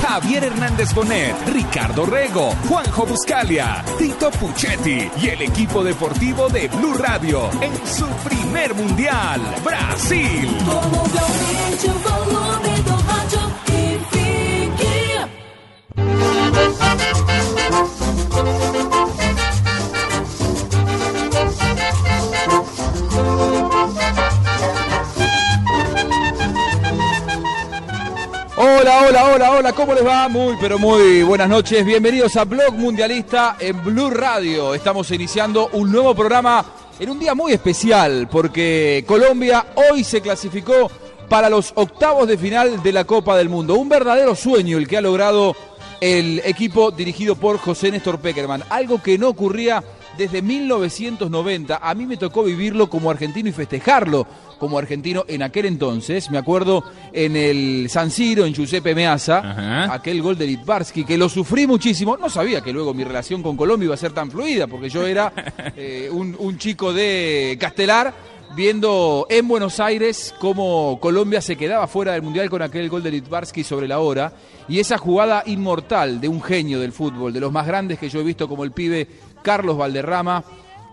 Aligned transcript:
Javier 0.00 0.44
Hernández 0.44 0.92
Bonet, 0.94 1.34
Ricardo 1.48 2.04
Rego, 2.04 2.54
Juanjo 2.68 3.06
Buscalia, 3.06 3.82
Tito 3.98 4.30
Puchetti 4.30 5.10
y 5.20 5.28
el 5.28 5.42
equipo 5.42 5.82
deportivo 5.82 6.48
de 6.48 6.68
Blue 6.68 6.94
Radio 6.94 7.48
en 7.60 7.72
su 7.86 8.06
primer 8.28 8.74
mundial, 8.74 9.40
Brasil. 9.64 10.48
Hola, 28.64 29.06
hola, 29.08 29.24
hola, 29.24 29.50
hola, 29.50 29.72
¿cómo 29.72 29.92
les 29.92 30.06
va? 30.06 30.28
Muy, 30.28 30.54
pero 30.60 30.78
muy 30.78 31.24
buenas 31.24 31.48
noches. 31.48 31.84
Bienvenidos 31.84 32.36
a 32.36 32.44
Blog 32.44 32.74
Mundialista 32.74 33.56
en 33.58 33.82
Blue 33.82 34.08
Radio. 34.08 34.72
Estamos 34.72 35.10
iniciando 35.10 35.68
un 35.72 35.90
nuevo 35.90 36.14
programa 36.14 36.64
en 37.00 37.10
un 37.10 37.18
día 37.18 37.34
muy 37.34 37.50
especial 37.50 38.28
porque 38.30 39.04
Colombia 39.04 39.66
hoy 39.90 40.04
se 40.04 40.20
clasificó 40.20 40.88
para 41.28 41.50
los 41.50 41.72
octavos 41.74 42.28
de 42.28 42.38
final 42.38 42.84
de 42.84 42.92
la 42.92 43.02
Copa 43.02 43.36
del 43.36 43.48
Mundo. 43.48 43.74
Un 43.74 43.88
verdadero 43.88 44.36
sueño 44.36 44.78
el 44.78 44.86
que 44.86 44.96
ha 44.96 45.00
logrado 45.00 45.56
el 46.00 46.40
equipo 46.44 46.92
dirigido 46.92 47.34
por 47.34 47.58
José 47.58 47.90
Néstor 47.90 48.20
Peckerman. 48.20 48.62
Algo 48.70 49.02
que 49.02 49.18
no 49.18 49.30
ocurría 49.30 49.82
desde 50.16 50.40
1990. 50.40 51.80
A 51.82 51.94
mí 51.94 52.06
me 52.06 52.16
tocó 52.16 52.44
vivirlo 52.44 52.88
como 52.88 53.10
argentino 53.10 53.48
y 53.48 53.52
festejarlo 53.52 54.24
como 54.62 54.78
argentino 54.78 55.24
en 55.26 55.42
aquel 55.42 55.66
entonces. 55.66 56.30
Me 56.30 56.38
acuerdo 56.38 56.84
en 57.12 57.34
el 57.34 57.88
San 57.90 58.12
Siro, 58.12 58.46
en 58.46 58.54
Giuseppe 58.54 58.94
Meazza, 58.94 59.38
Ajá. 59.38 59.92
aquel 59.92 60.22
gol 60.22 60.38
de 60.38 60.46
Litvarsky, 60.46 61.02
que 61.04 61.18
lo 61.18 61.28
sufrí 61.28 61.66
muchísimo. 61.66 62.16
No 62.16 62.30
sabía 62.30 62.60
que 62.60 62.72
luego 62.72 62.94
mi 62.94 63.02
relación 63.02 63.42
con 63.42 63.56
Colombia 63.56 63.86
iba 63.86 63.94
a 63.94 63.98
ser 63.98 64.12
tan 64.12 64.30
fluida, 64.30 64.68
porque 64.68 64.88
yo 64.88 65.04
era 65.04 65.32
eh, 65.76 66.08
un, 66.12 66.36
un 66.38 66.58
chico 66.58 66.92
de 66.92 67.56
Castelar 67.58 68.14
viendo 68.54 69.26
en 69.28 69.48
Buenos 69.48 69.80
Aires 69.80 70.32
cómo 70.38 70.96
Colombia 71.00 71.40
se 71.40 71.56
quedaba 71.56 71.88
fuera 71.88 72.12
del 72.12 72.22
Mundial 72.22 72.48
con 72.48 72.62
aquel 72.62 72.88
gol 72.88 73.02
de 73.02 73.10
Litvarsky 73.10 73.64
sobre 73.64 73.88
la 73.88 73.98
hora. 73.98 74.32
Y 74.68 74.78
esa 74.78 74.96
jugada 74.96 75.42
inmortal 75.46 76.20
de 76.20 76.28
un 76.28 76.40
genio 76.40 76.78
del 76.78 76.92
fútbol, 76.92 77.32
de 77.32 77.40
los 77.40 77.50
más 77.50 77.66
grandes 77.66 77.98
que 77.98 78.08
yo 78.08 78.20
he 78.20 78.22
visto 78.22 78.48
como 78.48 78.62
el 78.62 78.70
pibe 78.70 79.08
Carlos 79.42 79.76
Valderrama, 79.76 80.44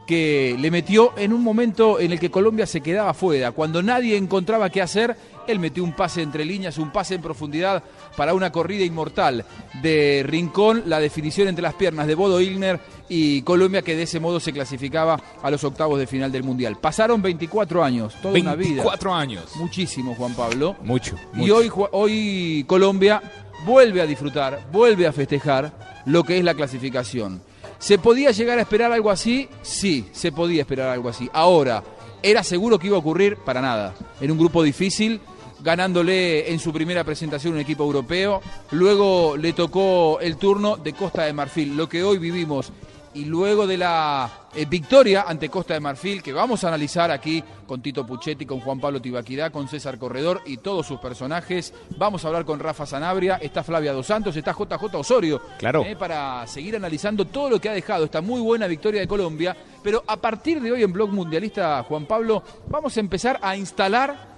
que 0.09 0.55
le 0.59 0.71
metió 0.71 1.13
en 1.19 1.33
un 1.33 1.43
momento 1.43 1.99
en 1.99 2.11
el 2.11 2.19
que 2.19 2.31
Colombia 2.31 2.65
se 2.65 2.81
quedaba 2.81 3.13
fuera. 3.13 3.51
Cuando 3.51 3.83
nadie 3.83 4.17
encontraba 4.17 4.71
qué 4.71 4.81
hacer, 4.81 5.15
él 5.47 5.59
metió 5.59 5.83
un 5.83 5.93
pase 5.95 6.23
entre 6.23 6.45
líneas, 6.45 6.79
un 6.79 6.91
pase 6.91 7.13
en 7.13 7.21
profundidad 7.21 7.83
para 8.17 8.33
una 8.33 8.51
corrida 8.51 8.83
inmortal 8.83 9.45
de 9.83 10.23
Rincón, 10.25 10.81
la 10.87 10.99
definición 10.99 11.47
entre 11.47 11.61
las 11.61 11.75
piernas 11.75 12.07
de 12.07 12.15
Bodo 12.15 12.41
Ilner 12.41 12.79
y 13.07 13.43
Colombia 13.43 13.83
que 13.83 13.95
de 13.95 14.01
ese 14.03 14.19
modo 14.19 14.39
se 14.39 14.51
clasificaba 14.51 15.21
a 15.43 15.51
los 15.51 15.63
octavos 15.63 15.99
de 15.99 16.07
final 16.07 16.31
del 16.31 16.41
Mundial. 16.41 16.77
Pasaron 16.81 17.21
24 17.21 17.83
años, 17.83 18.15
toda 18.19 18.39
una 18.39 18.55
vida. 18.55 18.69
24 18.83 19.13
años. 19.13 19.43
Muchísimo, 19.57 20.15
Juan 20.15 20.33
Pablo. 20.33 20.75
Mucho. 20.81 21.17
Y 21.35 21.37
mucho. 21.41 21.55
hoy, 21.55 21.69
ju- 21.69 21.89
hoy 21.91 22.63
Colombia 22.67 23.21
vuelve 23.63 24.01
a 24.01 24.07
disfrutar, 24.07 24.59
vuelve 24.71 25.05
a 25.05 25.13
festejar 25.13 26.01
lo 26.07 26.23
que 26.23 26.39
es 26.39 26.43
la 26.43 26.55
clasificación. 26.55 27.41
¿Se 27.79 27.97
podía 27.97 28.31
llegar 28.31 28.59
a 28.59 28.63
esperar 28.63 28.91
algo 28.91 29.09
así? 29.09 29.47
Sí, 29.61 30.05
se 30.11 30.33
podía 30.33 30.61
esperar 30.61 30.89
algo 30.89 31.07
así. 31.07 31.29
Ahora, 31.31 31.81
¿era 32.21 32.43
seguro 32.43 32.77
que 32.77 32.87
iba 32.87 32.97
a 32.97 32.99
ocurrir? 32.99 33.37
Para 33.37 33.61
nada. 33.61 33.95
En 34.19 34.31
un 34.31 34.37
grupo 34.37 34.61
difícil, 34.61 35.21
ganándole 35.61 36.51
en 36.51 36.59
su 36.59 36.73
primera 36.73 37.05
presentación 37.05 37.53
un 37.53 37.59
equipo 37.61 37.85
europeo. 37.85 38.41
Luego 38.71 39.37
le 39.37 39.53
tocó 39.53 40.19
el 40.19 40.35
turno 40.35 40.75
de 40.75 40.91
Costa 40.91 41.23
de 41.23 41.33
Marfil, 41.33 41.77
lo 41.77 41.87
que 41.87 42.03
hoy 42.03 42.17
vivimos. 42.17 42.71
Y 43.13 43.25
luego 43.25 43.65
de 43.65 43.77
la 43.77 44.29
eh, 44.55 44.65
victoria 44.65 45.25
ante 45.27 45.49
Costa 45.49 45.73
de 45.73 45.79
Marfil, 45.79 46.23
que 46.23 46.33
vamos 46.33 46.63
a 46.63 46.69
analizar 46.69 47.11
aquí 47.11 47.43
con 47.67 47.81
Tito 47.81 48.05
Puchetti, 48.05 48.45
con 48.45 48.59
Juan 48.59 48.79
Pablo 48.79 49.01
Tibaquirá, 49.01 49.49
con 49.51 49.67
César 49.67 49.97
Corredor 49.97 50.41
y 50.45 50.57
todos 50.57 50.87
sus 50.87 50.99
personajes. 50.99 51.73
Vamos 51.97 52.23
a 52.23 52.27
hablar 52.27 52.45
con 52.45 52.59
Rafa 52.59 52.85
Sanabria, 52.85 53.37
está 53.41 53.63
Flavia 53.63 53.93
Dos 53.93 54.07
Santos, 54.07 54.35
está 54.35 54.53
JJ 54.53 54.95
Osorio. 54.95 55.41
Claro. 55.57 55.83
eh, 55.83 55.95
para 55.95 56.45
seguir 56.47 56.75
analizando 56.75 57.25
todo 57.25 57.49
lo 57.49 57.59
que 57.59 57.69
ha 57.69 57.73
dejado 57.73 58.05
esta 58.05 58.21
muy 58.21 58.41
buena 58.41 58.67
victoria 58.67 59.01
de 59.01 59.07
Colombia. 59.07 59.55
Pero 59.83 60.03
a 60.07 60.17
partir 60.17 60.61
de 60.61 60.71
hoy 60.71 60.83
en 60.83 60.91
Blog 60.91 61.11
Mundialista, 61.11 61.83
Juan 61.83 62.05
Pablo, 62.05 62.43
vamos 62.67 62.95
a 62.97 62.99
empezar 62.99 63.39
a 63.41 63.55
instalar 63.55 64.28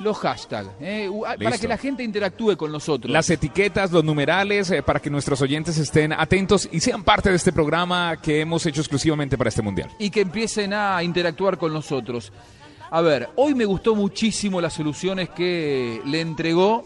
los 0.00 0.16
hashtags 0.18 0.68
eh, 0.80 1.08
u- 1.08 1.22
para 1.42 1.58
que 1.58 1.66
la 1.68 1.76
gente 1.76 2.02
interactúe 2.04 2.56
con 2.56 2.70
nosotros. 2.70 3.10
Las 3.12 3.28
etiquetas, 3.30 3.90
los 3.90 4.04
numerales, 4.04 4.70
eh, 4.70 4.82
para 4.82 5.00
que 5.00 5.10
nuestros 5.10 5.40
oyentes 5.42 5.76
estén 5.78 6.12
atentos 6.12 6.68
y 6.70 6.80
sean 6.80 7.02
parte 7.02 7.30
de 7.30 7.36
este 7.36 7.52
programa 7.52 8.16
que 8.22 8.40
hemos 8.40 8.64
hecho 8.66 8.80
exclusivamente 8.80 9.36
para 9.36 9.48
este 9.48 9.62
mundial. 9.62 9.90
y 9.98 10.10
que 10.10 10.20
empiecen 10.20 10.72
a 10.72 11.02
interactuar 11.02 11.58
con 11.58 11.72
nosotros. 11.72 12.32
A 12.90 13.00
ver, 13.02 13.28
hoy 13.36 13.54
me 13.54 13.64
gustó 13.66 13.94
muchísimo 13.94 14.60
las 14.60 14.72
soluciones 14.72 15.28
que 15.30 16.00
le 16.06 16.20
entregó 16.20 16.84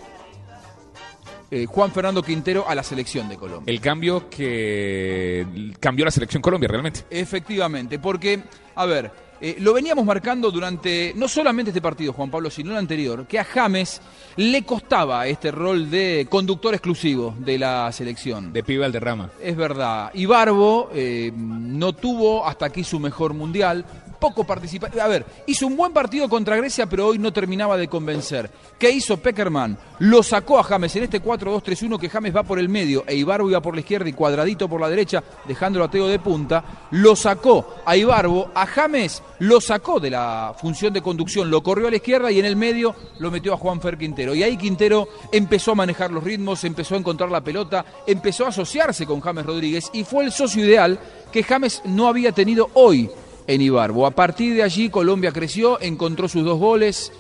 eh, 1.51 1.67
Juan 1.67 1.93
Fernando 1.93 2.23
Quintero 2.23 2.65
a 2.67 2.75
la 2.75 2.83
selección 2.83 3.29
de 3.29 3.37
Colombia. 3.37 3.71
El 3.73 3.81
cambio 3.81 4.29
que 4.31 5.47
cambió 5.79 6.05
la 6.05 6.11
selección 6.11 6.41
Colombia 6.43 6.69
realmente. 6.69 7.05
Efectivamente, 7.11 7.99
porque, 7.99 8.43
a 8.75 8.87
ver, 8.87 9.11
eh, 9.45 9.57
lo 9.59 9.75
veníamos 9.75 10.05
marcando 10.05 10.53
durante 10.53 11.13
no 11.17 11.27
solamente 11.27 11.71
este 11.71 11.83
partido, 11.83 12.13
Juan 12.13 12.31
Pablo, 12.31 12.49
sino 12.49 12.71
el 12.71 12.77
anterior, 12.77 13.27
que 13.27 13.41
a 13.41 13.45
James 13.45 14.01
le 14.37 14.63
costaba 14.63 15.27
este 15.27 15.51
rol 15.51 15.91
de 15.91 16.29
conductor 16.31 16.73
exclusivo 16.75 17.35
de 17.39 17.59
la 17.59 17.91
selección. 17.91 18.53
De 18.53 18.63
pibe 18.63 18.85
al 18.85 18.93
derrama. 18.93 19.31
Es 19.43 19.57
verdad. 19.57 20.13
Y 20.15 20.27
Barbo 20.27 20.91
eh, 20.95 21.33
no 21.35 21.93
tuvo 21.93 22.47
hasta 22.47 22.67
aquí 22.67 22.85
su 22.85 23.01
mejor 23.01 23.35
mundial. 23.35 23.85
Poco 24.23 24.45
participa. 24.45 24.89
A 25.03 25.09
ver, 25.09 25.27
hizo 25.49 25.67
un 25.67 25.77
buen 25.77 25.93
partido 25.93 26.29
contra 26.29 26.55
Grecia, 26.55 26.87
pero 26.87 27.09
hoy 27.09 27.19
no 27.19 27.33
terminaba 27.33 27.77
de 27.77 27.89
convencer. 27.89 28.49
¿Qué 28.79 28.89
hizo 28.89 29.17
Peckerman? 29.17 29.77
Lo 29.99 30.23
sacó 30.23 30.61
a 30.61 30.63
James 30.63 30.95
en 30.95 31.03
este 31.03 31.21
4-2-3-1 31.21 31.99
que 31.99 32.09
James 32.09 32.37
va 32.37 32.45
por 32.45 32.61
el 32.61 32.69
medio 32.69 33.03
e 33.09 33.17
Ibarbo 33.17 33.51
iba 33.51 33.61
por 33.61 33.75
la 33.75 33.81
izquierda 33.81 34.09
y 34.09 34.13
cuadradito 34.13 34.69
por 34.69 34.81
la 34.81 34.89
derecha, 34.89 35.25
dejándolo 35.49 35.87
a 35.87 35.91
Teo 35.91 36.07
de 36.07 36.21
punta. 36.21 36.87
Lo 36.93 37.17
sacó 37.17 37.83
a 37.85 37.97
Ibarbo. 37.97 38.53
A 38.55 38.65
James 38.65 39.25
lo 39.41 39.61
sacó 39.61 39.99
de 39.99 40.11
la 40.11 40.55
función 40.57 40.93
de 40.93 41.03
conducción, 41.03 41.51
lo 41.51 41.61
corrió 41.61 41.89
a 41.89 41.91
la 41.91 41.97
izquierda 41.97 42.31
y 42.31 42.39
en 42.39 42.45
el 42.45 42.55
medio 42.55 42.95
lo 43.19 43.29
metió 43.33 43.53
a 43.53 43.57
Juan 43.57 43.81
Fer 43.81 43.99
Quintero. 43.99 44.37
Y 44.37 44.45
ahí 44.45 44.57
Quintero 44.57 45.09
empezó 45.33 45.73
a 45.73 45.75
manejar 45.75 46.13
los 46.13 46.23
ritmos, 46.23 46.63
empezó 46.63 46.95
a 46.95 46.99
encontrar 46.99 47.29
la 47.29 47.43
pelota, 47.43 47.85
empezó 48.07 48.45
a 48.45 48.51
asociarse 48.51 49.05
con 49.05 49.21
James 49.21 49.45
Rodríguez 49.45 49.91
y 49.93 50.05
fue 50.05 50.23
el 50.23 50.31
socio 50.31 50.65
ideal 50.65 50.97
que 51.33 51.43
James 51.43 51.83
no 51.87 52.07
había 52.07 52.31
tenido 52.31 52.71
hoy 52.75 53.11
en 53.47 53.61
Ibarbo. 53.61 54.07
A 54.07 54.11
partir 54.13 54.55
de 54.55 54.63
allí 54.63 54.89
Colombia 54.89 55.33
creció, 55.33 55.81
encontró 55.81 56.29
sus 56.29 56.45
dos 56.45 56.59
goles 56.59 57.13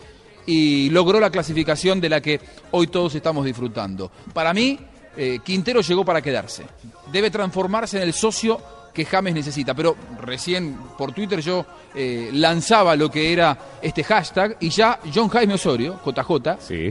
y 0.46 0.90
logró 0.90 1.20
la 1.20 1.30
clasificación 1.30 2.00
de 2.00 2.08
la 2.08 2.20
que 2.20 2.40
hoy 2.72 2.86
todos 2.88 3.14
estamos 3.14 3.44
disfrutando. 3.44 4.10
Para 4.32 4.52
mí, 4.52 4.78
eh, 5.16 5.38
Quintero 5.44 5.80
llegó 5.80 6.04
para 6.04 6.20
quedarse. 6.22 6.64
Debe 7.12 7.30
transformarse 7.30 7.96
en 7.98 8.04
el 8.04 8.12
socio 8.12 8.60
que 8.92 9.04
James 9.04 9.34
necesita. 9.34 9.74
Pero 9.74 9.96
recién 10.20 10.76
por 10.98 11.12
Twitter 11.12 11.40
yo 11.40 11.64
eh, 11.94 12.30
lanzaba 12.32 12.94
lo 12.96 13.10
que 13.10 13.32
era 13.32 13.56
este 13.80 14.04
hashtag 14.04 14.56
y 14.60 14.68
ya 14.70 14.98
John 15.14 15.28
Jaime 15.28 15.54
Osorio, 15.54 16.00
JJ, 16.04 16.56
Sí. 16.60 16.90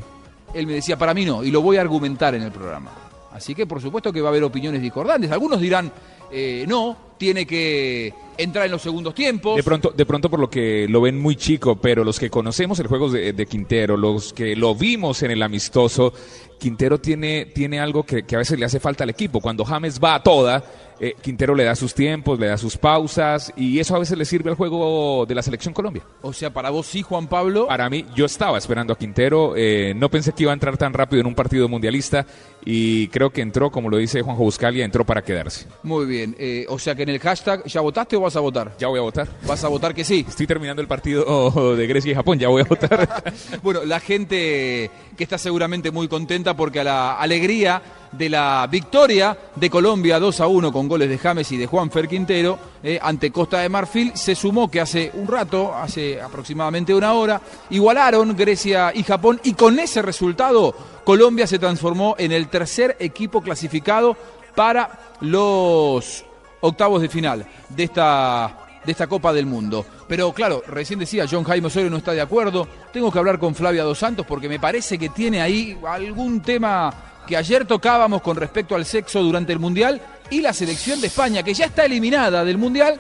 él 0.54 0.68
me 0.68 0.74
decía, 0.74 0.98
para 0.98 1.14
mí 1.14 1.26
no, 1.26 1.44
y 1.44 1.52
lo 1.52 1.62
voy 1.62 1.78
a 1.78 1.82
argumentar 1.82 2.34
en 2.36 2.44
el 2.44 2.52
programa. 2.52 2.92
Así 3.34 3.56
que 3.56 3.66
por 3.66 3.82
supuesto 3.82 4.12
que 4.12 4.20
va 4.22 4.28
a 4.30 4.32
haber 4.32 4.44
opiniones 4.44 4.82
discordantes. 4.82 5.32
Algunos 5.32 5.60
dirán, 5.62 5.92
eh, 6.32 6.66
no, 6.68 6.98
tiene 7.18 7.46
que 7.46 8.14
entrar 8.38 8.66
en 8.66 8.72
los 8.72 8.82
segundos 8.82 9.14
tiempos. 9.14 9.56
De 9.56 9.64
pronto, 9.64 9.92
de 9.96 10.06
pronto 10.06 10.30
por 10.30 10.40
lo 10.40 10.50
que 10.50 10.88
lo 10.90 11.02
ven 11.02 11.20
muy 11.20 11.36
chico, 11.36 11.76
pero 11.76 12.04
los 12.04 12.20
que 12.20 12.30
conocemos 12.30 12.80
el 12.80 12.88
juego 12.88 13.10
de, 13.10 13.46
Quintero, 13.46 13.98
los 13.98 14.34
que 14.34 14.56
lo 14.56 14.74
vimos 14.74 15.22
en 15.24 15.32
el 15.32 15.44
amistoso, 15.44 16.14
Quintero 16.60 17.00
tiene, 17.00 17.46
tiene 17.46 17.80
algo 17.80 18.04
que 18.04 18.24
a 18.34 18.38
veces 18.38 18.58
le 18.58 18.66
hace 18.66 18.80
falta 18.80 19.04
al 19.04 19.10
equipo. 19.10 19.40
Cuando 19.40 19.66
James 19.66 20.00
va 20.04 20.16
a 20.16 20.24
toda, 20.24 20.64
eh, 21.04 21.16
Quintero 21.20 21.56
le 21.56 21.64
da 21.64 21.76
sus 21.76 21.96
tiempos, 21.96 22.40
le 22.40 22.46
da 22.46 22.58
sus 22.58 22.78
pausas 22.78 23.52
y 23.58 23.80
eso 23.80 23.96
a 23.96 24.00
veces 24.00 24.16
le 24.16 24.24
sirve 24.24 24.52
al 24.52 24.56
juego 24.56 25.26
de 25.26 25.34
la 25.34 25.42
selección 25.42 25.74
Colombia. 25.74 26.04
O 26.22 26.32
sea, 26.32 26.54
para 26.54 26.70
vos 26.70 26.86
sí, 26.86 27.02
Juan 27.02 27.28
Pablo. 27.28 27.66
Para 27.68 27.90
mí, 27.90 28.06
yo 28.16 28.26
estaba 28.26 28.60
esperando 28.60 28.94
a 28.94 28.98
Quintero, 28.98 29.54
eh, 29.56 29.94
no 29.96 30.10
pensé 30.10 30.32
que 30.32 30.44
iba 30.44 30.52
a 30.52 30.54
entrar 30.54 30.78
tan 30.78 30.94
rápido 30.94 31.22
en 31.22 31.26
un 31.26 31.34
partido 31.34 31.68
mundialista 31.68 32.28
y 32.64 33.08
creo 33.08 33.32
que 33.32 33.42
entró, 33.42 33.72
como 33.72 33.90
lo 33.90 33.98
dice 33.98 34.22
Juanjo 34.22 34.44
Buscalia, 34.44 34.86
entró 34.86 35.04
para 35.04 35.24
quedarse. 35.24 35.66
Muy 35.82 36.06
bien. 36.06 36.36
Eh, 36.38 36.68
o 36.70 36.78
sea 36.78 36.94
que 36.94 37.02
en 37.02 37.10
el 37.10 37.20
hashtag, 37.20 37.66
¿ya 37.66 37.82
votaste 37.82 38.16
o 38.16 38.22
vas 38.22 38.36
a 38.36 38.40
votar? 38.40 38.76
Ya 38.78 38.88
voy 38.88 39.00
a 39.00 39.02
votar. 39.02 39.28
Vas 39.48 39.64
a 39.64 39.70
votar 39.70 39.96
que 39.96 40.04
sí. 40.04 40.24
Estoy 40.30 40.46
terminando 40.46 40.84
el 40.84 40.88
partido 40.88 41.76
de 41.76 41.88
Grecia 41.88 42.12
y 42.12 42.16
Japón, 42.16 42.38
ya 42.38 42.48
voy 42.48 42.62
a 42.62 42.66
votar. 42.66 43.24
Bueno, 43.64 43.86
la 43.86 44.00
gente 44.00 44.90
que 45.22 45.26
está 45.26 45.38
seguramente 45.38 45.92
muy 45.92 46.08
contenta 46.08 46.56
porque 46.56 46.80
a 46.80 46.84
la 46.84 47.14
alegría 47.14 47.80
de 48.12 48.28
la 48.28 48.68
victoria 48.68 49.38
de 49.56 49.70
Colombia 49.70 50.20
2 50.20 50.42
a 50.42 50.48
1 50.48 50.72
con 50.72 50.88
goles 50.88 51.10
de 51.10 51.20
James 51.20 51.52
y 51.52 51.58
de 51.58 51.68
Juan 51.68 51.92
Fer 51.92 52.08
Quintero 52.08 52.58
eh, 52.82 52.98
ante 53.00 53.30
Costa 53.30 53.60
de 53.60 53.70
Marfil, 53.70 54.14
se 54.16 54.34
sumó 54.34 54.72
que 54.72 54.82
hace 54.82 55.12
un 55.14 55.28
rato, 55.28 55.76
hace 55.76 56.20
aproximadamente 56.20 56.96
una 56.96 57.14
hora, 57.14 57.40
igualaron 57.70 58.36
Grecia 58.36 58.92
y 58.96 59.04
Japón 59.04 59.40
y 59.44 59.54
con 59.54 59.78
ese 59.78 60.02
resultado 60.02 60.74
Colombia 61.04 61.46
se 61.46 61.60
transformó 61.60 62.16
en 62.18 62.32
el 62.32 62.48
tercer 62.48 62.98
equipo 63.00 63.44
clasificado 63.44 64.18
para 64.56 65.14
los 65.20 66.26
octavos 66.62 67.00
de 67.00 67.10
final 67.10 67.46
de 67.70 67.84
esta 67.84 68.61
de 68.84 68.92
esta 68.92 69.08
Copa 69.08 69.34
del 69.34 69.46
Mundo. 69.46 69.86
Pero 70.08 70.32
claro, 70.34 70.64
recién 70.68 71.00
decía, 71.00 71.26
John 71.30 71.44
Jaime 71.44 71.68
Osorio 71.68 71.90
no 71.90 71.98
está 71.98 72.14
de 72.14 72.22
acuerdo. 72.22 72.68
Tengo 72.92 73.12
que 73.12 73.20
hablar 73.20 73.40
con 73.40 73.56
Flavia 73.56 73.84
Dos 73.84 74.00
Santos 74.00 74.26
porque 74.26 74.50
me 74.50 74.60
parece 74.60 74.98
que 74.98 75.10
tiene 75.10 75.42
ahí 75.42 75.78
algún 75.88 76.42
tema 76.42 76.94
que 77.28 77.38
ayer 77.38 77.66
tocábamos 77.66 78.22
con 78.22 78.36
respecto 78.36 78.76
al 78.76 78.86
sexo 78.86 79.22
durante 79.22 79.54
el 79.54 79.60
Mundial 79.60 80.02
y 80.30 80.42
la 80.42 80.54
selección 80.54 81.00
de 81.02 81.08
España, 81.08 81.44
que 81.44 81.54
ya 81.54 81.66
está 81.66 81.86
eliminada 81.86 82.44
del 82.44 82.58
Mundial. 82.58 83.00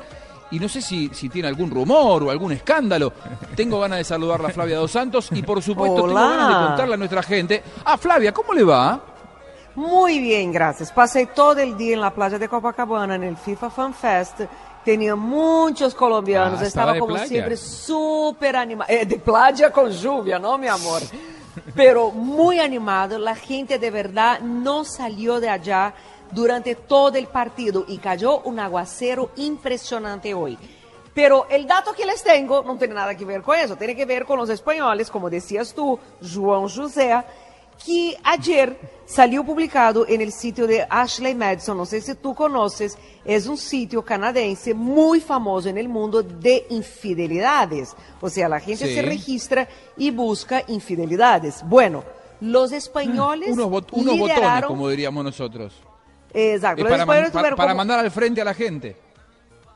Y 0.52 0.60
no 0.60 0.68
sé 0.68 0.82
si, 0.82 1.10
si 1.14 1.30
tiene 1.30 1.48
algún 1.48 1.72
rumor 1.72 2.24
o 2.24 2.30
algún 2.30 2.52
escándalo. 2.52 3.14
Tengo 3.56 3.80
ganas 3.80 4.00
de 4.00 4.04
saludarla 4.04 4.50
a 4.50 4.52
Flavia 4.52 4.78
Dos 4.78 4.92
Santos 4.92 5.30
y 5.32 5.42
por 5.42 5.62
supuesto 5.62 6.04
tengo 6.04 6.14
ganas 6.14 6.50
de 6.50 6.68
contarle 6.68 6.94
a 6.96 6.98
nuestra 6.98 7.24
gente. 7.24 7.64
Ah, 7.86 7.98
Flavia, 7.98 8.34
¿cómo 8.34 8.54
le 8.54 8.64
va? 8.64 9.02
Muy 9.76 10.20
bien, 10.20 10.52
gracias. 10.52 10.92
Pasé 10.92 11.28
todo 11.28 11.60
el 11.60 11.78
día 11.78 11.94
en 11.94 12.02
la 12.02 12.14
playa 12.14 12.38
de 12.38 12.50
Copacabana, 12.50 13.16
en 13.16 13.24
el 13.24 13.38
FIFA 13.38 13.70
Fan 13.70 13.94
Fest. 13.94 14.42
Tenía 14.84 15.16
muchos 15.16 15.94
colombianos. 15.94 16.60
Ah, 16.76 16.94
de 16.94 17.00
como 17.00 17.14
playa. 17.14 17.28
siempre 17.28 17.58
súper 17.58 18.56
animado. 18.56 18.90
de 18.90 19.18
playa 19.18 19.72
con 19.72 19.92
lluvia, 19.92 20.40
¿no, 20.40 20.58
mi 20.58 20.68
amor? 20.68 21.02
Pero 21.76 22.12
muy 22.12 22.60
animado. 22.60 23.18
La 23.20 23.36
gente 23.36 23.78
de 23.78 23.92
verdad 23.92 24.40
no 24.40 24.84
salió 24.84 25.40
de 25.40 25.50
allá 25.50 25.94
durante 26.32 26.76
todo 26.76 27.18
el 27.18 27.28
partido 27.28 27.86
y 27.88 27.98
cayó 27.98 28.40
un 28.42 28.60
aguacero 28.60 29.32
impresionante 29.36 30.34
hoy. 30.34 30.58
Pero 31.14 31.46
el 31.50 31.68
dato 31.68 31.92
que 31.94 32.06
les 32.06 32.24
tengo 32.24 32.64
no 32.64 32.78
tiene 32.78 32.94
nada 32.94 33.16
que 33.16 33.26
ver 33.26 33.42
con 33.42 33.58
eso, 33.58 33.76
tiene 33.76 33.96
que 33.96 34.06
ver 34.06 34.26
con 34.26 34.38
los 34.38 34.50
españoles, 34.50 35.12
como 35.12 35.30
decías 35.30 35.74
tú, 35.74 36.00
João 36.22 36.74
José, 36.74 37.22
que 37.86 38.18
ayer 38.24 38.78
salió 39.06 39.44
publicado 39.44 40.08
en 40.08 40.22
el 40.22 40.32
sitio 40.32 40.68
de 40.68 40.86
Ashley 40.90 41.36
Madison, 41.36 41.78
no 41.78 41.86
sé 41.86 42.00
si 42.02 42.16
tú 42.16 42.34
conoces, 42.34 42.98
es 43.26 43.48
un 43.48 43.58
sitio 43.58 44.04
canadiense 44.04 44.74
muy 44.74 45.20
famoso 45.20 45.68
en 45.70 45.78
el 45.78 45.90
mundo 45.90 46.24
de 46.24 46.66
infidelidades. 46.70 47.96
O 48.22 48.30
sea, 48.30 48.48
la 48.48 48.60
gente 48.60 48.88
Sí. 48.88 48.96
se 48.96 49.02
registra 49.02 49.68
y 49.98 50.12
busca 50.12 50.64
infidelidades. 50.68 51.62
Bueno, 51.66 52.04
los 52.40 52.72
españoles 52.72 53.50
Unos, 53.52 53.68
bot- 53.68 53.90
unos 53.92 54.18
botones, 54.18 54.66
como 54.66 54.90
diríamos 54.90 55.24
nosotros. 55.24 55.74
Exacto, 56.34 56.82
Es 56.84 56.90
los 56.90 57.06
para, 57.06 57.06
man- 57.24 57.32
para 57.34 57.56
como- 57.56 57.76
mandar 57.76 58.00
al 58.00 58.10
frente 58.12 58.42
a 58.42 58.46
la 58.46 58.54
gente. 58.54 58.96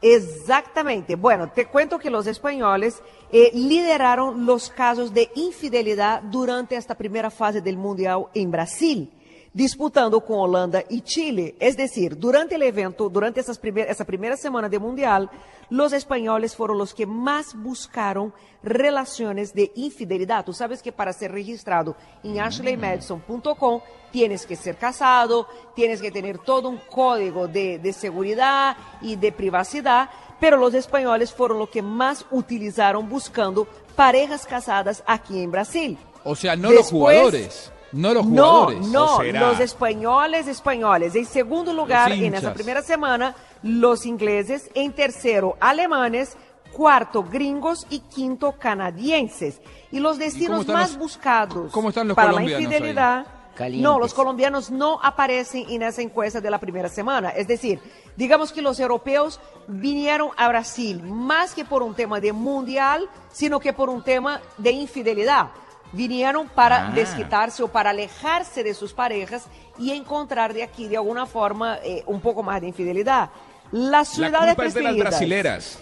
Exactamente. 0.08 1.16
Bueno, 1.16 1.50
te 1.50 1.66
cuento 1.66 1.98
que 1.98 2.12
los 2.12 2.28
españoles 2.28 3.02
eh, 3.32 3.50
lideraron 3.56 4.46
los 4.46 4.70
casos 4.70 5.12
de 5.16 5.32
infidelidad 5.34 6.22
durante 6.22 6.76
esta 6.76 6.94
primera 6.94 7.32
fase 7.32 7.60
del 7.60 7.76
Mundial 7.76 8.28
en 8.36 8.52
Brasil, 8.52 9.12
disputando 9.56 10.20
con 10.20 10.38
Holanda 10.38 10.84
y 10.90 11.00
Chile. 11.02 11.56
Es 11.60 11.78
decir, 11.78 12.18
durante 12.20 12.56
el 12.56 12.64
evento, 12.64 13.08
durante 13.10 13.40
esas 13.40 13.58
primer- 13.58 13.90
esa 13.90 14.04
primera 14.04 14.36
semana 14.36 14.68
de 14.68 14.78
Mundial, 14.80 15.30
los 15.70 15.94
españoles 15.94 16.56
fueron 16.56 16.78
los 16.78 16.94
que 16.94 17.06
más 17.06 17.56
buscaron 17.56 18.34
relaciones 18.62 19.54
de 19.54 19.72
infidelidad. 19.76 20.44
Tú 20.44 20.52
sabes 20.54 20.82
que 20.84 20.92
para 20.92 21.14
ser 21.14 21.32
registrado 21.32 21.96
en 22.22 22.38
ashleymadison.com 22.40 23.80
tienes 24.12 24.46
que 24.46 24.58
ser 24.58 24.76
casado, 24.76 25.48
tienes 25.74 26.02
que 26.02 26.12
tener 26.12 26.38
todo 26.40 26.68
un 26.70 26.78
código 26.92 27.48
de, 27.48 27.80
de 27.80 27.94
seguridad 27.94 28.76
y 29.02 29.16
de 29.16 29.32
privacidad, 29.32 30.10
pero 30.40 30.58
los 30.58 30.74
españoles 30.74 31.32
fueron 31.34 31.60
los 31.60 31.70
que 31.70 31.82
más 31.82 32.26
utilizaron 32.30 33.08
buscando 33.08 33.68
parejas 33.96 34.46
casadas 34.46 35.02
aquí 35.08 35.42
en 35.42 35.50
Brasil. 35.52 35.98
O 36.26 36.36
sea, 36.36 36.56
no 36.58 36.72
los 36.72 36.92
jugadores. 36.92 37.72
No 37.92 38.14
los 38.14 38.26
jugadores. 38.26 38.88
No, 38.88 39.22
los 39.24 39.60
españoles 39.60 40.48
españoles. 40.48 41.16
En 41.16 41.26
segundo 41.26 41.74
lugar, 41.74 42.12
en 42.12 42.34
esa 42.36 42.54
primera 42.54 42.82
semana, 42.82 43.36
los 43.64 44.06
ingleses. 44.06 44.70
En 44.74 44.92
tercero, 44.94 45.56
alemanes. 45.60 46.36
Cuarto, 46.74 47.24
gringos. 47.24 47.88
Y 47.90 48.00
quinto, 48.00 48.54
canadienses. 48.60 49.62
Y 49.92 50.00
los 50.00 50.18
destinos 50.18 50.68
más 50.68 50.90
los- 50.92 51.00
buscados 51.00 51.72
cómo 51.72 51.90
están 51.90 52.08
los 52.10 52.16
para 52.16 52.32
la 52.34 52.42
ahí? 52.42 52.52
infidelidad. 52.54 53.26
Calientes. 53.56 53.84
No, 53.90 53.98
los 54.00 54.14
colombianos 54.14 54.70
no 54.70 55.00
aparecen 55.02 55.66
en 55.70 55.84
esa 55.84 56.02
encuesta 56.02 56.42
de 56.42 56.50
la 56.52 56.60
primera 56.60 56.90
semana. 56.90 57.30
Es 57.30 57.48
decir, 57.48 57.80
digamos 58.18 58.52
que 58.52 58.62
los 58.62 58.82
europeos 58.82 59.40
vinieron 59.68 60.32
a 60.36 60.50
Brasil 60.50 61.02
más 61.02 61.54
que 61.54 61.64
por 61.64 61.82
un 61.82 61.96
tema 61.96 62.20
de 62.20 62.34
mundial, 62.34 63.08
sino 63.32 63.62
que 63.62 63.72
por 63.72 63.90
un 63.90 64.04
tema 64.04 64.42
de 64.58 64.72
infidelidad. 64.72 65.48
Vinieron 65.92 66.50
para 66.50 66.88
Ah. 66.88 66.92
desquitarse 66.92 67.64
o 67.64 67.68
para 67.68 67.92
alejarse 67.92 68.64
de 68.64 68.74
sus 68.74 68.92
parejas 68.94 69.46
y 69.78 69.92
encontrar 69.92 70.54
de 70.54 70.64
aquí, 70.64 70.88
de 70.88 70.98
alguna 70.98 71.26
forma, 71.26 71.78
eh, 71.84 72.04
un 72.08 72.20
poco 72.22 72.44
más 72.44 72.60
de 72.62 72.68
infidelidad. 72.68 73.30
Las 73.72 74.18
La 74.18 74.28
ciudades 74.28 74.56
culpa 74.56 74.68
es 74.68 74.74
de 74.74 74.82
las 74.84 74.98
brasileras. 74.98 75.80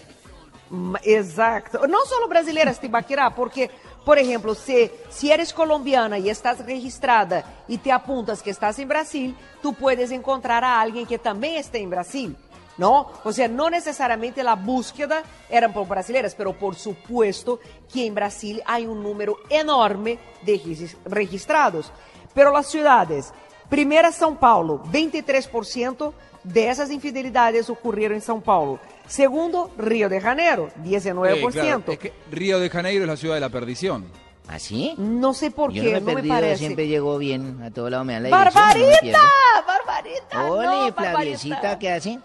Ma- 0.70 1.00
Exacto. 1.02 1.86
No 1.86 1.98
solo 2.06 2.28
brasileiras, 2.28 2.80
Tibaquirá, 2.80 3.34
porque, 3.34 3.70
por 4.04 4.18
ejemplo, 4.18 4.54
si, 4.54 4.90
si 5.10 5.30
eres 5.30 5.52
colombiana 5.52 6.18
y 6.18 6.30
estás 6.30 6.64
registrada 6.64 7.44
y 7.68 7.78
te 7.78 7.92
apuntas 7.92 8.42
que 8.42 8.50
estás 8.50 8.78
en 8.78 8.88
Brasil, 8.88 9.36
tú 9.62 9.74
puedes 9.74 10.10
encontrar 10.10 10.64
a 10.64 10.80
alguien 10.80 11.06
que 11.06 11.18
también 11.18 11.56
esté 11.56 11.78
en 11.78 11.90
Brasil. 11.90 12.36
¿No? 12.76 13.08
O 13.22 13.32
sea, 13.32 13.46
no 13.46 13.70
necesariamente 13.70 14.42
la 14.42 14.56
búsqueda 14.56 15.22
eran 15.48 15.72
por 15.72 15.86
brasileiras, 15.86 16.34
pero 16.34 16.52
por 16.58 16.74
supuesto 16.74 17.60
que 17.92 18.04
en 18.06 18.14
Brasil 18.14 18.62
hay 18.66 18.84
un 18.86 19.02
número 19.02 19.36
enorme 19.48 20.18
de 20.42 20.54
regis- 20.60 20.96
registrados. 21.04 21.92
Pero 22.34 22.50
las 22.52 22.66
ciudades, 22.66 23.32
primera 23.68 24.10
São 24.10 24.36
Paulo, 24.36 24.82
23% 24.90 26.12
de 26.42 26.68
esas 26.68 26.90
infidelidades 26.90 27.70
ocurrieron 27.70 28.16
en 28.16 28.22
São 28.22 28.42
Paulo. 28.42 28.80
Segundo, 29.06 29.70
Río 29.78 30.08
de 30.08 30.20
Janeiro, 30.20 30.68
19%. 30.82 31.28
Eh, 31.36 31.52
claro, 31.52 31.82
es 31.92 31.98
que 31.98 32.12
Río 32.30 32.58
de 32.58 32.70
Janeiro 32.70 33.04
es 33.04 33.08
la 33.08 33.16
ciudad 33.16 33.34
de 33.36 33.40
la 33.40 33.50
perdición. 33.50 34.06
¿Así? 34.48 34.94
No 34.98 35.32
sé 35.32 35.50
por 35.50 35.72
Yo 35.72 35.82
qué, 35.82 35.92
no 35.92 35.92
me 35.92 35.96
he 35.96 36.00
no 36.00 36.06
me 36.06 36.14
perdido, 36.16 36.34
parece. 36.34 36.56
siempre 36.58 36.86
llego 36.86 37.16
bien 37.16 37.62
a 37.62 37.70
todo 37.70 37.88
lado, 37.88 38.04
me 38.04 38.12
dan 38.12 38.24
la 38.24 38.28
dirección, 38.28 38.64
no 38.68 38.74
me 38.74 38.86
¡Barbarita! 38.90 39.20
¡Barbarita! 39.66 40.50
Ole, 40.50 40.66
no, 40.66 40.92
Flaviecita. 40.92 41.78
¿qué 41.78 41.90
hace? 41.92 42.18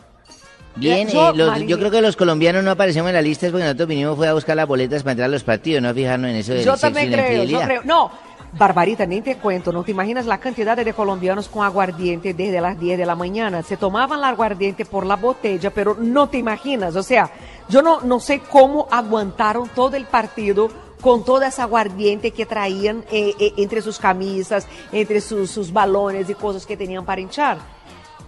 Bien, 0.75 1.07
Yo, 1.09 1.29
eh, 1.29 1.33
los- 1.35 1.59
yo 1.65 1.77
creo 1.77 1.91
que 1.91 2.01
los 2.01 2.15
colombianos 2.15 2.63
no 2.63 2.71
aparecemos 2.71 3.09
en 3.09 3.15
la 3.15 3.21
lista 3.21 3.45
es 3.47 3.51
porque 3.51 3.65
nosotros 3.65 3.89
vinimos 3.89 4.15
fue 4.15 4.27
a 4.27 4.33
buscar 4.33 4.55
las 4.55 4.67
boletas 4.67 5.03
para 5.03 5.11
entrar 5.13 5.25
a 5.29 5.31
los 5.31 5.43
partidos, 5.43 5.81
no 5.81 5.93
fijarnos 5.93 6.29
en 6.29 6.35
eso 6.37 6.53
del 6.53 6.63
Yo 6.63 6.77
también 6.77 7.11
la 7.11 7.17
creo, 7.17 7.27
yo 7.29 7.41
infidelidad. 7.43 7.65
creo. 7.67 7.81
No, 7.83 8.11
Barbarita, 8.53 9.05
ni 9.05 9.21
te 9.21 9.35
cuento, 9.37 9.71
no 9.71 9.83
te 9.83 9.91
imaginas 9.91 10.25
la 10.25 10.39
cantidad 10.39 10.75
de 10.77 10.93
colombianos 10.93 11.47
con 11.49 11.65
aguardiente 11.65 12.33
desde 12.33 12.61
las 12.61 12.79
10 12.79 12.97
de 12.97 13.05
la 13.05 13.15
mañana. 13.15 13.61
Se 13.61 13.77
tomaban 13.77 14.19
el 14.19 14.25
aguardiente 14.25 14.85
por 14.85 15.05
la 15.05 15.17
botella, 15.17 15.69
pero 15.71 15.95
no 15.99 16.29
te 16.29 16.37
imaginas. 16.37 16.95
O 16.95 17.03
sea, 17.03 17.29
yo 17.67 17.81
no, 17.81 18.01
no 18.01 18.19
sé 18.19 18.39
cómo 18.39 18.87
aguantaron 18.89 19.69
todo 19.69 19.95
el 19.97 20.05
partido 20.05 20.69
con 21.01 21.23
toda 21.23 21.47
esa 21.47 21.63
aguardiente 21.63 22.31
que 22.31 22.45
traían 22.45 23.03
eh, 23.11 23.33
eh, 23.39 23.53
entre 23.57 23.81
sus 23.81 23.99
camisas, 23.99 24.67
entre 24.91 25.21
sus, 25.21 25.49
sus 25.51 25.71
balones 25.71 26.29
y 26.29 26.33
cosas 26.33 26.65
que 26.65 26.75
tenían 26.75 27.05
para 27.05 27.21
hinchar. 27.21 27.57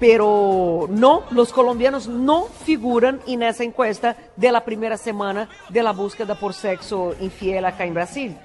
Pero 0.01 0.87
no, 0.89 1.21
los 1.29 1.53
colombianos 1.53 2.07
no 2.07 2.45
figuran 2.65 3.19
en 3.27 3.43
esa 3.43 3.63
encuesta 3.63 4.17
de 4.35 4.51
la 4.51 4.65
primera 4.65 4.97
semana 4.97 5.47
de 5.69 5.83
la 5.83 5.91
búsqueda 5.91 6.33
por 6.33 6.55
sexo 6.55 7.13
infiel 7.21 7.63
acá 7.65 7.85
en 7.85 7.93
Brasil. 7.93 8.35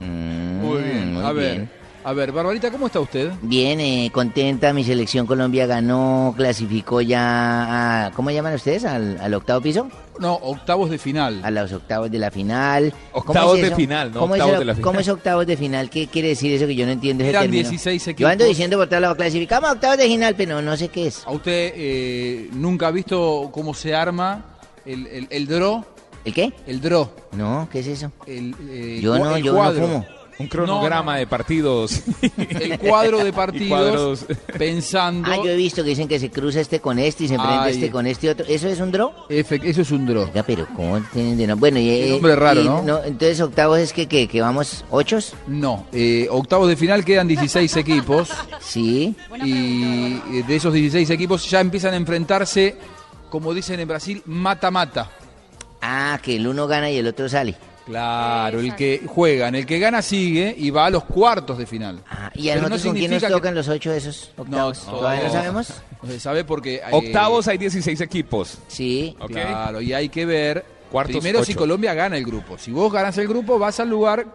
Mm, 0.00 0.60
Muy 0.60 0.82
bien. 0.82 1.14
muy 1.14 1.22
a 1.24 1.30
ver. 1.30 1.68
A 2.04 2.12
ver, 2.14 2.32
Barbarita, 2.32 2.68
¿cómo 2.72 2.86
está 2.86 2.98
usted? 2.98 3.30
Bien, 3.42 3.78
eh, 3.78 4.10
contenta, 4.12 4.72
mi 4.72 4.82
selección 4.82 5.24
Colombia 5.24 5.66
ganó, 5.66 6.34
clasificó 6.36 7.00
ya 7.00 8.06
a, 8.06 8.10
¿cómo 8.10 8.32
llaman 8.32 8.54
ustedes? 8.54 8.84
¿Al, 8.84 9.20
al 9.20 9.32
octavo 9.34 9.60
piso? 9.60 9.88
No, 10.18 10.34
octavos 10.34 10.90
de 10.90 10.98
final. 10.98 11.40
A 11.44 11.50
los 11.52 11.72
octavos 11.72 12.10
de 12.10 12.18
la 12.18 12.32
final. 12.32 12.92
¿Cómo 13.12 13.24
Octavos 13.30 13.58
es 13.60 13.70
de 13.70 13.76
final, 13.76 14.12
no 14.12 14.18
¿Cómo 14.18 14.32
octavos 14.34 14.54
es, 14.54 14.58
de 14.58 14.64
la 14.64 14.74
final. 14.74 14.84
¿Cómo 14.84 15.00
es 15.00 15.08
octavos 15.08 15.46
de 15.46 15.56
final? 15.56 15.90
¿Qué 15.90 16.08
quiere 16.08 16.28
decir 16.28 16.52
eso 16.52 16.66
que 16.66 16.74
yo 16.74 16.86
no 16.86 16.92
entiendo 16.92 17.22
ese 17.22 17.30
Eran 17.30 17.42
término? 17.44 17.68
16 17.70 18.04
Yo 18.04 18.26
ando 18.26 18.44
equipos. 18.44 18.48
diciendo 18.48 18.78
por 18.78 18.88
todos 18.88 19.00
lados, 19.00 19.16
clasificamos 19.16 19.70
a 19.70 19.72
octavos 19.74 19.96
de 19.98 20.06
final, 20.08 20.34
pero 20.36 20.60
no 20.60 20.76
sé 20.76 20.88
qué 20.88 21.06
es. 21.06 21.24
¿A 21.24 21.30
usted 21.30 21.72
eh, 21.76 22.48
nunca 22.52 22.88
ha 22.88 22.90
visto 22.90 23.48
cómo 23.52 23.74
se 23.74 23.94
arma 23.94 24.44
el, 24.84 25.06
el, 25.06 25.28
el 25.30 25.46
draw? 25.46 25.84
¿El 26.24 26.34
qué? 26.34 26.52
El 26.66 26.80
draw. 26.80 27.08
No, 27.30 27.68
¿qué 27.70 27.78
es 27.78 27.86
eso? 27.86 28.10
El, 28.26 28.56
eh, 28.68 28.98
Yo 29.00 29.16
no, 29.18 29.36
el 29.36 29.42
yo 29.44 29.52
no 29.54 29.72
fumo. 29.72 30.04
Un 30.38 30.46
cronograma 30.48 31.12
No, 31.12 31.12
no. 31.12 31.18
de 31.18 31.26
partidos. 31.26 32.02
El 32.36 32.78
cuadro 32.78 33.22
de 33.22 33.32
partidos 33.32 33.68
cuadros. 33.68 34.26
pensando. 34.58 35.30
Ah, 35.30 35.36
yo 35.36 35.50
he 35.50 35.56
visto 35.56 35.82
que 35.84 35.90
dicen 35.90 36.08
que 36.08 36.18
se 36.18 36.30
cruza 36.30 36.60
este 36.60 36.80
con 36.80 36.98
este 36.98 37.24
y 37.24 37.28
se 37.28 37.34
enfrenta 37.34 37.64
Ay. 37.64 37.74
este 37.74 37.90
con 37.90 38.06
este 38.06 38.30
otro. 38.30 38.46
¿Eso 38.48 38.68
es 38.68 38.80
un 38.80 38.90
draw? 38.90 39.12
Efe- 39.28 39.60
Eso 39.62 39.82
es 39.82 39.90
un 39.90 40.06
draw. 40.06 40.24
Oiga, 40.24 40.42
pero 40.42 40.66
¿cómo 40.74 41.00
tienen 41.12 41.36
de 41.36 41.46
no? 41.46 41.56
Bueno, 41.56 41.78
y, 41.78 41.88
eh, 41.90 42.10
nombre 42.12 42.34
raro, 42.36 42.60
y 42.62 42.64
¿no? 42.64 43.02
Entonces 43.04 43.40
octavos 43.40 43.78
es 43.78 43.92
que, 43.92 44.06
que, 44.08 44.26
que 44.26 44.40
vamos 44.40 44.84
ochos, 44.90 45.34
No, 45.46 45.86
eh, 45.92 46.26
octavos 46.30 46.68
de 46.68 46.76
final 46.76 47.04
quedan 47.04 47.28
16 47.28 47.76
equipos 47.76 48.30
sí. 48.60 49.14
y 49.44 50.42
de 50.42 50.56
esos 50.56 50.72
16 50.72 51.08
equipos 51.10 51.48
ya 51.48 51.60
empiezan 51.60 51.94
a 51.94 51.96
enfrentarse, 51.96 52.76
como 53.30 53.52
dicen 53.54 53.78
en 53.80 53.88
Brasil, 53.88 54.22
mata-mata. 54.26 55.10
Ah, 55.80 56.18
que 56.22 56.36
el 56.36 56.46
uno 56.46 56.66
gana 56.66 56.90
y 56.90 56.96
el 56.98 57.06
otro 57.08 57.28
sale. 57.28 57.56
Claro, 57.86 58.60
el 58.60 58.74
que 58.76 59.02
juegan, 59.06 59.54
el 59.54 59.66
que 59.66 59.78
gana 59.78 60.02
sigue 60.02 60.54
y 60.56 60.70
va 60.70 60.86
a 60.86 60.90
los 60.90 61.04
cuartos 61.04 61.58
de 61.58 61.66
final. 61.66 62.00
Ah, 62.08 62.30
¿Y 62.34 62.48
a 62.50 62.54
Pero 62.54 62.68
no 62.68 62.70
con 62.70 62.78
quién 62.80 62.92
nos 62.92 63.00
significa 63.00 63.26
que- 63.26 63.32
tocan 63.32 63.54
los 63.54 63.68
ocho 63.68 63.90
de 63.90 63.98
esos 63.98 64.30
octavos? 64.36 64.84
No, 64.86 64.92
¿Todavía 64.92 65.22
no 65.22 65.28
no. 65.28 65.32
sabemos? 65.34 65.74
No 66.02 66.08
se 66.10 66.20
sabe 66.20 66.44
porque... 66.44 66.76
eh, 66.76 66.82
Octavos 66.92 67.48
hay 67.48 67.58
16 67.58 68.00
equipos. 68.00 68.58
Sí. 68.68 69.16
Ok. 69.20 69.30
Claro, 69.32 69.80
y 69.80 69.92
hay 69.92 70.08
que 70.08 70.24
ver 70.26 70.64
Cuartos, 70.90 71.16
primero 71.16 71.42
si 71.44 71.52
ocho. 71.52 71.60
Colombia 71.60 71.94
gana 71.94 72.16
el 72.18 72.24
grupo. 72.24 72.58
Si 72.58 72.70
vos 72.70 72.92
ganas 72.92 73.16
el 73.18 73.26
grupo, 73.26 73.58
vas 73.58 73.80
al 73.80 73.88
lugar 73.88 74.20
eh, 74.20 74.26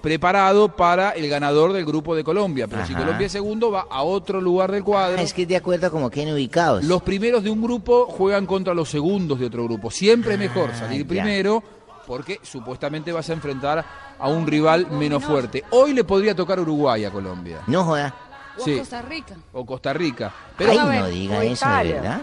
preparado 0.00 0.68
para 0.76 1.10
el 1.10 1.28
ganador 1.28 1.72
del 1.72 1.84
grupo 1.84 2.14
de 2.14 2.22
Colombia. 2.22 2.68
Pero 2.68 2.86
si 2.86 2.92
Ajá. 2.92 3.02
Colombia 3.02 3.26
es 3.26 3.32
segundo, 3.32 3.72
va 3.72 3.86
a 3.90 4.02
otro 4.04 4.40
lugar 4.40 4.70
del 4.70 4.84
cuadro. 4.84 5.18
Ah, 5.18 5.22
es 5.22 5.32
que 5.32 5.42
es 5.42 5.48
de 5.48 5.56
acuerdo 5.56 5.88
a 5.88 5.90
como 5.90 6.08
queden 6.10 6.32
ubicados. 6.32 6.84
Los 6.84 7.02
primeros 7.02 7.42
de 7.42 7.50
un 7.50 7.60
grupo 7.60 8.06
juegan 8.06 8.46
contra 8.46 8.72
los 8.72 8.88
segundos 8.88 9.40
de 9.40 9.46
otro 9.46 9.64
grupo. 9.64 9.90
Siempre 9.90 10.34
es 10.34 10.38
mejor 10.38 10.72
salir 10.76 11.02
ya. 11.02 11.08
primero 11.08 11.62
porque 12.06 12.40
supuestamente 12.42 13.12
vas 13.12 13.28
a 13.30 13.32
enfrentar 13.32 13.84
a 14.18 14.28
un 14.28 14.46
rival 14.46 14.86
menos 14.90 15.24
fuerte. 15.24 15.64
Hoy 15.70 15.92
le 15.92 16.04
podría 16.04 16.34
tocar 16.34 16.60
Uruguay 16.60 17.04
a 17.04 17.10
Colombia. 17.10 17.58
No 17.66 17.84
joda. 17.84 18.14
O 18.58 18.64
Sí. 18.64 18.78
Costa 18.78 19.02
Rica. 19.02 19.34
O 19.52 19.66
Costa 19.66 19.92
Rica. 19.92 20.32
Pero, 20.56 20.72
Ay, 20.72 20.98
no 20.98 21.06
diga 21.08 21.38
o 21.38 21.42
eso, 21.42 21.48
de 21.48 21.52
Italia. 21.52 21.94
verdad. 22.00 22.20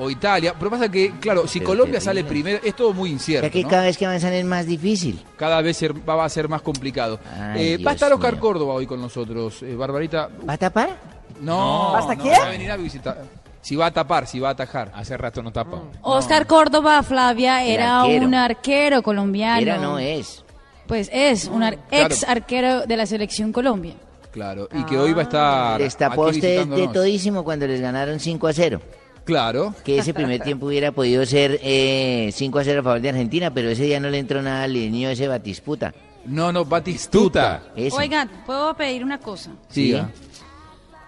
O 0.00 0.08
Italia. 0.08 0.54
Pero 0.56 0.70
pasa 0.70 0.88
que, 0.88 1.10
claro, 1.18 1.46
si 1.48 1.58
Pero 1.58 1.70
Colombia 1.72 2.00
sale 2.00 2.22
primero, 2.24 2.60
es 2.62 2.74
todo 2.76 2.92
muy 2.94 3.10
incierto. 3.10 3.50
que 3.50 3.62
¿no? 3.64 3.68
cada 3.68 3.82
vez 3.82 3.98
que 3.98 4.06
avanzan 4.06 4.32
es 4.32 4.44
más 4.44 4.64
difícil. 4.64 5.22
Cada 5.36 5.60
vez 5.60 5.78
va 6.08 6.24
a 6.24 6.28
ser 6.28 6.48
más 6.48 6.62
complicado. 6.62 7.18
Ay, 7.36 7.72
Eh, 7.74 7.84
va 7.84 7.90
a 7.90 7.94
estar 7.94 8.12
Oscar 8.12 8.34
mío. 8.34 8.40
Córdoba 8.40 8.74
hoy 8.74 8.86
con 8.86 9.00
nosotros. 9.00 9.60
Eh, 9.64 9.74
Barbarita, 9.74 10.28
¿Va 10.48 10.52
a 10.54 10.56
tapar? 10.56 10.96
no. 11.40 11.96
¿Hasta 11.96 12.14
no, 12.14 12.22
quién? 12.22 12.40
va 12.40 12.46
a 12.46 12.50
venir 12.50 12.70
a 12.70 12.76
visitar. 12.76 13.22
Si 13.68 13.76
va 13.76 13.84
a 13.84 13.90
tapar, 13.90 14.26
si 14.26 14.40
va 14.40 14.48
a 14.48 14.52
atajar. 14.52 14.90
Hace 14.94 15.14
rato 15.18 15.42
no 15.42 15.52
tapa. 15.52 15.82
Oscar 16.00 16.46
Córdoba, 16.46 17.02
Flavia, 17.02 17.62
era 17.64 18.00
arquero. 18.00 18.24
un 18.24 18.34
arquero 18.34 19.02
colombiano. 19.02 19.60
Era 19.60 19.76
no 19.76 19.98
es. 19.98 20.42
Pues 20.86 21.10
es 21.12 21.48
un 21.48 21.62
ar- 21.62 21.76
Claro. 21.76 22.06
ex 22.06 22.24
arquero 22.24 22.86
de 22.86 22.96
la 22.96 23.04
selección 23.04 23.52
Colombia. 23.52 23.92
Claro. 24.30 24.70
Y 24.72 24.84
que 24.84 24.96
hoy 24.96 25.12
va 25.12 25.20
a 25.20 25.24
estar. 25.24 25.80
Les 25.82 25.94
tapó 25.98 26.28
aquí 26.28 26.36
usted 26.36 26.66
de 26.66 26.88
todísimo 26.88 27.44
cuando 27.44 27.66
les 27.66 27.82
ganaron 27.82 28.18
5 28.18 28.46
a 28.46 28.54
0. 28.54 28.80
Claro. 29.24 29.74
Que 29.84 29.98
ese 29.98 30.14
primer 30.14 30.40
tiempo 30.40 30.64
hubiera 30.64 30.90
podido 30.90 31.26
ser 31.26 31.60
eh, 31.62 32.30
5 32.32 32.58
a 32.60 32.64
0 32.64 32.80
a 32.80 32.82
favor 32.82 33.00
de 33.02 33.10
Argentina, 33.10 33.52
pero 33.52 33.68
ese 33.68 33.82
día 33.82 34.00
no 34.00 34.08
le 34.08 34.18
entró 34.18 34.40
nada 34.40 34.62
al 34.62 34.72
niño 34.72 35.10
ese 35.10 35.28
Batisputa. 35.28 35.92
No, 36.24 36.52
no, 36.52 36.64
Batistuta. 36.64 37.64
Oigan, 37.92 38.30
¿puedo 38.46 38.72
pedir 38.72 39.04
una 39.04 39.18
cosa? 39.18 39.50
Siga. 39.68 40.08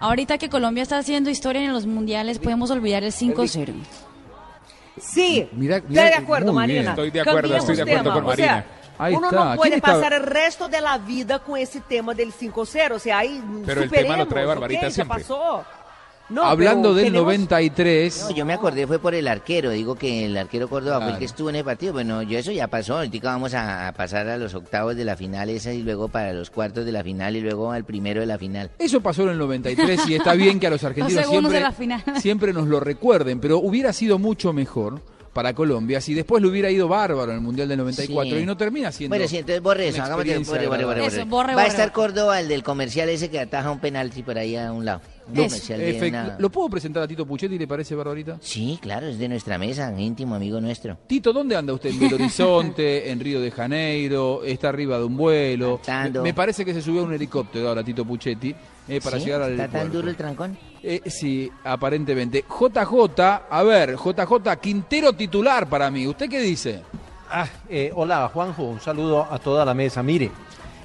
Ahorita 0.01 0.37
que 0.37 0.49
Colombia 0.49 0.83
está 0.83 0.97
haciendo 0.97 1.29
historia 1.29 1.63
en 1.63 1.71
los 1.71 1.85
mundiales, 1.85 2.39
podemos 2.39 2.69
olvidar 2.71 3.03
el 3.03 3.11
5-0. 3.13 3.73
Sí, 4.99 5.47
Mira- 5.53 5.77
estoy 5.77 5.89
mira 5.89 6.03
de 6.05 6.09
que 6.11 6.17
acuerdo, 6.17 6.51
muy 6.51 6.61
Marina. 6.61 6.79
bien. 6.81 6.89
Estoy 6.91 7.11
de 7.11 7.21
acuerdo, 7.21 7.55
estoy 7.55 7.75
de 7.75 7.81
acuerdo 7.83 8.03
tema. 8.03 8.13
con 8.13 8.25
O 8.25 8.35
sea, 8.35 8.65
Marina. 8.99 9.17
Uno 9.17 9.29
está. 9.29 9.45
no 9.45 9.55
puede 9.55 9.81
pasar 9.81 10.13
el 10.13 10.23
resto 10.23 10.67
de 10.67 10.81
la 10.81 10.97
vida 10.99 11.39
con 11.39 11.57
ese 11.57 11.81
tema 11.81 12.13
del 12.13 12.31
5-0. 12.33 12.95
O 12.95 12.99
sea, 12.99 13.19
ahí 13.19 13.41
Pero 13.65 13.81
el 13.83 13.89
tema 13.89 14.17
lo 14.17 14.27
trae 14.27 14.45
Barbarita 14.45 14.81
ok, 14.81 14.87
ya 14.87 14.91
siempre. 14.91 15.19
pasó. 15.21 15.63
No, 16.31 16.43
Hablando 16.45 16.93
del 16.93 17.05
tenemos- 17.05 17.25
93. 17.25 18.25
No, 18.29 18.35
yo 18.35 18.45
me 18.45 18.53
acordé 18.53 18.87
fue 18.87 18.99
por 18.99 19.13
el 19.13 19.27
arquero, 19.27 19.69
digo 19.71 19.95
que 19.95 20.25
el 20.25 20.37
arquero 20.37 20.67
Córdoba 20.69 21.01
fue 21.01 21.11
el 21.11 21.17
que 21.19 21.25
estuvo 21.25 21.49
en 21.49 21.57
el 21.57 21.63
partido, 21.65 21.93
bueno, 21.93 22.21
yo 22.23 22.37
eso 22.39 22.51
ya 22.51 22.67
pasó, 22.67 22.95
ahorita 22.97 23.19
vamos 23.31 23.53
a, 23.53 23.87
a 23.89 23.91
pasar 23.93 24.27
a 24.29 24.37
los 24.37 24.53
octavos 24.53 24.95
de 24.95 25.03
la 25.05 25.15
final 25.17 25.49
esa 25.49 25.73
y 25.73 25.81
luego 25.83 26.07
para 26.07 26.33
los 26.33 26.49
cuartos 26.49 26.85
de 26.85 26.91
la 26.91 27.03
final 27.03 27.35
y 27.35 27.41
luego 27.41 27.71
al 27.71 27.83
primero 27.83 28.21
de 28.21 28.27
la 28.27 28.37
final. 28.37 28.71
Eso 28.79 29.01
pasó 29.01 29.23
en 29.23 29.29
el 29.29 29.37
93 29.37 30.07
y 30.07 30.15
está 30.15 30.33
bien 30.33 30.59
que 30.59 30.67
a 30.67 30.69
los 30.69 30.83
argentinos 30.85 31.21
Los 31.23 31.29
siempre, 31.31 31.53
de 31.53 31.59
la 31.59 31.71
final. 31.71 32.03
siempre 32.21 32.53
nos 32.53 32.67
lo 32.67 32.79
recuerden, 32.79 33.39
pero 33.39 33.57
hubiera 33.59 33.91
sido 33.93 34.17
mucho 34.17 34.53
mejor 34.53 35.01
para 35.33 35.53
Colombia 35.53 36.01
si 36.01 36.13
después 36.13 36.41
le 36.41 36.49
hubiera 36.49 36.69
ido 36.69 36.89
bárbaro 36.89 37.31
en 37.31 37.37
el 37.37 37.41
Mundial 37.41 37.67
del 37.69 37.77
94 37.77 38.35
Sí. 38.37 38.43
y 38.43 38.45
no 38.45 38.57
termina 38.57 38.91
siendo 38.91 39.15
Bueno, 39.15 39.29
sí, 39.29 39.37
entonces 39.37 39.61
borre 39.61 39.87
eso, 39.87 40.01
borre, 40.03 40.67
borre, 40.67 40.83
borre. 40.85 41.05
Eso, 41.05 41.15
borre. 41.19 41.25
borre, 41.25 41.55
Va 41.55 41.61
a 41.63 41.67
estar. 41.67 41.91
Córdoba, 41.93 42.39
el 42.41 42.49
del 42.49 42.63
comercial 42.63 43.07
ese 43.07 43.29
que 43.29 43.39
ataja 43.39 43.71
un 43.71 43.79
penalti 43.79 44.23
por 44.23 44.37
ahí 44.37 44.57
a 44.57 44.73
un 44.73 44.83
lado. 44.83 44.99
De 45.31 46.35
¿Lo 46.39 46.49
puedo 46.49 46.69
presentar 46.69 47.03
a 47.03 47.07
Tito 47.07 47.25
Puchetti, 47.25 47.57
le 47.57 47.67
parece, 47.67 47.95
Barbarita? 47.95 48.37
Sí, 48.41 48.77
claro, 48.81 49.07
es 49.07 49.17
de 49.17 49.29
nuestra 49.29 49.57
mesa, 49.57 49.89
un 49.89 49.99
íntimo 49.99 50.35
amigo 50.35 50.59
nuestro. 50.59 50.97
Tito, 51.07 51.33
¿dónde 51.33 51.55
anda 51.55 51.73
usted? 51.73 51.89
En 51.91 51.99
Belo 51.99 52.15
Horizonte, 52.15 53.09
en 53.11 53.19
Río 53.19 53.41
de 53.41 53.51
Janeiro, 53.51 54.43
está 54.43 54.69
arriba 54.69 54.97
de 54.97 55.05
un 55.05 55.17
vuelo. 55.17 55.79
Me, 56.21 56.33
parece 56.33 56.65
que 56.65 56.73
se 56.73 56.81
subió 56.81 57.01
a 57.01 57.05
un 57.05 57.13
helicóptero 57.13 57.69
ahora 57.69 57.83
Tito 57.83 58.05
Puchetti 58.05 58.53
eh, 58.87 58.99
para 59.01 59.17
¿Sí? 59.19 59.25
llegar 59.25 59.43
al 59.43 59.51
¿Está 59.51 59.67
tan 59.67 59.91
duro 59.91 60.09
el 60.09 60.15
trancón? 60.15 60.57
Eh, 60.83 61.01
sí, 61.05 61.49
aparentemente. 61.63 62.43
JJ, 62.47 63.21
a 63.49 63.63
ver, 63.63 63.95
JJ, 63.95 64.57
Quintero 64.61 65.13
titular 65.13 65.67
para 65.69 65.89
mí. 65.91 66.07
¿Usted 66.07 66.29
qué 66.29 66.41
dice? 66.41 66.81
Ah, 67.33 67.47
eh, 67.69 67.91
hola 67.95 68.29
Juanjo, 68.33 68.63
un 68.63 68.81
saludo 68.81 69.25
a 69.31 69.39
toda 69.39 69.63
la 69.63 69.73
mesa. 69.73 70.03
Mire, 70.03 70.31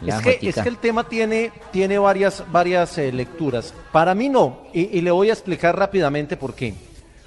es 0.04 0.14
que, 0.16 0.32
jotica. 0.32 0.48
es 0.50 0.62
que 0.62 0.68
el 0.68 0.78
tema 0.78 1.08
tiene, 1.08 1.52
tiene 1.72 1.98
varias, 1.98 2.44
varias 2.50 2.98
eh, 2.98 3.12
lecturas. 3.12 3.72
Para 3.92 4.14
mí 4.14 4.28
no, 4.28 4.62
y, 4.72 4.98
y 4.98 5.00
le 5.00 5.10
voy 5.10 5.30
a 5.30 5.32
explicar 5.32 5.78
rápidamente 5.78 6.36
por 6.36 6.54
qué. 6.54 6.74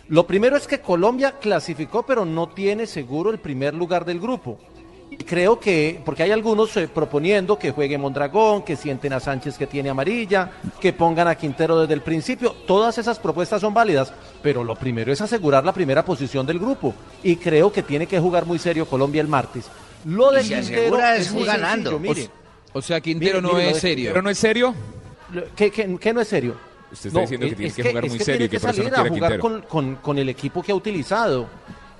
Lo 0.09 0.25
primero 0.25 0.57
es 0.57 0.67
que 0.67 0.79
Colombia 0.79 1.35
clasificó, 1.39 2.03
pero 2.03 2.25
no 2.25 2.49
tiene 2.49 2.87
seguro 2.87 3.29
el 3.29 3.37
primer 3.39 3.73
lugar 3.75 4.05
del 4.05 4.19
grupo. 4.19 4.57
Y 5.11 5.17
creo 5.17 5.59
que, 5.59 5.99
porque 6.05 6.23
hay 6.23 6.31
algunos 6.31 6.75
eh, 6.77 6.87
proponiendo 6.87 7.57
que 7.57 7.71
juegue 7.71 7.97
Mondragón, 7.97 8.61
que 8.63 8.75
sienten 8.75 9.13
a 9.13 9.19
Sánchez 9.19 9.57
que 9.57 9.65
tiene 9.65 9.89
amarilla, 9.89 10.51
que 10.79 10.93
pongan 10.93 11.27
a 11.27 11.35
Quintero 11.35 11.79
desde 11.79 11.95
el 11.95 12.01
principio. 12.01 12.55
Todas 12.67 12.97
esas 12.99 13.17
propuestas 13.17 13.61
son 13.61 13.73
válidas, 13.73 14.13
pero 14.43 14.63
lo 14.63 14.75
primero 14.75 15.11
es 15.11 15.19
asegurar 15.21 15.65
la 15.65 15.73
primera 15.73 16.05
posición 16.05 16.45
del 16.45 16.59
grupo. 16.59 16.93
Y 17.23 17.37
creo 17.37 17.71
que 17.71 17.81
tiene 17.83 18.05
que 18.05 18.19
jugar 18.19 18.45
muy 18.45 18.59
serio 18.59 18.85
Colombia 18.85 19.21
el 19.21 19.27
martes. 19.27 19.65
Lo 20.05 20.31
de 20.31 20.41
Y 20.43 20.47
Quintero 20.47 20.97
asegura 20.97 21.15
es 21.17 21.31
muy 21.31 21.43
ganando. 21.43 21.91
sencillo, 21.91 22.15
mire. 22.15 22.29
O 22.73 22.81
sea, 22.81 23.01
Quintero 23.01 23.41
Mire, 23.41 23.53
no 23.53 23.57
mire, 23.57 23.71
es 23.71 23.79
serio. 23.79 24.09
¿Pero 24.11 24.21
no 24.21 24.29
es 24.29 24.37
serio? 24.37 24.73
¿Qué, 25.55 25.71
qué- 25.71 25.97
qué 25.99 26.13
no 26.13 26.21
es 26.21 26.27
serio? 26.27 26.55
Usted 26.91 27.07
está 27.09 27.19
diciendo 27.21 27.47
que 27.47 27.55
tiene 27.55 27.67
es 27.69 27.75
que 27.75 27.83
jugar 27.89 28.05
es 28.05 28.11
muy 28.11 28.19
serio 28.19 28.45
y 28.45 28.49
tiene 28.49 28.49
que 28.49 28.59
por 28.59 28.69
eso 28.69 28.83
no 28.83 28.89
salir 28.89 28.93
a 28.93 29.09
jugar 29.09 29.31
Quintero. 29.31 29.41
con, 29.41 29.61
con- 29.61 29.95
con 29.97 30.17
el 30.17 30.29
equipo 30.29 30.61
que 30.63 30.71
ha 30.71 30.75
utilizado. 30.75 31.47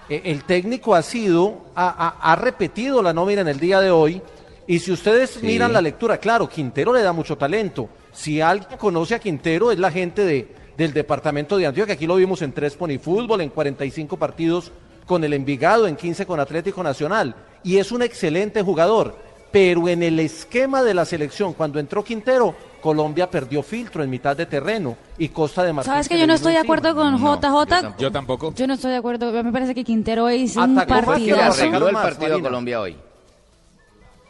Eh, 0.10 0.22
el 0.26 0.44
técnico 0.46 0.96
ha 0.96 1.02
sido, 1.04 1.66
ha, 1.76 1.90
ha- 2.20 2.32
ha 2.32 2.36
repetido 2.36 3.02
la 3.04 3.14
nómina 3.14 3.42
en 3.42 3.48
el 3.48 3.60
día 3.60 3.80
de 3.82 3.92
hoy. 3.92 4.22
Y 4.66 4.80
si 4.80 4.92
ustedes 4.92 5.42
miran 5.42 5.74
la 5.74 5.82
lectura, 5.82 6.18
claro, 6.18 6.48
Quintero 6.50 6.94
le 6.94 7.02
da 7.02 7.12
mucho 7.14 7.36
talento. 7.38 7.90
Si 8.12 8.42
alguien 8.42 8.78
conoce 8.78 9.16
a 9.16 9.20
Quintero 9.20 9.72
es 9.72 9.80
la 9.80 9.92
gente 9.92 10.24
de, 10.24 10.48
del 10.78 10.94
departamento 10.94 11.58
de 11.58 11.66
Antioquia. 11.68 11.96
Aquí 11.96 12.06
lo 12.08 12.16
vimos 12.16 12.42
en 12.44 12.52
tres 12.52 12.76
Fútbol, 12.76 13.42
en 13.42 13.50
45 13.50 14.18
partidos 14.18 14.72
con 15.08 15.24
el 15.24 15.34
Envigado, 15.34 15.88
en 15.88 15.96
15 15.96 16.26
con 16.28 16.40
Atlético 16.40 16.84
Nacional. 16.84 17.36
Y 17.64 17.78
es 17.78 17.92
un 17.92 18.02
excelente 18.04 18.62
jugador. 18.62 19.16
Pero 19.52 19.88
en 19.88 20.04
el 20.04 20.20
esquema 20.20 20.84
de 20.84 20.94
la 20.94 21.06
selección, 21.06 21.54
cuando 21.54 21.80
entró 21.80 22.04
Quintero, 22.04 22.54
Colombia 22.82 23.30
perdió 23.32 23.64
filtro 23.64 24.04
en 24.04 24.10
mitad 24.10 24.38
de 24.38 24.46
terreno 24.46 24.96
y 25.18 25.30
Costa 25.30 25.64
de 25.64 25.74
Marfil. 25.74 25.92
¿Sabes 25.92 26.08
que 26.08 26.20
yo 26.20 26.28
no 26.28 26.34
estoy 26.34 26.54
de 26.54 26.60
acuerdo 26.60 26.90
encima. 26.90 27.40
con 27.42 27.42
JJ? 27.42 27.96
Yo 27.98 28.12
tampoco. 28.12 28.54
Yo 28.54 28.68
no 28.68 28.76
estoy 28.76 28.92
de 28.92 28.98
acuerdo. 28.98 29.32
Me 29.44 29.52
parece 29.52 29.74
que 29.74 29.84
Quintero 29.84 30.30
hizo 30.30 30.64
un 30.64 30.78
Atacó 30.78 30.92
más 30.94 31.02
le 31.02 31.06
Partidazo. 31.08 31.40
partidazo. 31.42 31.62
arregló 31.68 31.88
el 31.88 31.94
Más, 31.94 32.04
partido 32.04 32.26
a 32.26 32.30
Marina. 32.30 32.48
Colombia 32.50 32.82
hoy. 32.82 32.98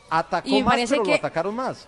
Atacó 0.09 0.47
Y 0.49 0.63
más, 0.63 0.71
parece 0.73 0.93
pero 0.95 1.03
que- 1.03 1.09
lo 1.11 1.15
atacaron 1.17 1.55
más. 1.55 1.87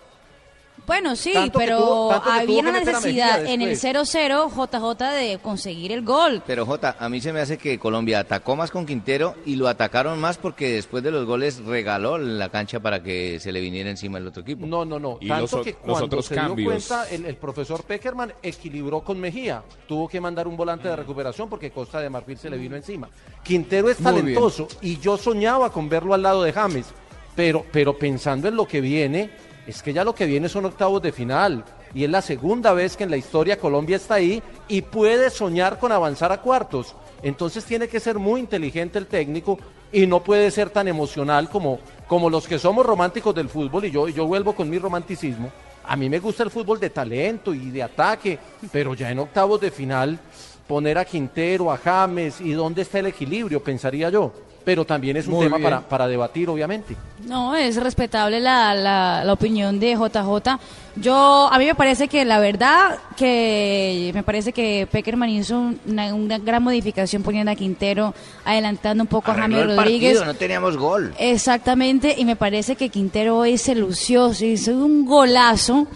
Bueno, 0.84 1.14
sí, 1.14 1.32
Tanto 1.32 1.60
pero 1.60 1.78
tuvo- 1.78 2.12
había 2.12 2.60
una 2.60 2.72
necesidad 2.72 3.46
en 3.46 3.62
el 3.62 3.68
después. 3.78 3.94
0-0 4.10 4.48
JJ 4.50 5.12
de 5.12 5.38
conseguir 5.38 5.92
el 5.92 6.02
gol. 6.02 6.42
Pero 6.44 6.66
Jota, 6.66 6.96
a 6.98 7.08
mí 7.08 7.20
se 7.20 7.32
me 7.32 7.38
hace 7.38 7.56
que 7.56 7.78
Colombia 7.78 8.18
atacó 8.18 8.56
más 8.56 8.72
con 8.72 8.84
Quintero 8.84 9.36
y 9.46 9.54
lo 9.54 9.68
atacaron 9.68 10.20
más 10.20 10.38
porque 10.38 10.72
después 10.72 11.04
de 11.04 11.12
los 11.12 11.24
goles 11.24 11.58
regaló 11.64 12.18
la 12.18 12.48
cancha 12.48 12.80
para 12.80 13.00
que 13.00 13.38
se 13.38 13.52
le 13.52 13.60
viniera 13.60 13.90
encima 13.90 14.18
el 14.18 14.26
otro 14.26 14.42
equipo. 14.42 14.66
No, 14.66 14.84
no, 14.84 14.98
no. 14.98 15.18
Y 15.20 15.28
Tanto 15.28 15.58
los 15.58 15.64
que 15.64 15.70
los 15.70 15.80
cuando 15.82 16.04
otros 16.06 16.26
se 16.26 16.34
cambios. 16.34 16.56
dio 16.56 16.66
cuenta, 16.96 17.08
el, 17.14 17.26
el 17.26 17.36
profesor 17.36 17.84
Peckerman 17.84 18.32
equilibró 18.42 19.02
con 19.02 19.20
Mejía. 19.20 19.62
Tuvo 19.86 20.08
que 20.08 20.20
mandar 20.20 20.48
un 20.48 20.56
volante 20.56 20.88
de 20.88 20.96
recuperación 20.96 21.48
porque 21.48 21.70
Costa 21.70 22.00
de 22.00 22.10
Marfil 22.10 22.38
se 22.38 22.50
le 22.50 22.56
vino 22.58 22.74
encima. 22.74 23.08
Quintero 23.44 23.88
es 23.88 23.98
talentoso 23.98 24.66
y 24.80 24.98
yo 24.98 25.16
soñaba 25.16 25.70
con 25.70 25.88
verlo 25.88 26.12
al 26.12 26.22
lado 26.22 26.42
de 26.42 26.52
James. 26.52 26.86
Pero, 27.36 27.64
pero 27.72 27.96
pensando 27.96 28.48
en 28.48 28.56
lo 28.56 28.66
que 28.66 28.80
viene, 28.82 29.30
es 29.66 29.82
que 29.82 29.92
ya 29.92 30.04
lo 30.04 30.14
que 30.14 30.26
viene 30.26 30.48
son 30.48 30.64
octavos 30.64 31.02
de 31.02 31.12
final. 31.12 31.64
Y 31.94 32.04
es 32.04 32.10
la 32.10 32.22
segunda 32.22 32.72
vez 32.72 32.96
que 32.96 33.04
en 33.04 33.10
la 33.10 33.16
historia 33.16 33.58
Colombia 33.58 33.96
está 33.96 34.14
ahí 34.14 34.42
y 34.66 34.82
puede 34.82 35.30
soñar 35.30 35.78
con 35.78 35.92
avanzar 35.92 36.32
a 36.32 36.40
cuartos. 36.40 36.94
Entonces 37.22 37.64
tiene 37.64 37.88
que 37.88 38.00
ser 38.00 38.18
muy 38.18 38.40
inteligente 38.40 38.98
el 38.98 39.06
técnico 39.06 39.58
y 39.92 40.06
no 40.06 40.22
puede 40.24 40.50
ser 40.50 40.70
tan 40.70 40.88
emocional 40.88 41.48
como, 41.48 41.78
como 42.08 42.30
los 42.30 42.48
que 42.48 42.58
somos 42.58 42.84
románticos 42.84 43.34
del 43.34 43.48
fútbol. 43.48 43.84
Y 43.84 43.90
yo, 43.90 44.08
yo 44.08 44.26
vuelvo 44.26 44.54
con 44.54 44.68
mi 44.70 44.78
romanticismo. 44.78 45.52
A 45.84 45.96
mí 45.96 46.08
me 46.08 46.18
gusta 46.18 46.42
el 46.44 46.50
fútbol 46.50 46.80
de 46.80 46.90
talento 46.90 47.52
y 47.52 47.70
de 47.70 47.82
ataque, 47.82 48.38
pero 48.70 48.94
ya 48.94 49.10
en 49.10 49.18
octavos 49.18 49.60
de 49.60 49.70
final 49.70 50.18
poner 50.66 50.96
a 50.96 51.04
Quintero, 51.04 51.70
a 51.70 51.76
James 51.76 52.40
y 52.40 52.52
dónde 52.52 52.82
está 52.82 53.00
el 53.00 53.06
equilibrio, 53.06 53.62
pensaría 53.62 54.08
yo. 54.08 54.32
Pero 54.64 54.84
también 54.84 55.16
es 55.16 55.26
un 55.26 55.34
Muy 55.34 55.46
tema 55.46 55.58
para, 55.58 55.80
para 55.80 56.06
debatir, 56.06 56.48
obviamente. 56.48 56.96
No, 57.26 57.54
es 57.56 57.76
respetable 57.76 58.40
la, 58.40 58.74
la, 58.74 59.22
la 59.24 59.32
opinión 59.32 59.80
de 59.80 59.94
JJ. 59.94 60.58
Yo, 60.96 61.48
a 61.50 61.58
mí 61.58 61.64
me 61.64 61.74
parece 61.74 62.06
que 62.06 62.24
la 62.24 62.38
verdad 62.38 62.98
que 63.16 64.10
me 64.14 64.22
parece 64.22 64.52
que 64.52 64.86
Peckerman 64.90 65.30
hizo 65.30 65.72
una, 65.86 66.14
una 66.14 66.38
gran 66.38 66.62
modificación 66.62 67.22
poniendo 67.22 67.50
a 67.50 67.54
Quintero, 67.54 68.14
adelantando 68.44 69.02
un 69.02 69.08
poco 69.08 69.30
a 69.30 69.34
Arregló 69.34 69.58
James 69.58 69.70
el 69.70 69.76
Rodríguez. 69.76 70.12
partido, 70.18 70.32
no 70.32 70.38
teníamos 70.38 70.76
gol. 70.76 71.14
Exactamente, 71.18 72.14
y 72.18 72.24
me 72.24 72.36
parece 72.36 72.76
que 72.76 72.88
Quintero 72.88 73.38
hoy 73.38 73.58
se 73.58 73.74
lució, 73.74 74.34
se 74.34 74.48
hizo 74.48 74.72
un 74.72 75.04
golazo 75.06 75.86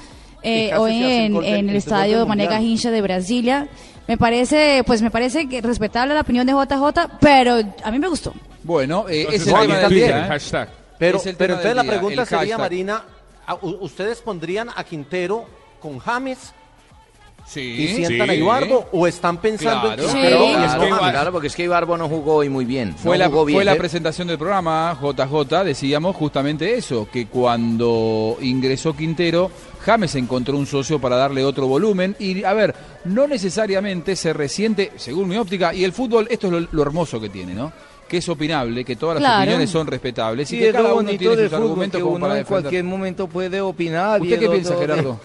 eh, 0.42 0.72
hoy 0.76 1.02
en, 1.02 1.36
en 1.36 1.44
el 1.44 1.66
del 1.68 1.76
estadio 1.76 2.26
Mané 2.26 2.44
Mundial. 2.44 2.60
Garrincha 2.62 2.90
de 2.90 3.02
Brasilia. 3.02 3.68
Me 4.08 4.16
parece, 4.16 4.82
pues 4.86 5.02
me 5.02 5.10
parece 5.10 5.48
que 5.48 5.60
respetable 5.60 6.14
la 6.14 6.20
opinión 6.20 6.46
de 6.46 6.52
JJ, 6.52 7.18
pero 7.20 7.56
a 7.82 7.90
mí 7.90 7.98
me 7.98 8.08
gustó. 8.08 8.32
Bueno, 8.62 9.06
eh, 9.08 9.26
es 9.32 9.46
el 9.46 9.52
tema 9.52 9.60
del 9.66 9.80
también. 9.82 10.06
día. 10.06 10.24
¿eh? 10.26 10.28
Hashtag. 10.28 10.68
Pero, 10.98 11.18
Es 11.18 11.26
el 11.26 11.36
pero 11.36 11.54
entonces 11.54 11.76
la 11.76 11.82
día, 11.82 11.90
pregunta 11.92 12.24
sería, 12.24 12.38
hashtag. 12.56 12.58
Marina, 12.60 13.02
¿a- 13.46 13.54
u- 13.56 13.78
¿ustedes 13.80 14.20
pondrían 14.22 14.68
a 14.74 14.82
Quintero 14.84 15.44
con 15.80 15.98
James 15.98 16.52
Sí. 17.46 17.60
y 17.60 17.88
sientan 17.94 18.26
sí. 18.26 18.32
a 18.32 18.34
Ibarbo 18.34 18.88
o 18.92 19.06
están 19.06 19.36
pensando 19.38 19.82
Claro. 19.94 20.02
en 20.02 20.08
Sí. 20.10 20.18
Claro, 20.18 20.38
no 20.38 20.64
es 20.64 20.74
que 20.74 20.90
James? 20.90 21.10
claro, 21.12 21.32
porque 21.32 21.46
es 21.48 21.54
que 21.54 21.62
Ibarbo 21.64 21.96
no 21.96 22.08
jugó 22.08 22.36
hoy 22.36 22.48
muy 22.48 22.64
bien. 22.64 22.94
Fue, 22.96 23.16
no 23.18 23.24
la, 23.24 23.28
jugó 23.30 23.44
bien. 23.44 23.58
fue 23.58 23.64
la 23.64 23.74
¿eh? 23.74 23.76
presentación 23.76 24.26
del 24.26 24.38
programa, 24.38 24.98
JJ, 25.00 25.62
decíamos 25.64 26.16
justamente 26.16 26.74
eso, 26.76 27.08
que 27.12 27.26
cuando 27.26 28.36
ingresó 28.40 28.96
Quintero, 28.96 29.50
James 29.86 30.14
encontró 30.16 30.58
un 30.58 30.66
socio 30.66 30.98
para 30.98 31.14
darle 31.16 31.44
otro 31.44 31.68
volumen 31.68 32.16
y, 32.18 32.42
a 32.42 32.52
ver, 32.52 32.74
no 33.04 33.26
necesariamente 33.28 34.16
se 34.16 34.32
resiente, 34.32 34.90
según 34.96 35.28
mi 35.28 35.36
óptica, 35.36 35.72
y 35.72 35.84
el 35.84 35.92
fútbol, 35.92 36.26
esto 36.28 36.48
es 36.48 36.52
lo, 36.52 36.68
lo 36.72 36.82
hermoso 36.82 37.20
que 37.20 37.28
tiene, 37.28 37.54
¿no? 37.54 37.72
Que 38.08 38.16
es 38.18 38.28
opinable, 38.28 38.84
que 38.84 38.96
todas 38.96 39.14
las 39.14 39.22
Claro. 39.22 39.42
opiniones 39.42 39.70
son 39.70 39.86
respetables 39.86 40.50
y 40.52 40.56
Sí, 40.56 40.62
que 40.62 40.72
cada 40.72 40.92
uno 40.92 41.08
tiene 41.10 41.34
sus 41.36 41.44
fútbol, 41.50 41.62
argumentos 41.62 41.98
que 41.98 42.02
como 42.02 42.16
uno 42.16 42.24
para 42.26 42.34
en 42.34 42.38
defender. 42.40 42.62
cualquier 42.64 42.84
momento 42.84 43.26
puede 43.28 43.60
opinar. 43.60 44.20
¿Usted 44.20 44.38
qué 44.40 44.48
piensa, 44.48 44.74
de- 44.74 44.80
Gerardo? 44.80 45.20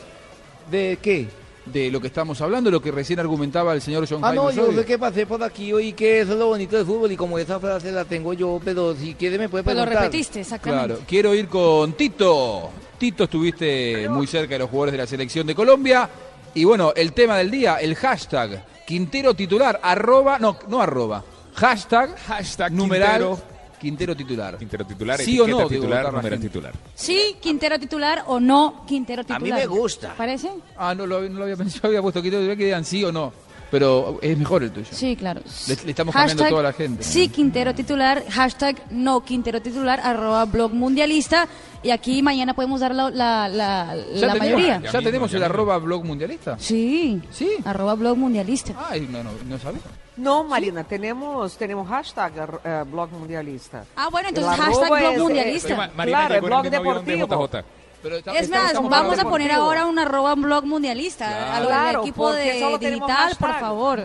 ¿De 0.69 0.99
qué? 1.01 1.27
De 1.65 1.91
lo 1.91 2.01
que 2.01 2.07
estamos 2.07 2.41
hablando, 2.41 2.71
lo 2.71 2.81
que 2.81 2.91
recién 2.91 3.19
argumentaba 3.19 3.73
el 3.73 3.81
señor 3.81 4.07
John 4.09 4.19
Ah, 4.23 4.29
Jaime 4.29 4.43
no, 4.43 4.51
yo 4.51 4.61
Osorio. 4.63 4.79
sé 4.79 4.85
que 4.85 4.97
pasé 4.97 5.25
por 5.27 5.43
aquí 5.43 5.71
oí 5.71 5.93
que 5.93 6.21
eso 6.21 6.33
es 6.33 6.39
lo 6.39 6.47
bonito 6.47 6.75
del 6.75 6.85
fútbol 6.87 7.11
y 7.11 7.15
como 7.15 7.37
esa 7.37 7.59
frase 7.59 7.91
la 7.91 8.03
tengo 8.03 8.33
yo, 8.33 8.59
pero 8.65 8.95
si 8.95 9.13
quiere 9.13 9.37
me 9.37 9.47
puede 9.47 9.63
Pues 9.63 9.75
lo 9.75 9.83
preguntar. 9.83 10.05
repetiste, 10.05 10.39
exactamente. 10.41 10.87
Claro, 10.87 11.01
quiero 11.07 11.35
ir 11.35 11.47
con 11.47 11.93
Tito. 11.93 12.71
Tito, 12.97 13.25
estuviste 13.25 14.09
muy 14.09 14.25
cerca 14.25 14.55
de 14.55 14.59
los 14.59 14.69
jugadores 14.71 14.93
de 14.93 14.97
la 14.97 15.07
selección 15.07 15.45
de 15.45 15.53
Colombia. 15.53 16.09
Y 16.55 16.63
bueno, 16.63 16.93
el 16.95 17.13
tema 17.13 17.37
del 17.37 17.51
día, 17.51 17.75
el 17.77 17.95
hashtag 17.95 18.65
Quintero 18.87 19.33
titular, 19.35 19.79
arroba, 19.83 20.37
no, 20.39 20.57
no 20.67 20.81
arroba, 20.81 21.23
hashtag, 21.53 22.17
Hashtag 22.27 22.71
numeral 22.73 23.19
Quintero. 23.21 23.50
Quintero 23.81 24.15
titular. 24.15 24.57
Quintero 24.59 24.85
titular, 24.85 25.19
¿Sí 25.19 25.39
o 25.39 25.47
no? 25.47 25.67
Titular, 25.67 26.13
número 26.13 26.39
titular. 26.39 26.71
Sí, 26.93 27.37
Quintero 27.41 27.79
titular 27.79 28.25
o 28.27 28.39
no 28.39 28.85
Quintero 28.87 29.23
titular. 29.23 29.41
mí 29.41 29.51
me 29.51 29.65
gusta. 29.65 30.13
¿Parece? 30.15 30.51
Ah, 30.77 30.93
no 30.93 31.07
lo, 31.07 31.21
no 31.27 31.39
lo 31.39 31.43
había 31.43 31.57
pensado, 31.57 31.87
había 31.87 32.01
puesto 32.01 32.21
Quintero 32.21 32.41
titular 32.41 32.57
que 32.57 32.65
digan 32.65 32.85
sí 32.85 33.03
o 33.03 33.11
no. 33.11 33.33
Pero 33.71 34.19
es 34.21 34.37
mejor 34.37 34.63
el 34.63 34.71
tuyo. 34.71 34.87
Sí, 34.91 35.15
claro. 35.15 35.41
Le- 35.67 35.75
le 35.85 35.89
estamos 35.91 36.13
cambiando 36.13 36.43
Hashtag 36.43 36.49
toda 36.49 36.63
la 36.63 36.73
gente. 36.73 37.03
Sí, 37.03 37.29
Quintero 37.29 37.73
titular, 37.73 38.23
hashtag 38.29 38.75
no 38.91 39.23
Quintero 39.23 39.61
titular, 39.61 39.99
arroba 40.03 40.43
blog 40.45 40.73
mundialista. 40.73 41.47
Y 41.83 41.89
aquí 41.89 42.21
mañana 42.21 42.53
podemos 42.53 42.79
dar 42.81 42.93
la, 42.93 43.09
la, 43.09 43.47
la, 43.47 43.95
la 43.95 44.03
tenemos, 44.33 44.37
mayoría. 44.39 44.67
¿Ya, 44.67 44.91
Ya 44.91 44.99
mismo, 44.99 45.01
tenemos 45.01 45.31
ya 45.31 45.37
el 45.37 45.43
mismo. 45.43 45.53
arroba 45.55 45.77
blog 45.79 46.03
mundialista? 46.05 46.57
Sí, 46.59 47.21
Sí. 47.31 47.49
arroba 47.65 47.95
blog 47.95 48.17
mundialista. 48.17 48.73
Ay, 48.89 49.07
no, 49.09 49.23
no, 49.23 49.31
no 49.47 49.57
sabía. 49.57 49.81
No, 50.17 50.43
Marina, 50.43 50.83
tenemos, 50.83 51.55
tenemos 51.57 51.87
hashtag 51.87 52.33
eh, 52.63 52.83
blog 52.91 53.09
mundialista. 53.13 53.85
Ah, 53.95 54.09
bueno, 54.11 54.29
entonces 54.29 54.53
hashtag 54.59 54.89
blog 54.89 55.13
es- 55.13 55.19
mundialista. 55.19 55.75
Ma- 55.75 55.89
Marina 55.95 56.17
Claro, 56.19 56.35
el 56.35 56.41
blog 56.41 56.63
de 56.63 56.69
deportivo. 56.69 57.27
JJ. 57.47 57.63
Pero 58.03 58.17
está- 58.17 58.37
Es 58.37 58.49
más, 58.49 58.73
vamos 58.73 59.19
a 59.19 59.23
poner 59.23 59.51
ahora 59.51 59.85
un 59.85 59.99
arroba 59.99 60.35
blog 60.35 60.65
mundialista 60.65 61.55
a 61.55 61.59
lo 61.59 61.67
Claro, 61.67 61.99
del 62.01 62.09
equipo 62.09 62.31
de 62.33 62.77
digital, 62.79 63.33
por 63.39 63.59
favor. 63.59 64.03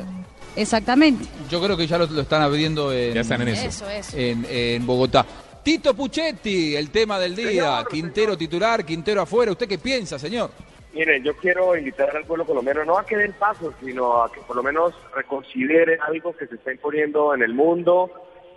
Exactamente. 0.54 1.24
Yo 1.50 1.62
creo 1.62 1.76
que 1.76 1.86
ya 1.86 1.98
lo, 1.98 2.06
lo 2.06 2.22
están 2.22 2.42
abriendo 2.42 2.92
en, 2.92 3.14
Ya 3.14 3.20
están 3.20 3.42
en 3.42 3.48
eso. 3.48 3.66
Eso, 3.68 3.90
eso. 3.90 4.16
en, 4.16 4.46
en 4.48 4.86
Bogotá. 4.86 5.24
Tito 5.62 5.94
Puchetti, 5.94 6.76
el 6.76 6.90
tema 6.90 7.18
del 7.18 7.34
día. 7.36 7.84
Quintero 7.90 8.36
titular, 8.36 8.84
Quintero 8.84 9.22
afuera. 9.22 9.52
¿Usted 9.52 9.68
qué 9.68 9.78
piensa, 9.78 10.18
señor? 10.18 10.50
Mire, 10.94 11.20
yo 11.22 11.36
quiero 11.36 11.76
invitar 11.76 12.16
al 12.16 12.24
pueblo 12.24 12.46
colombiano 12.46 12.84
no 12.84 12.96
a 12.96 13.04
que 13.04 13.16
den 13.16 13.34
pasos, 13.34 13.74
sino 13.84 14.22
a 14.22 14.32
que 14.32 14.40
por 14.40 14.56
lo 14.56 14.62
menos 14.62 14.94
reconsidere 15.14 15.98
algo 16.06 16.34
que 16.34 16.46
se 16.46 16.54
está 16.54 16.72
imponiendo 16.72 17.34
en 17.34 17.42
el 17.42 17.52
mundo, 17.52 18.10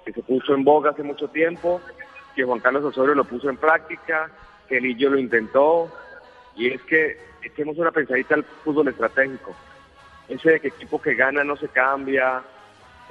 que 0.05 0.13
se 0.13 0.21
puso 0.23 0.53
en 0.53 0.63
boga 0.63 0.91
hace 0.91 1.03
mucho 1.03 1.27
tiempo, 1.27 1.81
que 2.35 2.43
Juan 2.45 2.59
Carlos 2.61 2.85
Osorio 2.85 3.13
lo 3.13 3.25
puso 3.25 3.49
en 3.49 3.57
práctica, 3.57 4.31
que 4.69 4.79
Lillo 4.79 5.09
lo 5.09 5.19
intentó, 5.19 5.91
y 6.55 6.67
es 6.67 6.81
que 6.83 7.17
echemos 7.43 7.77
una 7.77 7.91
pensadita 7.91 8.35
al 8.35 8.43
fútbol 8.43 8.87
estratégico. 8.89 9.55
Ese 10.27 10.51
de 10.51 10.59
que 10.59 10.67
equipo 10.67 11.01
que 11.01 11.15
gana 11.15 11.43
no 11.43 11.55
se 11.55 11.67
cambia. 11.69 12.43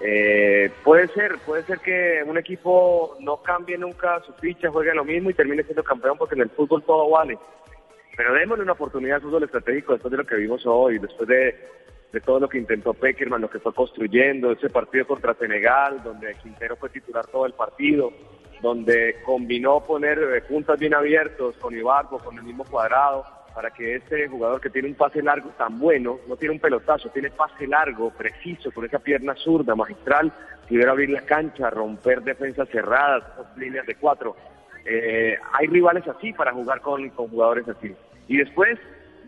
Eh, 0.01 0.71
puede 0.85 1.09
ser, 1.09 1.39
puede 1.39 1.65
ser 1.65 1.81
que 1.81 2.23
un 2.25 2.39
equipo 2.39 3.17
no 3.21 3.43
cambie 3.43 3.77
nunca 3.77 4.23
su 4.25 4.33
ficha, 4.35 4.71
juegue 4.71 4.95
lo 4.95 5.05
mismo 5.05 5.31
y 5.31 5.35
termine 5.35 5.65
siendo 5.65 5.83
campeón 5.83 6.17
porque 6.17 6.37
en 6.37 6.43
el 6.43 6.51
fútbol 6.51 6.85
todo 6.85 7.11
vale. 7.11 7.37
Pero 8.17 8.35
démosle 8.35 8.63
una 8.63 8.73
oportunidad 8.73 9.17
al 9.17 9.23
fútbol 9.23 9.45
estratégico 9.45 9.93
después 9.93 10.13
de 10.13 10.19
lo 10.19 10.27
que 10.27 10.37
vimos 10.37 10.65
hoy, 10.67 10.99
después 10.99 11.29
de, 11.29 11.57
de 12.13 12.21
todo 12.21 12.39
lo 12.39 12.49
que 12.49 12.59
intentó 12.59 12.95
Peckerman, 12.95 13.41
lo 13.41 13.51
que 13.51 13.59
fue 13.59 13.75
construyendo, 13.75 14.53
ese 14.53 14.71
partido 14.71 15.07
contra 15.07 15.35
Senegal, 15.35 16.01
donde 16.05 16.35
Quintero 16.37 16.77
fue 16.77 16.91
titular 16.91 17.27
todo 17.27 17.47
el 17.47 17.55
partido, 17.55 18.13
donde 18.61 19.17
combinó 19.25 19.81
poner 19.81 20.19
eh, 20.19 20.43
puntas 20.43 20.79
bien 20.79 20.95
abiertos 20.95 21.57
con 21.57 21.77
Ibarbo, 21.77 22.19
con 22.19 22.37
el 22.37 22.45
mismo 22.45 22.65
cuadrado, 22.65 23.25
para 23.55 23.71
que 23.71 23.97
este 23.97 24.29
jugador 24.29 24.61
que 24.61 24.71
tiene 24.71 24.89
un 24.89 24.95
pase 24.95 25.23
largo 25.23 25.51
tan 25.59 25.79
bueno, 25.79 26.19
no 26.29 26.37
tiene 26.37 26.55
un 26.55 26.61
pelotazo, 26.61 27.09
tiene 27.11 27.31
pase 27.31 27.67
largo, 27.67 28.11
preciso, 28.11 28.71
con 28.71 28.85
esa 28.85 28.99
pierna 28.99 29.35
zurda, 29.35 29.75
magistral, 29.75 30.33
pudiera 30.69 30.93
abrir 30.93 31.11
la 31.11 31.23
cancha, 31.23 31.71
romper 31.71 32.23
defensas 32.23 32.69
cerradas, 32.69 33.25
líneas 33.57 33.87
de 33.87 33.97
cuatro. 33.97 34.37
Eh, 34.85 35.37
hay 35.53 35.67
rivales 35.67 36.07
así 36.07 36.33
para 36.33 36.53
jugar 36.53 36.81
con, 36.81 37.09
con 37.11 37.29
jugadores 37.29 37.69
así. 37.69 37.95
Y 38.29 38.37
después, 38.37 38.79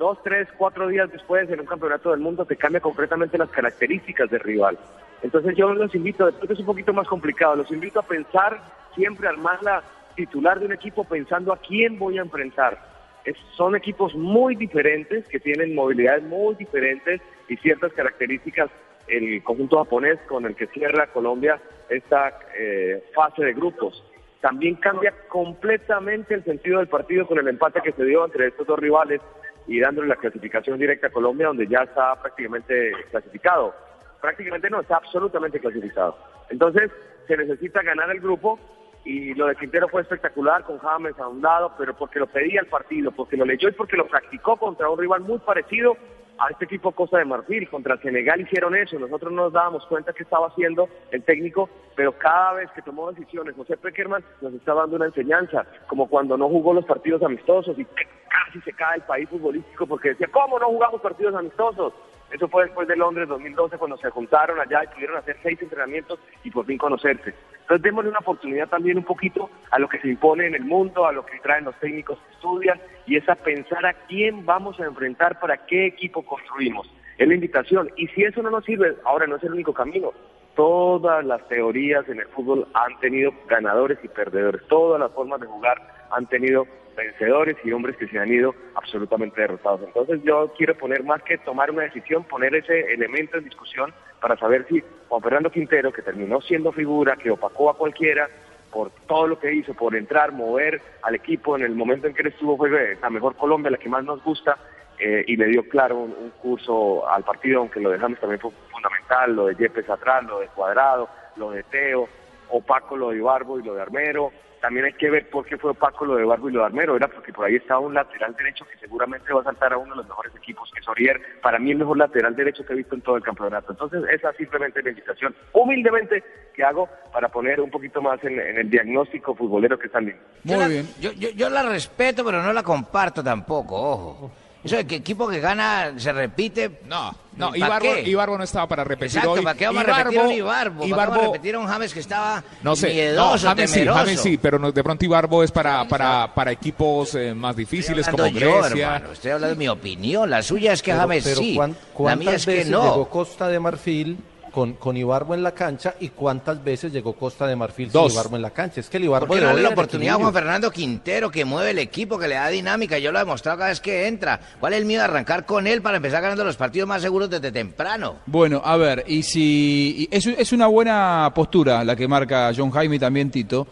dos, 0.01 0.19
tres, 0.25 0.49
cuatro 0.57 0.89
días 0.89 1.13
después, 1.13 1.49
en 1.51 1.61
un 1.61 1.67
campeonato 1.67 2.11
del 2.11 2.21
mundo, 2.21 2.47
te 2.47 2.57
cambia 2.57 2.81
completamente 2.81 3.37
las 3.37 3.51
características 3.51 4.31
del 4.31 4.41
rival. 4.41 4.79
Entonces 5.23 5.55
yo 5.55 5.73
los 5.75 5.95
invito, 5.95 6.25
después 6.25 6.51
es 6.51 6.59
un 6.59 6.65
poquito 6.65 6.95
más 6.95 7.07
complicado, 7.07 7.55
los 7.55 7.71
invito 7.71 8.01
a 8.01 8.03
pensar, 8.03 8.59
siempre 8.95 9.29
armar 9.29 9.63
la 9.63 9.83
titular 10.17 10.59
de 10.59 10.65
un 10.65 10.73
equipo 10.73 11.05
pensando 11.05 11.53
a 11.53 11.59
quién 11.59 11.99
voy 11.99 12.17
a 12.19 12.23
enfrentar. 12.23 12.79
Es- 13.27 13.37
son 13.55 13.77
equipos 13.77 14.15
muy 14.15 14.55
diferentes, 14.55 15.29
que 15.29 15.39
tienen 15.39 15.75
movilidades 15.75 16.23
muy 16.25 16.55
diferentes 16.55 17.21
y 17.49 17.57
ciertas 17.59 17.93
características. 17.93 18.71
El 19.07 19.43
conjunto 19.43 19.77
japonés 19.77 20.19
con 20.27 20.47
el 20.47 20.55
que 20.57 20.67
cierra 20.69 21.09
Colombia 21.09 21.61
esta 21.91 22.39
eh, 22.57 23.05
fase 23.15 23.45
de 23.45 23.53
grupos. 23.53 24.03
También 24.41 24.77
cambia 24.77 25.13
completamente 25.29 26.33
el 26.33 26.45
sentido 26.45 26.79
del 26.79 26.89
partido 26.89 27.27
con 27.27 27.39
el 27.39 27.49
empate 27.49 27.83
que 27.83 27.93
se 27.93 28.05
dio 28.05 28.25
entre 28.25 28.47
estos 28.47 28.67
dos 28.67 28.79
rivales 28.79 29.21
y 29.67 29.81
dándole 29.81 30.09
la 30.09 30.17
clasificación 30.17 30.79
directa 30.79 31.09
a 31.09 31.13
Colombia, 31.13 31.49
donde 31.49 31.67
ya 31.67 31.83
está 31.83 32.21
prácticamente 32.21 32.93
clasificado. 33.11 33.75
Prácticamente 34.21 34.69
no, 34.71 34.81
está 34.81 34.97
absolutamente 34.97 35.61
clasificado. 35.61 36.17
Entonces, 36.51 36.91
se 37.27 37.37
necesita 37.37 37.83
ganar 37.83 38.11
el 38.11 38.21
grupo 38.21 38.59
y 39.05 39.35
lo 39.35 39.47
de 39.47 39.57
Quintero 39.57 39.89
fue 39.89 40.03
espectacular 40.03 40.65
con 40.65 40.79
James 40.79 41.19
a 41.19 41.29
un 41.29 41.41
lado, 41.41 41.73
pero 41.79 41.97
porque 41.97 42.19
lo 42.19 42.27
pedía 42.27 42.61
el 42.61 42.67
partido, 42.67 43.13
porque 43.13 43.37
lo 43.37 43.45
leyó 43.45 43.69
y 43.69 43.73
porque 43.73 43.97
lo 43.97 44.07
practicó 44.07 44.57
contra 44.57 44.91
un 44.91 44.99
rival 44.99 45.21
muy 45.21 45.39
parecido 45.39 45.97
a 46.41 46.49
este 46.51 46.65
equipo 46.65 46.93
Costa 46.93 47.19
de 47.19 47.25
Marfil. 47.27 47.69
Contra 47.69 47.99
Senegal 47.99 48.41
hicieron 48.41 48.75
eso, 48.75 48.99
nosotros 48.99 49.33
no 49.33 49.45
nos 49.45 49.53
dábamos 49.53 49.87
cuenta 49.87 50.13
que 50.13 50.23
estaba 50.23 50.49
haciendo 50.49 50.89
el 51.13 51.23
técnico, 51.23 51.69
pero 51.95 52.13
cada 52.13 52.55
vez 52.55 52.71
que 52.73 52.83
tomó 52.83 53.13
decisiones, 53.13 53.55
José 53.55 53.77
Peckerman 53.77 54.25
nos 54.41 54.55
está 54.55 54.75
dando 54.75 54.97
una 54.97 55.07
enseñanza, 55.07 55.67
como 55.87 56.09
cuando 56.09 56.37
no 56.37 56.49
jugó 56.49 56.73
los 56.73 56.87
partidos 56.87 57.23
amistosos 57.23 57.79
y 57.79 57.85
casi 57.85 58.61
se 58.65 58.73
cae 58.73 58.97
el 58.97 59.03
país 59.03 59.29
futbolístico 59.29 59.87
porque 59.87 60.11
decía, 60.11 60.29
¿cómo 60.33 60.59
no 60.59 60.67
jugamos 60.67 61.01
partidos 61.03 61.35
amistosos? 61.35 61.93
Eso 62.31 62.49
fue 62.49 62.65
después 62.65 62.87
de 62.87 62.97
Londres 62.97 63.29
2012 63.29 63.79
cuando 63.79 63.97
se 63.97 64.11
juntaron 64.11 64.61
allá 64.61 64.85
y 64.85 64.95
pudieron 64.95 65.17
hacer 65.17 65.37
seis 65.43 65.61
entrenamientos 65.61 66.19
y 66.45 66.51
por 66.51 66.65
fin 66.65 66.79
conocerse. 66.79 67.35
Entonces 67.63 67.83
démosle 67.83 68.11
una 68.11 68.21
oportunidad 68.21 68.69
también 68.69 68.99
un 68.99 69.05
poquito 69.05 69.51
a 69.71 69.79
lo 69.79 69.89
que 69.89 70.01
se 70.01 70.09
impone 70.09 70.47
en 70.47 70.55
el 70.55 70.65
mundo, 70.65 71.07
a 71.07 71.13
lo 71.13 71.25
que 71.27 71.39
traen 71.41 71.65
los 71.65 71.79
técnicos 71.81 72.19
que 72.19 72.35
estudian 72.35 72.81
y 73.07 73.17
es 73.17 73.29
a 73.29 73.35
pensar 73.35 73.85
a 73.85 73.95
quién 74.07 74.47
vamos 74.47 74.79
a 74.81 74.85
enfrentar 74.85 75.41
para 75.41 75.67
qué 75.67 75.87
equipo 75.87 76.25
construimos. 76.25 76.89
Es 77.19 77.29
la 77.29 77.35
invitación. 77.35 77.91
Y 77.97 78.07
si 78.09 78.23
eso 78.23 78.43
no 78.43 78.51
nos 78.51 78.65
sirve, 78.65 78.97
ahora 79.05 79.27
no 79.27 79.37
es 79.37 79.43
el 79.43 79.53
único 79.53 79.75
camino. 79.75 80.13
Todas 80.55 81.25
las 81.25 81.47
teorías 81.49 82.09
en 82.09 82.21
el 82.21 82.27
fútbol 82.29 82.67
han 82.75 82.99
tenido 83.01 83.33
ganadores 83.47 83.99
y 84.03 84.09
perdedores. 84.09 84.67
Todas 84.69 85.01
las 85.01 85.13
formas 85.13 85.41
de 85.41 85.47
jugar 85.47 86.07
han 86.11 86.27
tenido 86.27 86.67
vencedores 87.01 87.57
y 87.65 87.73
hombres 87.73 87.97
que 87.97 88.09
se 88.09 88.19
han 88.19 88.33
ido 88.33 88.55
absolutamente 88.75 89.41
derrotados. 89.41 89.83
Entonces 89.83 90.21
yo 90.23 90.53
quiero 90.57 90.77
poner 90.77 91.03
más 91.05 91.23
que 91.23 91.39
tomar 91.39 91.71
una 91.71 91.83
decisión, 91.83 92.25
poner 92.25 92.55
ese 92.55 92.93
elemento 92.93 93.39
en 93.39 93.45
discusión 93.45 93.93
para 94.21 94.37
saber 94.37 94.67
si 94.69 94.83
Juan 95.09 95.23
Fernando 95.23 95.51
Quintero, 95.51 95.93
que 95.93 96.03
terminó 96.03 96.41
siendo 96.41 96.73
figura, 96.73 97.17
que 97.17 97.31
opacó 97.31 97.71
a 97.71 97.77
cualquiera 97.77 98.29
por 98.71 98.91
todo 99.09 99.27
lo 99.27 99.39
que 99.39 99.53
hizo, 99.53 99.75
por 99.75 99.97
entrar, 99.97 100.33
mover 100.33 100.81
al 101.03 101.15
equipo 101.15 101.57
en 101.57 101.63
el 101.65 101.75
momento 101.75 102.07
en 102.07 102.15
que 102.15 102.23
él 102.23 102.29
estuvo, 102.29 102.57
fue 102.57 102.97
la 103.01 103.11
mejor 103.11 103.35
Colombia, 103.37 103.71
la 103.71 103.79
que 103.79 103.89
más 103.89 104.05
nos 104.05 104.23
gusta, 104.23 104.59
eh, 104.99 105.25
y 105.27 105.37
le 105.37 105.47
dio 105.47 105.69
claro 105.69 105.99
un, 105.99 106.31
curso 106.43 107.09
al 107.09 107.25
partido, 107.25 107.61
aunque 107.61 107.81
lo 107.81 107.91
dejamos 107.91 108.21
también 108.21 108.41
fue 108.41 108.51
fundamental, 108.71 109.35
lo 109.35 109.47
de 109.47 109.57
Yepes 109.57 109.89
atrás, 109.89 110.25
lo 110.25 110.41
de 110.41 110.47
Cuadrado, 110.49 111.09
lo 111.37 111.51
de 111.51 111.63
Teo, 111.65 112.09
opaco 112.51 112.97
lo 112.97 113.11
de 113.11 113.17
Ibarbo 113.17 113.59
y 113.59 113.63
lo 113.63 113.75
de 113.75 113.83
Armero, 113.83 114.31
también 114.61 114.85
hay 114.87 114.93
que 114.93 115.09
ver 115.11 115.29
por 115.31 115.45
qué 115.47 115.57
fue 115.57 115.71
opaco 115.71 116.05
lo 116.05 116.17
de 116.17 116.25
Barbo 116.25 116.49
y 116.49 116.53
lo 116.53 116.61
de 116.61 116.67
Armero, 116.67 116.97
era 116.97 117.09
porque 117.09 117.33
por 117.33 117.47
ahí 117.47 117.57
estaba 117.57 117.81
un 117.81 117.95
lateral 117.95 118.35
derecho 118.37 118.65
que 118.71 118.79
seguramente 118.79 119.33
va 119.33 119.41
a 119.41 119.45
saltar 119.45 119.73
a 119.73 119.79
uno 119.79 119.91
de 119.93 119.97
los 119.99 120.09
mejores 120.09 120.35
equipos, 120.37 120.71
que 120.73 120.81
es 120.81 120.89
Orier, 120.89 121.21
para 121.43 121.59
mí 121.59 121.71
el 121.71 121.79
mejor 121.79 121.97
lateral 121.99 122.37
derecho 122.37 122.65
que 122.65 122.73
he 122.75 122.77
visto 122.77 122.95
en 122.95 123.01
todo 123.01 123.17
el 123.17 123.23
campeonato. 123.23 123.73
Entonces 123.73 124.03
esa 124.13 124.33
simplemente 124.35 124.79
es 124.81 124.85
la 124.85 124.91
invitación, 124.91 125.35
humildemente, 125.53 126.23
que 126.55 126.63
hago 126.65 126.89
para 127.13 127.29
poner 127.29 127.61
un 127.61 127.71
poquito 127.71 128.03
más 128.03 128.23
en, 128.25 128.39
en 128.39 128.59
el 128.59 128.69
diagnóstico 128.71 129.35
futbolero 129.35 129.79
que 129.79 129.87
están 129.87 130.05
lindo. 130.07 130.21
Yo 130.45 130.57
la- 130.59 130.69
Yo, 131.01 131.13
yo, 131.13 131.31
yo 131.31 131.49
la 131.51 131.63
respeto, 131.63 132.25
pero 132.25 132.43
no 132.43 132.53
la 132.53 132.63
comparto 132.63 133.23
tampoco, 133.25 133.77
ojo. 133.77 134.33
Eso 134.63 134.77
de 134.77 134.87
que 134.87 134.97
equipo 134.97 135.27
que 135.29 135.41
gana 135.41 135.93
se 135.97 136.13
repite. 136.13 136.81
No, 136.87 137.15
no, 137.37 137.47
¿para 137.49 137.57
Ibarbo? 137.59 137.97
Ibarbo 138.05 138.37
no 138.39 138.45
estaba 138.45 138.67
para 138.69 138.85
repetir 138.85 139.17
Exacto, 139.17 139.33
hoy. 139.33 139.43
¿para 139.43 139.57
qué 139.57 139.67
vamos 139.67 139.85
a 139.89 140.03
repetir 140.03 140.21
un 140.21 140.33
Ibarbo? 140.33 140.81
¿Para 140.81 140.87
qué 140.87 140.95
vamos 140.95 141.17
a 141.19 141.27
repetir 141.33 141.55
a 141.55 141.59
un 141.61 141.67
James 141.67 141.95
que 141.95 142.01
estaba 142.01 142.45
No 142.63 142.77
sé, 142.77 142.89
miedoso, 142.93 143.45
no, 143.47 143.51
James 143.55 143.71
sí, 143.71 143.75
temeroso? 143.79 143.99
James 144.01 144.21
sí, 144.21 144.37
pero 144.39 144.59
no- 144.59 144.71
de 144.71 144.85
pronto 144.85 145.05
Ibarbo 145.05 145.43
es 145.43 145.51
para, 145.51 145.89
para, 145.89 146.35
para 146.35 146.53
equipos 146.53 147.15
eh, 147.15 147.33
más 147.35 147.57
difíciles 147.57 148.07
como 148.09 148.25
Hablando 148.25 148.39
yo, 148.41 148.63
Grecia. 148.63 148.97
hermano, 148.97 149.13
estoy 149.15 149.31
hablando 149.31 149.55
de 149.55 149.59
mi 149.59 149.69
opinión. 149.69 150.29
La 150.29 150.43
suya 150.43 150.73
es 150.75 150.83
que 150.83 150.91
Pero- 150.91 151.01
James 151.03 151.25
pero 151.25 151.37
sí. 151.41 151.55
¿cuán- 151.55 151.71
La 151.71 151.77
¿Cuántas 151.95 152.19
mía 152.27 152.35
es 152.35 152.47
que 152.47 152.65
no. 152.67 152.83
llegó 152.83 153.09
Costa 153.09 153.49
de 153.49 153.61
Marfil 153.61 154.19
con, 154.51 154.75
con 154.75 154.97
Ibarbo 154.97 155.35
en 155.35 155.43
la 155.43 155.53
cancha 155.53 155.95
y 156.01 156.09
cuántas 156.09 156.63
veces 156.63 156.93
llegó 156.93 157.15
Costa 157.15 157.47
de 157.47 157.57
Marfil 157.57 157.91
Dos. 157.91 158.13
sin 158.13 158.21
Ibarbo 158.21 158.37
en 158.37 158.43
la 158.43 158.51
cancha? 158.51 158.81
Es 158.81 158.89
que 158.89 158.97
el 158.97 159.05
Ibarbo 159.05 159.29
¿Por 159.29 159.37
qué 159.37 159.41
no 159.43 159.49
darle 159.49 159.63
la 159.63 159.69
oportunidad 159.71 160.15
a 160.15 160.19
Juan. 160.19 160.33
Fernando 160.33 160.71
Quintero 160.71 161.31
que 161.31 161.45
mueve 161.45 161.71
el 161.71 161.79
equipo, 161.79 162.19
que 162.19 162.29
le 162.29 162.35
da 162.35 162.49
dinámica? 162.49 162.99
Yo 162.99 163.13
lo 163.13 163.19
he 163.19 163.23
demostrado 163.23 163.59
cada 163.59 163.71
vez 163.71 163.81
que 163.81 164.07
entra. 164.07 164.41
¿Cuál 164.59 164.75
es 164.75 164.81
el 164.81 164.85
miedo 164.85 165.01
de 165.01 165.05
arrancar 165.07 165.47
con 165.47 165.67
él 165.67 165.83
para 165.83 165.97
empezar 165.97 166.23
ganando 166.23 166.45
los 166.45 166.57
partidos 166.57 166.89
más 166.89 167.03
seguros 167.03 167.31
desde 167.31 167.53
temprano? 167.53 168.17
Bueno, 168.27 168.61
a 168.65 168.77
ver, 168.77 169.05
y 169.07 169.23
si 169.23 170.09
y 170.11 170.17
es, 170.17 170.27
es 170.27 170.53
una 170.53 170.67
buena 170.67 171.31
postura 171.35 171.85
la 171.85 171.97
que 171.97 172.07
marca 172.09 172.53
John 172.57 172.71
Jaime 172.71 172.97
y 172.97 172.99
también 172.99 173.31
Tito. 173.31 173.67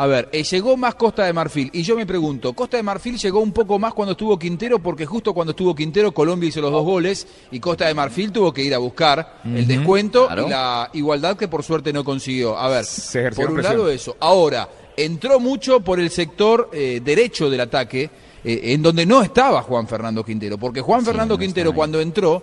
A 0.00 0.06
ver, 0.06 0.30
eh, 0.32 0.42
llegó 0.44 0.78
más 0.78 0.94
Costa 0.94 1.26
de 1.26 1.34
Marfil 1.34 1.68
y 1.74 1.82
yo 1.82 1.94
me 1.94 2.06
pregunto, 2.06 2.54
Costa 2.54 2.78
de 2.78 2.82
Marfil 2.82 3.18
llegó 3.18 3.40
un 3.40 3.52
poco 3.52 3.78
más 3.78 3.92
cuando 3.92 4.12
estuvo 4.12 4.38
Quintero 4.38 4.78
porque 4.78 5.04
justo 5.04 5.34
cuando 5.34 5.50
estuvo 5.50 5.74
Quintero 5.74 6.10
Colombia 6.12 6.48
hizo 6.48 6.62
los 6.62 6.72
dos 6.72 6.86
goles 6.86 7.26
y 7.50 7.60
Costa 7.60 7.86
de 7.86 7.92
Marfil 7.92 8.32
tuvo 8.32 8.50
que 8.50 8.62
ir 8.62 8.74
a 8.74 8.78
buscar 8.78 9.42
el 9.44 9.66
descuento 9.66 10.26
claro. 10.26 10.46
y 10.46 10.48
la 10.48 10.90
igualdad 10.94 11.36
que 11.36 11.48
por 11.48 11.62
suerte 11.62 11.92
no 11.92 12.02
consiguió. 12.02 12.56
A 12.56 12.70
ver, 12.70 12.86
por 13.34 13.50
un 13.50 13.56
presión. 13.56 13.76
lado 13.76 13.90
eso. 13.90 14.16
Ahora, 14.20 14.70
entró 14.96 15.38
mucho 15.38 15.80
por 15.80 16.00
el 16.00 16.08
sector 16.08 16.70
eh, 16.72 17.02
derecho 17.04 17.50
del 17.50 17.60
ataque, 17.60 18.08
eh, 18.42 18.60
en 18.72 18.80
donde 18.80 19.04
no 19.04 19.20
estaba 19.20 19.60
Juan 19.60 19.86
Fernando 19.86 20.24
Quintero, 20.24 20.56
porque 20.56 20.80
Juan 20.80 21.04
Fernando 21.04 21.36
Quintero 21.36 21.74
cuando 21.74 22.00
entró 22.00 22.42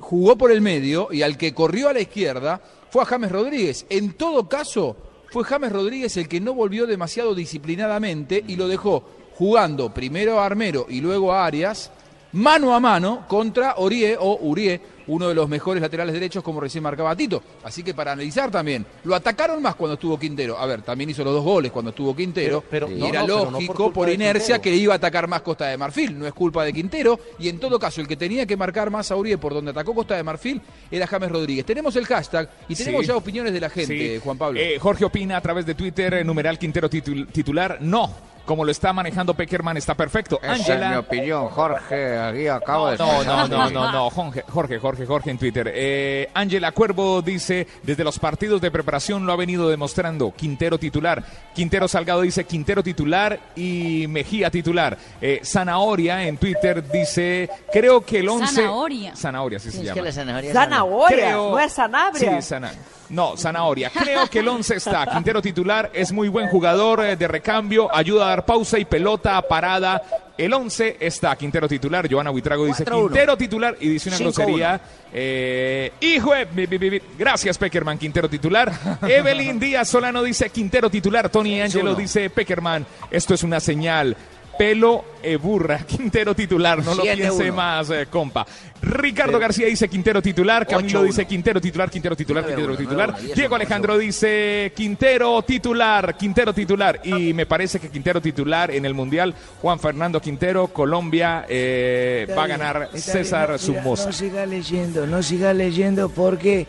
jugó 0.00 0.36
por 0.36 0.50
el 0.50 0.60
medio 0.60 1.10
y 1.12 1.22
al 1.22 1.38
que 1.38 1.54
corrió 1.54 1.90
a 1.90 1.92
la 1.92 2.00
izquierda 2.00 2.60
fue 2.90 3.02
a 3.02 3.06
James 3.06 3.30
Rodríguez. 3.30 3.86
En 3.88 4.14
todo 4.14 4.48
caso, 4.48 4.96
fue 5.30 5.44
James 5.44 5.72
Rodríguez 5.72 6.16
el 6.16 6.28
que 6.28 6.40
no 6.40 6.54
volvió 6.54 6.86
demasiado 6.86 7.34
disciplinadamente 7.34 8.42
y 8.46 8.56
lo 8.56 8.68
dejó 8.68 9.04
jugando 9.34 9.92
primero 9.94 10.40
a 10.40 10.46
Armero 10.46 10.86
y 10.88 11.00
luego 11.00 11.32
a 11.32 11.46
Arias, 11.46 11.92
mano 12.32 12.74
a 12.74 12.80
mano 12.80 13.24
contra 13.28 13.74
Orie 13.76 14.16
o 14.18 14.38
Urie, 14.40 14.80
uno 15.08 15.28
de 15.28 15.34
los 15.34 15.48
mejores 15.48 15.82
laterales 15.82 16.14
derechos 16.14 16.42
como 16.44 16.60
recién 16.60 16.82
marcaba 16.84 17.14
Tito. 17.16 17.42
Así 17.64 17.82
que 17.82 17.92
para 17.94 18.12
analizar 18.12 18.50
también, 18.50 18.86
lo 19.04 19.14
atacaron 19.14 19.60
más 19.60 19.74
cuando 19.74 19.94
estuvo 19.94 20.18
Quintero. 20.18 20.56
A 20.58 20.66
ver, 20.66 20.82
también 20.82 21.10
hizo 21.10 21.24
los 21.24 21.34
dos 21.34 21.44
goles 21.44 21.72
cuando 21.72 21.90
estuvo 21.90 22.14
Quintero. 22.14 22.62
Pero- 22.70 22.86
pero- 22.86 22.96
y 22.96 23.00
no, 23.00 23.06
era 23.08 23.20
no, 23.22 23.26
pero 23.26 23.38
no 23.38 23.44
por 23.44 23.52
lógico 23.52 23.92
por 23.92 24.06
de 24.08 24.14
inercia 24.14 24.60
que 24.60 24.74
iba 24.74 24.92
a 24.92 24.96
atacar 24.96 25.26
más 25.28 25.42
Costa 25.42 25.66
de 25.66 25.76
Marfil. 25.76 26.18
No 26.18 26.26
es 26.26 26.32
culpa 26.32 26.64
de 26.64 26.72
Quintero. 26.72 27.18
Y 27.38 27.48
en 27.48 27.58
todo 27.58 27.78
caso, 27.78 28.00
el 28.00 28.06
que 28.08 28.16
tenía 28.16 28.46
que 28.46 28.56
marcar 28.56 28.90
más 28.90 29.10
a 29.10 29.16
Uribe 29.16 29.38
por 29.38 29.54
donde 29.54 29.70
atacó 29.72 29.94
Costa 29.94 30.14
de 30.14 30.22
Marfil 30.22 30.60
era 30.90 31.06
James 31.06 31.30
Rodríguez. 31.30 31.64
Tenemos 31.66 31.96
el 31.96 32.06
hashtag 32.06 32.48
y 32.68 32.74
tenemos 32.74 33.02
Sí. 33.02 33.08
ya 33.08 33.16
opiniones 33.16 33.52
de 33.52 33.60
la 33.60 33.70
gente, 33.70 34.14
Sí. 34.16 34.20
Juan 34.22 34.36
Pablo. 34.38 34.60
Eh, 34.60 34.78
Jorge 34.78 35.04
opina 35.04 35.36
a 35.36 35.40
través 35.40 35.64
de 35.66 35.74
Twitter, 35.74 36.14
eh, 36.14 36.24
numeral 36.24 36.58
Quintero 36.58 36.88
titul- 36.90 37.26
titular. 37.32 37.78
No, 37.80 38.12
como 38.44 38.64
lo 38.64 38.70
está 38.70 38.92
manejando 38.94 39.34
Peckerman 39.34 39.76
está 39.76 39.94
perfecto. 39.94 40.40
Esa 40.42 40.74
es 40.74 40.90
mi 40.90 40.96
opinión, 40.96 41.48
Jorge. 41.48 42.16
Aquí 42.18 42.46
acabo 42.48 42.88
de 42.90 42.96
No, 42.96 43.04
no, 43.06 43.12
escuchar. 43.20 43.50
no, 43.50 43.70
no, 43.70 43.92
no, 43.92 44.10
Jorge, 44.10 44.42
Jorge, 44.48 44.78
Jorge, 44.78 44.97
Jorge 45.06 45.30
en 45.30 45.38
Twitter. 45.38 45.70
Eh, 45.74 46.28
Ángela 46.34 46.72
Cuervo 46.72 47.22
dice, 47.22 47.66
desde 47.82 48.04
los 48.04 48.18
partidos 48.18 48.60
de 48.60 48.70
preparación 48.70 49.26
lo 49.26 49.32
ha 49.32 49.36
venido 49.36 49.68
demostrando. 49.68 50.32
Quintero 50.36 50.78
titular. 50.78 51.24
Quintero 51.54 51.88
Salgado 51.88 52.22
dice 52.22 52.44
Quintero 52.44 52.82
titular 52.82 53.38
y 53.56 54.06
Mejía 54.08 54.50
titular. 54.50 54.96
Eh, 55.20 55.40
Zanahoria 55.44 56.24
en 56.26 56.36
Twitter 56.38 56.88
dice, 56.90 57.48
creo 57.72 58.04
que 58.04 58.18
el 58.20 58.28
11... 58.28 58.54
Zanahoria. 58.54 59.16
Zanahoria, 59.16 59.58
sí 59.58 59.70
se 59.70 59.78
Es 59.78 59.84
llama. 59.84 59.94
que 59.94 60.02
la 60.02 60.12
zanahoria 60.12 60.52
Zanahoria, 60.52 61.16
Creo- 61.16 61.50
no 61.50 61.58
es 61.58 61.72
Sanabria. 61.72 62.40
Sí, 62.40 62.46
sana- 62.48 62.72
No, 63.10 63.36
Zanahoria. 63.36 63.90
Creo 63.90 64.26
que 64.28 64.40
el 64.40 64.48
11 64.48 64.76
está. 64.76 65.06
Quintero 65.06 65.40
titular, 65.40 65.90
es 65.94 66.12
muy 66.12 66.28
buen 66.28 66.48
jugador 66.48 67.04
eh, 67.04 67.16
de 67.16 67.26
recambio, 67.28 67.94
ayuda 67.94 68.26
a 68.26 68.28
dar 68.30 68.44
pausa 68.44 68.78
y 68.78 68.84
pelota 68.84 69.40
parada. 69.42 70.02
El 70.38 70.54
11 70.54 70.96
está. 71.00 71.34
Quintero 71.36 71.68
titular. 71.68 72.08
Joana 72.10 72.30
Buitrago 72.30 72.64
dice 72.64 72.84
4-1. 72.84 73.00
Quintero 73.02 73.36
titular 73.36 73.76
y 73.80 73.88
dice 73.88 74.08
una 74.08 74.18
5-1. 74.18 74.22
grosería. 74.22 74.80
Eh, 75.12 75.92
hijo 76.00 76.32
de... 76.32 77.02
Gracias, 77.18 77.58
Peckerman. 77.58 77.98
Quintero 77.98 78.28
titular. 78.30 78.72
Evelyn 79.02 79.58
Díaz 79.58 79.88
Solano 79.88 80.22
dice 80.22 80.48
Quintero 80.50 80.88
titular. 80.88 81.28
Tony 81.28 81.60
Angelo 81.60 81.94
6-1. 81.94 81.96
dice 81.96 82.30
Peckerman. 82.30 82.86
Esto 83.10 83.34
es 83.34 83.42
una 83.42 83.58
señal. 83.58 84.16
Pelo 84.58 85.04
e 85.22 85.36
burra, 85.36 85.78
Quintero 85.86 86.34
titular, 86.34 86.84
no 86.84 86.94
lo 86.94 87.04
7-1. 87.04 87.14
piense 87.14 87.52
más, 87.52 87.90
eh, 87.90 88.06
compa. 88.10 88.44
Ricardo 88.82 89.38
García 89.38 89.66
dice 89.66 89.88
Quintero 89.88 90.20
titular, 90.20 90.66
Camilo 90.66 91.02
8-1. 91.02 91.06
dice 91.06 91.26
Quintero 91.26 91.60
titular, 91.60 91.90
Quintero 91.90 92.16
titular, 92.16 92.44
9-1, 92.44 92.46
Quintero 92.46 92.76
titular. 92.76 93.14
9-1, 93.14 93.34
Diego 93.34 93.54
Alejandro 93.54 93.98
dice 93.98 94.72
Quintero 94.74 95.42
titular, 95.42 96.16
Quintero 96.16 96.52
titular. 96.52 97.00
Y 97.04 97.32
me 97.32 97.46
parece 97.46 97.78
que 97.80 97.88
Quintero 97.88 98.20
titular 98.20 98.70
en 98.70 98.84
el 98.84 98.94
Mundial, 98.94 99.34
Juan 99.62 99.78
Fernando 99.78 100.20
Quintero, 100.20 100.68
Colombia, 100.68 101.46
eh, 101.48 102.32
va 102.36 102.44
a 102.44 102.46
ganar 102.48 102.90
César 102.94 103.58
Somoza. 103.58 104.06
No 104.06 104.12
siga 104.12 104.44
leyendo, 104.46 105.06
no 105.06 105.22
siga 105.22 105.54
leyendo 105.54 106.08
porque 106.08 106.66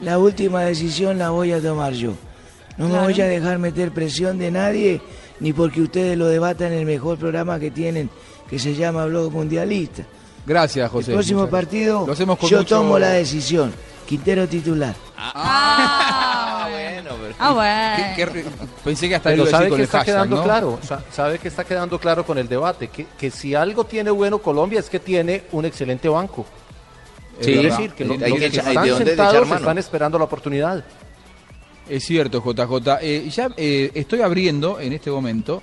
la 0.00 0.18
última 0.18 0.62
decisión 0.64 1.18
la 1.18 1.30
voy 1.30 1.52
a 1.52 1.60
tomar 1.60 1.92
yo. 1.92 2.14
No 2.76 2.88
me 2.88 2.98
voy 2.98 3.20
a 3.20 3.26
dejar 3.26 3.58
meter 3.58 3.90
presión 3.92 4.38
de 4.38 4.50
nadie, 4.50 5.02
ni 5.40 5.52
porque 5.52 5.80
ustedes 5.82 6.16
lo 6.16 6.26
debatan 6.28 6.72
en 6.72 6.78
el 6.80 6.86
mejor 6.86 7.18
programa 7.18 7.58
que 7.58 7.70
tienen, 7.70 8.08
que 8.48 8.58
se 8.58 8.74
llama 8.74 9.06
Blog 9.06 9.32
Mundialista. 9.32 10.04
Gracias, 10.46 10.90
José. 10.90 11.10
el 11.10 11.16
próximo 11.16 11.40
Muchas 11.40 11.50
partido, 11.50 12.06
Lo 12.06 12.12
hacemos 12.12 12.38
con 12.38 12.48
yo 12.48 12.58
mucho- 12.58 12.76
tomo 12.76 12.98
la 12.98 13.10
decisión. 13.10 13.72
Quintero 14.06 14.48
titular. 14.48 14.94
Ah, 15.16 16.68
bueno, 16.70 17.10
pero- 17.20 17.34
Ah, 17.38 17.52
bueno. 17.52 18.16
Qué- 18.16 18.32
qué- 18.42 18.44
pensé 18.84 19.08
que 19.08 19.14
hasta 19.14 19.30
Pero 19.30 19.42
iba 19.42 19.44
a 19.44 19.46
decir 19.46 19.56
sabe 19.56 19.68
con 19.68 19.76
que 19.76 19.82
el 19.82 19.84
está 19.84 19.98
hashtag, 19.98 20.14
quedando 20.14 20.36
¿no? 20.36 20.42
claro, 20.42 20.78
sa- 20.82 21.04
sabe 21.12 21.38
que 21.38 21.48
está 21.48 21.64
quedando 21.64 21.98
claro 21.98 22.24
con 22.26 22.38
el 22.38 22.48
debate, 22.48 22.88
que, 22.88 23.06
que 23.18 23.30
si 23.30 23.54
algo 23.54 23.84
tiene 23.84 24.10
bueno 24.10 24.38
Colombia 24.38 24.80
es 24.80 24.90
que 24.90 24.98
tiene 24.98 25.44
un 25.52 25.64
excelente 25.64 26.08
banco. 26.08 26.44
Sí, 27.40 27.54
es 27.54 27.62
decir, 27.62 27.92
que 27.92 28.04
lo- 28.04 28.14
hay 28.14 28.18
los 28.20 28.32
que 28.32 28.38
que 28.38 28.46
echar- 28.48 28.66
hay 28.66 28.76
están 28.76 28.98
de 28.98 29.04
sentados 29.06 29.50
están 29.50 29.78
esperando 29.78 30.18
la 30.18 30.24
oportunidad. 30.24 30.84
Es 31.90 32.04
cierto, 32.04 32.42
JJ. 32.42 32.98
Eh, 33.02 33.28
ya 33.30 33.48
eh, 33.56 33.90
estoy 33.94 34.20
abriendo 34.22 34.78
en 34.80 34.92
este 34.92 35.10
momento 35.10 35.62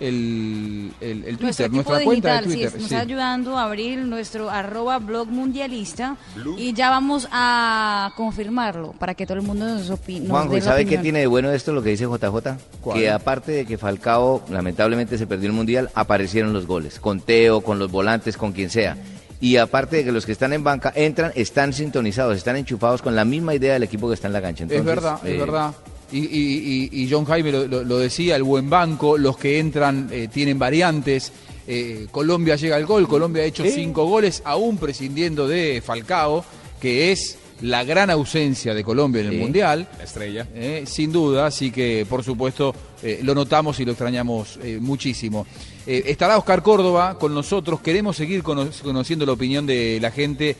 el, 0.00 0.92
el- 1.00 1.38
Twitter, 1.38 1.70
nuestra 1.72 2.00
cuenta 2.04 2.40
de 2.40 2.42
digital, 2.42 2.44
sí, 2.44 2.50
Twitter. 2.50 2.72
nos 2.72 2.78
sí. 2.78 2.84
está 2.94 3.00
ayudando 3.00 3.58
a 3.58 3.64
abrir 3.64 3.98
nuestro 3.98 4.48
arroba 4.48 4.98
blog 4.98 5.28
mundialista 5.28 6.16
y 6.56 6.72
ya 6.72 6.90
vamos 6.90 7.28
a 7.32 8.12
confirmarlo 8.16 8.92
para 8.92 9.14
que 9.14 9.26
todo 9.26 9.38
el 9.38 9.42
mundo 9.44 9.66
nos 9.66 9.90
opine. 9.90 10.28
Juanjo, 10.28 10.56
¿y 10.56 10.60
sabe 10.60 10.86
qué 10.86 10.98
tiene 10.98 11.20
de 11.20 11.26
bueno 11.26 11.50
esto 11.50 11.72
lo 11.72 11.82
que 11.82 11.90
dice 11.90 12.04
JJ? 12.04 12.58
¿Cuál? 12.80 12.98
Que 12.98 13.10
aparte 13.10 13.52
de 13.52 13.66
que 13.66 13.76
Falcao 13.78 14.44
lamentablemente 14.50 15.18
se 15.18 15.26
perdió 15.26 15.48
el 15.48 15.54
Mundial, 15.54 15.90
aparecieron 15.94 16.52
los 16.52 16.66
goles. 16.66 17.00
Con 17.00 17.20
Teo, 17.20 17.60
con 17.60 17.78
los 17.78 17.90
volantes, 17.90 18.36
con 18.36 18.52
quien 18.52 18.70
sea. 18.70 18.96
Y 19.40 19.56
aparte 19.56 19.96
de 19.98 20.04
que 20.04 20.12
los 20.12 20.26
que 20.26 20.32
están 20.32 20.52
en 20.52 20.64
banca 20.64 20.92
entran, 20.96 21.30
están 21.36 21.72
sintonizados, 21.72 22.36
están 22.36 22.56
enchufados 22.56 23.02
con 23.02 23.14
la 23.14 23.24
misma 23.24 23.54
idea 23.54 23.74
del 23.74 23.84
equipo 23.84 24.08
que 24.08 24.14
está 24.14 24.26
en 24.26 24.32
la 24.32 24.42
cancha. 24.42 24.64
es 24.68 24.84
verdad, 24.84 25.20
es 25.24 25.34
eh, 25.34 25.38
verdad. 25.38 25.74
Y, 26.10 26.18
y- 26.20 26.88
y- 26.92 27.02
y 27.02 27.08
John 27.10 27.24
Jaime 27.24 27.52
lo, 27.52 27.66
lo- 27.68 27.84
lo 27.84 27.98
decía, 27.98 28.34
el 28.34 28.42
buen 28.42 28.68
banco, 28.68 29.16
los 29.18 29.36
que 29.36 29.58
entran 29.60 30.08
eh, 30.10 30.28
tienen 30.32 30.58
variantes. 30.58 31.30
Eh, 31.66 32.06
Colombia 32.10 32.56
llega 32.56 32.76
al 32.76 32.86
gol, 32.86 33.06
Colombia 33.06 33.42
ha 33.42 33.46
hecho 33.46 33.62
cinco 33.64 34.06
goles, 34.06 34.40
aún 34.44 34.78
prescindiendo 34.78 35.46
de 35.46 35.82
Falcao, 35.84 36.44
que 36.80 37.12
es 37.12 37.36
la 37.60 37.84
gran 37.84 38.08
ausencia 38.08 38.72
de 38.72 38.82
Colombia 38.82 39.20
en 39.20 39.26
el 39.28 39.32
Sí. 39.34 39.38
Mundial. 39.40 39.88
La 39.98 40.04
estrella. 40.04 40.46
Eh, 40.54 40.84
sin 40.86 41.12
duda, 41.12 41.46
así 41.46 41.70
que 41.70 42.06
por 42.08 42.24
supuesto 42.24 42.74
eh, 43.02 43.20
lo 43.22 43.34
notamos 43.34 43.78
y 43.80 43.84
lo 43.84 43.92
extrañamos 43.92 44.58
eh, 44.62 44.78
muchísimo. 44.80 45.46
Eh, 45.90 46.04
estará 46.10 46.36
Oscar 46.36 46.62
Córdoba 46.62 47.16
con 47.18 47.32
nosotros, 47.32 47.80
queremos 47.80 48.14
seguir 48.14 48.42
cono- 48.42 48.68
conociendo 48.82 49.24
la 49.24 49.32
opinión 49.32 49.64
de 49.64 49.98
la 50.02 50.10
gente 50.10 50.54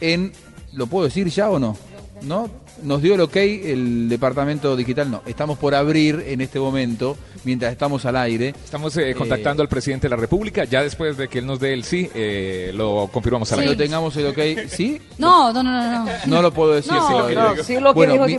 en, 0.00 0.32
¿lo 0.72 0.86
puedo 0.86 1.04
decir 1.04 1.28
ya 1.28 1.50
o 1.50 1.58
no? 1.58 1.76
¿No? 2.22 2.48
Nos 2.82 3.02
dio 3.02 3.14
el 3.14 3.20
ok 3.20 3.36
el 3.36 4.08
departamento 4.08 4.74
digital, 4.76 5.10
no, 5.10 5.22
estamos 5.26 5.58
por 5.58 5.74
abrir 5.74 6.24
en 6.26 6.40
este 6.40 6.58
momento, 6.58 7.14
mientras 7.44 7.72
estamos 7.72 8.06
al 8.06 8.16
aire. 8.16 8.54
Estamos 8.64 8.96
eh, 8.96 9.14
contactando 9.14 9.62
al 9.62 9.68
presidente 9.68 10.06
de 10.06 10.10
la 10.10 10.16
República. 10.16 10.64
Ya 10.64 10.82
después 10.82 11.16
de 11.18 11.28
que 11.28 11.40
él 11.40 11.46
nos 11.46 11.60
dé 11.60 11.74
el 11.74 11.84
sí, 11.84 12.10
eh, 12.14 12.70
lo 12.74 13.08
confirmamos 13.12 13.52
al 13.52 13.56
Cuando 13.58 13.72
aire. 13.72 13.84
tengamos 13.84 14.16
el 14.16 14.26
ok, 14.28 14.38
¿sí? 14.68 14.98
No, 15.18 15.52
no, 15.52 15.62
no, 15.62 15.70
no. 15.72 16.04
no. 16.06 16.10
No 16.26 16.42
lo 16.42 16.52
puedo 16.54 16.72
decir. 16.72 16.92
No, 16.92 17.28
sí 17.28 17.34
lo 17.34 17.54
No, 17.56 17.62
sí 17.62 17.74
lo 17.80 17.90
que 17.92 17.96
Bueno, 17.96 18.12
dijo 18.14 18.26
mi-. 18.26 18.32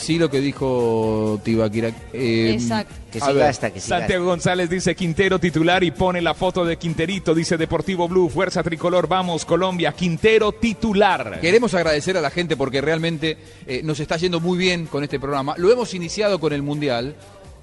Sí, 0.00 0.18
lo 0.18 0.30
que 0.30 0.40
dijo 0.40 1.38
Tibaquira. 1.44 1.92
Eh, 2.12 2.52
Exacto. 2.54 2.94
Que 3.12 3.20
siga 3.20 3.48
hasta 3.48 3.70
que 3.70 3.80
siga. 3.80 3.98
Santiago 3.98 4.24
González 4.24 4.70
dice 4.70 4.94
Quintero 4.94 5.38
titular 5.38 5.84
y 5.84 5.90
pone 5.90 6.22
la 6.22 6.32
foto 6.32 6.64
de 6.64 6.78
Quinterito. 6.78 7.34
Dice 7.34 7.58
Deportivo 7.58 8.08
Blue, 8.08 8.30
Fuerza 8.30 8.62
Tricolor, 8.62 9.08
vamos 9.08 9.44
Colombia, 9.44 9.92
Quintero 9.92 10.52
titular. 10.52 11.38
Queremos 11.40 11.74
agradecer 11.74 12.16
a 12.16 12.22
la 12.22 12.30
gente 12.30 12.56
porque 12.56 12.80
realmente 12.80 13.36
eh, 13.66 13.82
nos 13.84 14.00
está 14.00 14.16
yendo 14.16 14.40
muy 14.40 14.56
bien 14.56 14.86
con 14.86 15.04
este 15.04 15.20
programa. 15.20 15.54
Lo 15.58 15.70
hemos 15.70 15.92
iniciado 15.92 16.40
con 16.40 16.52
el 16.52 16.62
Mundial. 16.62 17.14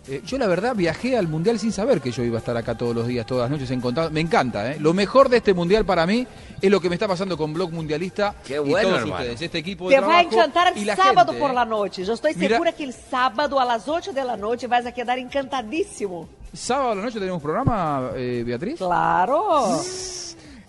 Eh, 0.10 0.22
yo 0.26 0.38
la 0.38 0.48
verdad 0.48 0.74
viajé 0.76 1.18
al 1.18 1.28
Mundial 1.28 1.60
sin 1.60 1.72
saber 1.74 2.00
que 2.00 2.12
yo 2.12 2.24
iba 2.24 2.38
a 2.38 2.40
estar 2.40 2.56
acá 2.56 2.76
todos 2.76 2.96
los 2.96 3.08
días, 3.08 3.26
todas 3.26 3.44
las 3.44 3.52
noches 3.52 3.70
en 3.72 3.82
contacto. 3.82 4.12
Me 4.12 4.22
encanta, 4.22 4.72
¿eh? 4.72 4.78
Lo 4.80 4.94
mejor 4.94 5.28
de 5.30 5.38
este 5.38 5.54
Mundial 5.54 5.84
para 5.86 6.06
mí 6.06 6.26
es 6.62 6.72
lo 6.72 6.80
que 6.80 6.88
me 6.90 6.96
está 6.96 7.08
pasando 7.08 7.38
con 7.38 7.54
Blog 7.54 7.72
Mundialista 7.74 8.34
Qué 8.46 8.56
y 8.56 8.60
bueno, 8.60 8.88
todos 8.90 9.02
hermano. 9.02 9.22
ustedes. 9.22 9.42
Este 9.42 9.58
equipo 9.58 9.90
de 9.90 9.96
Te 9.96 10.02
vai 10.02 10.26
trabajo 10.28 10.50
encantar 10.52 10.78
y 10.78 10.86
la 10.86 10.96
sábado 10.96 11.32
gente, 11.34 11.42
por 11.42 11.52
¿eh? 11.52 11.54
la 11.56 11.66
noche. 11.66 12.02
Estou 12.04 12.18
Mira- 12.36 12.56
segura 12.56 12.72
que 12.72 12.84
el 12.86 12.94
sábado 12.94 13.60
a 13.60 13.66
las 13.66 13.88
8 13.88 14.14
de 14.14 14.24
la 14.24 14.38
noche 14.38 14.68
vas 14.68 14.86
a 14.86 14.92
quedar 14.94 15.20
encantadísimo. 15.20 16.30
¿Sábado 16.54 16.92
a 16.92 16.96
la 16.96 17.02
noche 17.02 17.20
tenemos 17.20 17.42
programa, 17.42 18.12
eh, 18.16 18.44
Beatriz? 18.46 18.78
Claro. 18.78 19.82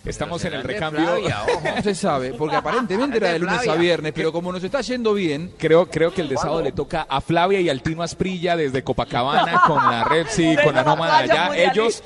Estamos 0.09 0.45
en 0.45 0.55
el 0.55 0.63
recambio. 0.63 1.05
Flavia. 1.05 1.39
No 1.77 1.83
se 1.83 1.95
sabe, 1.95 2.33
porque 2.35 2.57
aparentemente 2.57 3.17
era 3.19 3.33
de 3.33 3.39
lunes 3.39 3.67
a 3.69 3.75
viernes, 3.75 4.13
pero 4.15 4.33
como 4.33 4.53
nos 4.53 4.63
está 4.63 4.81
yendo 4.81 5.15
bien, 5.15 5.53
Creo, 5.59 5.87
creo 5.87 6.13
que 6.13 6.23
el 6.23 6.29
de 6.29 6.37
sábado 6.37 6.63
le 6.63 6.73
toca 6.73 7.07
a 7.09 7.21
Flavia 7.21 7.61
y 7.61 7.69
al 7.69 7.83
Tino 7.83 8.03
Asprilla 8.03 8.57
desde 8.57 8.83
Copacabana 8.83 9.63
con 9.67 9.77
la 9.77 10.05
Repsi, 10.05 10.57
con 10.65 10.75
la 10.75 10.83
Nómada 10.83 11.19
allá. 11.19 11.51
Ellos, 11.57 12.03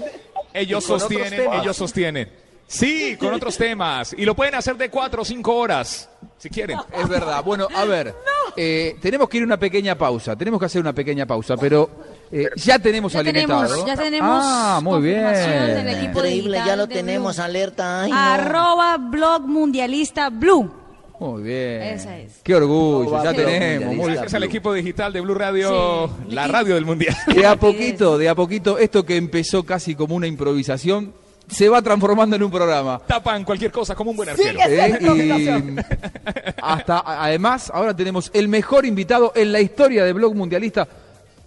ellos 0.53 0.85
sostienen, 0.85 1.53
ellos 1.53 1.77
sostienen. 1.77 2.42
Sí, 2.73 3.17
con 3.19 3.35
otros 3.35 3.57
temas. 3.59 4.15
Y 4.17 4.25
lo 4.25 4.35
pueden 4.35 4.55
hacer 4.55 4.77
de 4.77 4.89
cuatro 4.89 5.23
o 5.23 5.25
cinco 5.25 5.55
horas, 5.57 6.09
si 6.39 6.49
quieren. 6.49 6.79
Es 6.99 7.07
verdad. 7.09 7.45
Bueno, 7.45 7.69
a 7.75 7.85
ver, 7.85 8.15
eh, 8.57 8.97
tenemos 9.01 9.29
que 9.29 9.37
ir 9.37 9.43
a 9.43 9.47
una 9.47 9.59
pequeña 9.59 9.97
pausa. 9.97 10.35
Tenemos 10.37 10.59
que 10.59 10.67
hacer 10.67 10.81
una 10.81 10.95
pequeña 10.95 11.27
pausa, 11.27 11.57
pero 11.59 11.91
eh, 12.33 12.49
ya 12.57 12.79
tenemos 12.79 13.13
Ya 13.13 13.19
al 13.21 13.25
tenemos, 13.27 13.63
invitado. 13.63 13.87
ya 13.87 13.97
tenemos 13.97 14.43
Ah, 14.43 14.81
muy 14.83 15.03
bien. 15.03 15.23
del 15.35 15.89
equipo 15.89 16.19
Increíble, 16.21 16.57
digital 16.59 16.67
ya 16.67 16.77
lo 16.77 16.89
tenemos, 16.89 17.37
Blue. 17.37 17.45
alerta. 17.45 18.03
Ay, 18.05 18.11
no. 18.11 18.17
Arroba 18.19 18.97
blog 18.97 19.43
mundialista 19.47 20.31
blue. 20.31 20.73
Muy 21.21 21.43
bien. 21.43 21.83
Esa 21.83 22.19
es. 22.19 22.41
Qué 22.43 22.55
orgullo, 22.55 23.23
ya 23.23 23.33
tenemos. 23.35 23.89
Muy 23.89 23.97
bien. 23.97 24.09
Gracias 24.15 24.35
al 24.35 24.43
equipo 24.45 24.73
digital 24.73 25.13
de 25.13 25.21
Blue 25.21 25.35
Radio, 25.35 26.09
Sí. 26.09 26.35
la 26.35 26.49
radio 26.49 26.75
del 26.75 26.85
mundial. 26.87 27.15
De 27.33 27.47
a 27.47 27.55
poquito, 27.57 28.17
de 28.19 28.29
a 28.31 28.35
poquito, 28.35 28.79
esto 28.79 29.05
que 29.05 29.17
empezó 29.17 29.63
casi 29.65 29.95
como 29.95 30.17
una 30.17 30.27
improvisación, 30.27 31.13
se 31.49 31.69
va 31.69 31.83
transformando 31.83 32.37
en 32.37 32.43
un 32.43 32.51
programa. 32.51 33.01
Tapan 33.07 33.45
cualquier 33.45 33.71
cosa 33.71 33.95
como 33.95 34.11
un 34.11 34.17
buen 34.17 34.29
arquero. 34.29 34.61
Sigue 34.61 34.87
¿eh? 34.87 34.99
Y 35.01 36.55
hasta 36.63 37.03
además, 37.05 37.71
ahora 37.73 37.95
tenemos 37.95 38.31
el 38.35 38.49
mejor 38.49 38.87
invitado 38.87 39.33
en 39.35 39.53
la 39.53 39.61
historia 39.61 40.05
de 40.05 40.13
Blog 40.13 40.35
Mundialista. 40.35 40.87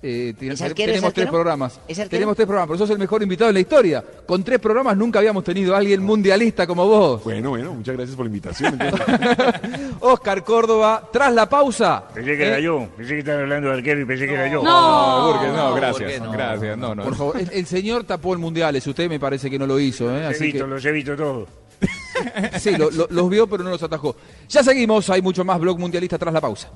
Eh, 0.07 0.35
¿Es 0.39 0.61
arquero, 0.61 0.91
tenemos 0.91 1.07
es 1.07 1.13
tres 1.15 1.27
programas. 1.29 1.79
¿Es? 1.87 2.07
Tenemos 2.09 2.35
tres 2.35 2.45
programas, 2.45 2.67
pero 2.67 2.77
sos 2.77 2.89
el 2.91 2.99
mejor 2.99 3.23
invitado 3.23 3.49
en 3.49 3.55
la 3.55 3.59
historia. 3.61 4.03
Con 4.27 4.43
tres 4.43 4.59
programas 4.59 4.95
nunca 4.95 5.17
habíamos 5.17 5.43
tenido 5.43 5.73
a 5.73 5.79
alguien 5.79 6.03
mundialista 6.03 6.67
como 6.67 6.85
vos. 6.85 7.23
Bueno, 7.23 7.49
bueno, 7.49 7.73
muchas 7.73 7.95
gracias 7.95 8.15
por 8.15 8.25
la 8.25 8.29
invitación. 8.29 8.77
Oscar 10.01 10.43
Córdoba, 10.43 11.09
tras 11.11 11.33
la 11.33 11.49
pausa. 11.49 12.03
Pensé 12.13 12.37
que 12.37 12.45
era 12.45 12.59
yo, 12.59 12.87
pensé 12.95 13.13
que 13.13 13.19
estaban 13.19 13.41
hablando 13.41 13.69
de 13.69 13.73
arquero 13.77 14.01
y 14.01 14.05
pensé 14.05 14.27
que 14.27 14.33
era 14.35 14.47
yo. 14.47 14.61
No, 14.61 15.33
no, 15.43 15.53
no, 15.57 15.73
gracias. 15.73 16.01
¿por 16.03 16.11
qué 16.11 16.19
no? 16.19 16.31
Gracias, 16.31 16.77
no, 16.77 16.93
no. 16.93 17.03
Por 17.03 17.15
favor, 17.15 17.37
el, 17.39 17.49
el 17.51 17.65
señor 17.65 18.03
tapó 18.03 18.33
el 18.33 18.39
mundiales, 18.39 18.85
usted 18.85 19.09
me 19.09 19.19
parece 19.19 19.49
que 19.49 19.57
no 19.57 19.65
lo 19.65 19.79
hizo, 19.79 20.11
¿eh? 20.15 20.21
Los 20.21 20.31
he 20.33 20.35
Así 20.35 20.43
visto, 20.45 20.65
que, 20.65 20.69
los 20.69 20.85
he 20.85 20.91
visto 20.91 21.15
todos. 21.15 21.49
sí, 22.59 22.77
lo- 22.77 22.91
lo- 22.91 23.07
los 23.09 23.27
vio 23.29 23.47
pero 23.47 23.63
no 23.63 23.71
los 23.71 23.81
atajó. 23.81 24.15
Ya 24.49 24.61
seguimos, 24.63 25.09
hay 25.09 25.23
mucho 25.23 25.43
más 25.43 25.59
blog 25.59 25.79
mundialista 25.79 26.19
tras 26.19 26.31
la 26.31 26.41
pausa. 26.41 26.69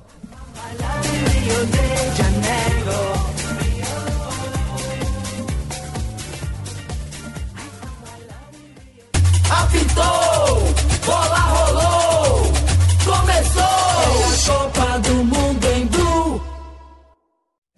Copa 14.46 14.98
do 15.00 15.14
Mundo 15.24 15.66
em 15.76 15.86
Blue. 15.86 16.42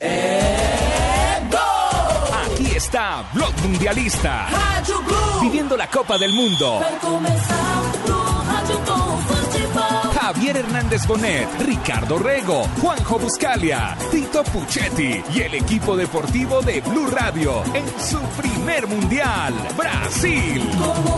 É 0.00 1.40
gol. 1.50 2.34
Aquí 2.46 2.76
está 2.76 3.24
Blog 3.34 3.52
Mundialista. 3.62 4.30
Rádio 4.30 5.02
Blue. 5.02 5.40
Viviendo 5.40 5.76
la 5.76 5.88
Copa 5.88 6.18
del 6.18 6.32
Mundo. 6.32 6.78
Vai 6.78 6.98
começar 7.00 7.82
no 8.06 8.22
rádio 8.44 8.76
com 8.86 9.18
futebol. 9.18 10.12
Javier 10.14 10.56
Hernández 10.56 11.04
Bonet, 11.06 11.48
Ricardo 11.58 12.18
Rego, 12.18 12.68
Juanjo 12.80 13.18
Buscalia, 13.18 13.96
Tito 14.10 14.44
Puchetti 14.44 15.22
y 15.34 15.40
el 15.40 15.54
equipo 15.54 15.96
deportivo 15.96 16.62
de 16.62 16.80
Blue 16.80 17.10
Radio 17.10 17.62
en 17.74 17.86
su 18.00 18.20
primer 18.40 18.86
mundial, 18.86 19.52
Brasil. 19.76 20.70
Como 20.78 21.16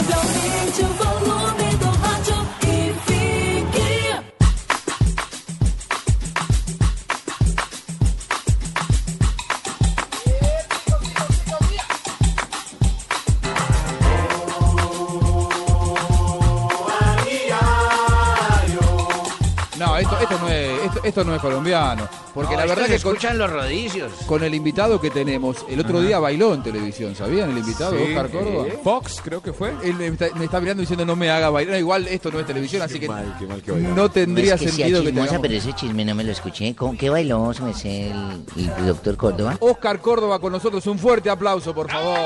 esto, 21.05 21.25
no 21.25 21.35
es 21.35 21.41
colombiano. 21.41 22.09
Porque 22.35 22.55
No, 22.55 22.61
la 22.61 22.67
verdad 22.67 22.87
que 22.87 22.99
con, 23.01 23.13
escuchan 23.15 23.39
los 23.39 23.51
rodicios. 23.51 24.13
con 24.27 24.43
el 24.43 24.55
invitado 24.55 25.01
que 25.01 25.11
tenemos, 25.11 25.59
el 25.69 25.79
otro 25.81 26.01
día 26.01 26.19
bailó 26.19 26.53
en 26.55 26.63
televisión, 26.63 27.15
¿sabían? 27.15 27.51
El 27.51 27.59
invitado, 27.59 27.97
Sí, 27.97 28.03
Oscar 28.09 28.31
Córdoba. 28.31 28.67
eh, 28.67 28.81
Fox, 28.83 29.21
creo 29.23 29.41
que 29.43 29.53
fue. 29.53 29.73
Él 29.85 29.95
me 29.95 30.07
está, 30.09 30.27
me 30.35 30.45
está 30.47 30.61
mirando 30.61 30.81
diciendo 30.81 31.05
no 31.07 31.15
me 31.15 31.31
haga 31.31 31.51
bailar. 31.51 31.79
Igual 31.79 32.09
esto 32.09 32.31
no 32.33 32.41
es 32.41 32.47
televisión, 32.47 32.83
así 32.83 32.99
que 32.99 33.07
mal, 33.09 33.37
qué 33.39 33.47
mal 33.47 33.63
que 33.63 33.73
no 33.73 34.11
tendría 34.11 34.51
No 34.51 34.55
es 34.57 34.61
que 34.63 34.69
sea 34.69 34.77
sentido 34.77 35.01
que 35.03 35.07
chismosa, 35.09 35.27
tengamos- 35.31 35.43
pero 35.43 35.55
ese 35.55 35.73
chisme 35.75 36.05
no 36.05 36.15
me 36.17 36.25
lo 36.25 36.33
escuché. 36.33 36.75
¿Cómo, 36.75 36.97
¿Qué 36.99 37.09
bailó, 37.11 37.53
se 37.55 37.63
me 37.63 37.73
sé, 37.75 38.11
el, 38.11 38.43
el 38.79 38.87
doctor 38.87 39.17
Córdoba? 39.17 39.57
Oscar 39.61 40.01
Córdoba 40.01 40.39
con 40.41 40.53
nosotros, 40.53 40.85
un 40.89 40.99
fuerte 40.99 41.31
aplauso, 41.31 41.73
por 41.75 41.89
favor. 41.91 42.19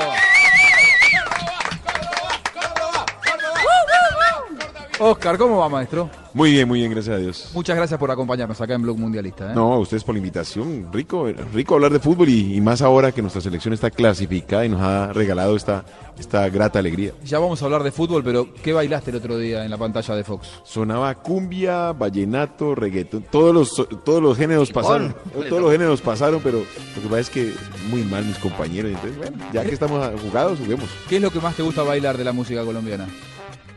Oscar, 5.01 5.37
¿cómo 5.37 5.57
va, 5.57 5.69
maestro? 5.69 6.09
Muy 6.33 6.51
bien, 6.51 6.67
muy 6.67 6.79
bien, 6.79 6.91
gracias 6.91 7.15
a 7.15 7.19
Dios. 7.19 7.49
Muchas 7.53 7.75
gracias 7.77 7.97
por 7.97 8.11
acompañarnos 8.11 8.59
acá 8.59 8.73
en 8.73 8.81
Blog 8.81 8.97
Mundialista. 8.97 9.51
¿eh? 9.51 9.55
No, 9.55 9.73
a 9.73 9.79
ustedes 9.79 10.03
por 10.03 10.13
la 10.13 10.19
invitación. 10.19 10.89
Rico, 10.91 11.27
rico 11.53 11.75
hablar 11.75 11.93
de 11.93 11.99
fútbol 11.99 12.27
y, 12.27 12.55
y 12.55 12.61
más 12.61 12.81
ahora 12.81 13.13
que 13.13 13.21
nuestra 13.21 13.41
selección 13.41 13.73
está 13.73 13.89
clasificada 13.89 14.65
y 14.65 14.69
nos 14.69 14.81
ha 14.81 15.13
regalado 15.13 15.55
esta, 15.55 15.85
esta 16.19 16.49
grata 16.49 16.79
alegría. 16.79 17.13
Ya 17.23 17.39
vamos 17.39 17.61
a 17.61 17.65
hablar 17.65 17.81
de 17.83 17.91
fútbol, 17.91 18.23
pero 18.25 18.53
¿qué 18.61 18.73
bailaste 18.73 19.11
el 19.11 19.17
otro 19.17 19.37
día 19.37 19.63
en 19.63 19.71
la 19.71 19.77
pantalla 19.77 20.15
de 20.15 20.23
Fox? 20.25 20.49
Sonaba 20.65 21.15
cumbia, 21.15 21.93
vallenato, 21.93 22.75
reggaetón, 22.75 23.23
todos 23.31 23.53
los, 23.53 23.87
todos 24.03 24.21
los 24.21 24.37
géneros 24.37 24.71
pasaron. 24.71 25.15
Todos 25.49 25.61
los 25.61 25.71
géneros 25.71 26.01
pasaron, 26.01 26.41
pero 26.43 26.59
lo 26.59 27.01
que 27.01 27.07
pasa 27.07 27.19
es 27.19 27.29
que 27.29 27.53
muy 27.89 28.03
mal 28.03 28.25
mis 28.25 28.37
compañeros. 28.37 28.91
Entonces, 28.91 29.17
bueno, 29.17 29.37
ya 29.53 29.63
que 29.63 29.71
estamos 29.71 30.05
jugados, 30.21 30.59
juguemos. 30.59 30.89
¿Qué 31.07 31.15
es 31.15 31.21
lo 31.21 31.31
que 31.31 31.39
más 31.39 31.55
te 31.55 31.63
gusta 31.63 31.83
bailar 31.83 32.17
de 32.17 32.25
la 32.25 32.33
música 32.33 32.63
colombiana? 32.65 33.07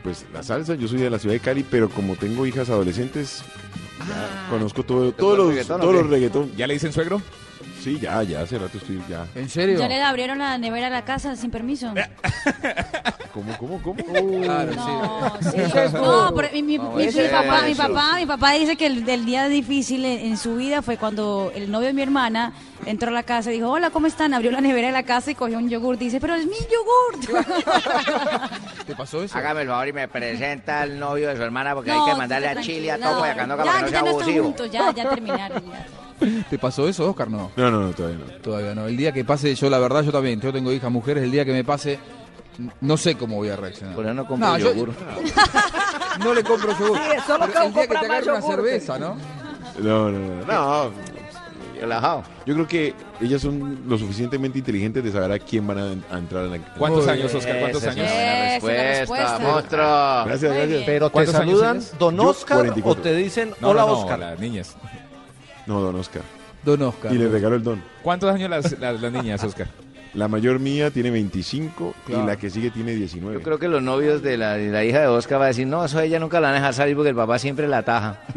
Pues 0.03 0.25
la 0.33 0.43
salsa, 0.43 0.75
yo 0.75 0.87
soy 0.87 0.99
de 0.99 1.09
la 1.09 1.17
ciudad 1.17 1.33
de 1.33 1.39
Cali, 1.39 1.63
pero 1.63 1.89
como 1.89 2.15
tengo 2.15 2.45
hijas 2.45 2.69
adolescentes, 2.69 3.41
ya 4.07 4.47
conozco 4.49 4.83
todo, 4.83 5.13
todos 5.13 5.55
los, 5.55 5.67
todos 5.67 5.95
los 5.95 6.09
reggaetón. 6.09 6.51
¿Ya 6.57 6.67
le 6.67 6.73
dicen 6.73 6.91
suegro? 6.91 7.21
Sí, 7.83 7.99
ya, 7.99 8.23
ya, 8.23 8.41
hace 8.41 8.57
rato 8.57 8.77
estoy 8.77 9.01
ya. 9.09 9.25
¿En 9.35 9.49
serio? 9.49 9.77
Ya 9.77 9.89
le 9.89 10.01
abrieron 10.01 10.37
la 10.37 10.57
nevera 10.57 10.87
a 10.87 10.89
la 10.89 11.03
casa 11.03 11.35
sin 11.35 11.51
permiso. 11.51 11.93
¿Cómo, 13.33 13.57
cómo, 13.57 13.81
cómo? 13.81 14.41
Claro, 14.43 14.71
No, 14.73 15.33
sí. 15.41 15.49
sí. 15.51 15.93
No, 15.93 16.33
pero 16.33 16.47
mi, 16.53 16.61
mi- 16.63 16.77
No, 16.77 16.91
mi- 16.91 17.05
mi 17.07 17.11
papá, 17.29 17.57
es 17.59 17.65
mi 17.65 17.75
papá, 17.75 18.15
mi 18.17 18.25
papá 18.25 18.51
dice 18.51 18.77
que 18.77 18.85
el, 18.85 19.03
del 19.03 19.25
día 19.25 19.47
difícil 19.49 20.05
en, 20.05 20.19
en 20.27 20.37
su 20.37 20.55
vida 20.55 20.81
fue 20.81 20.97
cuando 20.97 21.51
el 21.55 21.69
novio 21.69 21.87
de 21.87 21.93
mi 21.93 22.03
hermana 22.03 22.53
entró 22.85 23.09
a 23.09 23.11
la 23.13 23.23
casa 23.23 23.51
y 23.51 23.55
dijo, 23.55 23.69
hola, 23.69 23.89
¿cómo 23.89 24.07
están? 24.07 24.33
Abrió 24.33 24.51
la 24.51 24.61
nevera 24.61 24.87
de 24.87 24.93
la 24.93 25.03
casa 25.03 25.31
y 25.31 25.35
cogió 25.35 25.57
un 25.57 25.67
yogur. 25.69 25.97
Dice, 25.97 26.21
pero 26.21 26.35
es 26.35 26.45
mi 26.45 26.55
yogur. 26.55 27.43
¿Te 28.85 28.95
pasó 28.95 29.23
eso? 29.23 29.37
Hágame 29.37 29.63
el 29.63 29.67
favor 29.67 29.87
y 29.89 29.93
me 29.93 30.07
presenta 30.07 30.81
al 30.81 30.97
novio 30.99 31.27
de 31.29 31.35
su 31.35 31.43
hermana 31.43 31.73
porque 31.73 31.91
No, 31.91 32.05
hay 32.05 32.11
que 32.13 32.17
mandarle 32.17 32.47
a 32.47 32.61
Chile, 32.61 32.91
a 32.91 32.97
no. 32.97 33.11
Toco 33.13 33.25
y 33.25 33.29
a 33.29 33.35
Candoca 33.35 33.63
Ya, 33.65 33.71
para 33.71 33.85
que 33.85 33.85
no 33.85 33.91
ya 33.91 33.91
sea 33.91 34.01
no 34.01 34.07
están 34.07 34.21
abusivo. 34.23 34.43
juntos, 34.45 34.71
ya, 34.71 34.91
ya 34.93 35.09
terminaron. 35.09 35.63
ya. 35.69 35.85
¿Te 36.49 36.57
pasó 36.57 36.87
eso, 36.87 37.09
Oscar? 37.09 37.29
No. 37.29 37.51
No, 37.55 37.71
no, 37.71 37.81
no, 37.81 37.89
todavía 37.91 38.17
no. 38.19 38.25
Todavía 38.41 38.75
no. 38.75 38.85
El 38.87 38.97
día 38.97 39.11
que 39.11 39.23
pase, 39.25 39.53
yo 39.55 39.69
la 39.69 39.79
verdad, 39.79 40.01
yo 40.03 40.11
también, 40.11 40.39
yo 40.41 40.51
tengo 40.53 40.71
hijas 40.71 40.91
mujeres, 40.91 41.23
el 41.23 41.31
día 41.31 41.45
que 41.45 41.51
me 41.53 41.63
pase, 41.63 41.99
no 42.81 42.97
sé 42.97 43.15
cómo 43.15 43.37
voy 43.37 43.49
a 43.49 43.55
reaccionar. 43.55 43.95
Por 43.95 44.05
eso 44.05 44.13
no 44.13 44.25
compro 44.27 44.57
yo- 44.57 44.73
yogur. 44.73 44.93
no 46.23 46.33
le 46.33 46.43
compro 46.43 46.77
yogur. 46.77 46.97
Sí, 46.97 47.19
solo 47.25 47.45
Pero 47.47 47.63
el 47.65 47.73
día 47.73 47.87
que 47.87 47.95
te 47.95 48.05
agarre 48.05 48.29
una 48.31 48.41
cerveza, 48.41 48.99
¿no? 48.99 49.15
No, 49.79 50.09
no, 50.11 50.19
no. 50.45 50.45
no. 50.45 50.91
Relajado. 51.81 52.23
Yo 52.45 52.53
creo 52.53 52.67
que 52.67 52.93
ellas 53.19 53.41
son 53.41 53.81
lo 53.87 53.97
suficientemente 53.97 54.57
inteligentes 54.57 55.03
de 55.03 55.11
saber 55.11 55.33
a 55.33 55.39
quién 55.39 55.67
van 55.67 55.77
a, 55.79 56.15
a 56.15 56.17
entrar 56.17 56.45
a 56.45 56.47
la. 56.47 56.57
¿Cuántos 56.77 57.03
Muy 57.05 57.13
años. 57.13 57.33
Oscar? 57.33 57.59
¿Cuántos 57.59 57.83
años? 57.83 58.05
una 58.05 58.13
buena 58.13 58.55
Esa 58.55 58.55
es 58.55 58.59
respuesta, 58.59 58.99
respuesta. 58.99 59.39
monstruo. 59.39 60.25
Gracias, 60.25 60.53
gracias. 60.53 60.83
Pero 60.85 61.07
te 61.07 61.11
¿Cuántos 61.11 61.35
años 61.35 61.59
saludan? 61.59 61.83
Don 61.99 62.19
Oscar 62.21 62.57
44. 62.59 63.01
o 63.01 63.03
te 63.03 63.15
dicen 63.15 63.51
No, 63.59 63.69
Hola 63.71 63.81
no, 63.81 63.87
no, 63.87 63.93
Oscar. 63.99 64.19
las 64.19 64.39
niñas. 64.39 64.75
No, 65.67 65.81
don 65.81 65.95
Oscar. 65.95 66.21
Don 66.63 66.81
Oscar. 66.81 67.13
Y 67.13 67.17
le 67.17 67.27
regalo 67.29 67.55
el 67.55 67.63
don. 67.63 67.81
¿Cuántos 68.01 68.33
años 68.33 68.49
las, 68.49 68.77
las, 68.79 68.99
las 69.01 69.11
niñas, 69.11 69.43
Oscar? 69.43 69.67
La 70.13 70.27
mayor 70.27 70.59
mía 70.59 70.91
tiene 70.91 71.09
25 71.09 71.95
Claro. 72.05 72.23
y 72.23 72.27
la 72.27 72.35
que 72.35 72.49
sigue 72.51 72.69
tiene 72.69 72.93
19. 72.93 73.35
Yo 73.37 73.41
creo 73.43 73.57
que 73.57 73.67
los 73.67 73.81
novios 73.81 74.21
de 74.21 74.37
la, 74.37 74.53
de 74.53 74.69
la 74.69 74.85
hija 74.85 74.99
de 75.01 75.07
Oscar 75.07 75.39
va 75.41 75.45
a 75.45 75.47
decir, 75.47 75.65
no, 75.65 75.83
eso 75.83 75.99
ella 75.99 76.19
nunca 76.19 76.39
la 76.39 76.49
van 76.49 76.55
a 76.57 76.59
dejar 76.59 76.73
salir 76.75 76.95
porque 76.95 77.09
el 77.09 77.15
papá 77.15 77.39
siempre 77.39 77.67
la 77.67 77.79
ataja. 77.79 78.21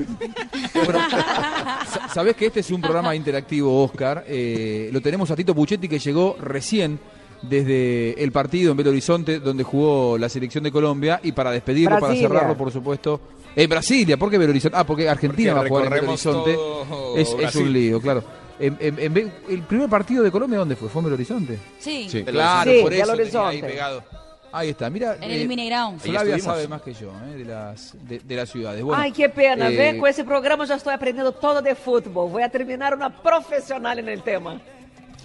Bueno, 0.74 0.98
sa- 1.10 2.08
sabés 2.12 2.36
que 2.36 2.46
este 2.46 2.60
es 2.60 2.70
un 2.70 2.80
programa 2.80 3.14
interactivo, 3.14 3.82
Oscar. 3.84 4.24
Eh, 4.28 4.90
lo 4.92 5.00
tenemos 5.00 5.30
a 5.30 5.36
Tito 5.36 5.54
Puchetti 5.54 5.88
que 5.88 5.98
llegó 5.98 6.36
recién 6.40 6.98
desde 7.42 8.22
el 8.22 8.32
partido 8.32 8.70
en 8.70 8.76
Belo 8.78 8.90
Horizonte 8.90 9.40
donde 9.40 9.62
jugó 9.62 10.16
la 10.18 10.28
selección 10.28 10.64
de 10.64 10.70
Colombia 10.72 11.20
y 11.22 11.32
para 11.32 11.50
despedirlo, 11.50 11.96
Brasilia. 11.96 12.28
para 12.28 12.40
cerrarlo, 12.40 12.56
por 12.58 12.70
supuesto. 12.72 13.20
En 13.56 13.70
Brasilia, 13.70 14.16
¿por 14.18 14.30
qué 14.30 14.36
Belo 14.38 14.50
Horizonte? 14.50 14.76
Ah, 14.78 14.84
porque 14.84 15.08
Argentina 15.08 15.54
Porque 15.54 15.70
va 15.70 15.76
a 15.78 15.80
jugar 15.80 15.84
en 15.86 16.00
Belo 16.00 16.12
Horizonte. 16.12 17.44
Es, 17.46 17.56
un 17.56 17.72
lío, 17.72 18.00
claro. 18.00 18.22
En- 18.58 18.76
en- 18.80 18.98
en 18.98 19.14
Be- 19.14 19.32
el 19.48 19.62
primer 19.62 19.88
partido 19.88 20.22
de 20.22 20.30
Colombia, 20.30 20.58
¿dónde 20.58 20.76
fue? 20.76 20.88
¿Fue 20.88 21.00
en 21.00 21.04
Belo 21.04 21.14
Horizonte? 21.14 21.58
Sí, 21.78 22.06
Sí. 22.08 22.22
Claro, 22.24 22.70
Sí, 22.70 22.78
por 22.82 22.92
eso 22.92 23.02
tenía 23.12 23.14
ahí 23.14 23.20
Horizonte. 23.20 23.62
pegado. 23.66 24.04
Ahí 24.52 24.68
está, 24.70 24.88
mira. 24.88 25.16
en 25.16 25.30
eh, 25.30 25.42
el 25.42 25.48
Mineirão. 25.48 25.98
Flavia 25.98 26.38
sabe 26.38 26.66
más 26.68 26.80
que 26.80 26.94
yo, 26.94 27.10
eh, 27.28 27.36
de, 27.38 27.44
las, 27.44 27.94
de, 28.06 28.20
de 28.20 28.36
las 28.36 28.48
ciudades. 28.50 28.82
Bueno, 28.82 29.02
Ay, 29.02 29.12
qué 29.12 29.28
pena, 29.28 29.68
eh, 29.68 29.76
¿ven? 29.76 29.98
Con 29.98 30.08
ese 30.08 30.24
programa 30.24 30.64
ya 30.64 30.76
estoy 30.76 30.94
aprendiendo 30.94 31.32
todo 31.32 31.60
de 31.60 31.74
fútbol. 31.74 32.30
Voy 32.30 32.42
a 32.42 32.48
terminar 32.48 32.94
una 32.94 33.10
profesional 33.22 33.98
en 33.98 34.08
el 34.08 34.22
tema. 34.22 34.58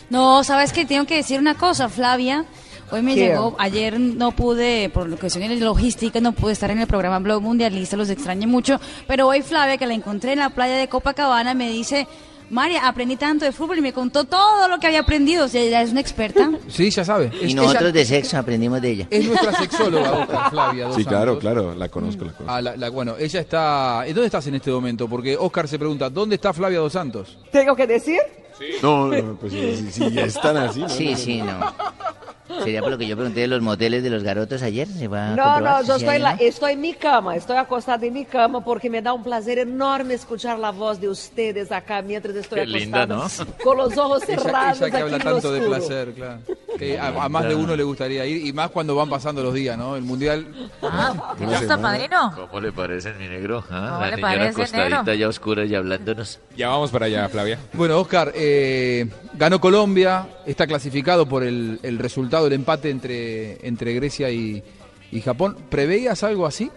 No, 0.09 0.43
sabes 0.43 0.73
que 0.73 0.83
tengo 0.85 1.05
que 1.05 1.15
decir 1.17 1.39
una 1.39 1.55
cosa, 1.55 1.87
Flavia. 1.87 2.45
Hoy 2.91 3.01
me 3.01 3.15
llegó, 3.15 3.55
ayer 3.57 3.99
no 3.99 4.31
pude, 4.31 4.89
por 4.89 5.09
cuestiones 5.17 5.49
de 5.49 5.57
logística, 5.65 6.19
no 6.19 6.33
pude 6.33 6.53
estar 6.53 6.69
en 6.71 6.79
el 6.79 6.87
programa 6.87 7.19
Blog 7.19 7.41
Mundialista, 7.41 7.95
los 7.97 8.09
extrañé 8.09 8.47
mucho. 8.47 8.79
Pero 9.07 9.27
hoy 9.27 9.41
Flavia, 9.41 9.77
que 9.77 9.85
la 9.85 9.93
encontré 9.93 10.33
en 10.33 10.39
la 10.39 10.49
playa 10.49 10.75
de 10.75 10.87
Copacabana, 10.89 11.53
me 11.53 11.69
dice, 11.69 12.07
María, 12.49 12.85
aprendí 12.85 13.15
tanto 13.15 13.45
de 13.45 13.53
fútbol 13.53 13.77
y 13.77 13.81
me 13.81 13.93
contó 13.93 14.25
todo 14.25 14.67
lo 14.67 14.77
que 14.77 14.87
había 14.87 14.99
aprendido. 14.99 15.45
O 15.45 15.47
sea, 15.47 15.61
ella 15.61 15.81
es 15.81 15.91
una 15.91 16.01
experta. 16.01 16.51
Sí, 16.67 16.89
ya 16.89 17.05
sabe. 17.05 17.31
Y 17.41 17.53
nosotros 17.53 17.81
ella- 17.83 17.91
de 17.93 18.05
sexo 18.05 18.37
aprendimos 18.37 18.81
de 18.81 18.89
ella. 18.91 19.07
Es 19.09 19.25
nuestra 19.25 19.53
sexóloga, 19.53 20.47
Flavia. 20.49 20.87
Dos 20.87 20.95
Sí, 20.97 21.05
claro, 21.05 21.25
Santos. 21.33 21.39
claro, 21.39 21.75
la 21.75 21.87
conozco, 21.87 22.25
la 22.25 22.31
conozco. 22.33 22.53
Ah, 22.53 22.61
la- 22.61 22.75
la- 22.75 22.89
bueno, 22.89 23.15
ella 23.17 23.39
está. 23.39 24.03
¿en 24.05 24.13
¿Dónde 24.13 24.25
estás 24.25 24.45
en 24.47 24.55
este 24.55 24.69
momento? 24.69 25.07
Porque 25.07 25.37
Oscar 25.37 25.67
se 25.69 25.79
pregunta, 25.79 26.09
¿dónde 26.09 26.35
está 26.35 26.51
Flavia 26.51 26.79
Dos 26.79 26.91
Santos? 26.91 27.37
¿Tengo 27.53 27.73
que 27.75 27.87
decir? 27.87 28.19
No, 28.83 29.07
no, 29.07 29.35
pues 29.37 29.53
si, 29.53 29.91
si 29.91 30.11
ya 30.11 30.23
están 30.25 30.55
así. 30.57 30.81
¿no? 30.81 30.89
Sí, 30.89 31.15
sí, 31.15 31.41
no. 31.41 31.73
Sería 32.63 32.81
por 32.81 32.91
lo 32.91 32.97
que 32.97 33.07
yo 33.07 33.15
pregunté 33.15 33.41
de 33.41 33.47
los 33.47 33.61
moteles 33.61 34.03
de 34.03 34.09
los 34.09 34.23
garotos 34.23 34.61
ayer. 34.61 34.87
¿Se 34.87 35.07
va 35.07 35.29
a 35.33 35.35
No, 35.35 35.59
no, 35.59 35.81
si 35.81 35.87
yo 35.87 35.95
estoy, 35.95 36.19
la- 36.19 36.33
no? 36.35 36.39
estoy 36.41 36.73
en 36.73 36.81
mi 36.81 36.93
cama, 36.93 37.35
estoy 37.35 37.57
acostada 37.57 38.05
en 38.05 38.13
mi 38.13 38.25
cama 38.25 38.63
porque 38.63 38.89
me 38.89 39.01
da 39.01 39.13
un 39.13 39.23
placer 39.23 39.59
enorme 39.59 40.13
escuchar 40.13 40.59
la 40.59 40.71
voz 40.71 40.99
de 40.99 41.09
ustedes 41.09 41.71
acá 41.71 42.01
mientras 42.01 42.35
estoy 42.35 42.59
Qué 42.61 42.65
linda, 42.67 43.03
acostada 43.03 43.51
con 43.63 43.77
los 43.77 43.97
ojos 43.97 44.23
cerrados. 44.25 44.77
ella 44.81 44.89
que 44.91 44.97
aquí 44.97 45.03
habla 45.03 45.19
tanto 45.19 45.51
de 45.51 45.61
placer, 45.61 46.13
claro. 46.13 46.39
Que 46.77 46.97
a, 46.97 47.07
a 47.09 47.29
más 47.29 47.47
de 47.47 47.53
uno 47.55 47.75
le 47.75 47.83
gustaría 47.83 48.25
ir, 48.25 48.45
y 48.45 48.53
más 48.53 48.71
cuando 48.71 48.95
van 48.95 49.09
pasando 49.09 49.43
los 49.43 49.53
días, 49.53 49.77
¿no? 49.77 49.95
El 49.95 50.03
mundial. 50.03 50.47
Ah, 50.81 51.35
¿listo, 51.39 51.57
semana. 51.59 51.81
padrino? 51.81 52.33
¿Cómo 52.49 52.59
le 52.61 52.71
parece, 52.71 53.13
mi 53.13 53.27
negro? 53.27 53.63
Ah, 53.69 54.09
¿Cómo 54.15 54.25
la 54.27 54.35
le 54.35 54.47
acostadita 54.47 55.03
negro? 55.03 55.13
ya 55.13 55.27
oscura 55.27 55.65
y 55.65 55.75
hablándonos. 55.75 56.39
Ya 56.57 56.69
vamos 56.69 56.89
para 56.91 57.05
allá, 57.05 57.27
Flavia. 57.29 57.59
Bueno, 57.73 57.99
Oscar, 57.99 58.31
eh, 58.35 59.07
ganó 59.33 59.59
Colombia, 59.61 60.27
está 60.45 60.65
clasificado 60.65 61.27
por 61.27 61.43
el, 61.43 61.79
el 61.83 61.99
resultado 61.99 62.40
del 62.43 62.53
empate 62.53 62.89
entre, 62.89 63.65
entre 63.67 63.93
Grecia 63.93 64.29
y, 64.29 64.63
y 65.11 65.21
Japón. 65.21 65.57
¿Preveías 65.69 66.23
algo 66.23 66.45
así? 66.45 66.69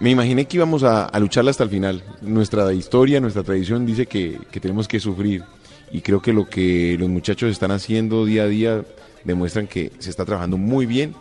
Me 0.00 0.10
imaginé 0.10 0.46
que 0.46 0.56
íbamos 0.56 0.84
a, 0.84 1.06
a 1.06 1.18
lucharla 1.18 1.50
hasta 1.50 1.64
el 1.64 1.70
final. 1.70 2.04
Nuestra 2.22 2.72
historia, 2.72 3.20
nuestra 3.20 3.42
tradición 3.42 3.84
dice 3.84 4.06
que, 4.06 4.38
que 4.50 4.60
tenemos 4.60 4.86
que 4.86 5.00
sufrir. 5.00 5.42
Y 5.90 6.02
creo 6.02 6.22
que 6.22 6.32
lo 6.32 6.48
que 6.48 6.96
los 6.98 7.08
muchachos 7.08 7.50
están 7.50 7.70
haciendo 7.70 8.24
día 8.24 8.42
a 8.44 8.46
día 8.46 8.84
demuestran 9.24 9.66
que 9.66 9.90
se 9.98 10.10
está 10.10 10.24
trabajando 10.24 10.56
muy 10.56 10.86
bien 10.86 11.14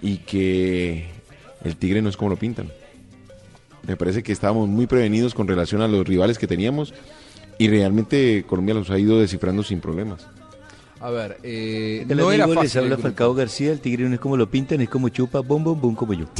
y 0.00 0.18
que 0.18 1.10
el 1.64 1.76
Tigre 1.76 2.02
no 2.02 2.08
es 2.08 2.16
como 2.16 2.30
lo 2.30 2.36
pintan. 2.36 2.70
Me 3.86 3.96
parece 3.96 4.22
que 4.22 4.32
estábamos 4.32 4.68
muy 4.68 4.86
prevenidos 4.86 5.34
con 5.34 5.48
relación 5.48 5.82
a 5.82 5.88
los 5.88 6.06
rivales 6.06 6.38
que 6.38 6.46
teníamos 6.46 6.94
y 7.58 7.68
realmente 7.68 8.44
Colombia 8.46 8.74
los 8.74 8.90
ha 8.90 8.98
ido 8.98 9.18
descifrando 9.18 9.62
sin 9.62 9.80
problemas. 9.80 10.26
A 11.02 11.10
ver, 11.10 11.38
eh, 11.42 12.04
no 12.08 12.30
era 12.30 12.46
les 12.46 12.54
fácil. 12.54 12.78
el 12.84 12.92
habla. 12.92 13.02
Falcao 13.02 13.34
García, 13.34 13.72
el 13.72 13.80
tigre 13.80 14.08
no 14.08 14.14
es 14.14 14.20
como 14.20 14.36
lo 14.36 14.48
pintan, 14.48 14.80
es 14.80 14.88
como 14.88 15.08
chupa, 15.08 15.40
bom, 15.40 15.62
bom, 15.64 15.80
bom, 15.80 15.94
como 15.96 16.12
yo. 16.14 16.26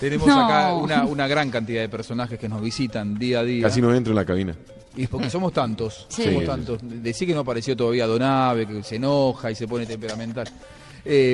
Tenemos 0.00 0.26
No. 0.26 0.44
acá 0.46 0.74
una, 0.74 1.04
una 1.04 1.28
gran 1.28 1.50
cantidad 1.50 1.82
de 1.82 1.88
personajes 1.88 2.38
que 2.38 2.48
nos 2.48 2.62
visitan 2.62 3.18
día 3.18 3.40
a 3.40 3.42
día. 3.44 3.62
Casi 3.64 3.82
no 3.82 3.94
entro 3.94 4.12
en 4.12 4.16
la 4.16 4.24
cabina. 4.24 4.56
Y 4.96 5.02
es 5.04 5.08
porque 5.08 5.28
somos 5.30 5.52
tantos, 5.52 6.06
Sí. 6.08 6.24
somos 6.24 6.40
Sí, 6.40 6.46
tantos. 6.46 6.80
Decí 6.82 7.26
que 7.26 7.34
no 7.34 7.40
apareció 7.40 7.76
todavía 7.76 8.06
Donave, 8.06 8.66
que 8.66 8.82
se 8.82 8.96
enoja 8.96 9.50
y 9.50 9.54
se 9.54 9.68
pone 9.68 9.84
temperamental. 9.86 10.48
Eh, 11.04 11.32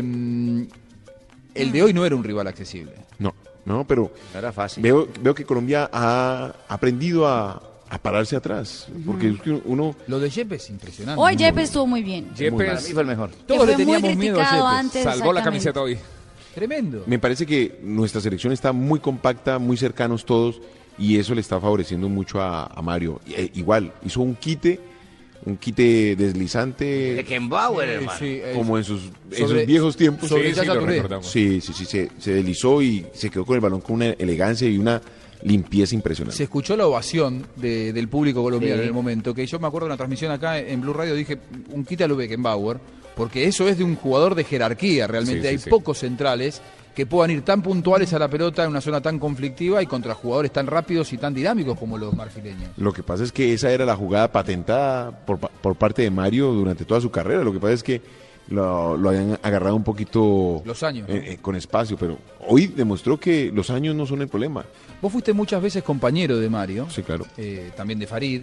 el 1.55 1.73
de 1.73 1.83
hoy 1.83 1.93
no 1.95 2.05
era 2.05 2.15
un 2.17 2.25
rival 2.25 2.47
accesible. 2.49 2.93
No, 3.19 3.35
no, 3.65 3.85
pero 3.87 4.13
No 4.33 4.39
era 4.39 4.53
fácil. 4.53 4.83
veo, 4.83 5.09
veo 5.23 5.35
que 5.35 5.45
Colombia 5.45 5.89
ha 5.93 6.53
aprendido 6.69 7.27
a, 7.27 7.63
a 7.89 7.99
pararse 7.99 8.35
atrás. 8.37 8.89
Porque 9.05 9.29
es 9.31 9.41
que 9.41 9.51
uno... 9.65 9.95
Lo 10.09 10.19
de 10.19 10.29
Yepes 10.31 10.65
es 10.65 10.71
impresionante. 10.71 11.21
Hoy 11.23 11.37
Yepes 11.37 11.65
estuvo 11.65 11.87
muy 11.87 12.03
bien. 12.03 12.25
Para 12.27 12.35
mí 12.51 12.59
Yepes 12.59 12.93
fue 12.93 13.03
el 13.03 13.09
mejor. 13.09 13.31
Todos 13.47 13.67
le 13.67 13.77
teníamos 13.77 14.17
miedo 14.17 14.41
a 14.41 14.45
Yepes. 14.45 14.63
antes. 14.65 15.05
salvó 15.05 15.33
la 15.33 15.43
camiseta 15.43 15.81
hoy. 15.81 15.97
Tremendo. 16.55 17.03
Me 17.07 17.19
parece 17.19 17.45
que 17.47 17.79
nuestra 17.83 18.21
selección 18.21 18.53
está 18.53 18.73
muy 18.73 18.99
compacta, 18.99 19.59
muy 19.59 19.77
cercanos 19.77 20.25
todos, 20.25 20.61
y 20.99 21.19
eso 21.19 21.35
le 21.35 21.43
está 21.43 21.61
favoreciendo 21.61 22.09
mucho 22.09 22.41
a, 22.41 22.65
a 22.67 22.81
Mario. 22.83 23.21
Eh, 23.29 23.51
igual, 23.55 23.93
hizo 24.05 24.23
un 24.23 24.35
quite, 24.35 24.81
un 25.45 25.59
quite 25.59 26.17
deslizante, 26.17 27.23
Sí, 27.27 27.35
hermano. 27.35 28.19
sí, 28.19 28.41
es- 28.43 28.57
como 28.57 28.79
en 28.79 28.85
sus, 28.85 29.03
sobre- 29.31 29.39
sus 29.61 29.67
viejos 29.67 29.97
tiempos. 29.97 30.29
sobre 30.31 30.55
Sí, 30.55 30.61
sí, 30.61 30.67
lo 30.67 30.81
recordamos. 30.81 31.27
Sí, 31.31 31.61
sí, 31.61 31.73
sí, 31.75 31.85
se, 31.85 32.11
se 32.19 32.33
deslizó 32.33 32.81
y 32.81 33.05
se 33.13 33.29
quedó 33.29 33.45
con 33.45 33.57
el 33.57 33.61
balón 33.61 33.83
con 33.83 33.97
una 33.97 34.07
elegancia 34.07 34.67
y 34.69 34.79
una 34.79 35.03
limpieza 35.43 35.95
impresionante. 35.95 36.37
Se 36.37 36.45
escuchó 36.45 36.77
la 36.77 36.87
ovación 36.87 37.47
de- 37.57 37.93
del 37.93 38.09
público 38.09 38.43
colombiano 38.43 38.77
Sí. 38.77 38.83
en 38.83 38.89
el 38.89 38.95
momento, 38.95 39.35
que 39.35 39.47
yo 39.47 39.59
me 39.59 39.67
acuerdo 39.67 39.87
de 39.87 39.91
una 39.93 39.97
transmisión 39.97 40.33
acá 40.33 40.59
en 40.59 40.81
Blue 40.81 40.93
Radio, 40.93 41.15
dije 41.15 41.39
un 41.73 41.85
quita 41.85 42.05
a 42.05 42.09
lo 42.09 42.17
Beckenbauer, 42.17 42.79
porque 43.15 43.45
eso 43.47 43.69
es 43.69 43.79
de 43.79 43.85
un 43.85 43.97
jugador 43.97 44.35
de 44.35 44.45
jerarquía, 44.45 45.07
realmente 45.07 45.43
Sí, 45.43 45.49
hay 45.49 45.59
sí. 45.59 45.71
pocos 45.71 45.99
centrales 45.99 46.61
que 46.95 47.05
puedan 47.07 47.31
ir 47.31 47.43
tan 47.43 47.61
puntuales 47.63 48.13
a 48.15 48.19
la 48.19 48.29
pelota 48.29 48.65
en 48.65 48.71
una 48.71 48.81
zona 48.81 49.03
tan 49.03 49.19
conflictiva 49.19 49.83
y 49.83 49.87
contra 49.87 50.15
jugadores 50.15 50.51
tan 50.51 50.67
rápidos 50.67 51.13
y 51.13 51.19
tan 51.19 51.35
dinámicos 51.35 51.79
como 51.79 51.99
los 51.99 52.15
marfileños. 52.15 52.71
Lo 52.79 52.93
que 52.93 53.03
pasa 53.03 53.23
es 53.23 53.33
que 53.33 53.53
esa 53.53 53.71
era 53.71 53.85
la 53.85 53.95
jugada 53.97 54.33
patentada 54.33 55.11
por, 55.27 55.39
por 55.39 55.77
parte 55.77 56.01
de 56.03 56.11
Mario 56.11 56.53
durante 56.53 56.87
toda 56.87 57.01
su 57.03 57.11
carrera. 57.11 57.45
Lo 57.45 57.53
que 57.53 57.61
pasa 57.61 57.75
es 57.75 57.83
que 57.83 58.01
lo, 58.49 58.97
lo 58.97 59.09
habían 59.09 59.39
agarrado 59.43 59.75
un 59.77 59.85
poquito 59.85 60.63
Los 60.65 60.83
años, 60.83 61.09
eh, 61.09 61.23
eh, 61.33 61.39
con 61.43 61.57
espacio, 61.57 61.97
pero 61.97 62.19
hoy 62.49 62.67
demostró 62.69 63.19
que 63.19 63.51
los 63.53 63.71
años 63.71 63.95
no 63.95 64.07
son 64.07 64.23
el 64.23 64.29
problema. 64.29 64.65
Vos 65.03 65.13
fuiste 65.13 65.33
muchas 65.33 65.61
veces 65.63 65.83
compañero 65.83 66.39
de 66.39 66.49
Mario, 66.49 66.87
Sí, 66.91 67.03
claro. 67.03 67.27
eh, 67.37 67.71
también 67.77 67.99
de 67.99 68.07
Farid. 68.07 68.43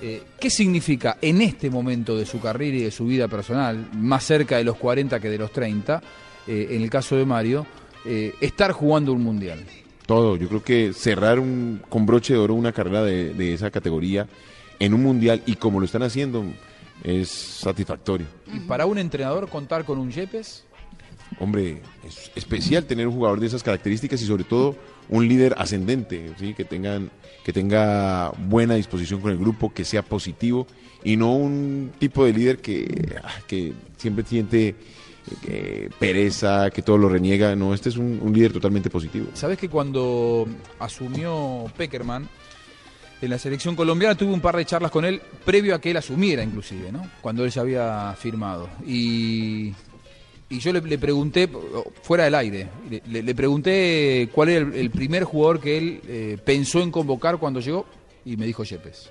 Eh, 0.00 0.22
¿Qué 0.40 0.50
significa 0.50 1.18
en 1.20 1.42
este 1.42 1.70
momento 1.70 2.16
de 2.16 2.26
su 2.26 2.40
carrera 2.40 2.76
y 2.76 2.82
de 2.82 2.90
su 2.90 3.06
vida 3.06 3.28
personal, 3.28 3.88
más 3.94 4.24
cerca 4.24 4.56
de 4.56 4.64
los 4.64 4.76
40 4.76 5.20
que 5.20 5.28
de 5.30 5.38
los 5.38 5.52
30, 5.52 6.02
eh, 6.48 6.68
en 6.70 6.82
el 6.82 6.90
caso 6.90 7.16
de 7.16 7.24
Mario, 7.24 7.66
estar 8.40 8.72
jugando 8.72 9.12
un 9.12 9.22
mundial? 9.22 9.60
Todo. 10.06 10.36
Yo 10.36 10.48
creo 10.48 10.64
que 10.64 10.92
cerrar 10.92 11.38
un, 11.38 11.80
con 11.88 12.04
broche 12.04 12.32
de 12.34 12.40
oro 12.40 12.54
una 12.54 12.72
carrera 12.72 13.04
de, 13.04 13.32
de 13.32 13.54
esa 13.54 13.70
categoría 13.70 14.26
en 14.80 14.92
un 14.94 15.02
mundial 15.04 15.40
y 15.46 15.54
como 15.54 15.78
lo 15.78 15.86
están 15.86 16.02
haciendo 16.02 16.44
es 17.02 17.28
satisfactorio. 17.28 18.26
Y 18.52 18.60
para 18.60 18.86
un 18.86 18.98
entrenador 18.98 19.48
contar 19.48 19.84
con 19.84 19.98
un 19.98 20.10
Yepes, 20.10 20.64
Hombre, 21.38 21.80
es 22.06 22.30
especial 22.34 22.84
tener 22.84 23.06
un 23.06 23.14
jugador 23.14 23.40
de 23.40 23.46
esas 23.46 23.62
características 23.62 24.20
y 24.22 24.26
sobre 24.26 24.44
todo 24.44 24.76
un 25.08 25.26
líder 25.26 25.54
ascendente, 25.58 26.32
¿sí? 26.38 26.54
que, 26.54 26.64
tengan, 26.64 27.10
que 27.44 27.52
tenga 27.52 28.30
buena 28.30 28.74
disposición 28.74 29.20
con 29.20 29.30
el 29.30 29.38
grupo, 29.38 29.72
que 29.72 29.84
sea 29.84 30.02
positivo 30.02 30.66
y 31.04 31.16
no 31.16 31.34
un 31.34 31.92
tipo 31.98 32.24
de 32.24 32.32
líder 32.32 32.58
que, 32.58 33.16
ah, 33.22 33.40
que 33.46 33.72
siempre 33.96 34.24
siente 34.24 34.76
eh, 35.46 35.88
pereza, 35.98 36.70
que 36.70 36.82
todo 36.82 36.98
lo 36.98 37.08
reniega. 37.08 37.56
No, 37.56 37.74
este 37.74 37.88
es 37.88 37.96
un, 37.96 38.20
un 38.22 38.32
líder 38.32 38.52
totalmente 38.52 38.90
positivo. 38.90 39.26
Sabés 39.34 39.58
que 39.58 39.68
cuando 39.68 40.46
asumió 40.78 41.64
Peckerman 41.76 42.28
en 43.22 43.30
la 43.30 43.38
selección 43.38 43.76
colombiana 43.76 44.16
tuve 44.16 44.32
un 44.32 44.40
par 44.40 44.56
de 44.56 44.64
charlas 44.64 44.90
con 44.90 45.04
él 45.04 45.22
previo 45.44 45.76
a 45.76 45.80
que 45.80 45.92
él 45.92 45.96
asumiera 45.96 46.42
inclusive, 46.42 46.90
¿no? 46.90 47.08
Cuando 47.20 47.44
él 47.44 47.50
ya 47.52 47.60
había 47.60 48.14
firmado. 48.18 48.68
Y, 48.84 49.72
yo 50.50 50.72
le, 50.72 50.98
pregunté, 50.98 51.48
fuera 52.02 52.24
del 52.24 52.34
aire, 52.34 52.68
le, 53.06 53.34
pregunté 53.34 54.28
cuál 54.34 54.48
era 54.50 54.70
el, 54.74 54.90
primer 54.90 55.24
jugador 55.24 55.60
que 55.60 55.78
él 55.78 56.00
eh, 56.06 56.38
pensó 56.44 56.82
en 56.82 56.90
convocar 56.90 57.38
cuando 57.38 57.60
llegó 57.60 57.86
y 58.24 58.36
me 58.36 58.44
dijo 58.44 58.64
Yepes. 58.64 59.10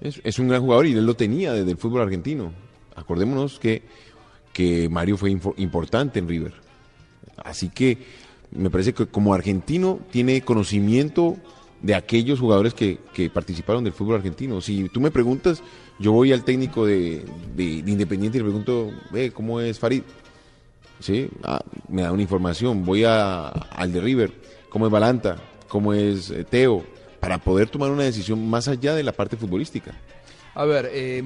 Es, 0.00 0.38
un 0.40 0.48
gran 0.48 0.62
jugador 0.62 0.86
y 0.86 0.92
él 0.92 1.06
lo 1.06 1.14
tenía 1.14 1.52
desde 1.52 1.70
el 1.70 1.76
fútbol 1.76 2.00
argentino. 2.00 2.52
Acordémonos 2.96 3.60
que, 3.60 3.82
que 4.52 4.88
Mario 4.88 5.16
fue 5.16 5.30
importante 5.30 6.18
en 6.18 6.28
River. 6.28 6.54
Así 7.44 7.68
que 7.68 7.98
me 8.50 8.70
parece 8.70 8.92
que 8.92 9.06
como 9.06 9.34
argentino 9.34 10.00
tiene 10.10 10.40
conocimiento 10.40 11.36
de 11.82 11.94
aquellos 11.94 12.38
jugadores 12.40 12.74
que, 12.74 12.98
que 13.12 13.28
participaron 13.28 13.82
del 13.84 13.92
fútbol 13.92 14.16
argentino. 14.16 14.60
Si 14.60 14.88
tú 14.88 15.00
me 15.00 15.10
preguntas, 15.10 15.62
yo 15.98 16.12
voy 16.12 16.32
al 16.32 16.44
técnico 16.44 16.86
de, 16.86 17.24
de- 17.56 17.82
de 17.82 17.90
Independiente 17.90 18.38
y 18.38 18.40
le 18.40 18.44
pregunto, 18.46 18.90
"Ve, 19.10 19.32
¿cómo 19.32 19.60
es 19.60 19.78
Farid? 19.78 20.02
Sí, 21.00 21.28
ah, 21.42 21.60
me 21.88 22.02
da 22.02 22.12
una 22.12 22.22
información. 22.22 22.84
Voy 22.84 23.02
a, 23.04 23.48
al 23.48 23.92
de 23.92 24.00
River, 24.00 24.32
¿cómo 24.68 24.86
es 24.86 24.92
Balanta? 24.92 25.36
¿Cómo 25.68 25.92
es 25.92 26.30
eh, 26.30 26.44
Teo? 26.44 26.84
Para 27.18 27.38
poder 27.38 27.68
tomar 27.68 27.90
una 27.90 28.04
decisión 28.04 28.48
más 28.48 28.68
allá 28.68 28.94
de 28.94 29.02
la 29.02 29.12
parte 29.12 29.36
futbolística. 29.36 29.92
A 30.54 30.64
ver, 30.64 30.88
eh, 30.92 31.22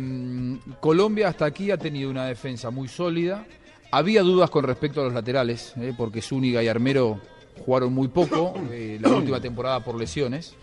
Colombia 0.81 1.29
hasta 1.29 1.45
aquí 1.47 1.71
ha 1.71 1.77
tenido 1.79 2.11
una 2.11 2.27
defensa 2.27 2.71
muy 2.71 2.89
sólida. 2.89 3.45
Había 3.91 4.23
dudas 4.23 4.51
con 4.51 4.65
respecto 4.65 5.01
a 5.01 5.05
los 5.05 5.13
laterales, 5.13 5.75
eh, 5.77 5.93
porque 5.97 6.23
Zúñiga 6.23 6.63
y 6.63 6.69
Armero 6.69 7.21
jugaron 7.65 7.93
muy 7.93 8.09
poco 8.09 8.55
eh, 8.71 8.99
la 9.01 9.11
última 9.11 9.41
temporada 9.41 9.81
por 9.81 9.97
lesiones. 9.99 10.55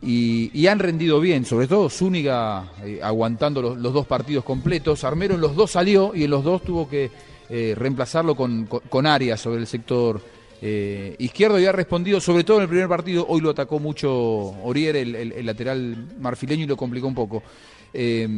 Y, 0.00 0.50
y 0.56 0.68
han 0.68 0.78
rendido 0.78 1.18
bien, 1.20 1.44
sobre 1.44 1.66
todo 1.66 1.90
Zúñiga 1.90 2.70
eh, 2.84 3.00
aguantando 3.02 3.60
los, 3.60 3.78
los 3.78 3.92
dos 3.92 4.06
partidos 4.06 4.44
completos. 4.44 5.02
Armero 5.02 5.34
en 5.34 5.40
los 5.40 5.56
dos 5.56 5.72
salió 5.72 6.14
y 6.14 6.24
en 6.24 6.30
los 6.30 6.44
dos 6.44 6.62
tuvo 6.62 6.88
que 6.88 7.10
eh, 7.50 7.74
reemplazarlo 7.76 8.36
con, 8.36 8.66
con, 8.66 8.80
con 8.88 9.06
Arias 9.06 9.40
sobre 9.40 9.58
el 9.60 9.66
sector 9.66 10.20
eh, 10.62 11.16
izquierdo 11.18 11.58
y 11.58 11.66
ha 11.66 11.72
respondido, 11.72 12.20
sobre 12.20 12.44
todo 12.44 12.58
en 12.58 12.64
el 12.64 12.68
primer 12.68 12.86
partido. 12.88 13.26
Hoy 13.28 13.40
lo 13.40 13.50
atacó 13.50 13.80
mucho 13.80 14.10
Orier, 14.12 14.94
el, 14.96 15.14
el- 15.16 15.32
el 15.32 15.46
lateral 15.46 16.06
marfileño, 16.20 16.62
y 16.64 16.66
lo 16.68 16.76
complicó 16.76 17.08
un 17.08 17.14
poco. 17.16 17.42
Eh, 17.92 18.28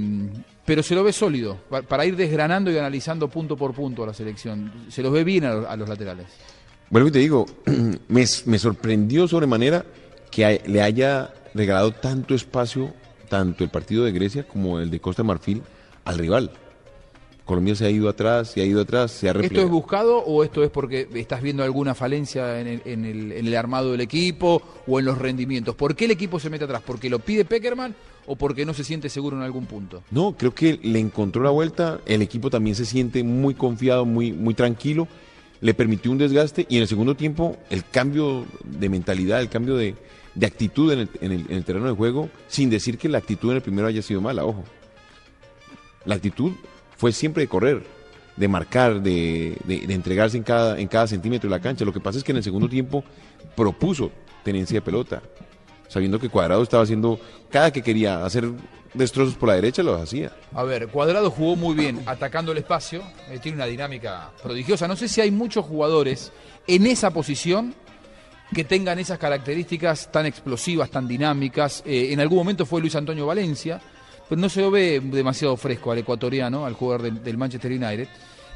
pero 0.65 0.83
se 0.83 0.95
lo 0.95 1.03
ve 1.05 1.13
sólido, 1.13 1.59
pa- 1.69 1.83
para 1.83 2.07
ir 2.07 2.17
desgranando 2.17 2.71
y 2.71 2.79
analizando 2.79 3.29
punto 3.29 3.57
por 3.57 3.75
punto 3.75 4.05
a 4.05 4.07
la 4.07 4.15
selección. 4.15 4.73
Se 4.89 5.03
los 5.03 5.13
ve 5.13 5.25
bien 5.25 5.45
a 5.45 5.77
los 5.77 5.89
laterales. 5.89 6.27
Vuelvo 6.91 7.09
y 7.09 7.13
te 7.13 7.19
digo, 7.21 7.47
me, 8.09 8.25
me 8.47 8.59
sorprendió 8.59 9.29
sobremanera 9.29 9.85
que 10.31 10.45
hay- 10.45 10.61
le 10.67 10.83
haya 10.83 11.33
regalado 11.55 11.93
tanto 11.93 12.35
espacio, 12.35 12.93
tanto 13.29 13.65
el 13.65 13.71
partido 13.71 14.05
de 14.05 14.13
Grecia 14.13 14.47
como 14.47 14.81
el 14.81 14.91
de 14.91 15.01
Costa 15.01 15.23
Marfil, 15.23 15.63
al 16.05 16.19
rival. 16.19 16.51
Colombia 17.45 17.75
se 17.75 17.85
ha 17.85 17.91
ido 17.91 18.09
atrás, 18.09 18.51
se 18.53 18.61
ha 18.61 18.65
ido 18.65 18.81
atrás, 18.81 19.11
se 19.11 19.29
ha 19.29 19.33
¿Esto 19.33 19.61
es 19.61 19.69
buscado 19.69 20.19
o 20.19 20.45
esto 20.45 20.63
es 20.63 20.71
porque 20.71 21.09
estás 21.15 21.43
viendo 21.43 21.65
alguna 21.65 21.97
falencia 21.97 22.61
en 22.61 22.67
el, 22.69 22.83
en 22.85 23.05
el- 23.05 23.33
en 23.33 23.47
el 23.47 23.57
armado 23.57 23.91
del 23.91 24.01
equipo 24.03 24.63
o 24.87 24.99
en 25.01 25.05
los 25.05 25.19
rendimientos? 25.19 25.75
¿Por 25.75 25.97
qué 25.97 26.05
el 26.05 26.13
equipo 26.13 26.39
se 26.39 26.49
mete 26.51 26.65
atrás? 26.65 26.83
¿Porque 26.87 27.11
lo 27.11 27.19
pide 27.19 27.45
Peckerman 27.45 27.95
o 28.27 28.37
porque 28.37 28.65
no 28.65 28.73
se 28.73 28.85
siente 28.85 29.09
seguro 29.09 29.37
en 29.37 29.43
algún 29.43 29.67
punto? 29.67 30.03
No, 30.13 30.37
creo 30.39 30.55
que 30.55 30.79
le 30.81 31.01
encontró 31.01 31.43
la 31.43 31.51
vuelta, 31.51 32.01
el 32.07 32.23
equipo 32.23 32.51
también 32.51 32.77
se 32.77 32.85
siente 32.85 33.25
muy 33.25 33.55
confiado, 33.55 34.05
muy, 34.05 34.33
muy 34.33 34.55
tranquilo, 34.55 35.09
le 35.61 35.75
permitió 35.75 36.11
un 36.11 36.19
desgaste 36.19 36.67
y 36.69 36.77
en 36.77 36.83
el 36.83 36.89
segundo 36.89 37.15
tiempo 37.15 37.57
el 37.71 37.85
cambio 37.85 38.47
de 38.65 38.89
mentalidad, 38.89 39.41
el 39.41 39.49
cambio 39.49 39.77
de, 39.77 39.95
de 40.35 40.47
actitud 40.47 40.93
en 40.93 41.01
el, 41.01 41.09
en 41.21 41.33
el- 41.33 41.47
en 41.51 41.57
el 41.57 41.65
terreno 41.65 41.87
de 41.87 41.93
juego, 41.93 42.31
sin 42.49 42.71
decir 42.71 42.97
que 42.99 43.09
la 43.09 43.19
actitud 43.19 43.51
en 43.51 43.57
el 43.57 43.63
primero 43.63 43.87
haya 43.87 44.01
sido 44.03 44.21
mala, 44.21 44.45
ojo. 44.45 44.65
La 46.05 46.15
actitud 46.15 46.53
fue 46.97 47.13
siempre 47.13 47.43
de 47.43 47.49
correr, 47.49 47.83
de 48.37 48.49
marcar, 48.49 49.03
de, 49.03 49.57
de- 49.65 49.87
de 49.87 49.95
entregarse 49.95 50.37
en 50.39 50.43
cada, 50.45 50.79
en 50.79 50.89
cada 50.89 51.07
centímetro 51.07 51.51
de 51.51 51.57
la 51.57 51.61
cancha. 51.63 51.85
Lo 51.85 51.93
que 51.93 52.01
pasa 52.01 52.19
es 52.19 52.25
que 52.25 52.33
en 52.33 52.39
el 52.39 52.45
segundo 52.45 52.69
tiempo 52.69 53.05
propuso 53.55 54.11
tenencia 54.43 54.77
de 54.79 54.83
pelota, 54.83 55.23
sabiendo 55.89 56.19
que 56.19 56.31
Cuadrado 56.31 56.63
estaba 56.63 56.85
haciendo, 56.85 57.21
cada 57.51 57.71
que 57.71 57.83
quería 57.83 58.25
hacer 58.25 58.49
destrozos 58.95 59.35
por 59.35 59.49
la 59.49 59.55
derecha, 59.57 59.83
los 59.83 60.01
hacía. 60.01 60.33
A 60.55 60.65
ver, 60.65 60.89
Cuadrado 60.89 61.31
jugó 61.31 61.57
muy 61.57 61.75
bien 61.75 62.03
atacando 62.07 62.53
el 62.53 62.59
espacio, 62.59 63.03
eh, 63.31 63.39
tiene 63.39 63.57
una 63.57 63.67
dinámica 63.67 64.31
prodigiosa. 64.43 64.89
No 64.89 64.97
sé 64.97 65.09
si 65.09 65.21
hay 65.21 65.31
muchos 65.31 65.65
jugadores 65.65 66.33
en 66.67 66.87
esa 66.87 67.11
posición 67.11 67.75
que 68.55 68.65
tengan 68.65 68.99
esas 68.99 69.19
características 69.19 70.11
tan 70.11 70.27
explosivas, 70.27 70.91
tan 70.91 71.07
dinámicas. 71.07 71.83
Eh, 71.87 72.09
en 72.13 72.21
algún 72.21 72.39
momento 72.39 72.67
fue 72.67 72.81
Luis 72.81 72.97
Antonio 72.97 73.27
Valencia, 73.27 73.81
pero 74.29 74.41
no 74.41 74.49
se 74.49 74.61
lo 74.61 74.71
ve 74.71 75.01
demasiado 75.01 75.57
fresco 75.57 75.93
al 75.93 75.99
ecuatoriano, 75.99 76.67
al 76.67 76.75
jugador 76.75 77.13
del, 77.13 77.39
Manchester 77.39 77.71
United. 77.71 78.09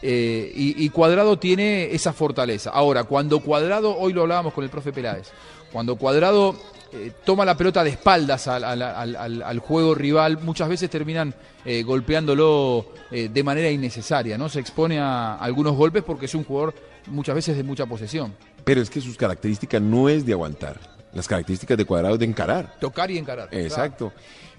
Eh, 0.02 0.52
y, 0.54 0.84
y 0.84 0.88
Cuadrado 0.90 1.38
tiene 1.38 1.94
esa 1.94 2.12
fortaleza. 2.12 2.70
Ahora, 2.70 3.04
cuando 3.04 3.40
Cuadrado, 3.40 3.96
hoy 3.96 4.12
lo 4.12 4.22
hablábamos 4.22 4.52
con 4.52 4.64
el 4.64 4.70
profe 4.70 4.92
Peláez, 4.92 5.30
cuando 5.72 5.96
Cuadrado 5.96 6.54
eh, 6.92 7.12
toma 7.24 7.44
la 7.44 7.56
pelota 7.56 7.82
de 7.82 7.90
espaldas 7.90 8.46
al, 8.48 8.64
al- 8.64 8.82
al- 8.82 9.16
al- 9.16 9.42
al 9.42 9.58
juego 9.58 9.94
rival, 9.94 10.38
muchas 10.42 10.68
veces 10.68 10.88
terminan 10.90 11.34
eh, 11.64 11.82
golpeándolo 11.82 12.86
eh, 13.10 13.28
de 13.32 13.42
manera 13.42 13.70
innecesaria, 13.70 14.38
¿no? 14.38 14.48
Se 14.48 14.60
expone 14.60 14.98
a 15.00 15.34
algunos 15.36 15.74
golpes 15.76 16.02
porque 16.02 16.26
es 16.26 16.34
un 16.34 16.44
jugador 16.44 16.74
muchas 17.06 17.34
veces 17.34 17.56
de 17.56 17.62
mucha 17.62 17.86
posesión. 17.86 18.34
Pero 18.64 18.80
es 18.80 18.88
que 18.90 19.00
sus 19.00 19.16
características 19.16 19.82
no 19.82 20.08
es 20.08 20.24
de 20.24 20.32
aguantar. 20.32 20.78
Las 21.12 21.28
características 21.28 21.76
de 21.76 21.84
Cuadrado 21.84 22.14
es 22.14 22.20
de 22.20 22.26
encarar. 22.26 22.76
Tocar 22.80 23.10
y 23.10 23.18
encarar. 23.18 23.48
Exacto. 23.52 24.12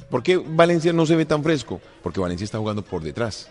¿Por 0.09 0.21
qué 0.23 0.37
Valencia 0.37 0.93
no 0.93 1.05
se 1.05 1.15
ve 1.15 1.25
tan 1.25 1.43
fresco? 1.43 1.81
Porque 2.03 2.19
Valencia 2.19 2.45
está 2.45 2.57
jugando 2.59 2.81
por 2.83 3.01
detrás. 3.01 3.49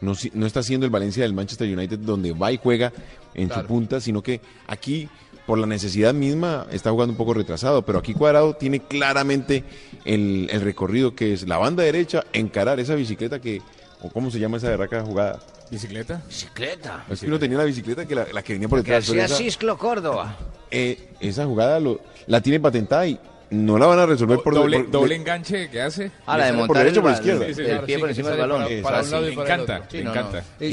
No, 0.00 0.12
no 0.34 0.46
está 0.46 0.62
siendo 0.62 0.84
el 0.86 0.90
Valencia 0.90 1.22
del 1.22 1.32
Manchester 1.32 1.72
United 1.74 1.98
donde 2.00 2.32
va 2.32 2.52
y 2.52 2.58
juega 2.58 2.92
en 3.34 3.48
Claro. 3.48 3.62
su 3.62 3.68
punta, 3.68 4.00
sino 4.00 4.22
que 4.22 4.40
aquí, 4.66 5.08
por 5.46 5.58
la 5.58 5.66
necesidad 5.66 6.12
misma, 6.12 6.66
está 6.72 6.90
jugando 6.90 7.12
un 7.12 7.16
poco 7.16 7.34
retrasado. 7.34 7.82
Pero 7.82 7.98
aquí 8.00 8.14
Cuadrado 8.14 8.54
tiene 8.54 8.80
claramente 8.80 9.62
el, 10.04 10.48
el 10.50 10.60
recorrido 10.60 11.14
que 11.14 11.32
es 11.32 11.46
la 11.46 11.58
banda 11.58 11.82
derecha, 11.84 12.24
encarar 12.32 12.80
esa 12.80 12.94
bicicleta 12.94 13.40
que, 13.40 13.62
o 14.02 14.10
cómo 14.10 14.30
se 14.30 14.38
llama 14.40 14.56
esa 14.56 14.68
berraca 14.70 15.02
jugada. 15.02 15.38
¿Bicicleta? 15.70 16.22
Bicicleta. 16.28 17.04
Es 17.10 17.20
que 17.20 17.26
uno 17.26 17.38
tenía 17.38 17.58
la 17.58 17.64
bicicleta 17.64 18.06
que 18.06 18.14
la, 18.14 18.26
la 18.32 18.42
que 18.42 18.52
venía 18.52 18.68
por 18.68 18.78
Que 18.82 18.92
detrás. 18.92 19.08
pero 19.10 19.24
hacía 19.24 19.36
Cisclo 19.36 19.76
Córdoba. 19.78 20.36
eh, 20.70 21.08
esa 21.20 21.44
jugada 21.46 21.80
lo- 21.80 22.00
la 22.26 22.40
tiene 22.40 22.60
patentada 22.60 23.06
y 23.06 23.18
no 23.50 23.78
la 23.78 23.86
van 23.86 23.98
a 24.00 24.06
resolver 24.06 24.38
por 24.40 24.54
doble, 24.54 24.80
por- 24.80 24.90
doble 24.90 25.14
enganche 25.16 25.68
que 25.70 25.80
hace. 25.80 26.10
Ah, 26.26 26.36
la 26.36 26.46
de 26.46 26.50
por 26.52 26.58
montar 26.68 26.84
derecha 26.84 27.00
o 27.00 27.08
el, 27.08 27.14
por 27.14 27.20
izquierda. 27.22 27.46
el 27.46 27.54
Sí, 27.54 27.62
pie 27.86 27.98
por 27.98 28.08
encima 28.08 28.28
del 28.30 28.38
balón. 28.40 28.62
para- 28.82 29.02
un 29.02 29.10
lado 29.10 29.28
y 29.30 29.36
para 29.36 29.54
el 29.54 29.60
otro. 29.60 29.82
Sí, 29.90 29.98
Me 29.98 30.04
no, 30.04 30.10
encanta. 30.10 30.44
no. 30.60 30.66
Y 30.66 30.72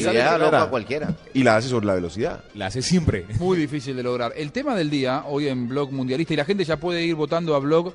loco 0.51 0.69
cualquiera. 0.69 1.15
y 1.34 1.43
la 1.43 1.55
hace 1.57 1.69
sobre 1.69 1.86
la 1.86 1.93
velocidad. 1.95 2.43
La 2.55 2.65
hace 2.67 2.82
siempre. 2.82 3.26
Muy 3.39 3.57
difícil 3.57 3.95
de 3.95 4.03
lograr. 4.03 4.34
El 4.36 4.51
tema 4.51 4.76
del 4.76 4.89
día, 4.89 5.24
hoy 5.28 5.47
en 5.47 5.67
Blog 5.67 5.91
Mundialista, 5.91 6.34
y 6.34 6.38
la 6.38 6.45
gente 6.45 6.63
ya 6.63 6.78
puede 6.78 7.03
ir 7.03 7.15
votando 7.15 7.55
a 7.55 7.59
Blog 7.59 7.93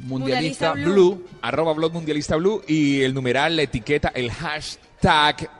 Mundialista, 0.00 0.68
Mundialista 0.70 0.72
Blue. 0.74 1.14
Blue. 1.16 1.26
Arroba 1.42 1.72
blog 1.72 1.92
mundialista 1.92 2.36
blue 2.36 2.62
y 2.68 3.02
el 3.02 3.12
numeral, 3.14 3.56
la 3.56 3.62
etiqueta, 3.62 4.12
el 4.14 4.30
hashtag 4.30 5.50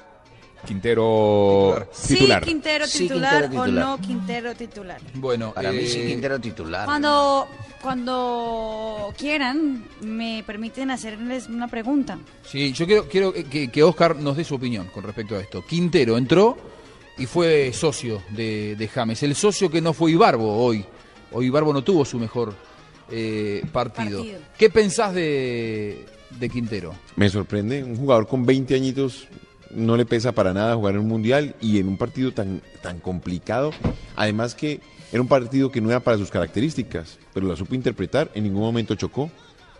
Quintero 0.66 1.86
titular. 2.06 2.44
Sí, 2.44 2.50
Quintero 2.50 2.86
Sí, 2.86 2.98
titular, 3.08 3.50
o 3.54 3.66
no 3.66 3.98
Quintero 3.98 4.54
titular. 4.54 5.00
Bueno, 5.14 5.52
Para 5.52 5.72
mí 5.72 5.86
sí 5.86 6.00
eh, 6.00 6.06
Quintero 6.08 6.38
titular. 6.40 6.84
Cuando, 6.84 7.46
cuando 7.80 9.14
quieran, 9.16 9.84
me 10.00 10.42
permiten 10.46 10.90
hacerles 10.90 11.48
una 11.48 11.68
pregunta. 11.68 12.18
Sí, 12.44 12.72
yo 12.72 12.86
quiero, 12.86 13.08
quiero 13.08 13.32
que, 13.32 13.70
que 13.70 13.82
Oscar 13.82 14.16
nos 14.16 14.36
dé 14.36 14.44
su 14.44 14.54
opinión 14.56 14.88
con 14.88 15.04
respecto 15.04 15.36
a 15.36 15.40
esto. 15.40 15.64
Quintero 15.64 16.18
entró 16.18 16.56
y 17.18 17.26
fue 17.26 17.72
socio 17.72 18.22
de, 18.30 18.76
de 18.76 18.88
James. 18.88 19.22
El 19.22 19.34
socio 19.34 19.70
que 19.70 19.80
no 19.80 19.92
fue 19.92 20.12
Ibarbo 20.12 20.64
hoy. 20.64 20.84
Hoy 21.32 21.46
Ibarbo 21.46 21.72
no 21.72 21.82
tuvo 21.82 22.04
su 22.04 22.18
mejor 22.18 22.54
eh, 23.10 23.62
partido. 23.72 24.20
Partido. 24.20 24.40
¿Qué 24.56 24.70
pensás 24.70 25.14
de, 25.14 26.06
de 26.30 26.48
Quintero? 26.48 26.94
Me 27.16 27.28
sorprende, 27.28 27.82
un 27.82 27.96
jugador 27.96 28.26
con 28.26 28.46
20 28.46 28.74
añitos 28.74 29.28
no 29.70 29.96
le 29.96 30.06
pesa 30.06 30.32
para 30.32 30.52
nada 30.52 30.74
jugar 30.74 30.94
en 30.94 31.00
un 31.00 31.08
mundial 31.08 31.54
y 31.60 31.78
en 31.78 31.88
un 31.88 31.96
partido 31.96 32.32
tan, 32.32 32.62
tan 32.82 33.00
complicado. 33.00 33.72
Además 34.16 34.54
que 34.54 34.80
era 35.12 35.22
un 35.22 35.28
partido 35.28 35.70
que 35.70 35.80
no 35.80 35.90
era 35.90 36.00
para 36.00 36.18
sus 36.18 36.30
características, 36.30 37.18
pero 37.32 37.46
la 37.46 37.56
supo 37.56 37.74
interpretar, 37.74 38.30
en 38.34 38.44
ningún 38.44 38.62
momento 38.62 38.94
chocó, 38.94 39.30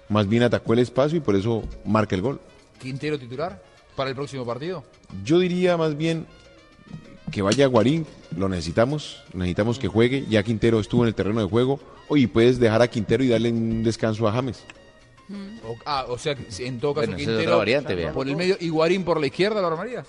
más 0.08 0.28
bien 0.28 0.42
atacó 0.42 0.72
el 0.72 0.78
espacio 0.78 1.18
y 1.18 1.20
por 1.20 1.36
eso 1.36 1.62
marca 1.84 2.16
el 2.16 2.22
gol. 2.22 2.40
¿Quintero 2.80 3.18
titular 3.18 3.62
para 3.94 4.10
el 4.10 4.16
próximo 4.16 4.46
partido? 4.46 4.84
Yo 5.24 5.38
diría 5.38 5.76
más 5.76 5.96
bien 5.96 6.26
que 7.30 7.42
vaya 7.42 7.66
a 7.66 7.68
Guarín, 7.68 8.06
lo 8.36 8.48
necesitamos, 8.48 9.22
necesitamos 9.34 9.78
que 9.78 9.88
juegue, 9.88 10.24
ya 10.28 10.42
Quintero 10.42 10.80
estuvo 10.80 11.02
en 11.02 11.08
el 11.08 11.14
terreno 11.14 11.40
de 11.40 11.46
juego, 11.46 11.78
oye, 12.08 12.26
puedes 12.26 12.58
dejar 12.58 12.80
a 12.80 12.88
Quintero 12.88 13.22
y 13.22 13.28
darle 13.28 13.50
un 13.52 13.82
descanso 13.82 14.26
a 14.26 14.32
James. 14.32 14.64
O, 15.66 15.76
ah, 15.84 16.06
o 16.08 16.16
sea, 16.18 16.36
en 16.58 16.80
todo 16.80 16.94
caso 16.94 17.06
Bueno, 17.06 17.16
esa 17.16 17.22
es 17.22 17.26
Quintero 17.28 17.50
otra 17.50 17.56
variante, 17.58 17.94
vea. 17.94 18.12
por 18.12 18.26
el 18.28 18.36
medio 18.36 18.56
y 18.60 18.68
Guarín 18.70 19.04
por 19.04 19.20
la 19.20 19.26
izquierda, 19.26 19.60
¿lo 19.60 19.66
armarías? 19.66 20.06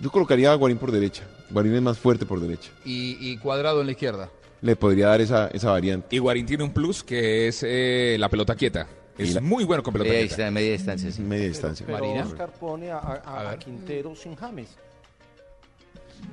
Yo 0.00 0.10
colocaría 0.10 0.50
a 0.50 0.54
Guarín 0.54 0.78
por 0.78 0.90
derecha, 0.90 1.24
Guarín 1.50 1.74
es 1.74 1.82
más 1.82 1.98
fuerte 1.98 2.24
por 2.26 2.40
derecha, 2.40 2.70
Y, 2.84 3.16
y 3.20 3.36
Cuadrado 3.38 3.80
en 3.80 3.86
la 3.86 3.92
izquierda. 3.92 4.30
le 4.62 4.74
podría 4.76 5.08
dar 5.08 5.20
esa, 5.20 5.48
esa 5.48 5.70
variante. 5.70 6.16
Y 6.16 6.18
Guarín 6.18 6.46
tiene 6.46 6.64
un 6.64 6.72
plus 6.72 7.04
que 7.04 7.48
es 7.48 7.62
eh, 7.66 8.16
la 8.18 8.28
pelota 8.28 8.54
quieta. 8.56 8.86
Es 9.18 9.34
la- 9.34 9.40
muy 9.40 9.62
bueno 9.64 9.82
con 9.82 9.92
pelota 9.92 10.10
Media, 10.10 10.26
quieta. 10.26 10.42
distan- 10.48 10.52
media 10.52 10.72
distancia, 10.72 11.12
sí. 11.12 11.22
Media 11.22 11.46
distancia. 11.46 11.86
Pero 11.86 11.98
Marina. 11.98 12.24
Oscar 12.26 12.50
pone 12.58 12.90
a, 12.90 12.98
a- 12.98 13.50
a 13.52 13.58
Quintero 13.58 14.16
sin 14.16 14.34
James. 14.34 14.70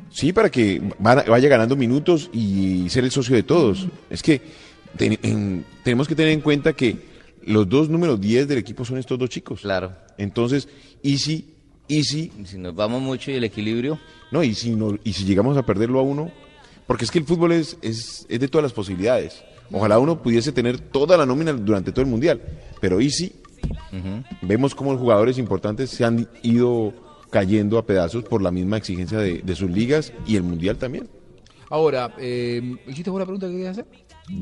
Sí, 0.09 0.33
para 0.33 0.49
que 0.49 0.81
va- 1.05 1.23
vaya 1.27 1.49
ganando 1.49 1.75
minutos 1.75 2.29
y 2.33 2.89
ser 2.89 3.03
el 3.03 3.11
socio 3.11 3.35
de 3.35 3.43
todos. 3.43 3.87
Es 4.09 4.23
que 4.23 4.41
ten- 4.97 5.19
en- 5.21 5.65
tenemos 5.83 6.07
que 6.07 6.15
tener 6.15 6.31
en 6.31 6.41
cuenta 6.41 6.73
que 6.73 7.10
los 7.45 7.67
dos 7.67 7.89
números 7.89 8.19
10 8.19 8.47
del 8.47 8.57
equipo 8.57 8.85
son 8.85 8.97
estos 8.97 9.17
dos 9.17 9.29
chicos. 9.29 9.61
Claro. 9.61 9.93
Entonces, 10.17 10.67
Easy, 11.03 11.53
Easy, 11.87 12.31
Si 12.45 12.57
nos 12.57 12.75
vamos 12.75 13.01
mucho 13.01 13.31
y 13.31 13.35
el 13.35 13.43
equilibrio, 13.43 13.99
no, 14.31 14.43
y 14.43 14.53
si, 14.55 14.71
no, 14.71 14.97
y 15.03 15.13
si 15.13 15.25
llegamos 15.25 15.57
a 15.57 15.65
perderlo 15.65 15.99
a 15.99 16.03
uno, 16.03 16.31
porque 16.87 17.05
es 17.05 17.11
que 17.11 17.19
el 17.19 17.25
fútbol 17.25 17.51
es, 17.51 17.77
es, 17.81 18.25
es 18.29 18.39
de 18.39 18.47
todas 18.47 18.63
las 18.63 18.73
posibilidades. 18.73 19.43
Ojalá 19.71 19.99
uno 19.99 20.21
pudiese 20.21 20.51
tener 20.51 20.79
toda 20.79 21.17
la 21.17 21.25
nómina 21.25 21.53
durante 21.53 21.91
todo 21.91 22.01
el 22.01 22.11
mundial, 22.11 22.41
pero 22.79 22.99
Easy, 22.99 23.33
vemos 24.41 24.75
como 24.75 24.91
los 24.91 25.01
jugadores 25.01 25.37
importantes 25.37 25.89
se 25.89 26.03
han 26.03 26.27
ido 26.43 26.93
cayendo 27.29 27.77
a 27.77 27.85
pedazos 27.85 28.23
por 28.23 28.41
la 28.41 28.51
misma 28.51 28.77
exigencia 28.77 29.17
de, 29.17 29.41
de 29.41 29.55
sus 29.55 29.69
ligas 29.69 30.11
y 30.27 30.35
el 30.35 30.43
mundial 30.43 30.77
también. 30.77 31.07
Ahora, 31.71 32.13
eh, 32.19 32.61
¿hiciste 32.85 33.09
la 33.09 33.23
pregunta 33.23 33.47
que 33.47 33.53
querías 33.53 33.77
hacer? 33.77 33.85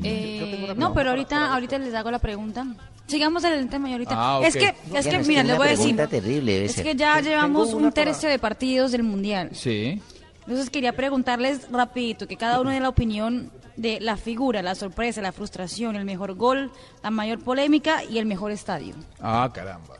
Eh, 0.02 0.72
no, 0.76 0.92
pero 0.94 1.10
ahorita, 1.10 1.52
ahorita 1.52 1.78
les 1.78 1.94
hago 1.94 2.10
la 2.10 2.18
pregunta. 2.18 2.66
Sigamos 3.06 3.42
en 3.44 3.54
el 3.54 3.68
tema 3.68 3.88
y 3.90 3.92
ahorita. 3.92 4.14
Ah. 4.16 4.40
Es 4.44 4.54
que, 4.54 4.74
es 4.94 5.06
que 5.06 5.18
mira, 5.20 5.42
le 5.42 5.54
voy 5.56 5.66
a 5.68 5.70
decir. 5.70 5.96
terrible, 6.08 6.64
Es 6.66 6.72
ser. 6.72 6.84
que 6.84 6.94
ya 6.94 7.14
Tengo 7.16 7.28
llevamos 7.28 7.72
un 7.74 7.82
para- 7.82 7.92
tercio 8.04 8.28
de 8.28 8.38
partidos 8.38 8.92
del 8.92 9.02
mundial. 9.02 9.50
Sí. 9.52 10.00
Entonces 10.42 10.70
quería 10.70 10.92
preguntarles 10.92 11.70
rapidito 11.70 12.26
que 12.28 12.36
cada 12.36 12.60
uno 12.60 12.70
dé 12.70 12.80
la 12.80 12.88
opinión 12.88 13.50
de 13.76 14.00
la 14.00 14.16
figura, 14.16 14.62
la 14.62 14.74
sorpresa, 14.74 15.20
la 15.22 15.32
frustración, 15.32 15.96
el 15.96 16.04
mejor 16.04 16.34
gol, 16.34 16.70
la 17.02 17.10
mayor 17.10 17.40
polémica 17.40 18.04
y 18.04 18.18
el 18.18 18.26
mejor 18.26 18.52
estadio. 18.52 18.94
Ah, 19.20 19.50
caramba. 19.52 19.96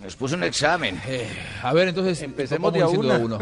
nos 0.00 0.16
puso 0.16 0.34
un 0.34 0.42
examen. 0.44 1.00
Eh, 1.06 1.28
a 1.62 1.72
ver, 1.72 1.88
entonces 1.88 2.20
Empecemos 2.22 2.72
de 2.72 2.82
a 2.82 2.88
uno. 2.88 3.38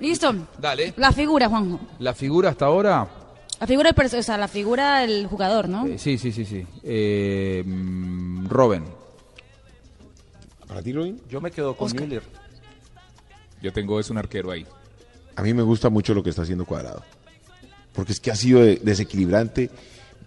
Listo. 0.00 0.34
Dale. 0.58 0.92
La 0.96 1.10
figura, 1.12 1.48
Juanjo. 1.48 1.80
La 1.98 2.12
figura 2.14 2.50
hasta 2.50 2.66
ahora. 2.66 3.08
La 3.60 3.66
figura 3.66 3.92
del 3.92 4.18
o 4.18 4.22
sea, 4.22 4.36
la 4.36 4.48
figura 4.48 5.00
del 5.00 5.26
jugador, 5.26 5.68
¿no? 5.68 5.86
eh, 5.86 5.98
sí, 5.98 6.18
sí, 6.18 6.32
sí, 6.32 6.44
sí. 6.44 6.66
Eh, 6.82 7.62
mm, 7.64 8.46
Robin. 8.48 8.84
¿Para 10.66 10.82
ti, 10.82 10.92
Robin? 10.92 11.20
Yo 11.28 11.40
me 11.40 11.50
quedo 11.50 11.76
con 11.76 11.90
Müller. 11.92 12.22
Yo 13.62 13.72
tengo 13.72 13.98
es 14.00 14.10
un 14.10 14.18
arquero 14.18 14.50
ahí. 14.50 14.66
A 15.36 15.42
mí 15.42 15.54
me 15.54 15.62
gusta 15.62 15.88
mucho 15.88 16.14
lo 16.14 16.22
que 16.22 16.30
está 16.30 16.42
haciendo 16.42 16.64
Cuadrado. 16.64 17.02
Porque 17.92 18.12
es 18.12 18.20
que 18.20 18.30
ha 18.30 18.36
sido 18.36 18.60
de- 18.60 18.76
desequilibrante. 18.82 19.70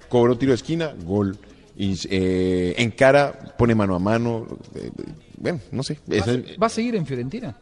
Cobró 0.10 0.38
tiro 0.38 0.52
de 0.52 0.56
esquina, 0.56 0.94
gol. 1.04 1.38
Y, 1.76 1.96
eh, 2.10 2.74
en 2.78 2.92
cara, 2.92 3.54
pone 3.58 3.76
mano 3.76 3.96
a 3.96 4.00
mano. 4.00 4.48
eh, 4.74 4.90
eh, 4.98 5.04
bueno, 5.38 5.60
no 5.72 5.84
sé. 5.84 6.00
¿Va, 6.12 6.16
Esa- 6.16 6.32
a 6.32 6.34
se- 6.34 6.58
va 6.58 6.68
a 6.68 6.70
seguir 6.70 6.96
en 6.96 7.06
Fiorentina? 7.06 7.56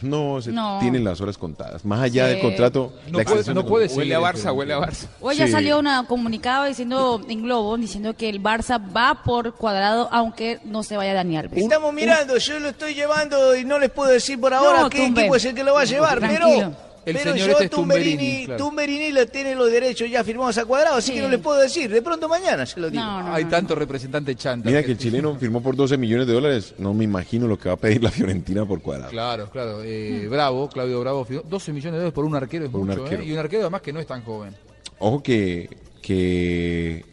No, 0.00 0.40
se 0.40 0.52
No. 0.52 0.78
tienen 0.80 1.04
las 1.04 1.20
horas 1.20 1.36
contadas. 1.38 1.84
Más 1.84 2.00
allá 2.00 2.26
Sí. 2.28 2.32
del 2.34 2.40
contrato, 2.42 2.92
No 2.92 2.96
la 2.96 3.10
puede- 3.10 3.22
extensión 3.22 3.54
no 3.56 3.62
de 3.62 3.68
puede 3.68 3.86
contrato. 3.86 3.98
Huele 3.98 4.14
a 4.14 4.20
Barça, 4.20 4.54
huele 4.56 4.72
a 4.74 4.78
Barça. 4.78 5.06
Hoy 5.20 5.36
ya 5.36 5.46
Sí. 5.46 5.52
salió 5.52 5.78
un 5.78 5.88
comunicado 6.06 6.64
diciendo 6.66 7.20
en 7.28 7.42
Globo, 7.42 7.76
diciendo 7.76 8.14
que 8.14 8.28
el 8.28 8.42
Barça 8.42 8.80
va 8.94 9.22
por 9.24 9.54
cuadrado 9.54 10.08
aunque 10.12 10.60
no 10.64 10.82
se 10.82 10.96
vaya 10.96 11.14
Dani 11.14 11.36
Alves. 11.36 11.62
Estamos 11.62 11.92
mirando, 11.92 12.36
yo 12.38 12.58
lo 12.60 12.68
estoy 12.68 12.94
llevando 12.94 13.56
y 13.56 13.64
no 13.64 13.78
les 13.78 13.90
puedo 13.90 14.10
decir 14.10 14.40
por 14.40 14.54
ahora 14.54 14.82
No, 14.82 14.90
qué 14.90 14.98
Tumbe. 14.98 15.20
equipo 15.22 15.36
es 15.36 15.44
el 15.44 15.54
que 15.54 15.64
lo 15.64 15.74
va 15.74 15.80
a 15.82 15.84
llevar, 15.84 16.18
Tranquilo. 16.18 16.46
pero, 16.48 16.87
El 17.08 17.16
pero 17.16 17.32
señor 17.32 17.46
yo 17.46 17.52
este 17.52 17.64
es 17.64 17.70
Tumberini, 17.70 18.10
Tumberini, 18.16 18.44
claro. 18.46 18.64
Tumberini 18.64 19.12
lo 19.12 19.26
tiene 19.26 19.54
los 19.54 19.70
derechos 19.70 20.10
ya 20.10 20.22
firmados 20.24 20.58
a 20.58 20.64
cuadrado, 20.64 20.96
así 20.96 21.08
Sí. 21.12 21.14
que 21.16 21.22
no 21.22 21.28
les 21.28 21.40
puedo 21.40 21.58
decir, 21.58 21.90
de 21.90 22.02
pronto 22.02 22.28
mañana 22.28 22.66
se 22.66 22.78
lo 22.80 22.90
digo. 22.90 23.02
No, 23.02 23.22
no, 23.22 23.34
Hay 23.34 23.44
no. 23.44 23.50
tantos 23.50 23.78
representantes 23.78 24.36
chantas. 24.36 24.70
Mira 24.70 24.82
que 24.84 24.92
el 24.92 24.98
chileno 24.98 25.34
firmó 25.36 25.62
por 25.62 25.74
12 25.74 25.96
millones 25.96 26.26
de 26.26 26.32
dólares. 26.34 26.74
No 26.78 26.92
me 26.94 27.04
imagino 27.04 27.46
lo 27.48 27.58
que 27.58 27.68
va 27.68 27.74
a 27.74 27.78
pedir 27.78 28.02
la 28.02 28.10
Fiorentina 28.10 28.66
por 28.66 28.80
Cuadrado. 28.82 29.10
Claro, 29.10 29.50
claro. 29.50 29.82
Eh, 29.82 30.26
Bravo, 30.28 30.68
Claudio 30.68 31.00
Bravo, 31.00 31.24
firmó 31.24 31.42
12 31.48 31.72
millones 31.72 31.92
de 31.94 31.98
dólares 31.98 32.14
por 32.14 32.24
un 32.24 32.34
arquero 32.36 32.64
es 32.66 32.70
Por 32.70 32.80
un 32.82 32.88
mucho, 32.88 33.02
arquero. 33.04 33.22
¿eh? 33.22 33.26
Y 33.26 33.32
un 33.32 33.38
arquero 33.38 33.62
además 33.62 33.80
que 33.82 33.92
no 33.92 34.00
es 34.00 34.06
tan 34.06 34.22
joven. 34.22 34.54
Ojo 34.98 35.22
que, 35.22 35.68
que 36.02 37.04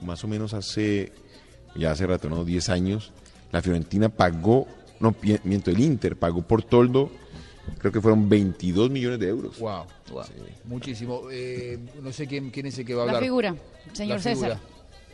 más 0.00 0.22
o 0.24 0.28
menos 0.28 0.54
hace, 0.54 1.12
ya 1.76 1.92
hace 1.92 2.06
rato, 2.06 2.28
¿no? 2.28 2.44
10 2.44 2.68
años, 2.70 3.12
la 3.52 3.62
Fiorentina 3.62 4.08
pagó, 4.08 4.66
no, 5.00 5.14
miento, 5.44 5.70
el 5.70 5.80
Inter 5.80 6.16
pagó 6.16 6.42
por 6.42 6.62
Toldo, 6.62 7.10
creo 7.78 7.92
que 7.92 8.00
fueron 8.00 8.28
22 8.28 8.90
millones 8.90 9.18
de 9.20 9.28
euros. 9.28 9.58
Wow. 9.58 9.84
Muchísimo. 10.64 11.22
Eh, 11.30 11.78
no 12.02 12.12
sé 12.12 12.26
quién, 12.26 12.50
quién 12.50 12.66
es 12.66 12.78
el 12.78 12.84
que 12.86 12.94
va 12.94 13.02
a 13.02 13.06
La 13.06 13.10
hablar. 13.12 13.22
figura, 13.24 13.54
señor 13.92 14.18
La 14.18 14.22
figura. 14.22 14.48
César. 14.48 14.60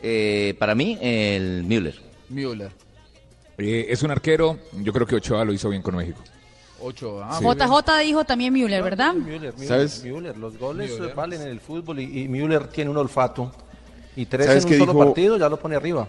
Eh, 0.01 0.55
para 0.59 0.75
mí, 0.75 0.97
el 1.01 1.63
Müller. 1.63 1.99
Müller. 2.29 2.71
Eh, 3.57 3.87
es 3.89 4.03
un 4.03 4.11
arquero, 4.11 4.57
yo 4.81 4.93
creo 4.93 5.05
que 5.05 5.15
Ochoa 5.15 5.43
lo 5.43 5.51
hizo 5.53 5.69
bien 5.69 5.81
con 5.81 5.95
México. 5.95 6.21
8. 6.81 7.21
Ah, 7.23 7.37
Sí. 7.39 7.45
JJ 7.45 7.97
dijo 8.05 8.23
también 8.23 8.53
Müller, 8.53 8.81
¿verdad? 8.81 9.13
Müller, 9.13 9.53
Müller, 9.53 9.67
¿Sabes? 9.67 10.03
Müller. 10.03 10.37
Los 10.37 10.57
goles 10.57 10.91
Müller. 10.97 11.13
valen 11.13 11.41
en 11.41 11.47
el 11.49 11.59
fútbol 11.59 11.99
y, 11.99 12.21
y 12.23 12.27
Müller 12.29 12.67
tiene 12.67 12.89
un 12.89 12.97
olfato. 12.97 13.51
Y 14.15 14.25
tres 14.25 14.45
¿Sabes 14.47 14.65
en 14.65 14.71
un 14.73 14.79
solo 14.79 14.93
dijo? 14.93 15.05
partido 15.05 15.37
ya 15.37 15.49
lo 15.49 15.59
pone 15.59 15.75
arriba. 15.75 16.07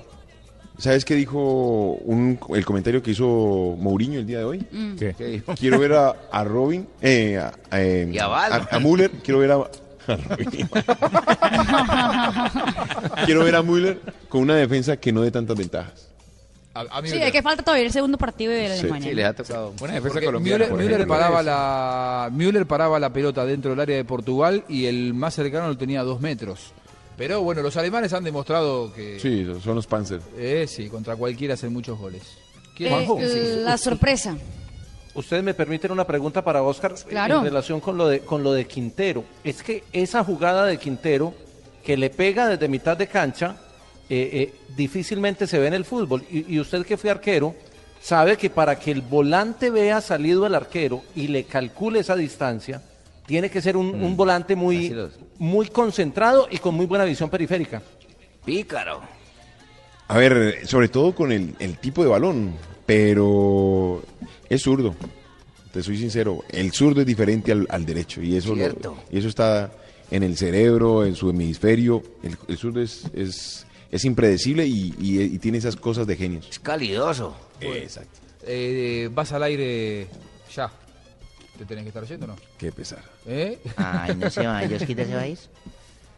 ¿Sabes 0.81 1.05
qué 1.05 1.15
dijo 1.15 1.93
un, 2.05 2.39
el 2.55 2.65
comentario 2.65 3.03
que 3.03 3.11
hizo 3.13 3.77
Mourinho 3.79 4.19
el 4.19 4.27
día 4.27 4.39
de 4.39 4.45
hoy? 4.45 4.65
Mm. 4.73 4.97
¿Qué? 4.97 5.15
¿Qué 5.17 5.25
dijo? 5.27 5.55
Quiero 5.55 5.79
ver 5.79 5.93
a, 5.93 6.15
a 6.33 6.43
Robin, 6.45 6.89
eh, 7.03 7.37
a, 7.39 7.53
eh, 7.79 8.09
Y 8.13 8.19
a 8.19 8.27
Val. 8.27 8.53
a- 8.53 8.69
a 8.77 8.81
Müller, 8.81 9.11
quiero 9.23 9.39
ver 9.41 9.53
a, 9.53 9.59
quiero 13.27 13.45
ver 13.45 13.57
a 13.57 13.63
Müller 13.63 13.99
con 14.29 14.43
una 14.43 14.57
defensa 14.57 14.97
que 14.97 15.13
no 15.13 15.23
dé 15.23 15.31
tantas 15.31 15.57
ventajas. 15.57 16.09
A, 16.73 16.83
a 16.83 17.03
Sí, 17.05 17.17
es 17.21 17.33
que 17.33 17.43
falta 17.43 17.65
todavía 17.65 17.87
el 17.87 17.93
segundo 17.93 18.17
partido 18.17 18.53
de 18.53 18.69
Sí, 18.77 18.81
Alemania. 18.81 19.09
Sí, 19.11 19.15
les 19.15 19.27
ha 19.27 19.33
tocado. 19.35 19.73
Buena 19.79 19.95
defensa 19.95 20.21
colombiana. 20.21 20.67
Müller, 20.69 20.85
Müller 20.85 21.07
paraba 21.07 21.43
la, 21.43 22.31
Müller 22.33 22.67
paraba 22.67 22.99
la 23.01 23.13
pelota 23.13 23.45
dentro 23.45 23.73
del 23.73 23.81
área 23.81 23.97
de 23.97 24.05
Portugal 24.05 24.65
y 24.69 24.87
el 24.87 25.13
más 25.13 25.35
cercano 25.35 25.67
lo 25.69 25.77
tenía 25.77 26.01
a 26.01 26.05
dos 26.05 26.21
metros. 26.21 26.73
Pero 27.21 27.43
bueno, 27.43 27.61
los 27.61 27.77
alemanes 27.77 28.15
han 28.15 28.25
demostrado 28.25 28.91
que 28.95 29.21
Sí, 29.21 29.47
son 29.63 29.75
los 29.75 29.87
Panzer. 29.87 30.23
eh, 30.39 30.65
sí, 30.67 30.89
contra 30.89 31.17
cualquiera 31.17 31.53
hacen 31.53 31.71
muchos 31.71 31.99
goles. 31.99 32.23
¿Quién- 32.75 32.95
Eh, 32.95 33.07
sigue? 33.07 33.57
la 33.57 33.77
sorpresa. 33.77 34.39
Ustedes 35.15 35.43
me 35.43 35.53
permiten 35.53 35.91
una 35.93 36.07
pregunta 36.07 36.43
para 36.43 36.63
Oscar 36.63 36.95
Claro. 37.07 37.41
en 37.41 37.45
relación 37.45 37.79
con 37.79 37.99
lo 37.99 38.09
de 38.09 38.21
con 38.21 38.43
lo 38.43 38.53
de 38.55 38.65
Quintero. 38.67 39.23
Es 39.45 39.63
que 39.63 39.85
esa 39.93 40.25
jugada 40.25 40.65
de 40.65 40.79
Quintero 40.79 41.35
que 41.85 41.99
le 41.99 42.09
pega 42.09 42.49
desde 42.49 42.69
mitad 42.69 42.97
de 42.97 43.07
cancha 43.07 43.57
eh, 44.09 44.31
eh, 44.33 44.55
difícilmente 44.75 45.47
se 45.47 45.59
ve 45.59 45.67
en 45.67 45.75
el 45.75 45.85
fútbol. 45.85 46.25
Y, 46.31 46.55
y 46.55 46.59
usted 46.59 46.87
que 46.87 46.97
fue 46.97 47.11
arquero 47.11 47.55
sabe 48.01 48.39
que 48.39 48.49
para 48.49 48.79
que 48.79 48.93
el 48.93 49.03
volante 49.03 49.69
vea 49.71 50.01
salido 50.01 50.47
el 50.47 50.55
arquero 50.55 51.03
y 51.15 51.29
le 51.29 51.45
calcule 51.45 51.99
esa 52.01 52.17
distancia 52.17 52.81
tiene 53.31 53.49
que 53.49 53.63
ser 53.63 53.77
un, 53.77 53.95
un 54.03 54.17
volante 54.17 54.57
muy 54.57 54.93
muy 55.39 55.69
concentrado 55.69 56.49
y 56.51 56.59
con 56.59 56.75
muy 56.75 56.85
buena 56.87 57.05
visión 57.05 57.31
periférica. 57.31 57.81
Pícaro. 58.45 59.01
A 60.09 60.19
ver, 60.19 60.67
sobre 60.67 60.89
todo 60.89 61.15
con 61.15 61.31
el, 61.31 61.55
el 61.61 61.79
tipo 61.79 62.03
de 62.03 62.09
balón, 62.09 62.55
pero 62.85 64.03
es 64.49 64.63
zurdo. 64.63 64.97
te 65.73 65.81
soy 65.81 65.97
sincero, 65.97 66.43
el 66.49 66.73
zurdo 66.73 67.03
es 67.03 67.07
diferente 67.07 67.53
al, 67.53 67.69
al 67.71 67.87
derecho 67.87 68.21
y 68.21 68.35
eso, 68.35 68.57
lo- 68.57 68.97
y 69.13 69.19
eso 69.19 69.29
está 69.29 69.71
en 70.11 70.25
el 70.25 70.37
cerebro, 70.37 71.05
en 71.07 71.15
su 71.15 71.31
hemisferio. 71.31 72.03
El, 72.25 72.37
el 72.49 72.57
zurdo 72.59 72.81
es, 72.83 73.05
es, 73.15 73.65
es 73.93 74.05
impredecible 74.05 74.67
y, 74.67 74.93
y- 74.99 75.23
y 75.23 75.39
tiene 75.39 75.59
esas 75.59 75.77
cosas 75.77 76.05
de 76.09 76.17
genios. 76.17 76.49
Es 76.51 76.59
calidoso. 76.59 77.37
Exacto. 77.61 78.19
Eh, 78.45 79.09
vas 79.15 79.31
al 79.33 79.45
aire 79.45 80.09
ya. 80.53 80.73
¿Te 81.61 81.67
tenés 81.67 81.85
que 81.85 81.89
estar 81.89 82.05
yendo 82.07 82.25
o 82.25 82.29
no? 82.29 82.37
Qué 82.57 82.73
pesar. 82.73 83.01
¿Eh? 83.27 83.59
Ay, 83.77 84.17
no 84.17 84.31
se 84.31 84.47
va, 84.47 84.65
¿Yosquita 84.65 85.05
se 85.05 85.15
va 85.15 85.21
a 85.21 85.27
ir? 85.29 85.39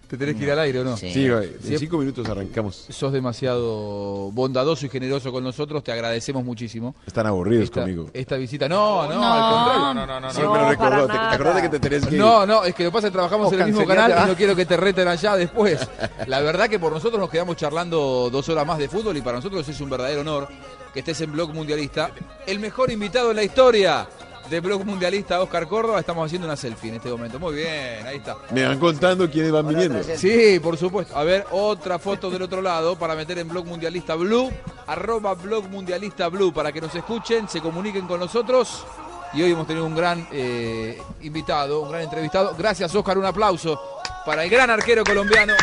¿Te 0.08 0.16
tenés 0.16 0.36
que 0.36 0.44
ir 0.44 0.52
al 0.52 0.58
aire 0.60 0.78
o 0.78 0.84
no? 0.84 0.96
Sí. 0.96 1.12
Sí, 1.12 1.24
en 1.26 1.50
Sí. 1.60 1.78
cinco 1.78 1.98
minutos 1.98 2.28
arrancamos. 2.28 2.86
Sos 2.90 3.12
demasiado 3.12 4.30
bondadoso 4.30 4.86
y 4.86 4.88
generoso 4.88 5.32
con 5.32 5.42
nosotros, 5.42 5.82
te 5.82 5.90
agradecemos 5.90 6.44
muchísimo. 6.44 6.94
Están 7.04 7.26
aburridos 7.26 7.64
esta, 7.64 7.80
conmigo. 7.80 8.08
Esta 8.14 8.36
visita, 8.36 8.68
no, 8.68 9.08
no, 9.08 9.14
No. 9.14 9.24
al 9.32 9.52
contrario. 9.52 9.94
No, 9.94 10.06
no, 10.06 10.20
no, 10.20 10.32
Sí, 10.32 10.42
no. 10.42 10.52
me 10.52 10.58
lo 10.60 10.68
recordó. 10.68 11.06
¿Te, 11.08 11.12
te 11.12 11.18
acordás 11.18 11.56
de 11.56 11.62
que 11.62 11.68
te 11.70 11.80
tenés 11.80 12.06
que 12.06 12.14
ir? 12.14 12.20
No, 12.20 12.46
no, 12.46 12.62
es 12.64 12.72
que 12.72 12.84
lo 12.84 12.90
que 12.90 12.94
pasa 12.94 13.06
es 13.08 13.10
que 13.10 13.14
trabajamos 13.14 13.52
en 13.52 13.60
el 13.62 13.66
mismo 13.66 13.84
canal 13.84 14.10
y 14.10 14.14
ah. 14.16 14.26
no 14.28 14.36
quiero 14.36 14.54
que 14.54 14.64
te 14.64 14.76
reten 14.76 15.08
allá 15.08 15.34
después. 15.38 15.88
La 16.28 16.40
verdad 16.40 16.68
que 16.68 16.78
por 16.78 16.92
nosotros 16.92 17.18
nos 17.18 17.30
quedamos 17.30 17.56
charlando 17.56 18.30
dos 18.30 18.48
horas 18.48 18.64
más 18.64 18.78
de 18.78 18.88
fútbol 18.88 19.16
y 19.16 19.22
para 19.22 19.38
nosotros 19.38 19.68
es 19.68 19.80
un 19.80 19.90
verdadero 19.90 20.20
honor 20.20 20.46
que 20.94 21.00
estés 21.00 21.20
en 21.22 21.32
Blog 21.32 21.52
Mundialista. 21.52 22.12
El 22.46 22.60
mejor 22.60 22.92
invitado 22.92 23.30
en 23.30 23.36
la 23.36 23.42
historia 23.42 24.06
de 24.52 24.60
Blog 24.60 24.84
Mundialista, 24.84 25.40
Oscar 25.40 25.66
Córdoba. 25.66 25.98
Estamos 25.98 26.26
haciendo 26.26 26.46
una 26.46 26.56
selfie 26.56 26.90
en 26.90 26.96
este 26.96 27.08
momento. 27.08 27.38
Muy 27.38 27.54
bien, 27.54 28.06
ahí 28.06 28.18
está. 28.18 28.36
Me 28.50 28.66
van 28.66 28.78
contando 28.78 29.30
quiénes 29.30 29.50
van 29.50 29.66
viniendo. 29.66 30.02
Sí, 30.02 30.60
por 30.62 30.76
supuesto. 30.76 31.16
A 31.16 31.24
ver, 31.24 31.46
otra 31.50 31.98
foto 31.98 32.30
del 32.30 32.42
otro 32.42 32.60
lado 32.60 32.94
para 32.96 33.14
meter 33.14 33.38
en 33.38 33.48
Blog 33.48 33.64
Mundialista 33.64 34.14
Blue, 34.14 34.50
arroba 34.86 35.32
Blog 35.32 35.70
Mundialista 35.70 36.28
Blue, 36.28 36.52
para 36.52 36.70
que 36.70 36.82
nos 36.82 36.94
escuchen, 36.94 37.48
se 37.48 37.62
comuniquen 37.62 38.06
con 38.06 38.20
nosotros. 38.20 38.84
Y 39.32 39.42
hoy 39.42 39.52
hemos 39.52 39.66
tenido 39.66 39.86
un 39.86 39.96
gran 39.96 40.28
eh, 40.30 41.00
invitado, 41.22 41.80
un 41.80 41.90
gran 41.90 42.02
entrevistado. 42.02 42.54
Gracias, 42.58 42.94
Oscar. 42.94 43.16
Un 43.16 43.24
aplauso 43.24 43.80
para 44.26 44.44
el 44.44 44.50
gran 44.50 44.68
arquero 44.68 45.02
colombiano. 45.02 45.54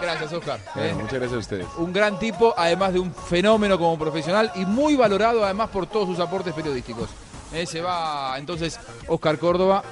Gracias, 0.00 0.32
Oscar. 0.32 0.60
Bueno, 0.74 0.90
Eh, 0.90 0.94
muchas 0.94 1.12
gracias 1.14 1.32
a 1.34 1.38
ustedes. 1.38 1.66
un 1.78 1.92
gran 1.92 2.18
tipo, 2.18 2.54
además 2.56 2.92
de 2.92 3.00
un 3.00 3.12
fenómeno 3.14 3.78
como 3.78 3.98
profesional 3.98 4.50
y 4.54 4.64
muy 4.64 4.96
valorado 4.96 5.44
además 5.44 5.70
por 5.70 5.86
todos 5.86 6.06
sus 6.08 6.18
aportes 6.20 6.54
periodísticos. 6.54 7.08
Eh, 7.52 7.66
se 7.66 7.80
va 7.80 8.34
entonces 8.38 8.78
Oscar 9.08 9.38
Córdoba 9.38 9.82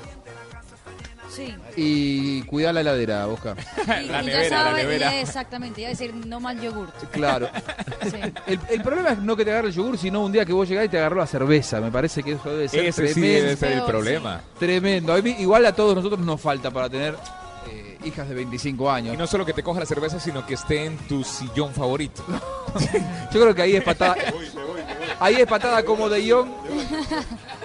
Sí. 1.31 1.55
y 1.77 2.43
cuidar 2.45 2.73
la 2.73 2.81
heladera, 2.81 3.27
Oscar. 3.27 3.57
Y- 3.59 3.87
La 4.09 4.23
y 4.23 4.27
nevera, 4.27 4.43
ya 4.49 4.57
la 4.59 4.65
sabe, 4.71 4.83
nevera. 4.83 5.11
ya 5.11 5.21
exactamente, 5.21 5.81
iba 5.83 5.89
a 5.89 5.91
decir 5.91 6.15
no 6.15 6.41
mal 6.41 6.59
yogurt. 6.61 6.95
Claro. 7.11 7.49
Sí. 8.07 8.21
El, 8.47 8.61
el 8.71 8.83
problema 8.83 9.11
es 9.11 9.19
no 9.19 9.35
que 9.37 9.45
te 9.45 9.51
agarre 9.51 9.69
el 9.69 9.75
yogur, 9.75 9.99
sino 9.99 10.21
un 10.23 10.31
día 10.31 10.45
que 10.45 10.53
vos 10.53 10.69
llegás 10.69 10.85
y 10.85 10.89
te 10.89 10.99
agarró 10.99 11.17
la 11.17 11.27
cerveza. 11.27 11.81
Me 11.81 11.91
parece 11.91 12.23
que 12.23 12.33
eso 12.33 12.49
debe 12.51 12.69
ser 12.69 12.85
Ese 12.87 13.09
sí 13.09 13.15
tremendo. 13.15 13.43
debe 13.43 13.57
ser 13.57 13.73
el 13.73 13.83
problema. 13.83 14.41
Tremendo. 14.61 15.13
A 15.13 15.21
mí, 15.21 15.35
igual 15.41 15.67
a 15.67 15.73
todos 15.75 15.97
nosotros 15.97 16.21
nos 16.21 16.41
falta 16.41 16.71
para 16.71 16.89
tener 16.89 17.17
hijas 18.07 18.29
de 18.29 18.35
25 18.35 18.91
años. 18.91 19.15
Y 19.15 19.17
no 19.17 19.27
solo 19.27 19.45
que 19.45 19.53
te 19.53 19.63
coja 19.63 19.81
la 19.81 19.87
cerveza, 19.87 20.19
sino 20.21 20.47
que 20.47 20.55
esté 20.55 20.85
en 20.85 20.97
tu 21.09 21.23
sillón 21.25 21.73
favorito. 21.75 22.23
Yo 23.33 23.41
creo 23.41 23.55
que 23.55 23.63
ahí 23.63 23.77
es 23.77 23.85
patada. 23.85 24.17
Ahí 25.19 25.37
es 25.37 25.47
patada 25.47 25.83
como 25.85 26.09
de 26.11 26.31
Jong. 26.31 26.49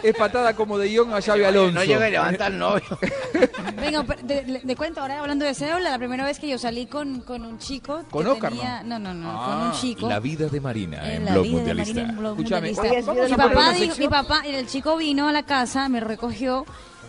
Es 0.03 0.15
patada 0.15 0.55
como 0.55 0.77
de 0.77 0.95
Jong 0.95 1.13
a 1.13 1.21
Xavi 1.21 1.43
Alonso. 1.43 1.73
No 1.79 1.83
llega 1.83 2.07
y 2.07 2.11
levanta 2.11 2.45
al 2.47 2.57
novio. 2.57 2.83
Venga, 3.81 4.03
de, 4.23 4.41
de- 4.43 4.61
de 4.63 4.75
cuento, 4.75 5.01
ahora 5.01 5.19
hablando 5.19 5.43
de 5.45 5.53
cédula, 5.53 5.89
la 5.91 5.97
primera 5.97 6.23
vez 6.23 6.39
que 6.39 6.47
yo 6.47 6.57
salí 6.57 6.85
con, 6.85 7.21
con 7.21 7.43
un 7.45 7.57
chico. 7.59 8.03
¿Con 8.09 8.23
que 8.23 8.29
Oscar, 8.31 8.51
tenía- 8.51 8.83
No, 8.83 8.99
no, 8.99 9.13
no, 9.13 9.29
Ah, 9.31 9.45
con 9.47 9.67
un 9.67 9.71
chico. 9.73 10.07
La 10.07 10.19
vida 10.19 10.47
de 10.47 10.61
Marina 10.61 11.13
en 11.13 11.25
la 11.25 11.31
Blog 11.33 11.43
vida 11.43 11.51
de 11.57 11.57
Mundialista. 11.65 11.93
Marina 11.93 12.09
en 12.13 12.17
Blog 12.19 12.31
Escúchame, 12.39 12.67
Mundialista. 12.73 13.11
Oye, 13.11 13.29
mi 13.29 13.35
papá, 13.35 13.73
dijo- 13.73 13.95
mi 13.97 14.07
papá, 14.07 14.41
el 14.45 14.67
chico 14.67 14.97
vino 14.97 15.27
a 15.27 15.31
la 15.31 15.43
casa, 15.43 15.89
me 15.89 15.99
recogió 15.99 16.65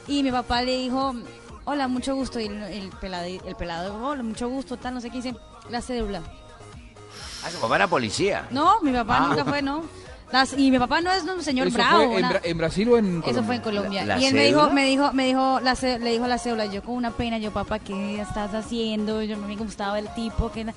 y 0.09 0.23
mi 0.23 0.33
papá 0.33 0.63
le 0.63 0.77
dijo, 0.79 1.15
hola, 1.65 1.89
mucho 1.89 2.15
gusto. 2.15 2.41
Y 2.41 2.47
el, 2.47 2.63
el 2.63 2.89
pelado, 3.01 3.25
el 3.27 3.57
pelado, 3.57 4.05
hola, 4.07 4.23
mucho 4.23 4.49
gusto, 4.49 4.77
tal, 4.77 4.95
no 4.95 5.01
sé 5.01 5.11
qué 5.11 5.17
dice, 5.19 5.35
la 5.71 5.81
cédula. 5.81 6.23
Ah, 7.45 7.51
su 7.51 7.59
papá 7.61 7.77
era 7.77 7.89
policía. 7.89 8.47
No, 8.51 8.81
mi 8.83 8.93
papá 8.93 9.19
Ah. 9.21 9.27
nunca 9.29 9.45
fue, 9.45 9.63
no. 9.63 9.85
Las- 10.31 10.55
y 10.57 10.71
mi 10.71 10.79
papá 10.79 11.03
no 11.03 11.11
es 11.13 11.25
un 11.25 11.43
señor 11.43 11.67
¿Eso 11.67 11.77
bravo. 11.77 11.97
fue 11.97 12.05
en, 12.21 12.25
una- 12.25 12.31
Bra- 12.31 12.41
en 12.45 12.57
Brasil 12.59 12.89
o 12.89 12.97
en 12.97 13.05
Colombia? 13.21 13.31
Eso 13.33 13.43
fue 13.45 13.55
en 13.57 13.61
Colombia. 13.61 14.05
¿La- 14.07 14.15
la 14.17 14.23
y 14.23 14.27
él 14.27 14.35
me 14.35 14.45
dijo, 14.47 14.71
me 14.71 14.85
dijo, 14.87 15.13
me 15.13 15.27
dijo, 15.27 15.61
la 15.61 15.75
ce- 15.77 15.99
le 15.99 16.11
dijo 16.13 16.27
la 16.27 16.39
cédula, 16.39 16.65
yo 16.67 16.83
con 16.83 16.95
una 16.95 17.11
pena, 17.11 17.37
yo 17.37 17.51
papá, 17.53 17.79
¿qué 17.81 18.19
estás 18.21 18.55
haciendo? 18.55 19.23
Yo 19.23 19.37
me 19.37 19.55
gustaba 19.57 19.99
el 19.99 20.09
tipo, 20.15 20.51
que 20.51 20.73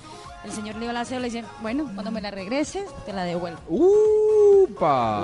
el 0.45 0.51
señor 0.51 0.75
le 0.75 0.81
dio 0.81 0.93
la 0.93 1.03
cédula 1.05 1.27
y 1.27 1.31
dice, 1.31 1.45
bueno, 1.61 1.89
cuando 1.93 2.11
me 2.11 2.21
la 2.21 2.31
regreses, 2.31 2.85
te 3.05 3.11
la 3.13 3.23
devuelvo. 3.23 3.59
¡Upa! 3.67 5.21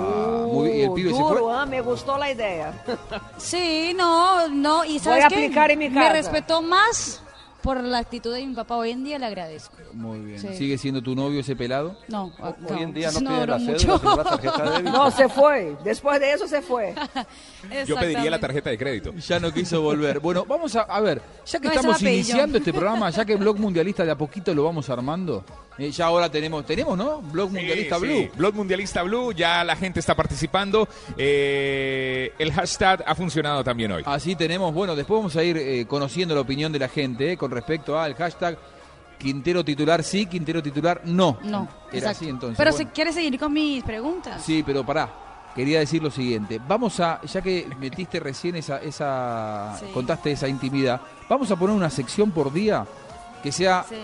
Muy 0.47 0.69
bien, 0.71 0.79
¿y 0.79 0.83
el 0.83 0.91
pibe 0.93 1.13
se 1.13 1.19
duro, 1.21 1.43
fue? 1.45 1.53
ah, 1.55 1.65
me 1.65 1.81
gustó 1.81 2.17
la 2.17 2.31
idea. 2.31 2.73
Sí, 3.37 3.93
no, 3.95 4.47
no, 4.49 4.83
y 4.83 4.89
Voy 4.93 4.99
sabes 4.99 5.25
a 5.25 5.27
qué? 5.29 5.35
aplicar 5.35 5.71
en 5.71 5.79
mi 5.79 5.89
Me 5.89 6.09
respetó 6.09 6.61
más 6.61 7.21
por 7.61 7.81
la 7.83 7.99
actitud 7.99 8.33
de 8.33 8.45
mi 8.45 8.53
papá. 8.53 8.75
Hoy 8.77 8.91
en 8.91 9.03
día 9.03 9.19
le 9.19 9.25
agradezco. 9.25 9.75
Muy 9.93 10.19
bien. 10.19 10.39
Sí. 10.39 10.47
¿Sigue 10.55 10.77
siendo 10.77 11.01
tu 11.01 11.15
novio 11.15 11.39
ese 11.41 11.55
pelado? 11.55 11.97
No, 12.07 12.31
ah, 12.39 12.53
Hoy 12.69 12.83
en 12.83 12.93
día 12.93 13.11
no, 13.11 13.19
no 13.21 13.45
la 13.45 13.57
mucho. 13.57 13.79
cédula, 13.79 13.99
sino 13.99 14.15
la 14.17 14.23
tarjeta 14.23 14.63
de 14.63 14.69
débito. 14.77 14.91
No, 14.91 15.11
se 15.11 15.29
fue. 15.29 15.75
Después 15.83 16.19
de 16.19 16.33
eso 16.33 16.47
se 16.47 16.61
fue. 16.61 16.93
Yo 17.87 17.95
pediría 17.97 18.29
la 18.31 18.39
tarjeta 18.39 18.69
de 18.69 18.77
crédito. 18.77 19.13
Ya 19.31 19.39
no 19.39 19.51
quiso 19.53 19.81
volver. 19.81 20.19
Bueno, 20.19 20.45
vamos 20.45 20.75
a, 20.75 20.81
a 20.81 20.99
ver, 20.99 21.21
ya 21.45 21.59
que 21.59 21.67
No, 21.67 21.73
estamos 21.73 22.01
iniciando 22.01 22.57
este 22.57 22.73
programa, 22.73 23.09
ya 23.11 23.23
que 23.23 23.35
Blog 23.35 23.57
Mundialista 23.59 24.03
de 24.03 24.11
a 24.11 24.17
poquito 24.17 24.53
lo 24.53 24.63
vamos 24.63 24.89
armando, 24.89 25.43
eh, 25.77 25.89
ya 25.91 26.07
ahora 26.07 26.29
tenemos, 26.29 26.65
tenemos, 26.65 26.97
¿no? 26.97 27.21
Blog 27.21 27.51
Mundialista 27.51 27.95
Sí, 27.97 28.01
Blue. 28.01 28.13
sí. 28.17 28.29
Blog 28.35 28.55
Mundialista 28.55 29.03
Blue, 29.03 29.31
ya 29.33 29.63
la 29.63 29.75
gente 29.75 29.99
está 29.99 30.15
participando. 30.15 30.87
Eh, 31.17 32.33
el 32.39 32.51
hashtag 32.51 33.03
ha 33.05 33.15
funcionado 33.15 33.63
también 33.63 33.91
hoy. 33.91 34.03
Así 34.05 34.35
tenemos, 34.35 34.73
bueno, 34.73 34.95
después 34.95 35.19
vamos 35.19 35.35
a 35.35 35.43
ir 35.43 35.57
eh, 35.57 35.85
conociendo 35.87 36.35
la 36.35 36.41
opinión 36.41 36.71
de 36.71 36.79
la 36.79 36.89
gente 36.89 37.31
eh, 37.33 37.37
con 37.51 37.57
respecto 37.57 37.99
al 37.99 38.15
hashtag 38.15 38.57
Quintero 39.19 39.63
titular 39.63 40.01
sí, 40.03 40.25
Quintero 40.25 40.63
titular 40.63 41.01
no. 41.05 41.37
No, 41.43 41.67
Era 41.91 41.97
exacto. 41.97 42.09
así 42.09 42.29
entonces. 42.29 42.57
Pero 42.57 42.71
bueno. 42.71 42.89
si 42.89 42.93
quieres 42.95 43.13
seguir 43.13 43.37
con 43.37 43.53
mis 43.53 43.83
preguntas. 43.83 44.41
Sí, 44.43 44.63
pero 44.65 44.83
pará. 44.85 45.09
Quería 45.53 45.79
decir 45.79 46.01
lo 46.01 46.09
siguiente. 46.09 46.59
Vamos 46.65 46.99
a, 47.01 47.19
ya 47.21 47.41
que 47.41 47.67
metiste 47.77 48.19
recién 48.21 48.55
esa, 48.55 48.77
esa 48.79 49.75
Sí. 49.79 49.85
contaste 49.93 50.31
esa 50.31 50.47
intimidad, 50.47 51.01
vamos 51.29 51.51
a 51.51 51.55
poner 51.57 51.75
una 51.75 51.89
sección 51.89 52.31
por 52.31 52.51
día 52.53 52.85
que 53.43 53.51
sea 53.51 53.85
Sí. 53.87 53.95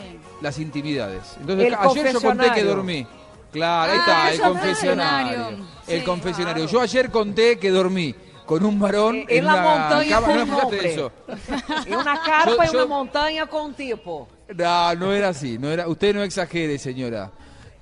las 0.42 0.60
intimidades. 0.60 1.38
Entonces, 1.40 1.68
El 1.68 1.76
ayer 1.76 2.14
yo 2.14 2.22
conté 2.22 2.52
que 2.52 2.64
dormí. 2.64 3.08
Claro, 3.52 3.94
ahí 3.94 4.00
Ah, 4.06 4.30
está, 4.32 4.34
el 4.34 4.52
confesionario. 4.52 5.48
El 5.88 6.04
confesionario. 6.04 6.66
Yo 6.68 6.82
ayer 6.82 7.10
conté 7.10 7.58
que 7.58 7.72
dormí 7.72 8.14
con 8.48 8.66
un 8.66 8.80
varón 8.80 9.18
En 9.18 9.26
en, 9.30 9.46
la 9.46 9.54
una 9.54 9.64
montaña 9.64 10.10
cama. 10.22 10.28
con 10.28 10.48
¿No 10.50 10.58
hombre. 10.58 10.94
eso? 10.94 11.12
En 11.86 11.96
una 11.96 12.22
carpa 12.24 12.66
Yo- 12.66 12.72
y 12.74 12.76
una 12.78 12.86
montaña 12.88 13.46
con 13.48 13.66
un 13.66 13.74
tipo. 13.76 14.28
No, 14.56 14.96
no 14.96 15.14
era 15.14 15.30
así. 15.30 15.58
No 15.60 15.70
era, 15.70 15.88
usted 15.88 16.16
no 16.16 16.24
exagere, 16.24 16.80
señora. 16.80 17.32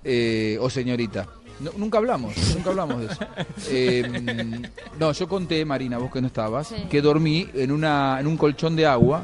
eh, 0.03 0.57
o 0.59 0.69
señorita. 0.69 1.25
No, 1.61 1.71
nunca 1.77 1.99
hablamos, 1.99 2.35
nunca 2.53 2.69
hablamos 2.71 2.99
de 2.99 3.05
eso. 3.05 3.19
Eh, 3.69 4.61
no, 4.99 5.11
yo 5.13 5.27
conté, 5.27 5.63
Marina, 5.63 5.97
vos 5.97 6.11
que 6.11 6.19
no 6.21 6.27
estabas, 6.27 6.67
Sí. 6.67 6.75
que 6.89 7.01
dormí 7.01 7.47
en, 7.53 7.71
una, 7.71 8.17
en 8.19 8.27
un 8.27 8.35
colchón 8.37 8.75
de 8.75 8.85
agua 8.85 9.23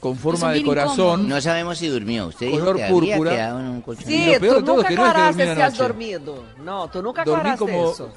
con 0.00 0.14
Es 0.14 0.20
forma 0.20 0.50
de 0.52 0.64
corazón. 0.64 1.28
No 1.28 1.40
sabemos 1.40 1.78
si 1.78 1.86
durmió. 1.88 2.28
Usted 2.28 2.46
dijo 2.46 2.58
Color 2.60 2.76
que 2.76 2.86
púrpura. 2.88 3.30
quedado 3.32 3.60
en 3.60 3.66
un 3.66 3.80
colchón. 3.82 4.06
Sí, 4.06 4.32
lo 4.32 4.40
peor 4.40 4.54
tú 4.54 4.60
de 4.60 4.66
todo 4.66 4.76
nunca 4.76 4.88
que 4.88 4.94
no 4.96 5.06
es 5.06 5.12
que 5.12 5.18
dormí 5.20 5.34
si 5.44 5.60
has 5.62 5.72
noche. 5.72 5.82
dormido. 5.82 6.44
No, 6.64 6.88
tú 6.90 7.02
nunca 7.02 7.24
Dormí 7.24 7.56
como. 7.56 7.90
eso. 7.92 8.08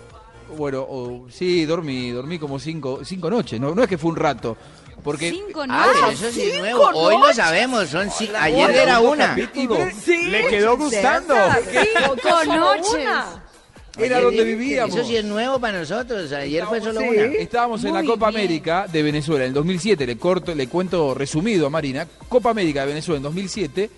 Bueno, 0.56 0.82
o- 0.88 1.26
sí, 1.30 1.66
dormí, 1.66 2.12
dormí 2.12 2.38
como 2.40 2.60
cinco, 2.60 3.02
cinco 3.04 3.30
noches. 3.30 3.60
No, 3.60 3.74
no 3.76 3.84
es 3.84 3.90
que 3.90 3.98
fue 3.98 4.12
un 4.12 4.16
rato. 4.18 4.56
Porque 5.04 5.30
Cinco 5.30 5.64
Ah, 5.70 5.88
pero 5.94 6.02
noches. 6.08 6.22
eso 6.22 6.32
sí 6.32 6.42
es 6.42 6.52
cinco 6.54 6.60
nuevo. 6.64 6.84
Hoy 6.94 7.14
lo 7.14 7.20
noches. 7.22 7.36
sabemos. 7.38 7.88
Son 7.90 8.10
ci- 8.10 8.32
La 8.32 8.44
Ayer 8.44 8.72
era 8.72 9.00
una. 9.00 9.36
Sí, 10.04 10.18
Le 10.30 10.48
quedó 10.48 10.76
gustando. 10.78 11.36
Cinco 11.72 12.46
noches. 12.46 12.94
una. 12.96 13.44
era 14.00 14.22
donde 14.22 14.44
vivíamos. 14.44 14.96
Eso 14.96 15.08
sí 15.08 15.16
es 15.18 15.26
nuevo 15.26 15.60
para 15.60 15.80
nosotros. 15.80 16.32
Ayer 16.32 16.66
fue 16.66 16.80
solo 16.82 17.00
Sí. 17.02 17.08
una. 17.08 17.24
Estábamos 17.34 17.84
en 17.84 17.94
la 17.94 18.04
Copa 18.04 18.30
bien. 18.30 18.42
América 18.42 18.88
de 18.92 19.02
Venezuela 19.04 19.44
en 19.46 19.50
el 19.50 19.54
2007, 19.56 20.06
le 20.06 20.18
corto, 20.18 20.54
le 20.54 20.68
cuento 20.68 21.14
resumido 21.16 21.66
a 21.68 21.70
Marina, 21.70 22.08
Copa 22.30 22.52
América 22.52 22.82
de 22.82 22.88
Venezuela 22.88 23.18
en 23.18 23.24
2007, 23.24 23.90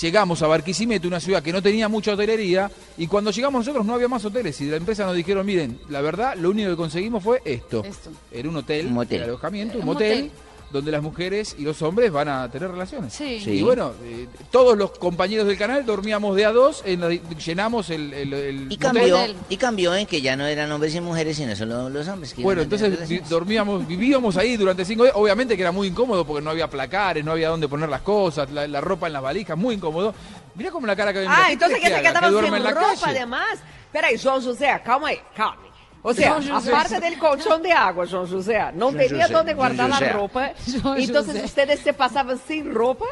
llegamos 0.00 0.42
a 0.42 0.46
Barquisimeto, 0.46 1.08
una 1.08 1.20
ciudad 1.20 1.42
que 1.42 1.52
no 1.52 1.62
tenía 1.62 1.88
mucha 1.88 2.12
hotelería, 2.12 2.70
y 2.96 3.06
cuando 3.06 3.30
llegamos 3.30 3.60
nosotros 3.60 3.86
no 3.86 3.94
había 3.94 4.08
más 4.08 4.24
hoteles, 4.24 4.60
y 4.60 4.66
de 4.66 4.72
la 4.72 4.76
empresa 4.76 5.04
nos 5.06 5.14
dijeron, 5.14 5.46
miren, 5.46 5.78
la 5.88 6.00
verdad, 6.00 6.34
lo 6.36 6.50
único 6.50 6.70
que 6.70 6.76
conseguimos 6.76 7.22
fue 7.22 7.42
esto. 7.44 7.84
Esto. 7.84 8.10
Era 8.30 8.48
un 8.48 8.56
hotel, 8.56 8.86
Un 8.86 8.98
alojamiento, 8.98 9.74
un 9.74 9.80
Un 9.80 9.86
motel, 9.86 10.24
motel. 10.24 10.30
Donde 10.70 10.90
las 10.90 11.00
mujeres 11.02 11.54
y 11.58 11.62
los 11.62 11.80
hombres 11.82 12.10
van 12.10 12.28
a 12.28 12.50
tener 12.50 12.70
relaciones. 12.70 13.12
Sí. 13.12 13.40
Sí. 13.42 13.50
Y 13.52 13.62
bueno, 13.62 13.92
eh, 14.02 14.26
todos 14.50 14.76
los 14.76 14.90
compañeros 14.98 15.46
del 15.46 15.56
canal 15.56 15.86
dormíamos 15.86 16.34
de 16.36 16.44
a 16.44 16.52
dos, 16.52 16.82
en 16.84 17.00
la- 17.00 17.08
llenamos 17.10 17.88
el, 17.90 18.12
el, 18.12 18.32
el 18.34 18.72
Y 18.72 18.76
cambió, 18.76 19.16
y 19.48 19.56
cambió 19.56 19.94
en 19.94 20.06
que 20.06 20.20
ya 20.20 20.36
no 20.36 20.44
eran 20.46 20.70
hombres 20.72 20.94
y 20.94 21.00
mujeres, 21.00 21.36
sino 21.36 21.54
solo 21.54 21.88
los 21.88 22.08
hombres. 22.08 22.34
que 22.34 22.42
Bueno, 22.42 22.62
entonces 22.62 23.08
vi- 23.08 23.20
dormíamos, 23.20 23.86
vivíamos 23.86 24.36
ahí 24.36 24.56
durante 24.56 24.84
cinco 24.84 25.04
días. 25.04 25.14
Obviamente 25.16 25.56
que 25.56 25.62
era 25.62 25.72
muy 25.72 25.86
incómodo 25.88 26.26
porque 26.26 26.42
no 26.42 26.50
había 26.50 26.68
placares, 26.68 27.24
no 27.24 27.32
había 27.32 27.48
dónde 27.48 27.68
poner 27.68 27.88
las 27.88 28.00
cosas, 28.02 28.50
la, 28.50 28.66
la 28.66 28.80
ropa 28.80 29.06
en 29.06 29.12
las 29.12 29.22
valijas, 29.22 29.56
muy 29.56 29.76
incómodo. 29.76 30.14
Mirá 30.56 30.70
como 30.70 30.86
la 30.86 30.96
cara 30.96 31.12
que. 31.12 31.24
Ah, 31.28 31.48
entonces 31.50 31.78
que 31.78 31.88
te 31.88 31.94
haga? 31.94 32.08
quedabas 32.10 32.30
duerme 32.32 32.48
sin 32.48 32.56
en 32.56 32.64
la 32.64 32.70
ropa 32.70 32.86
calle. 33.00 33.18
además. 33.18 33.58
Peraí, 33.92 34.16
João 34.18 34.42
José, 34.42 34.68
calma 34.84 35.08
aí, 35.08 35.20
calma. 35.34 35.62
Ou 36.06 36.14
seja, 36.14 36.40
João 36.40 36.56
a 36.56 36.60
José. 36.60 36.70
parte 36.70 37.00
del 37.00 37.16
colchão 37.18 37.60
de 37.60 37.72
água, 37.72 38.06
João 38.06 38.26
José. 38.26 38.70
Não 38.74 38.92
João 38.92 39.08
tinha 39.08 39.26
José, 39.26 39.38
onde 39.38 39.54
guardar 39.54 39.88
João 39.88 39.96
a 39.96 39.98
José. 39.98 40.12
roupa. 40.12 40.50
João 40.66 40.96
Então, 41.02 41.24
José. 41.24 41.44
ustedes 41.44 41.80
se 41.80 41.92
passavam 41.92 42.38
sem 42.46 42.72
roupa? 42.72 43.06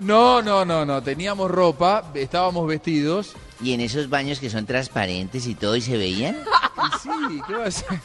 No, 0.00 0.42
no, 0.42 0.64
no, 0.64 0.84
no. 0.84 1.00
Teníamos 1.02 1.48
ropa, 1.50 2.04
estábamos 2.14 2.66
vestidos. 2.66 3.34
Y 3.62 3.72
en 3.72 3.80
esos 3.80 4.10
baños 4.10 4.40
que 4.40 4.50
son 4.50 4.66
transparentes 4.66 5.46
y 5.46 5.54
todo 5.54 5.76
y 5.76 5.80
se 5.80 5.96
veían. 5.96 6.34
Y 6.36 6.98
sí, 6.98 7.40
¿qué 7.46 7.54
va 7.54 7.66
a 7.66 7.70
ser? 7.70 8.00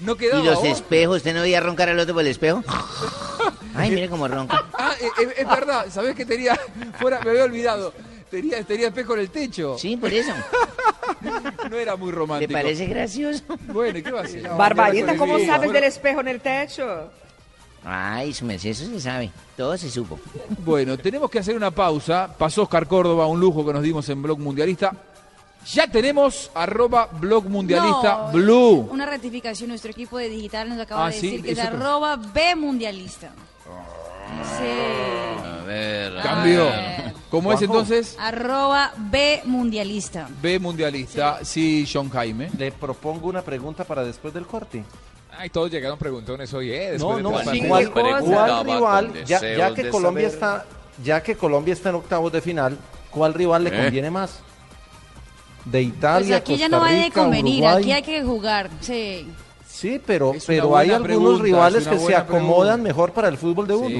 No 0.00 0.16
quedaba 0.16 0.40
Y 0.42 0.44
los 0.46 0.64
espejos, 0.64 1.18
¿usted 1.18 1.32
no 1.34 1.42
veía 1.42 1.60
roncar 1.60 1.88
al 1.88 1.98
otro 2.00 2.14
por 2.14 2.22
el 2.24 2.28
espejo? 2.30 2.64
Ay, 3.76 3.90
mire 3.90 4.08
cómo 4.08 4.26
ronca. 4.26 4.64
Ah, 4.76 4.92
eh, 5.00 5.06
eh, 5.22 5.34
es 5.38 5.46
verdad, 5.48 5.86
¿sabés 5.90 6.16
que 6.16 6.26
tenía? 6.26 6.58
Fuera, 6.98 7.20
me 7.20 7.30
había 7.30 7.44
olvidado. 7.44 7.92
Tenía, 8.30 8.62
tenía 8.64 8.88
espejo 8.88 9.14
en 9.14 9.20
el 9.20 9.30
techo. 9.30 9.76
Sí, 9.78 9.96
por 9.96 10.12
eso. 10.12 10.32
No 11.70 11.76
era 11.76 11.96
muy 11.96 12.10
¿Le 12.10 12.16
romántico. 12.16 12.52
parece 12.52 12.86
gracioso? 12.86 13.42
Bueno, 13.68 13.98
¿y 13.98 14.02
¿qué 14.02 14.10
va 14.10 14.20
a 14.20 14.24
hacer? 14.24 14.48
Barbarita, 14.56 15.16
como 15.16 15.38
Sí, 15.38 15.44
sabes 15.46 15.58
bueno. 15.66 15.72
del 15.74 15.84
espejo 15.84 16.22
no 16.22 16.38
techo? 16.40 17.10
Ay, 17.84 18.32
su 18.32 18.44
merced, 18.44 18.70
eso 18.70 18.86
se 18.86 19.00
sabe. 19.00 19.30
Todo 19.56 19.76
se 19.76 19.90
supo. 19.90 20.18
Bueno, 20.64 20.96
tenemos 20.98 21.30
que 21.30 21.38
hacer 21.40 21.54
una 21.56 21.70
pausa. 21.70 22.34
Pasó 22.38 22.62
Oscar 22.62 22.86
Córdoba, 22.86 23.26
un 23.26 23.38
lujo 23.40 23.64
que 23.66 23.72
nos 23.72 23.82
dimos 23.82 24.08
en 24.08 24.22
Blog 24.22 24.38
Mundialista. 24.38 24.92
Ya 25.72 25.86
tenemos 25.88 26.50
arroba 26.54 27.06
Blog 27.12 27.48
Mundialista 27.48 28.26
No, 28.26 28.32
Blue. 28.32 28.88
Una 28.90 29.04
rectificación, 29.06 29.68
nuestro 29.68 29.90
equipo 29.90 30.16
de 30.18 30.28
digital 30.30 30.68
nos 30.70 30.78
acaba 30.80 31.06
Ah, 31.06 31.10
de 31.10 31.12
sí, 31.20 31.26
decir 31.30 31.44
que 31.44 31.52
es 31.52 31.58
arroba 31.58 32.16
B 32.16 32.56
mundialista. 32.56 33.30
Sí. 34.58 35.44
A 35.44 35.64
ver. 35.66 36.14
Cambio. 36.22 36.66
¿Cómo 37.30 37.52
es 37.52 37.62
entonces? 37.62 38.16
Arroba 38.18 38.92
B 38.96 39.42
mundialista. 39.44 40.28
B 40.42 40.58
Mundialista. 40.58 41.38
Sí, 41.44 41.88
John 41.90 42.10
Jaime. 42.10 42.50
Le 42.58 42.72
propongo 42.72 43.28
una 43.28 43.42
pregunta 43.42 43.84
para 43.84 44.02
después 44.02 44.34
del 44.34 44.46
corte. 44.46 44.84
Ay, 45.38 45.48
todos 45.48 45.70
llegaron 45.70 45.98
preguntones 45.98 46.52
hoy, 46.52 46.72
¿eh? 46.72 46.92
Después 46.92 47.00
No, 47.00 47.16
de 47.16 47.22
no, 47.22 47.38
sí, 47.38 47.44
pandemia. 47.44 47.68
¿cuál, 47.68 47.90
cuál 47.92 48.64
rival, 48.66 49.24
ya, 49.24 49.40
ya 49.56 49.74
que 49.74 49.88
Colombia 49.88 50.26
está, 50.26 50.66
ya 51.02 51.22
que 51.22 51.36
Colombia 51.36 51.72
está 51.72 51.90
en 51.90 51.94
octavos 51.94 52.32
de 52.32 52.40
final, 52.42 52.76
¿cuál 53.10 53.32
rival 53.32 53.64
le 53.64 53.70
Eh. 53.70 53.82
conviene 53.84 54.10
más? 54.10 54.40
De 55.64 55.82
Pues 55.82 55.86
Italia, 55.96 56.36
aquí 56.38 56.56
ya 56.56 56.68
no 56.68 56.82
hay 56.82 57.04
de 57.04 57.10
convenir, 57.12 57.62
Uruguay. 57.62 57.82
aquí 57.82 57.92
hay 57.92 58.02
que 58.02 58.22
jugar. 58.24 58.70
Sí. 58.80 59.28
Sí, 59.80 59.98
pero, 60.04 60.34
pero 60.46 60.76
hay 60.76 60.90
algunos 60.90 61.06
pregunta, 61.06 61.42
rivales 61.42 61.88
que 61.88 61.98
se 61.98 62.14
acomodan 62.14 62.82
pregunta. 62.82 62.88
mejor 62.88 63.12
para 63.12 63.28
el 63.28 63.38
fútbol 63.38 63.66
de 63.66 63.74
uno. 63.74 63.88
Sí, 63.88 63.96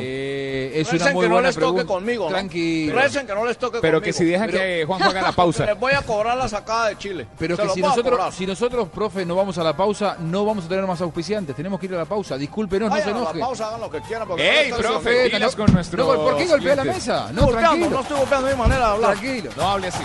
es 0.74 0.90
Recen 0.92 1.00
una 1.02 1.12
muy 1.12 1.22
que 1.22 1.28
no 1.28 1.34
buena 1.36 1.48
les 1.48 1.54
toque 1.56 1.64
pregunta. 1.66 1.86
conmigo, 1.86 2.24
¿no? 2.24 2.30
Tranquilo. 2.30 2.94
Recen 2.94 3.26
que 3.26 3.34
no 3.34 3.46
les 3.46 3.56
toque 3.56 3.78
Pero 3.80 3.98
conmigo. 3.98 4.04
que 4.04 4.12
si 4.12 4.24
dejan 4.26 4.50
que 4.50 4.84
Juanjo 4.86 5.08
haga 5.08 5.22
la 5.22 5.32
pausa. 5.32 5.64
Les 5.70 5.80
voy 5.80 5.92
a 5.94 6.02
cobrar 6.02 6.36
la 6.36 6.48
sacada 6.48 6.88
de 6.88 6.98
Chile. 6.98 7.26
Pero 7.38 7.56
Se 7.56 7.62
que 7.62 7.68
si 7.70 7.80
nosotros, 7.80 8.34
si 8.34 8.46
nosotros, 8.46 8.88
profe, 8.90 9.24
no 9.24 9.36
vamos 9.36 9.56
a 9.56 9.64
la 9.64 9.74
pausa, 9.74 10.16
no 10.20 10.44
vamos 10.44 10.66
a 10.66 10.68
tener 10.68 10.86
más 10.86 11.00
auspiciantes. 11.00 11.56
Tenemos 11.56 11.80
que 11.80 11.86
ir 11.86 11.94
a 11.94 11.98
la 11.98 12.04
pausa. 12.04 12.36
Discúlpenos, 12.36 12.90
no 12.90 12.96
se 12.96 13.00
Vayan 13.00 13.16
a 13.16 13.18
la 13.18 13.24
enoje. 13.24 13.40
pausa, 13.40 13.68
hagan 13.68 13.80
lo 13.80 13.90
que 13.90 14.00
quieran. 14.02 14.28
porque 14.28 14.60
¡Ey, 14.64 14.70
no 14.70 14.76
profe! 14.76 15.30
con 15.56 15.72
no, 15.72 16.06
¿Por 16.14 16.36
qué 16.36 16.46
golpea 16.46 16.76
la 16.76 16.84
mesa? 16.84 17.30
No, 17.32 17.46
tranquilo. 17.46 17.88
no 17.88 18.00
estoy 18.00 18.18
golpeando 18.18 18.48
mi 18.48 18.54
manera 18.54 18.80
de 18.86 18.92
hablar. 18.92 19.12
Tranquilo. 19.18 19.50
No 19.56 19.70
hable 19.70 19.86
así. 19.88 20.04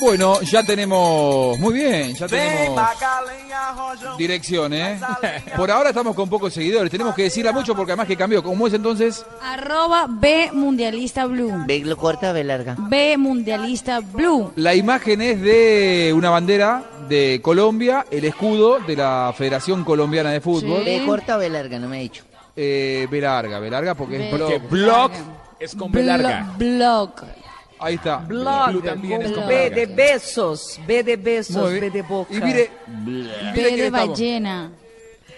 Bueno, 0.00 0.40
ya 0.42 0.62
tenemos. 0.62 1.58
Muy 1.58 1.74
bien, 1.74 2.14
ya 2.14 2.26
tenemos. 2.26 2.80
Dirección, 4.18 4.72
¿eh? 4.74 5.00
Por 5.56 5.70
ahora 5.70 5.90
estamos 5.90 6.14
con 6.14 6.28
pocos 6.28 6.52
seguidores. 6.52 6.90
Tenemos 6.90 7.14
que 7.14 7.24
decirla 7.24 7.52
mucho 7.52 7.74
porque 7.74 7.92
además 7.92 8.06
que 8.06 8.16
cambió. 8.16 8.42
¿Cómo 8.42 8.66
es 8.66 8.74
entonces? 8.74 9.24
Arroba 9.42 10.06
B 10.08 10.50
mundialista 10.52 11.26
blue. 11.26 11.64
¿Ve 11.66 11.80
lo 11.80 11.96
corta 11.96 12.32
ve 12.32 12.44
larga? 12.44 12.76
B 12.78 13.16
mundialista 13.16 14.00
blue. 14.00 14.52
La 14.56 14.74
imagen 14.74 15.22
es 15.22 15.40
de 15.40 16.12
una 16.14 16.30
bandera 16.30 16.84
de 17.08 17.40
Colombia, 17.42 18.04
el 18.10 18.24
escudo 18.24 18.80
de 18.80 18.96
la 18.96 19.32
Federación 19.36 19.84
Colombiana 19.84 20.30
de 20.30 20.40
Fútbol. 20.40 20.84
¿Ve 20.84 21.02
corta 21.06 21.36
o 21.36 21.38
ve 21.38 21.48
larga? 21.48 21.78
No 21.78 21.88
me 21.88 21.98
ha 21.98 22.00
dicho. 22.00 22.24
Eh, 22.54 23.06
B 23.10 23.20
larga, 23.20 23.58
B 23.60 23.70
larga 23.70 23.94
porque 23.94 24.16
es 24.16 24.30
B 24.30 24.36
blog. 24.36 24.50
Porque 24.50 24.68
blog 24.68 25.10
es 25.58 25.74
con 25.74 25.92
B 25.92 26.02
larga. 26.02 26.54
Blog. 26.58 27.12
Ahí 27.78 27.94
está. 27.96 28.18
Blog, 28.18 28.70
Blue 28.70 28.82
también 28.82 29.22
es 29.22 29.46
B 29.46 29.70
de 29.70 29.86
besos, 29.86 30.80
B 30.86 31.02
de 31.02 31.16
besos. 31.16 31.72
B 31.72 31.90
de 31.90 32.02
boca. 32.02 32.34
Y 32.34 32.40
mire, 32.40 32.70
B 33.54 33.76
de 33.76 33.90
ballena. 33.90 34.70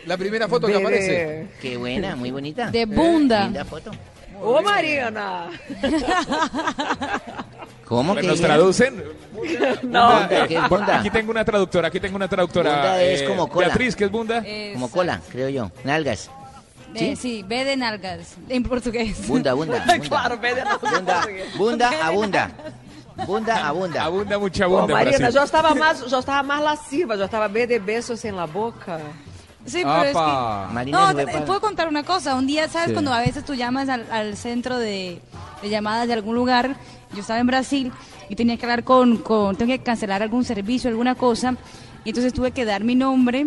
La 0.06 0.16
primera 0.16 0.48
foto 0.48 0.66
que 0.66 0.74
de- 0.74 0.80
aparece. 0.80 1.46
Qué 1.60 1.76
buena, 1.76 2.16
muy 2.16 2.30
bonita. 2.30 2.70
De 2.70 2.86
bunda. 2.86 3.44
Linda 3.44 3.64
foto. 3.64 3.90
Ô, 4.40 4.62
Marina! 4.62 5.50
¿Cómo 7.84 8.14
que 8.14 8.22
¿Nos 8.22 8.40
traducen? 8.40 9.02
Não. 9.82 10.20
Bunda, 10.20 10.46
¿qué 10.46 10.56
es 10.56 10.68
bunda? 10.68 10.98
Aquí 11.00 11.10
tengo 11.10 11.30
una 11.30 11.44
traductora, 11.44 11.88
aquí 11.88 12.00
tengo 12.00 12.16
una 12.16 12.28
traductora. 12.28 12.70
Bunda 12.72 13.02
es 13.02 13.22
eh, 13.22 13.24
como 13.24 13.48
cola. 13.48 13.68
Beatriz, 13.68 13.96
¿qué 13.96 14.04
es 14.04 14.10
bunda? 14.10 14.44
Como 14.74 14.90
cola, 14.90 15.20
creo 15.30 15.48
yo. 15.48 15.70
Nalgas. 15.84 16.30
De- 16.92 17.16
sí, 17.16 17.44
B 17.46 17.64
de 17.64 17.76
nalgas. 17.76 18.36
En 18.48 18.62
portugués. 18.62 19.26
Bunda, 19.28 19.52
bunda. 19.54 19.78
bunda. 19.86 19.98
claro, 20.00 20.38
B 20.38 20.54
de 20.54 20.62
Bunda, 20.80 21.22
bunda, 21.56 21.90
abunda. 22.06 22.50
Bunda, 23.26 23.66
abunda. 23.68 24.04
Abunda 24.04 24.38
mucha 24.38 24.66
bunda. 24.66 24.84
en 24.84 24.92
Marina, 24.92 25.30
já 25.30 25.44
estava 25.44 25.74
mais, 25.74 25.98
já 26.10 26.18
estava 26.20 26.42
mais 26.42 26.62
lasciva, 26.62 27.16
já 27.16 27.24
estava 27.24 27.48
B 27.48 27.66
de 27.66 27.78
besos 27.78 28.24
en 28.24 28.36
la 28.36 28.46
boca. 28.46 28.98
Sí, 29.66 29.82
pero 29.84 30.02
es 30.04 30.16
que... 30.16 30.72
Marina 30.72 30.98
No, 31.08 31.14
te- 31.14 31.26
para- 31.26 31.44
puedo 31.44 31.60
contar 31.60 31.88
una 31.88 32.02
cosa. 32.04 32.34
Un 32.36 32.46
día, 32.46 32.68
¿sabes? 32.68 32.88
Sí. 32.88 32.92
Cuando 32.94 33.12
a 33.12 33.20
veces 33.20 33.44
tú 33.44 33.54
llamas 33.54 33.88
al, 33.90 34.06
al 34.10 34.36
centro 34.36 34.78
de, 34.78 35.20
de 35.60 35.68
llamadas 35.68 36.06
de 36.06 36.14
algún 36.14 36.34
lugar, 36.36 36.76
yo 37.12 37.20
estaba 37.20 37.38
en 37.40 37.46
Brasil 37.48 37.92
y 38.30 38.36
tenía 38.36 38.56
que 38.56 38.64
hablar 38.64 38.84
con, 38.84 39.18
con, 39.18 39.56
tengo 39.56 39.72
que 39.72 39.80
cancelar 39.82 40.22
algún 40.22 40.44
servicio, 40.44 40.88
alguna 40.88 41.14
cosa, 41.16 41.54
y 42.04 42.10
entonces 42.10 42.32
tuve 42.32 42.52
que 42.52 42.64
dar 42.64 42.82
mi 42.84 42.94
nombre, 42.94 43.46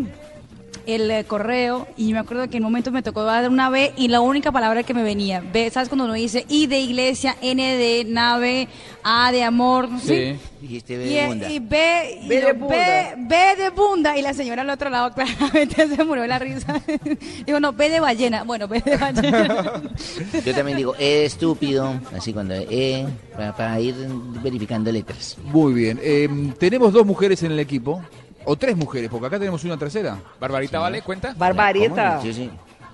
el 0.86 1.10
eh, 1.12 1.24
correo, 1.26 1.88
y 1.98 2.14
me 2.14 2.20
acuerdo 2.20 2.50
que 2.50 2.58
en 2.58 2.64
un 2.64 2.72
momento 2.72 2.92
me 2.92 3.04
tocó 3.04 3.24
dar 3.24 3.50
una 3.50 3.70
B 3.70 3.94
y 3.98 4.08
la 4.08 4.22
única 4.22 4.52
palabra 4.52 4.84
que 4.84 4.94
me 4.94 5.04
venía, 5.04 5.42
B, 5.42 5.70
¿sabes? 5.70 5.90
Cuando 5.90 6.06
uno 6.06 6.14
dice 6.14 6.46
I 6.50 6.68
de 6.68 6.80
iglesia, 6.80 7.36
N 7.42 7.62
de 7.78 8.06
nave, 8.06 8.68
A 9.04 9.32
de 9.32 9.44
amor, 9.44 9.90
¿sí? 10.02 10.08
Sí. 10.08 10.40
Dijiste 10.62 10.96
B 10.96 11.06
Y, 11.08 11.16
de 11.16 11.28
bunda. 11.28 11.50
y 11.50 11.60
B, 11.60 12.20
y 12.22 12.28
de 12.28 12.54
bunda. 12.54 12.76
B, 12.76 13.16
B 13.18 13.64
de 13.64 13.70
bunda. 13.72 14.18
Y 14.18 14.22
la 14.22 14.34
señora 14.34 14.62
al 14.62 14.70
otro 14.70 14.90
lado 14.92 15.12
claramente 15.16 15.88
se 15.88 16.04
murió 16.04 16.28
la 16.28 16.38
risa. 16.38 16.80
Digo, 17.46 17.60
no, 17.60 17.74
B 17.74 17.90
de 17.90 18.00
ballena. 18.00 18.44
Bueno, 18.44 18.68
B 18.68 18.80
de 18.80 18.98
ballena. 18.98 19.82
Yo 20.46 20.54
también 20.54 20.78
digo, 20.78 20.94
eh, 21.00 21.26
estúpido. 21.26 22.00
Así 22.16 22.32
cuando, 22.32 22.54
eh, 22.54 23.08
para, 23.36 23.56
para 23.56 23.80
ir 23.80 23.96
verificando 24.44 24.92
letras. 24.92 25.38
Muy 25.44 25.74
bien. 25.74 26.00
Eh, 26.02 26.30
tenemos 26.60 26.94
dos 26.94 27.06
mujeres 27.06 27.42
en 27.42 27.54
el 27.54 27.60
equipo. 27.60 28.02
O 28.46 28.56
tres 28.56 28.76
mujeres, 28.76 29.10
porque 29.10 29.28
acá 29.28 29.38
tenemos 29.39 29.64
una 29.64 29.78
tercera. 29.78 30.18
Barbarita, 30.39 30.80
¿vale? 30.80 31.02
¿Cuenta? 31.02 31.34
Barbarita. 31.38 32.22
Sí, 32.22 32.34
sí. 32.34 32.52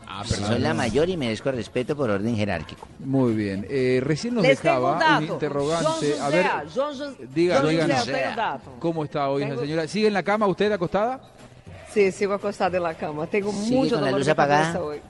Ah, 0.10 0.24
Soy 0.26 0.60
la 0.60 0.74
mayor 0.74 1.10
y 1.10 1.18
merezco 1.18 1.52
respeto 1.52 1.96
por 1.96 2.10
orden 2.10 2.36
jerárquico. 2.36 2.88
Muy 3.00 3.34
bien. 3.34 3.68
Eh, 3.70 4.00
recién 4.04 4.34
nos 4.36 4.44
Les 4.44 4.60
tengo 4.60 4.94
un 4.94 4.98
dejaba 5.00 5.18
un 5.20 5.24
interrogante. 5.26 6.20
A 6.22 6.30
ver, 6.30 6.48
José, 6.74 7.06
diga, 7.34 7.62
díganos. 7.62 8.10
¿cómo 8.80 9.04
está 9.04 9.30
hoy 9.30 9.44
Tengo- 9.44 9.62
señora? 9.62 9.88
¿Sigue 9.88 10.08
en 10.08 10.14
la 10.14 10.24
cama 10.24 10.48
usted 10.48 10.72
acostada? 10.72 11.20
Sí, 11.94 12.12
sigo 12.12 12.34
acostada 12.34 12.78
en 12.78 12.84
la 12.84 12.94
cama. 12.94 13.28
Tengo 13.28 13.52
¿Sigue 13.52 13.76
mucho 13.76 13.96
con 13.96 14.02
la 14.02 14.08
dolor 14.08 14.20
luz 14.20 14.26
de 14.26 14.32
apagada? 14.32 14.64
cabeza 14.64 14.82
hoy. 14.84 15.02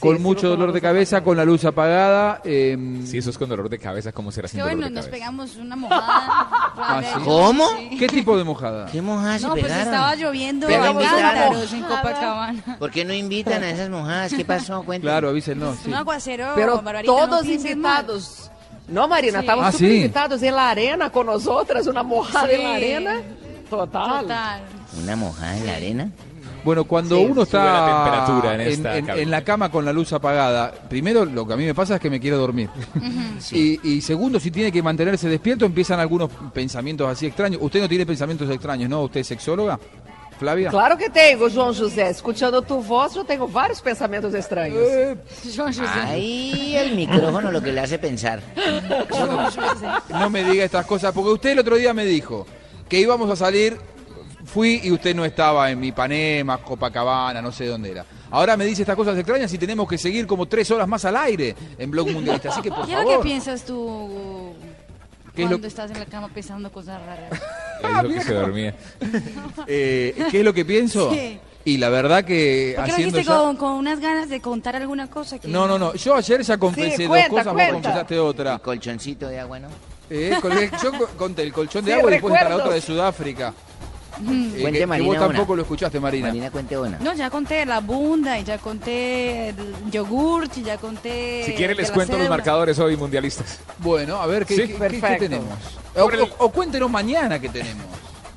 Con 0.00 0.16
Sí, 0.16 0.22
mucho 0.22 0.48
dolor 0.48 0.72
de 0.72 0.80
cabeza, 0.80 1.22
con 1.22 1.36
la 1.36 1.44
luz 1.44 1.62
apagada. 1.66 2.40
eh, 2.44 2.74
Sí, 3.04 3.18
eso 3.18 3.28
es 3.28 3.36
con 3.36 3.50
dolor 3.50 3.68
de 3.68 3.78
cabeza. 3.78 4.12
¿Cómo 4.12 4.32
será 4.32 4.48
sin 4.48 4.56
Que 4.58 4.62
dolor 4.62 4.76
bueno, 4.76 4.88
de 4.88 4.94
nos 4.94 5.04
cabeza? 5.04 5.12
pegamos 5.18 5.56
una 5.56 5.76
mojada. 5.76 6.04
ah, 6.78 7.02
¿sí? 7.02 7.88
sí. 7.90 7.96
¿Qué 7.98 8.06
tipo 8.06 8.36
de 8.38 8.44
mojada? 8.44 8.86
¿Qué 8.90 9.02
mojadas 9.02 9.42
se 9.42 9.46
No, 9.46 9.52
pues 9.52 9.64
pegaron? 9.64 9.84
estaba 9.86 10.14
lloviendo 10.16 10.66
Pero 10.68 10.84
en 10.86 10.90
invitaron. 10.92 11.20
cántaros 11.20 11.72
en 11.74 11.82
Copacabana. 11.82 12.76
¿Por 12.78 12.90
qué 12.90 13.04
no 13.04 13.12
invitan 13.12 13.62
a 13.62 13.70
esas 13.70 13.90
mojadas? 13.90 14.32
¿Qué 14.32 14.44
pasó? 14.44 14.82
Cuéntame. 14.84 15.10
Claro, 15.10 15.28
avísennos. 15.28 15.76
sí. 15.78 15.88
Un 15.88 15.94
aguacero, 15.96 16.52
Pero 16.54 16.80
Barbarita, 16.80 17.12
no 17.12 17.18
todos 17.28 17.44
mal. 17.44 17.52
invitados. 17.52 18.50
No, 18.88 19.06
Marina, 19.08 19.40
Sí. 19.40 19.44
estaban 19.44 19.64
Ah, 19.66 19.72
super 19.72 19.88
sí. 19.90 19.96
invitados 19.96 20.42
en 20.42 20.54
la 20.54 20.70
arena 20.70 21.10
con 21.10 21.26
nosotras, 21.26 21.86
una 21.86 22.02
mojada 22.02 22.48
Sí. 22.48 22.54
en 22.54 22.62
la 22.62 22.74
arena. 22.74 23.20
Total. 23.68 24.20
Total. 24.22 24.62
¿Una 25.02 25.16
mojada 25.16 25.56
en 25.58 25.66
la 25.66 25.74
arena? 25.76 26.10
Bueno, 26.64 26.84
cuando 26.84 27.16
Sí. 27.16 27.26
uno 27.30 27.42
está 27.42 27.62
la 27.64 27.86
temperatura 28.04 28.54
en 28.54 28.60
esta 28.62 28.96
en, 28.96 29.10
en 29.10 29.30
la 29.30 29.44
cama 29.44 29.70
con 29.70 29.84
la 29.84 29.92
luz 29.92 30.12
apagada, 30.14 30.72
primero 30.88 31.24
lo 31.24 31.46
que 31.46 31.52
a 31.52 31.56
mí 31.56 31.64
me 31.66 31.74
pasa 31.74 31.96
es 31.96 32.00
que 32.00 32.08
me 32.10 32.18
quiero 32.20 32.38
dormir. 32.38 32.70
Sí. 33.38 33.78
Y, 33.82 33.94
y 33.96 34.00
segundo, 34.00 34.38
si 34.40 34.50
tiene 34.50 34.70
que 34.72 34.82
mantenerse 34.82 35.28
despierto, 35.28 35.66
empiezan 35.66 36.00
algunos 36.00 36.30
pensamientos 36.54 37.08
así 37.08 37.26
extraños. 37.26 37.60
Usted 37.62 37.80
no 37.80 37.88
tiene 37.88 38.06
pensamientos 38.06 38.48
extraños, 38.48 38.88
¿no? 38.88 39.02
¿Usted 39.02 39.20
es 39.20 39.26
sexóloga, 39.26 39.78
Flavia? 40.38 40.70
Claro 40.70 40.96
que 40.96 41.10
tengo, 41.10 41.48
João 41.48 41.76
José. 41.76 42.08
Escuchando 42.08 42.62
tu 42.62 42.80
voz, 42.82 43.14
yo 43.14 43.24
tengo 43.24 43.46
varios 43.48 43.82
pensamientos 43.82 44.32
extraños. 44.34 44.78
Eh, 44.80 45.16
José. 45.54 45.82
Ahí 46.04 46.76
el 46.76 46.94
micrófono 46.96 47.50
lo 47.50 47.60
que 47.60 47.72
le 47.72 47.80
hace 47.80 47.98
pensar. 47.98 48.40
José. 49.10 49.86
No 50.10 50.30
me 50.30 50.44
diga 50.44 50.64
estas 50.64 50.86
cosas, 50.86 51.12
porque 51.12 51.30
usted 51.30 51.50
el 51.50 51.58
otro 51.58 51.76
día 51.76 51.92
me 51.92 52.04
dijo 52.06 52.46
que 52.88 53.00
íbamos 53.00 53.28
a 53.30 53.36
salir, 53.36 53.76
fui 54.44 54.80
y 54.84 54.90
usted 54.92 55.14
no 55.14 55.24
estaba 55.24 55.70
en 55.70 55.82
Ipanema, 55.84 56.58
Copacabana, 56.58 57.40
no 57.42 57.50
sé 57.52 57.66
dónde 57.66 57.90
era. 57.90 58.04
Ahora 58.30 58.56
me 58.56 58.64
dice 58.64 58.82
estas 58.82 58.96
cosas 58.96 59.16
extrañas 59.16 59.52
y 59.52 59.58
tenemos 59.58 59.88
que 59.88 59.96
seguir 59.98 60.26
como 60.26 60.46
tres 60.46 60.70
horas 60.70 60.88
más 60.88 61.04
al 61.04 61.16
aire 61.16 61.54
en 61.78 61.90
Blog 61.90 62.10
Mundialista. 62.10 62.50
Así 62.50 62.60
que, 62.62 62.70
por 62.70 62.86
¿Qué 62.86 62.92
es 62.92 62.98
lo 62.98 63.04
favor. 63.04 63.18
que 63.22 63.28
piensas 63.28 63.64
tú 63.64 64.52
¿Qué 65.34 65.42
es 65.42 65.50
lo- 65.50 65.56
cuando 65.56 65.66
estás 65.68 65.90
en 65.90 65.98
la 66.00 66.06
cama 66.06 66.28
pensando 66.32 66.70
cosas 66.70 67.00
raras? 67.04 67.30
Dijo 68.08 68.14
que 68.14 68.20
se 68.22 68.34
dormía. 68.34 68.74
Eh, 69.66 70.14
¿Qué 70.30 70.38
es 70.40 70.44
lo 70.44 70.52
que 70.52 70.64
pienso? 70.64 71.10
Sí. 71.12 71.38
Y 71.66 71.78
la 71.78 71.88
verdad 71.88 72.24
que 72.24 72.74
¿Por 72.76 72.84
qué 72.84 72.90
haciendo 72.92 73.16
dijiste 73.16 73.32
ya- 73.32 73.38
con, 73.40 73.56
con 73.56 73.72
unas 73.72 73.98
ganas 73.98 74.28
de 74.28 74.40
contar 74.40 74.76
alguna 74.76 75.08
cosa? 75.08 75.38
Que... 75.38 75.48
No, 75.48 75.66
no, 75.66 75.78
no. 75.78 75.94
Yo 75.94 76.14
ayer 76.14 76.42
ya 76.42 76.58
confesé 76.58 76.96
Sí, 76.98 77.02
dos 77.04 77.08
cuenta, 77.10 77.28
cosas, 77.30 77.44
vos 77.46 77.54
cuenta. 77.54 77.72
confesaste 77.74 78.18
otra. 78.18 78.58
Colchoncito 78.58 79.28
de 79.28 79.40
agua, 79.40 79.58
¿no? 79.60 79.68
Eh, 80.10 80.36
con 80.42 80.52
el- 80.52 80.70
yo 80.82 80.92
co- 80.92 81.08
conté 81.16 81.42
el 81.42 81.52
colchón 81.52 81.84
de 81.84 81.92
Sí, 81.92 81.98
agua 81.98 82.10
y 82.10 82.12
después 82.14 82.34
está 82.34 82.44
la 82.44 82.48
recuerdos. 82.56 82.66
otra 82.66 82.74
de 82.74 82.80
Sudáfrica. 82.82 83.54
Eh, 84.20 84.58
Cuente, 84.60 84.72
que- 84.72 84.78
que, 84.78 84.86
Marina, 84.86 85.08
vos 85.08 85.18
tampoco 85.18 85.52
una. 85.52 85.56
lo 85.56 85.62
escuchaste, 85.62 86.00
Marina. 86.00 86.28
Marina, 86.28 86.50
cuente 86.50 86.78
una. 86.78 86.98
No, 86.98 87.12
ya 87.14 87.30
conté 87.30 87.66
la 87.66 87.80
bunda 87.80 88.38
y 88.38 88.44
ya 88.44 88.58
conté 88.58 89.48
el 89.50 89.56
yogurt 89.90 90.56
y 90.56 90.62
ya 90.62 90.78
conté... 90.78 91.42
Si 91.46 91.52
quiere 91.52 91.74
de 91.74 91.82
les 91.82 91.90
cuento 91.90 92.16
los 92.16 92.28
marcadores 92.28 92.78
hoy 92.78 92.96
mundialistas. 92.96 93.58
Bueno, 93.78 94.16
a 94.20 94.26
ver, 94.26 94.46
¿qué, 94.46 94.54
Sí. 94.54 94.62
qué- 94.74 95.00
qué- 95.00 95.16
tenemos? 95.18 95.58
O, 95.96 96.04
o- 96.04 96.44
o 96.46 96.50
cuéntenos 96.50 96.90
mañana 96.90 97.38
qué 97.38 97.48
tenemos. 97.48 97.84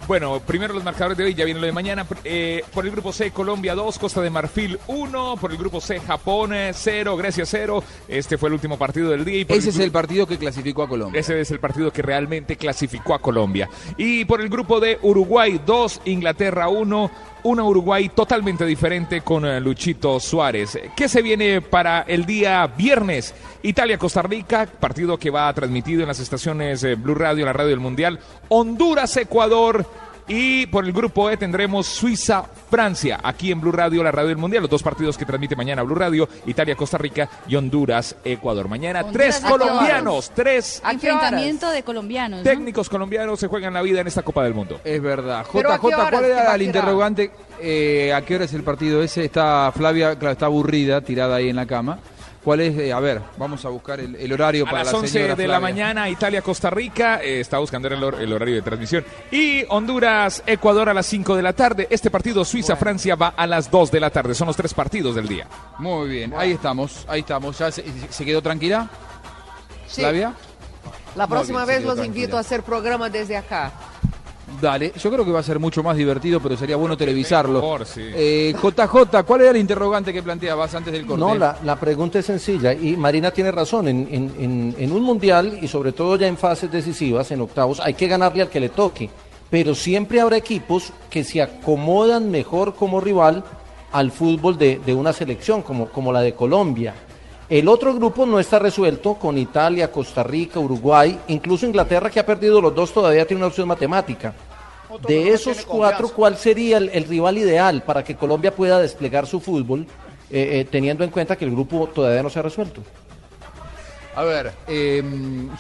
Bueno, 0.08 0.40
primero 0.40 0.74
los 0.74 0.86
marcadores 0.86 1.18
de 1.18 1.26
hoy, 1.26 1.34
ya 1.34 1.44
viene 1.44 1.60
lo 1.60 1.66
de 1.66 1.74
mañana. 1.74 2.06
Eh, 2.24 2.64
por 2.74 2.86
el 2.86 2.92
grupo 2.92 3.12
C, 3.12 3.32
Colombia 3.32 3.76
2, 3.76 4.00
Costa 4.00 4.22
de 4.22 4.30
Marfil 4.30 4.80
1. 4.88 5.36
Por 5.36 5.52
el 5.52 5.58
grupo 5.58 5.82
C, 5.82 6.00
Japón 6.00 6.54
0, 6.72 7.18
Grecia 7.18 7.46
0. 7.46 7.84
Este 8.08 8.38
fue 8.38 8.48
el 8.48 8.54
último 8.54 8.78
partido 8.78 9.10
del 9.10 9.26
día. 9.26 9.40
Y 9.42 9.46
Ese 9.50 9.70
es 9.70 9.80
el 9.80 9.92
partido 9.92 10.26
que 10.26 10.38
clasificó 10.38 10.84
a 10.84 10.88
Colombia. 10.88 11.20
Ese 11.20 11.42
es 11.42 11.52
el 11.52 11.60
partido 11.60 11.92
que 11.92 12.02
realmente 12.02 12.56
clasificó 12.56 13.16
a 13.16 13.20
Colombia. 13.20 13.70
Y 13.98 14.24
por 14.24 14.40
el 14.40 14.48
grupo 14.48 14.80
de 14.80 14.98
Uruguay 15.02 15.60
2, 15.66 16.02
Inglaterra 16.06 16.70
1. 16.70 17.12
Una 17.44 17.64
Uruguay 17.64 18.10
totalmente 18.10 18.66
diferente 18.66 19.22
con 19.22 19.46
eh, 19.46 19.60
Luchito 19.60 20.20
Suárez. 20.20 20.78
¿Qué 20.96 21.08
se 21.08 21.22
viene 21.22 21.62
para 21.62 22.02
el 22.02 22.26
día 22.26 22.66
viernes? 22.68 23.34
Italia-Costa 23.64 24.22
Rica, 24.22 24.66
partido 24.66 25.18
que 25.18 25.30
va 25.30 25.54
transmitido 25.54 26.02
en 26.02 26.08
las 26.08 26.20
estaciones 26.20 26.84
eh, 26.84 26.96
Blue 26.96 27.16
Radio, 27.16 27.46
la 27.46 27.54
radio 27.54 27.70
del 27.70 27.80
Mundial. 27.80 28.20
Honduras-Ecuador. 28.50 29.86
Y 30.28 30.66
por 30.68 30.84
el 30.84 30.92
grupo 30.92 31.30
E 31.30 31.38
tendremos 31.38 31.88
Suiza-Francia, 31.88 33.20
aquí 33.24 33.52
en 33.52 33.62
Blue 33.62 33.72
Radio, 33.72 34.04
la 34.04 34.12
radio 34.12 34.30
del 34.30 34.38
Mundial. 34.38 34.64
Los 34.64 34.70
dos 34.70 34.84
partidos 34.84 35.18
que 35.18 35.26
transmite 35.26 35.56
mañana 35.56 35.84
Blue 35.84 35.96
Radio, 35.96 36.28
Italia-Costa 36.46 36.98
Rica 36.98 37.30
y 37.48 37.56
Honduras-Ecuador. 37.56 38.68
Mañana 38.68 39.02
Honduras, 39.02 39.40
tres 39.40 39.52
colombianos, 39.52 40.32
tres. 40.36 40.82
Enfrentamiento 40.90 41.70
de 41.70 41.84
colombianos, 41.84 42.40
¿no? 42.40 42.44
técnicos 42.44 42.90
colombianos 42.90 43.40
se 43.40 43.48
juegan 43.48 43.74
la 43.74 43.82
vida 43.82 44.02
en 44.02 44.08
esta 44.08 44.22
Copa 44.22 44.44
del 44.44 44.54
Mundo. 44.54 44.82
Es 44.84 45.02
verdad. 45.02 45.46
Pero 45.54 45.72
¿a 45.72 45.78
JJ, 45.78 46.10
¿cuál 46.10 46.26
era 46.26 46.56
el 46.56 46.62
interrogante? 46.62 47.32
Eh, 47.62 48.14
¿A 48.14 48.22
qué 48.22 48.36
hora 48.36 48.46
es 48.46 48.54
el 48.54 48.64
partido 48.64 49.02
ese? 49.02 49.24
Está 49.24 49.72
Flavia, 49.72 50.18
claro, 50.18 50.34
está 50.34 50.48
aburrida, 50.48 51.02
tirada 51.02 51.38
ahí 51.38 51.50
en 51.50 51.56
la 51.56 51.66
cama. 51.66 52.00
¿Cuál 52.44 52.62
es? 52.62 52.78
Eh, 52.78 52.94
a 52.94 53.00
ver, 53.02 53.22
vamos 53.38 53.66
a 53.66 53.70
buscar 53.70 54.00
el, 54.00 54.16
el 54.16 54.32
horario 54.32 54.66
A 54.66 54.70
para 54.72 54.84
las 54.86 54.94
la 54.94 55.00
11 55.00 55.12
señora 55.12 55.36
de 55.36 55.48
la 55.48 55.60
mañana, 55.60 56.10
Italia-Costa 56.10 56.70
Rica, 56.70 57.20
eh, 57.22 57.42
está 57.42 57.58
buscando 57.58 57.90
el, 57.90 58.02
hor- 58.02 58.20
el 58.22 58.32
horario 58.32 58.56
de 58.56 58.62
transmisión. 58.62 59.04
Y 59.32 59.66
Honduras-Ecuador 59.68 60.88
a 60.90 60.94
las 60.94 61.06
5 61.08 61.36
de 61.36 61.42
la 61.42 61.52
tarde. 61.54 61.88
Este 61.90 62.10
partido 62.10 62.46
Suiza-Francia 62.46 63.16
va 63.16 63.30
a 63.36 63.46
las 63.48 63.70
2 63.70 63.92
de 63.92 64.00
la 64.00 64.10
tarde. 64.12 64.34
Son 64.34 64.48
los 64.48 64.56
tres 64.56 64.74
partidos 64.74 65.16
del 65.16 65.28
día. 65.28 65.48
Muy 65.80 66.08
bien, 66.10 66.34
ahí 66.38 66.52
estamos, 66.54 67.06
ahí 67.10 67.20
estamos. 67.20 67.58
¿Ya 67.60 67.70
se, 67.72 67.84
se 68.10 68.24
quedó 68.26 68.42
tranquila? 68.42 68.90
Sí. 69.88 70.02
¿Flavia? 70.02 70.34
La 71.16 71.28
próxima 71.28 71.66
bien, 71.66 71.80
vez 71.80 71.86
los 71.86 71.96
tranquila. 71.96 72.18
invito 72.18 72.38
a 72.38 72.42
hacer 72.42 72.64
programa 72.64 73.10
desde 73.10 73.36
acá. 73.36 73.72
Dale, 74.62 74.94
yo 74.98 75.12
creo 75.12 75.26
que 75.26 75.32
va 75.32 75.40
a 75.42 75.44
ser 75.44 75.60
mucho 75.60 75.84
más 75.84 75.96
divertido, 75.98 76.40
pero 76.40 76.56
sería 76.58 76.78
bueno 76.78 76.96
televisarlo. 76.98 77.56
Mejor, 77.62 77.86
sí. 77.86 78.02
Eh, 78.16 78.56
JJ, 78.60 79.24
¿cuál 79.26 79.42
era 79.42 79.52
el 79.52 79.58
interrogante 79.58 80.12
que 80.14 80.24
planteabas 80.24 80.74
antes 80.74 80.94
del 80.94 81.06
corte? 81.06 81.20
No, 81.20 81.36
la, 81.36 81.58
la 81.64 81.76
pregunta 81.76 82.20
es 82.20 82.26
sencilla 82.26 82.74
y 82.74 82.96
Marina 82.98 83.30
tiene 83.32 83.52
razón. 83.52 83.88
En, 83.88 84.08
en- 84.10 84.34
en- 84.40 84.76
en 84.78 84.92
un 84.92 85.04
mundial 85.04 85.60
y 85.62 85.68
sobre 85.68 85.92
todo 85.92 86.16
ya 86.16 86.28
en 86.28 86.38
fases 86.38 86.72
decisivas, 86.72 87.30
en 87.32 87.42
octavos, 87.42 87.80
hay 87.82 87.94
que 87.94 88.08
ganarle 88.08 88.42
al 88.44 88.50
que 88.50 88.60
le 88.60 88.70
toque. 88.70 89.10
Pero 89.50 89.76
siempre 89.76 90.20
habrá 90.22 90.38
equipos 90.38 90.92
que 91.10 91.24
se 91.24 91.42
acomodan 91.42 92.32
mejor 92.32 92.74
como 92.76 93.00
rival 93.00 93.44
al 93.92 94.12
fútbol 94.12 94.58
de, 94.58 94.80
de 94.86 94.94
una 94.94 95.14
selección, 95.14 95.62
como, 95.62 95.88
como 95.90 96.12
la 96.12 96.22
de 96.22 96.34
Colombia. 96.34 96.94
El 97.50 97.70
otro 97.70 97.94
grupo 97.94 98.26
no 98.26 98.40
está 98.40 98.60
resuelto 98.60 99.14
con 99.14 99.38
Italia, 99.38 99.90
Costa 99.90 100.22
Rica, 100.22 100.60
Uruguay, 100.60 101.18
incluso 101.30 101.66
Inglaterra 101.66 102.10
que 102.10 102.20
ha 102.20 102.26
perdido 102.26 102.60
los 102.60 102.76
dos 102.76 102.94
todavía 102.94 103.26
tiene 103.26 103.40
una 103.40 103.48
opción 103.48 103.70
matemática. 103.70 104.34
De 105.08 105.30
esos 105.30 105.66
cuatro, 105.66 106.10
¿cuál 106.10 106.38
sería 106.38 106.78
el, 106.78 106.90
el 106.90 107.06
rival 107.06 107.38
ideal 107.38 107.84
para 107.84 108.04
que 108.04 108.16
Colombia 108.16 108.54
pueda 108.54 108.80
desplegar 108.80 109.28
su 109.28 109.40
fútbol, 109.40 109.86
eh, 110.30 110.60
eh, 110.60 110.68
teniendo 110.70 111.06
en 111.06 111.10
cuenta 111.10 111.38
que 111.38 111.46
el 111.46 111.52
grupo 111.52 111.88
todavía 111.88 112.22
no 112.22 112.30
se 112.30 112.40
ha 112.40 112.42
resuelto? 112.42 112.82
A 114.16 114.24
ver, 114.24 114.52
eh, 114.68 115.02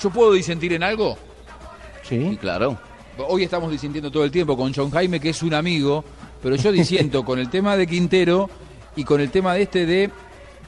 ¿yo 0.01 0.09
puedo 0.09 0.33
disentir 0.33 0.73
en 0.73 0.83
algo? 0.83 1.17
Sí. 2.03 2.37
claro. 2.39 2.77
Hoy 3.27 3.43
estamos 3.43 3.71
disintiendo 3.71 4.11
todo 4.11 4.23
el 4.23 4.31
tiempo 4.31 4.57
con 4.57 4.73
John 4.73 4.91
Jaime, 4.91 5.19
que 5.19 5.29
es 5.29 5.41
un 5.41 5.53
amigo, 5.53 6.03
pero 6.41 6.55
yo 6.55 6.71
disiento 6.71 7.23
con 7.25 7.39
el 7.39 7.49
tema 7.49 7.77
de 7.77 7.87
Quintero 7.87 8.49
y 8.95 9.03
con 9.03 9.21
el 9.21 9.31
tema 9.31 9.53
de 9.53 9.61
este 9.61 9.85
de 9.85 10.09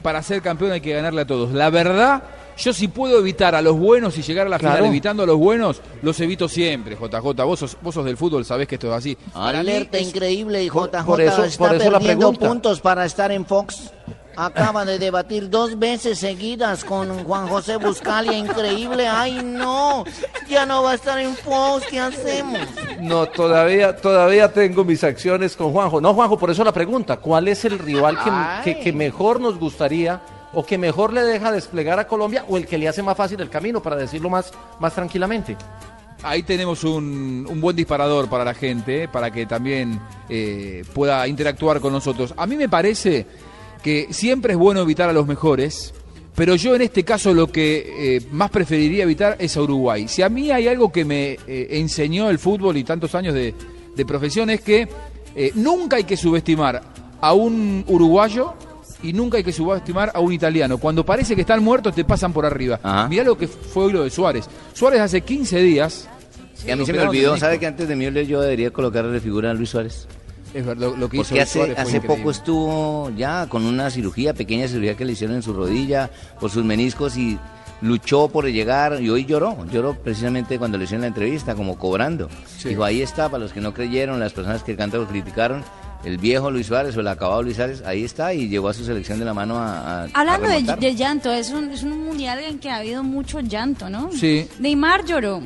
para 0.02 0.22
ser 0.22 0.42
campeón 0.42 0.72
hay 0.72 0.80
que 0.80 0.92
ganarle 0.92 1.22
a 1.22 1.26
todos. 1.26 1.52
La 1.52 1.70
verdad, 1.70 2.22
yo 2.58 2.72
si 2.72 2.88
puedo 2.88 3.18
evitar 3.18 3.54
a 3.54 3.62
los 3.62 3.76
buenos 3.78 4.16
y 4.18 4.22
llegar 4.22 4.46
a 4.46 4.50
la 4.50 4.58
Claro. 4.58 4.76
final 4.76 4.90
evitando 4.90 5.22
a 5.22 5.26
los 5.26 5.36
buenos, 5.38 5.80
los 6.02 6.18
evito 6.20 6.48
siempre, 6.48 6.96
JJ. 6.96 7.44
Vos 7.44 7.58
sos, 7.58 7.76
vos 7.80 7.94
sos 7.94 8.04
del 8.04 8.16
fútbol, 8.16 8.44
sabés 8.44 8.68
que 8.68 8.74
esto 8.76 8.88
es 8.88 8.92
así. 8.94 9.16
Alerta 9.34 9.98
es- 9.98 10.08
increíble 10.08 10.62
y 10.64 10.68
JJ 10.68 11.04
por 11.04 11.20
eso- 11.20 11.44
está 11.44 11.68
por 11.68 11.76
eso 11.76 11.90
la 11.90 11.98
perdiendo 11.98 12.28
pregunta. 12.32 12.48
puntos 12.48 12.80
para 12.80 13.04
estar 13.04 13.30
en 13.32 13.46
Fox. 13.46 13.92
Acaba 14.36 14.84
de 14.84 14.98
debatir 14.98 15.50
dos 15.50 15.78
veces 15.78 16.18
seguidas 16.18 16.84
con 16.84 17.24
Juan 17.24 17.48
José 17.48 17.76
Buscalia. 17.76 18.32
Increíble. 18.38 19.06
Ay, 19.08 19.40
no. 19.42 20.04
Ya 20.48 20.64
no 20.66 20.82
va 20.82 20.92
a 20.92 20.94
estar 20.94 21.18
en 21.18 21.34
Fox. 21.36 21.84
¿Qué 21.90 22.00
hacemos? 22.00 22.60
No, 23.00 23.26
todavía, 23.26 23.96
todavía 23.96 24.52
tengo 24.52 24.84
mis 24.84 25.02
acciones 25.04 25.56
con 25.56 25.72
Juanjo. 25.72 26.00
No, 26.00 26.14
Juanjo, 26.14 26.38
por 26.38 26.50
eso 26.50 26.64
la 26.64 26.72
pregunta, 26.72 27.18
¿cuál 27.18 27.48
es 27.48 27.64
el 27.64 27.78
rival 27.78 28.16
que- 28.64 28.80
que 28.80 28.92
mejor 28.92 29.40
nos 29.40 29.58
gustaría 29.58 30.20
o 30.52 30.64
que 30.64 30.78
mejor 30.78 31.12
le 31.12 31.22
deja 31.22 31.52
desplegar 31.52 31.98
a 31.98 32.06
Colombia 32.06 32.44
o 32.48 32.56
el 32.56 32.66
que 32.66 32.78
le 32.78 32.88
hace 32.88 33.02
más 33.02 33.16
fácil 33.16 33.40
el 33.40 33.50
camino, 33.50 33.82
para 33.82 33.96
decirlo 33.96 34.28
más, 34.30 34.52
más 34.78 34.94
tranquilamente? 34.94 35.56
Ahí 36.22 36.42
tenemos 36.42 36.84
un, 36.84 37.46
un 37.48 37.60
buen 37.60 37.74
disparador 37.74 38.28
para 38.28 38.44
la 38.44 38.52
gente, 38.52 39.04
eh, 39.04 39.08
para 39.08 39.30
que 39.30 39.46
también 39.46 39.98
eh, 40.28 40.84
pueda 40.92 41.26
interactuar 41.26 41.80
con 41.80 41.92
nosotros. 41.92 42.34
A 42.36 42.46
mí 42.46 42.56
me 42.56 42.68
parece 42.68 43.26
que 43.82 44.08
siempre 44.10 44.52
es 44.52 44.58
bueno 44.58 44.80
evitar 44.82 45.08
a 45.08 45.12
los 45.12 45.26
mejores, 45.26 45.94
pero 46.34 46.54
yo 46.54 46.74
en 46.74 46.82
este 46.82 47.04
caso 47.04 47.34
lo 47.34 47.48
que 47.48 48.16
eh, 48.16 48.22
más 48.30 48.50
preferiría 48.50 49.04
evitar 49.04 49.36
es 49.38 49.56
a 49.56 49.62
Uruguay. 49.62 50.08
Si 50.08 50.22
a 50.22 50.28
mí 50.28 50.50
hay 50.50 50.68
algo 50.68 50.90
que 50.90 51.04
me 51.04 51.38
eh, 51.46 51.68
enseñó 51.72 52.30
el 52.30 52.38
fútbol 52.38 52.76
y 52.76 52.84
tantos 52.84 53.14
años 53.14 53.34
de, 53.34 53.54
de 53.94 54.06
profesión 54.06 54.50
es 54.50 54.60
que 54.60 54.88
eh, 55.34 55.52
nunca 55.54 55.96
hay 55.96 56.04
que 56.04 56.16
subestimar 56.16 56.82
a 57.20 57.32
un 57.32 57.84
uruguayo 57.86 58.54
y 59.02 59.12
nunca 59.12 59.38
hay 59.38 59.44
que 59.44 59.52
subestimar 59.52 60.12
a 60.14 60.20
un 60.20 60.32
italiano. 60.32 60.78
Cuando 60.78 61.04
parece 61.04 61.34
que 61.34 61.42
están 61.42 61.62
muertos 61.62 61.94
te 61.94 62.04
pasan 62.04 62.32
por 62.32 62.44
arriba. 62.46 63.06
Mirá 63.08 63.24
lo 63.24 63.36
que 63.36 63.46
fue 63.46 63.84
hoy 63.84 63.92
lo 63.92 64.04
de 64.04 64.10
Suárez. 64.10 64.48
Suárez 64.72 65.00
hace 65.00 65.20
15 65.20 65.58
días... 65.60 66.08
Y 66.66 66.70
a 66.70 66.76
mí 66.76 66.84
se 66.84 66.92
me 66.92 67.00
olvidó. 67.00 67.38
¿Sabe 67.38 67.58
que 67.58 67.66
antes 67.66 67.88
de 67.88 67.96
mí 67.96 68.04
yo 68.26 68.42
debería 68.42 68.70
colocarle 68.70 69.18
figura 69.20 69.50
a 69.50 69.54
Luis 69.54 69.70
Suárez? 69.70 70.06
Es 70.52 70.66
verdad, 70.66 70.92
lo, 70.96 71.08
que 71.08 71.18
hizo 71.18 71.28
Porque 71.28 71.40
hace, 71.42 71.58
fue 71.60 71.70
hace 71.72 71.96
increíble. 71.98 72.08
poco 72.16 72.30
estuvo 72.30 73.10
ya 73.16 73.46
con 73.48 73.64
una 73.64 73.90
cirugía, 73.90 74.34
pequeña 74.34 74.66
cirugía 74.68 74.96
que 74.96 75.04
le 75.04 75.12
hicieron 75.12 75.36
en 75.36 75.42
su 75.42 75.52
rodilla, 75.52 76.10
por 76.40 76.50
sus 76.50 76.64
meniscos 76.64 77.16
y 77.16 77.38
luchó 77.82 78.28
por 78.28 78.46
llegar 78.46 79.00
y 79.00 79.08
hoy 79.10 79.24
lloró, 79.24 79.64
lloró 79.72 79.94
precisamente 79.94 80.58
cuando 80.58 80.76
le 80.76 80.84
hicieron 80.84 81.02
la 81.02 81.06
entrevista, 81.08 81.54
como 81.54 81.78
cobrando. 81.78 82.28
Dijo, 82.64 82.84
ahí 82.84 83.00
está, 83.00 83.28
para 83.28 83.44
los 83.44 83.52
que 83.52 83.60
no 83.60 83.72
creyeron, 83.72 84.18
las 84.20 84.32
personas 84.32 84.62
que 84.62 84.74
tanto 84.74 84.98
lo 84.98 85.06
criticaron, 85.06 85.62
el 86.04 86.18
viejo 86.18 86.50
Luis 86.50 86.66
Suárez 86.66 86.96
o 86.96 87.00
el 87.00 87.08
acabado 87.08 87.42
Luis 87.42 87.56
Suárez, 87.56 87.82
ahí 87.86 88.04
está 88.04 88.34
y 88.34 88.48
llevó 88.48 88.68
a 88.70 88.74
su 88.74 88.84
selección 88.84 89.18
de 89.18 89.24
la 89.24 89.34
mano 89.34 89.56
a... 89.58 90.02
a- 90.02 90.08
Hablando 90.14 90.46
a 90.46 90.50
de, 90.50 90.54
remontar. 90.56 90.80
de 90.80 90.94
llanto, 90.94 91.30
es 91.32 91.50
un, 91.50 91.70
es 91.70 91.82
un 91.82 92.04
mundial 92.04 92.38
en 92.40 92.58
que 92.58 92.70
ha 92.70 92.76
habido 92.78 93.02
mucho 93.02 93.40
llanto, 93.40 93.88
¿no? 93.88 94.10
Sí. 94.12 94.46
Neymar 94.58 95.04
lloró. 95.04 95.40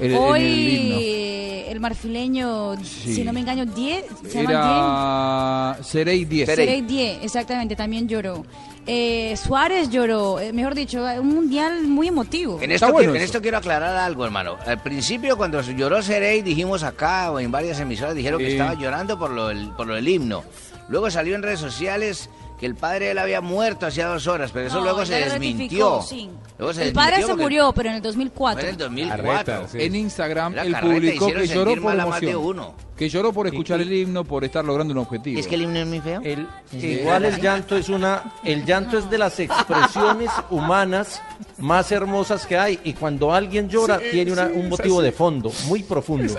El- 0.00 0.14
Hoy 0.16 0.40
el 0.42 0.92
eh, 1.02 1.70
el 1.70 1.78
marfileño, 1.80 2.76
Sí. 2.82 3.14
si 3.14 3.24
no 3.24 3.32
me 3.32 3.40
engaño, 3.40 3.64
10, 3.66 4.04
se 4.28 4.42
llama 4.42 5.76
Era 5.76 5.84
Serey 5.84 6.24
10. 6.24 6.46
10. 6.48 6.56
Serey 6.56 6.80
10, 6.82 7.18
exactamente, 7.22 7.76
también 7.76 8.08
lloró. 8.08 8.44
Eh, 8.86 9.36
Suárez 9.36 9.88
lloró, 9.90 10.40
eh, 10.40 10.52
mejor 10.52 10.74
dicho, 10.74 11.04
un 11.20 11.28
mundial 11.28 11.82
muy 11.86 12.08
emotivo. 12.08 12.58
En 12.60 12.72
esto, 12.72 12.92
quiero, 12.94 13.14
en 13.14 13.20
esto 13.22 13.40
quiero 13.40 13.58
aclarar 13.58 13.96
algo, 13.96 14.24
hermano. 14.24 14.56
Al 14.66 14.82
principio, 14.82 15.36
cuando 15.36 15.60
lloró 15.62 16.02
Serey, 16.02 16.42
dijimos 16.42 16.82
acá 16.82 17.30
o 17.30 17.38
en 17.38 17.52
varias 17.52 17.78
emisoras, 17.78 18.14
dijeron 18.14 18.38
que 18.40 18.52
estaba 18.52 18.74
llorando 18.74 19.18
por 19.18 19.30
lo, 19.30 19.48
del, 19.48 19.70
por 19.76 19.86
lo 19.86 19.94
del 19.94 20.08
himno. 20.08 20.42
Luego 20.88 21.08
salió 21.10 21.36
en 21.36 21.42
redes 21.42 21.60
sociales 21.60 22.30
que 22.60 22.66
el 22.66 22.74
padre 22.74 23.06
de 23.06 23.10
él 23.12 23.18
había 23.18 23.40
muerto 23.40 23.86
hacía 23.86 24.06
dos 24.06 24.26
horas, 24.26 24.50
pero 24.52 24.66
eso 24.66 24.76
No, 24.76 24.82
luego 24.84 25.06
se 25.06 25.14
desmintió. 25.14 26.02
sí. 26.02 26.28
Luego 26.58 26.74
se 26.74 26.84
el 26.88 26.92
padre 26.92 27.16
desmintió 27.16 27.26
se 27.26 27.32
porque- 27.32 27.42
murió, 27.42 27.72
pero 27.72 27.88
en 27.88 27.94
el 27.96 28.02
2004. 28.02 28.60
Fue 28.60 28.68
en 28.68 28.74
el 28.74 28.76
2004. 28.76 29.66
En 29.72 29.94
Instagram 29.96 30.52
Era 30.52 30.62
él 30.64 30.72
carreta, 30.72 30.94
publicó 30.94 31.26
que 31.28 31.32
lloró 31.46 31.46
sentir 31.70 31.82
por 31.82 31.90
mal 31.96 32.00
a 32.00 32.06
más 32.06 32.20
de 32.20 32.30
emoción. 32.30 32.56
uno. 32.58 32.74
Que 33.00 33.08
lloró 33.08 33.32
por 33.32 33.46
escuchar 33.46 33.80
el 33.80 33.90
himno, 33.92 34.24
por 34.24 34.44
estar 34.44 34.62
logrando 34.64 34.92
un 34.92 34.98
objetivo. 34.98 35.40
¿Es 35.40 35.46
que 35.48 35.54
el 35.54 35.62
himno 35.62 35.78
es 35.78 35.86
muy 35.86 36.00
feo? 36.00 36.20
El- 36.22 36.46
igual 36.72 37.24
el 37.24 37.40
llanto 37.40 37.76
es 37.76 37.88
una, 37.88 38.34
el 38.44 38.64
llanto 38.66 38.98
es 38.98 39.08
de 39.08 39.16
las 39.16 39.40
expresiones 39.40 40.30
humanas 40.50 41.22
más 41.56 41.90
hermosas 41.92 42.46
que 42.46 42.58
hay 42.58 42.78
y 42.84 42.92
cuando 42.92 43.32
alguien 43.32 43.68
llora 43.70 43.98
Sí, 43.98 44.04
tiene 44.12 44.32
una- 44.32 44.48
sí, 44.48 44.52
un 44.54 44.68
motivo 44.68 44.98
así. 45.00 45.06
de 45.06 45.12
fondo 45.12 45.50
muy 45.66 45.82
profundo. 45.82 46.34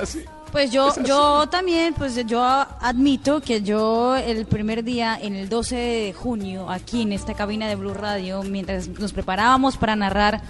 Pues 0.52 0.70
yo, 0.72 0.94
yo 1.04 1.48
también, 1.50 1.94
pues 1.96 2.16
yo 2.28 2.44
admito 2.44 3.42
que 3.42 3.62
yo 3.64 4.16
el 4.16 4.46
primer 4.46 4.84
día, 4.84 5.18
en 5.20 5.36
el 5.36 5.50
12 5.50 5.76
de 5.76 6.14
junio, 6.14 6.70
aquí 6.70 7.02
en 7.02 7.12
esta 7.14 7.34
cabina 7.34 7.68
de 7.70 7.76
Blue 7.76 7.94
Radio, 7.96 8.44
mientras 8.44 8.88
nos 8.88 9.14
preparábamos 9.14 9.78
para 9.78 9.96
narrar 9.96 10.42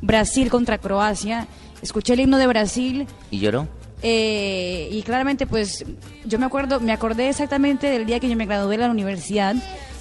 Brasil 0.00 0.48
contra 0.48 0.78
Croacia, 0.78 1.46
escuché 1.82 2.14
el 2.14 2.20
himno 2.20 2.38
de 2.38 2.46
Brasil 2.46 3.06
¿Y 3.30 3.40
lloró? 3.40 3.68
Eh, 4.02 4.88
y 4.92 5.02
claramente 5.02 5.46
pues 5.46 5.84
yo 6.24 6.38
me 6.38 6.46
acuerdo, 6.46 6.80
me 6.80 6.92
acordé 6.92 7.28
exactamente 7.28 7.88
del 7.88 8.06
día 8.06 8.20
que 8.20 8.28
yo 8.28 8.36
me 8.36 8.46
gradué 8.46 8.76
de 8.76 8.84
la 8.84 8.90
universidad 8.90 9.54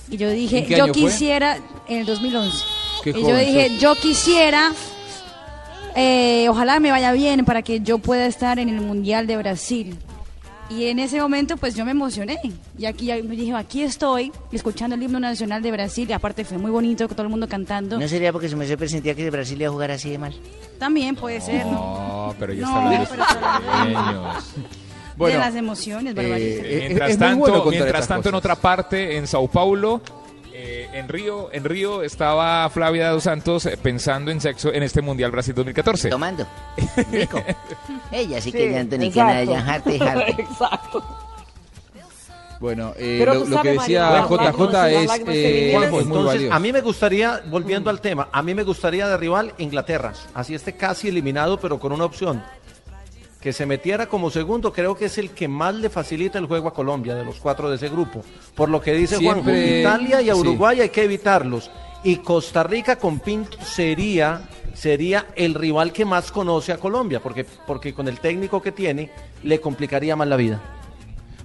y 0.10 0.18
yo 0.18 0.30
dije, 0.30 0.60
¿En 0.60 0.66
qué 0.66 0.78
yo 0.78 0.84
año 0.86 0.94
fue? 0.94 1.04
quisiera, 1.04 1.58
en 1.88 2.00
el 2.00 2.06
2011, 2.06 2.58
Qué 3.04 3.10
y 3.12 3.22
yo 3.22 3.36
dije, 3.38 3.70
sos. 3.70 3.80
yo 3.80 3.96
quisiera 3.96 4.72
eh, 5.96 6.48
ojalá 6.50 6.80
me 6.80 6.92
vaya 6.92 7.12
bien 7.12 7.44
para 7.44 7.64
que 7.64 7.80
yo 7.80 7.98
pueda 7.98 8.28
estar 8.28 8.60
en 8.60 8.70
el 8.70 8.82
Mundial 8.82 9.26
de 9.26 9.36
Brasil. 9.38 9.98
Y 10.70 10.88
en 10.88 11.00
ese 11.00 11.20
momento 11.22 11.56
pues 11.58 11.76
yo 11.76 11.86
me 11.86 11.92
emocioné. 11.92 12.40
Y 12.78 12.86
aquí 12.86 13.06
ya 13.06 13.16
me 13.16 13.36
dije, 13.36 13.54
aquí 13.56 13.84
estoy 13.84 14.32
escuchando 14.52 14.96
el 14.96 15.04
himno 15.04 15.20
nacional 15.20 15.62
de 15.62 15.72
Brasil. 15.72 16.10
Y 16.10 16.14
aparte 16.14 16.44
fue 16.44 16.58
muy 16.58 16.72
bonito, 16.72 17.08
con 17.08 17.16
todo 17.16 17.24
el 17.24 17.30
mundo 17.30 17.48
cantando. 17.48 17.98
¿No 18.00 18.08
sería 18.08 18.32
porque 18.34 18.50
se 18.50 18.56
me 18.56 18.66
sentía 18.88 19.16
que 19.16 19.30
Brasil 19.30 19.60
iba 19.62 19.70
a 19.70 19.72
jugar 19.72 19.92
así 19.92 20.10
de 20.10 20.18
mal? 20.18 20.36
También 20.78 21.16
puede 21.16 21.40
ser, 21.42 21.66
¿no? 21.66 21.72
No, 21.72 22.36
pero 22.38 22.54
ya 22.54 22.62
No, 22.62 22.92
está 23.02 23.08
pero 25.18 25.30
los 25.30 25.32
de 25.34 25.38
las 25.40 25.56
emociones, 25.56 26.14
barbaridad. 26.14 26.66
eh, 26.66 26.86
mientras 26.90 27.18
tanto, 27.18 27.38
bueno 27.40 27.66
mientras 27.72 28.08
tanto 28.08 28.30
en 28.30 28.36
otra 28.36 28.56
parte, 28.56 29.18
en 29.18 29.26
Sao 29.26 29.48
Paulo, 29.48 30.02
eh, 30.68 30.90
en 30.94 31.08
Río, 31.08 31.50
en 31.54 31.64
Río 31.64 32.04
estaba 32.04 32.70
Flavia 32.70 33.10
dos 33.10 33.24
Santos 33.24 33.66
eh, 33.66 33.78
pensando 33.82 34.32
en 34.32 34.42
sexo 34.42 34.74
en 34.74 34.84
este 34.84 35.02
Mundial 35.02 35.32
Brasil 35.32 35.56
2014. 35.56 36.10
Tomando. 36.10 36.46
Rico. 37.12 37.42
Ella 38.12 38.42
sí, 38.42 38.52
Sí, 38.52 38.58
que 38.58 38.70
llanto 38.72 38.98
ni 38.98 39.12
que 39.12 39.20
nada, 39.20 39.42
exacto. 39.42 39.52
ella 39.52 39.62
jarte 39.62 39.96
y 39.96 40.00
jarte. 40.00 40.42
Exacto. 40.42 41.04
Bueno, 42.60 42.94
eh, 42.98 43.22
lo, 43.24 43.46
lo 43.46 43.62
que 43.62 43.74
decía 43.74 44.26
JJ 44.28 44.88
es, 44.90 45.12
eh, 45.28 45.74
femeninas- 45.74 45.86
es 45.86 45.92
muy 45.92 46.00
Entonces, 46.02 46.26
valioso. 46.26 46.54
a 46.56 46.60
mí 46.60 46.74
me 46.74 46.82
gustaría, 46.82 47.42
volviendo 47.46 47.90
al 47.92 48.02
tema, 48.02 48.30
a 48.32 48.42
mí 48.42 48.56
me 48.56 48.64
gustaría 48.64 49.08
de 49.08 49.16
rival 49.16 49.54
Inglaterra, 49.60 50.14
así 50.34 50.56
esté 50.56 50.74
casi 50.74 51.08
eliminado, 51.10 51.60
pero 51.60 51.78
con 51.80 51.92
una 51.92 52.06
opción. 52.06 52.44
Que 53.42 53.54
se 53.54 53.66
metiera 53.66 54.08
como 54.08 54.30
segundo, 54.32 54.74
creo 54.74 54.96
que 54.96 55.06
es 55.06 55.18
el 55.18 55.30
que 55.30 55.48
más 55.48 55.76
le 55.76 55.90
facilita 55.90 56.40
el 56.40 56.48
juego 56.48 56.68
a 56.70 56.74
Colombia, 56.74 57.14
de 57.16 57.24
los 57.24 57.40
cuatro 57.40 57.70
de 57.70 57.76
ese 57.76 57.88
grupo. 57.90 58.24
Por 58.56 58.70
lo 58.70 58.82
que 58.82 58.94
dice 58.94 59.18
Juanjo, 59.18 59.44
Siempre- 59.44 59.80
Italia 59.82 60.22
y 60.22 60.30
a 60.30 60.34
sí. 60.34 60.40
Uruguay 60.40 60.82
hay 60.82 60.90
que 60.90 61.04
evitarlos. 61.04 61.70
Y 62.04 62.18
Costa 62.18 62.64
Rica 62.64 62.96
con 62.98 63.20
Pinto 63.20 63.58
sería, 63.62 64.42
sería 64.74 65.28
el 65.36 65.54
rival 65.54 65.92
que 65.94 66.06
más 66.06 66.32
conoce 66.32 66.72
a 66.72 66.78
Colombia, 66.78 67.22
porque, 67.22 67.46
porque 67.66 67.94
con 67.94 68.08
el 68.08 68.20
técnico 68.20 68.62
que 68.62 68.72
tiene 68.72 69.12
le 69.44 69.60
complicaría 69.62 70.16
más 70.16 70.28
la 70.28 70.36
vida. 70.36 70.62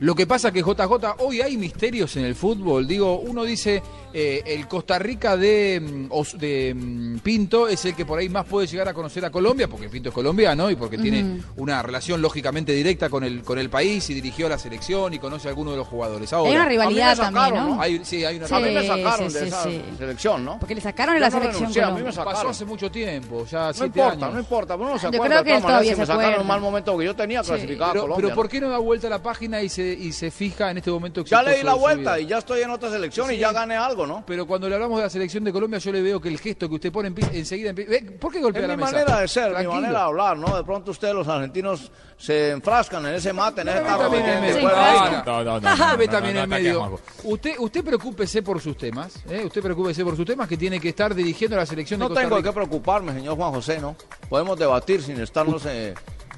Lo 0.03 0.17
que 0.17 0.27
pasa 0.27 0.51
que 0.51 0.63
JJ, 0.63 1.15
hoy 1.21 1.41
hay 1.43 1.57
misterios 1.57 2.17
en 2.17 2.25
el 2.25 2.35
fútbol. 2.35 2.89
Digo, 2.89 3.21
uno 3.21 3.45
dice, 3.45 3.81
eh, 4.13 4.43
el 4.47 4.67
Costa 4.67 4.99
Rica 4.99 5.37
de, 5.37 5.81
mm, 5.81 6.39
de 6.39 6.75
mm, 6.75 7.19
Pinto 7.21 7.69
es 7.69 7.85
el 7.85 7.95
que 7.95 8.05
por 8.05 8.19
ahí 8.19 8.29
más 8.29 8.45
puede 8.47 8.67
llegar 8.67 8.89
a 8.89 8.95
conocer 8.95 9.25
a 9.25 9.31
Colombia, 9.31 9.69
porque 9.69 9.89
Pinto 9.89 10.09
es 10.09 10.15
colombiano 10.15 10.69
y 10.73 10.75
porque 10.75 10.99
tiene 10.99 11.23
Ujú. 11.23 11.63
una 11.63 11.81
relación 11.85 12.21
lógicamente 12.21 12.73
directa 12.73 13.09
con 13.09 13.23
el, 13.23 13.43
con 13.45 13.61
el 13.61 13.71
país 13.71 14.11
y 14.11 14.15
dirigió 14.15 14.47
a 14.47 14.49
la 14.49 14.59
selección 14.59 15.15
y 15.15 15.21
conoce 15.21 15.47
a 15.47 15.51
algunos 15.51 15.75
de 15.75 15.79
los 15.79 15.87
jugadores. 15.87 16.33
Ahora, 16.33 16.51
Hay 16.51 16.57
una 16.57 16.65
rivalidad 16.69 17.15
sacaron, 17.17 17.35
también, 17.35 17.65
¿no? 17.65 17.75
¿no? 17.77 17.81
hay- 17.83 18.01
sí, 18.05 18.25
hay 18.25 18.37
una 18.39 18.49
Sí, 18.49 18.55
a 18.55 18.57
mí 18.59 18.63
me 18.65 18.81
rivalidad. 18.81 18.97
sacaron 19.05 19.31
sí, 19.31 19.39
de 19.39 19.47
esa 19.47 19.63
sí. 19.63 19.83
selección, 19.99 20.45
¿no? 20.45 20.59
Porque 20.59 20.75
le 20.75 20.81
sacaron 20.81 21.15
de 21.15 21.21
la 21.21 21.31
no 21.31 21.33
selección 21.39 21.61
renuncié, 21.61 21.83
a 21.83 21.87
mí 21.87 21.91
me 21.93 21.99
Colombia. 22.01 22.13
sacaron. 22.13 22.35
Pasó 22.41 22.49
hace 22.49 22.65
mucho 22.65 22.91
tiempo, 22.91 23.47
ya 23.47 23.69
No 23.69 23.73
siete 23.73 23.87
importa, 24.01 24.13
años. 24.15 24.35
no 24.35 24.41
importa, 24.41 24.75
uno 24.75 24.99
se 24.99 25.03
Yo 25.03 25.09
acuerda. 25.11 25.27
creo 25.43 25.45
que 25.45 25.51
todas 25.51 25.63
todavía 25.63 25.95
se 25.95 26.01
me 26.01 26.07
sacaron 26.07 26.35
en 26.35 26.41
un 26.41 26.47
mal 26.49 26.61
momento 26.61 26.99
que 26.99 27.05
yo 27.05 27.15
tenía, 27.15 27.43
clasificaba 27.45 27.91
a 27.91 27.93
Pero, 27.93 28.03
Colombia. 28.03 28.27
pero 28.27 28.35
¿por 28.37 28.49
qué 28.49 28.61
no 28.61 28.69
da 28.69 28.79
vuelta 28.79 29.09
la 29.09 29.23
página 29.23 29.63
y 29.63 29.69
se, 29.69 29.92
y 29.93 30.13
se 30.13 30.31
fija 30.31 30.71
en 30.71 30.79
este 30.79 30.91
momento 30.91 31.25
Ya 31.25 31.43
le 31.43 31.57
di 31.59 31.63
la 31.63 31.75
vuelta 31.75 32.19
y 32.19 32.27
ya 32.27 32.39
estoy 32.39 32.63
en 32.63 32.71
otra 32.71 32.91
selección 32.91 33.31
y 33.33 33.37
ya 33.39 33.53
gané 33.53 33.77
algo, 33.77 34.07
¿no? 34.07 34.25
Pero 34.27 34.47
cuando 34.47 34.69
le 34.69 34.75
hablamos 34.75 34.99
de 34.99 35.05
la 35.05 35.11
selección 35.11 35.45
de 35.45 35.53
Colombia, 35.53 35.79
yo 35.79 35.93
le 35.93 36.03
veo 36.03 36.21
que 36.21 36.29
el 36.29 36.39
gesto 36.39 36.69
que 36.69 36.75
usted 36.77 36.93
pone 36.93 37.13
enseguida 37.33 37.73
¿Ve? 37.73 38.17
¿Por 38.21 38.33
qué 38.33 38.41
golpea 38.41 38.63
Es 38.63 38.69
la 38.69 38.77
mi 38.77 38.83
mesa? 38.83 38.93
manera 38.97 39.21
de 39.21 39.29
ser, 39.29 39.57
mi 39.59 39.67
manera 39.67 39.91
de 39.93 40.05
hablar, 40.05 40.37
¿no? 40.37 40.57
De 40.57 40.65
pronto 40.65 40.91
ustedes 40.91 41.15
los 41.15 41.27
argentinos 41.29 41.91
se 42.17 42.51
enfrascan 42.51 43.05
en 43.07 43.15
ese 43.15 43.33
mate, 43.33 43.63
en 43.63 43.69
ese 43.69 43.83
que 43.83 43.89
en 43.89 44.67
Ahora, 44.67 45.23
No, 45.27 45.45
no, 45.45 45.61
no, 45.61 45.97
Ve 45.97 46.07
no, 46.07 46.13
no, 46.13 46.19
también 46.19 46.35
no, 46.37 46.43
en 46.45 46.51
no, 46.51 46.57
medio. 46.57 47.01
Usted, 47.25 47.55
usted 47.59 47.85
preocúpese 47.85 48.43
por 48.43 48.61
sus 48.61 48.77
temas, 48.77 49.15
¿eh? 49.29 49.43
Usted 49.45 49.61
preocúpese 49.63 50.05
por 50.05 50.17
sus 50.17 50.27
temas 50.27 50.49
que 50.49 50.57
tiene 50.57 50.79
que 50.81 50.91
estar 50.91 51.15
dirigiendo 51.15 51.57
la 51.57 51.67
selección 51.67 51.99
de 52.01 52.05
No 52.05 52.09
Costa 52.09 52.21
tengo 52.23 52.37
de 52.37 52.43
Rica. 52.43 52.51
qué 52.51 52.55
preocuparme, 52.55 53.13
señor 53.13 53.37
Juan 53.37 53.53
José, 53.53 53.81
¿no? 53.81 53.97
Podemos 54.29 54.59
debatir 54.59 55.03
sin 55.03 55.21
estarnos 55.21 55.67
eh, 55.67 55.95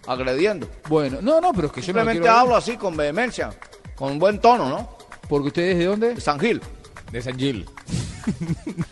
agrediendo. 0.07 0.69
Bueno, 0.89 1.19
no, 1.21 1.41
no, 1.41 1.53
pero 1.53 1.69
es 1.69 1.73
que 1.73 1.81
yo 1.81 1.93
no 1.93 2.01
Simplemente 2.01 2.29
hablo 2.29 2.57
así 2.57 2.77
con 2.77 2.97
vehemencia, 2.97 3.51
con 3.95 4.19
buen 4.19 4.41
tono, 4.41 4.69
¿no? 4.69 4.97
Porque 5.29 5.49
usted 5.49 5.63
es 5.63 5.79
de 5.79 5.85
dónde? 5.87 6.21
San 6.21 6.39
Gil. 6.39 6.61
De 7.11 7.23
San 7.23 7.39
Gil. 7.39 7.67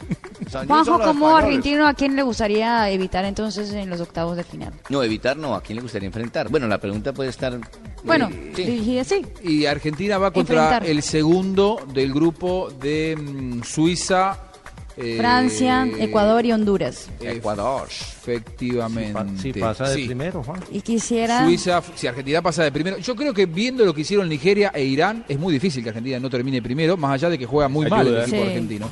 San 0.53 0.69
los 0.69 0.87
como 0.87 1.35
argentino, 1.35 1.87
¿a 1.87 1.95
quién 1.95 2.15
le 2.15 2.23
gustaría 2.23 2.91
evitar 2.91 3.25
entonces 3.25 3.73
en 3.73 3.89
los 3.89 4.03
octavos 4.03 4.37
de 4.37 4.45
final? 4.45 4.75
No, 4.91 5.03
evitar 5.03 5.35
no, 5.35 5.55
¿a 5.55 5.63
quién 5.63 5.77
le 5.77 5.83
gustaría 5.83 6.07
enfrentar? 6.07 6.51
Bueno, 6.51 6.69
la 6.69 6.79
pregunta 6.79 7.15
puede 7.15 7.31
estar... 7.31 7.59
Bueno, 8.05 8.29
eh, 8.31 8.53
sí. 8.55 8.65
dirigida 8.65 9.01
así. 9.01 9.25
Y 9.43 9.65
Argentina 9.65 10.19
va 10.19 10.31
contra 10.31 10.65
Enfrentar. 10.65 10.87
el 10.91 11.03
segundo 11.03 11.81
del 11.95 12.13
grupo 12.13 12.71
de 12.71 13.17
mm, 13.19 13.63
Suiza. 13.63 14.52
Eh, 14.97 15.17
Francia, 15.19 15.89
Ecuador 15.99 16.45
y 16.45 16.53
Honduras. 16.53 17.09
Ecuador. 17.21 17.89
Efectivamente. 17.89 19.41
Si 19.41 19.53
pasa 19.53 19.89
de 19.89 19.95
Sí. 19.97 20.07
primero, 20.07 20.43
Juan. 20.43 20.61
Y 20.71 20.81
quisiera... 20.81 21.45
Suiza, 21.45 21.83
si 21.95 22.07
Argentina 22.07 22.43
pasa 22.43 22.65
de 22.65 22.73
primero. 22.73 22.99
Yo 22.99 23.15
creo 23.17 23.33
que 23.35 23.47
viendo 23.47 23.85
lo 23.85 23.95
que 23.95 24.03
hicieron 24.03 24.29
Nigeria 24.29 24.71
e 24.75 24.85
Irán, 24.85 25.25
es 25.29 25.39
muy 25.39 25.53
difícil 25.53 25.83
que 25.83 25.91
Argentina 25.91 26.19
no 26.21 26.31
termine 26.31 26.61
primero, 26.63 26.97
más 26.97 27.13
allá 27.15 27.31
de 27.31 27.39
que 27.39 27.47
juega 27.47 27.69
muy 27.69 27.87
mal 27.89 28.07
el 28.07 28.19
equipo 28.23 28.37
Sí. 28.37 28.43
argentino. 28.43 28.89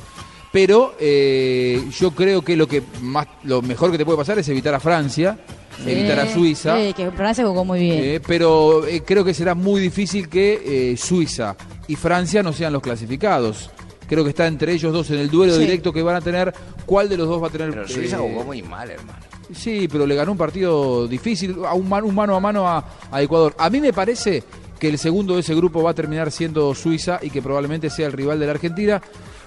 Pero 0.51 0.95
eh, 0.99 1.81
yo 1.97 2.11
creo 2.11 2.41
que 2.41 2.57
lo 2.57 2.67
que 2.67 2.83
más 3.01 3.25
lo 3.43 3.61
mejor 3.61 3.89
que 3.91 3.97
te 3.97 4.03
puede 4.03 4.17
pasar 4.17 4.37
es 4.37 4.49
evitar 4.49 4.73
a 4.73 4.81
Francia, 4.81 5.37
evitar 5.85 6.19
a 6.19 6.27
Suiza. 6.33 6.77
Sí, 6.77 6.93
que 6.93 7.09
Francia 7.11 7.45
jugó 7.45 7.63
muy 7.63 7.79
bien. 7.79 7.99
Eh, 8.03 8.21
pero 8.25 8.85
eh, 8.85 9.01
creo 9.05 9.23
que 9.23 9.33
será 9.33 9.55
muy 9.55 9.79
difícil 9.79 10.27
que 10.27 10.91
eh, 10.91 10.97
Suiza 10.97 11.55
y 11.87 11.95
Francia 11.95 12.43
no 12.43 12.51
sean 12.51 12.73
los 12.73 12.81
clasificados. 12.81 13.69
Creo 14.11 14.25
que 14.25 14.31
está 14.31 14.45
entre 14.45 14.73
ellos 14.73 14.91
dos 14.91 15.09
en 15.11 15.19
el 15.19 15.29
duelo 15.31 15.53
Sí. 15.53 15.61
directo 15.61 15.93
que 15.93 16.03
van 16.03 16.17
a 16.17 16.21
tener. 16.21 16.53
¿Cuál 16.85 17.07
de 17.07 17.15
los 17.15 17.29
dos 17.29 17.41
va 17.41 17.47
a 17.47 17.49
tener? 17.49 17.69
Pero 17.69 17.87
Suiza 17.87 18.17
eh, 18.17 18.19
jugó 18.19 18.43
muy 18.43 18.61
mal, 18.61 18.91
hermano. 18.91 19.19
Sí, 19.55 19.87
pero 19.89 20.05
le 20.05 20.15
ganó 20.15 20.33
un 20.33 20.37
partido 20.37 21.07
difícil, 21.07 21.55
a 21.65 21.73
un, 21.73 21.87
man- 21.87 22.03
un 22.03 22.13
mano 22.13 22.35
a 22.35 22.39
mano 22.41 22.67
a, 22.67 22.85
a 23.09 23.21
Ecuador. 23.21 23.55
A 23.57 23.69
mí 23.69 23.79
me 23.79 23.93
parece 23.93 24.43
que 24.77 24.89
el 24.89 24.97
segundo 24.97 25.35
de 25.35 25.39
ese 25.39 25.55
grupo 25.55 25.81
va 25.81 25.91
a 25.91 25.93
terminar 25.93 26.29
siendo 26.29 26.75
Suiza 26.75 27.19
y 27.21 27.29
que 27.29 27.41
probablemente 27.41 27.89
sea 27.89 28.07
el 28.07 28.11
rival 28.11 28.37
de 28.37 28.45
la 28.47 28.51
Argentina. 28.51 29.01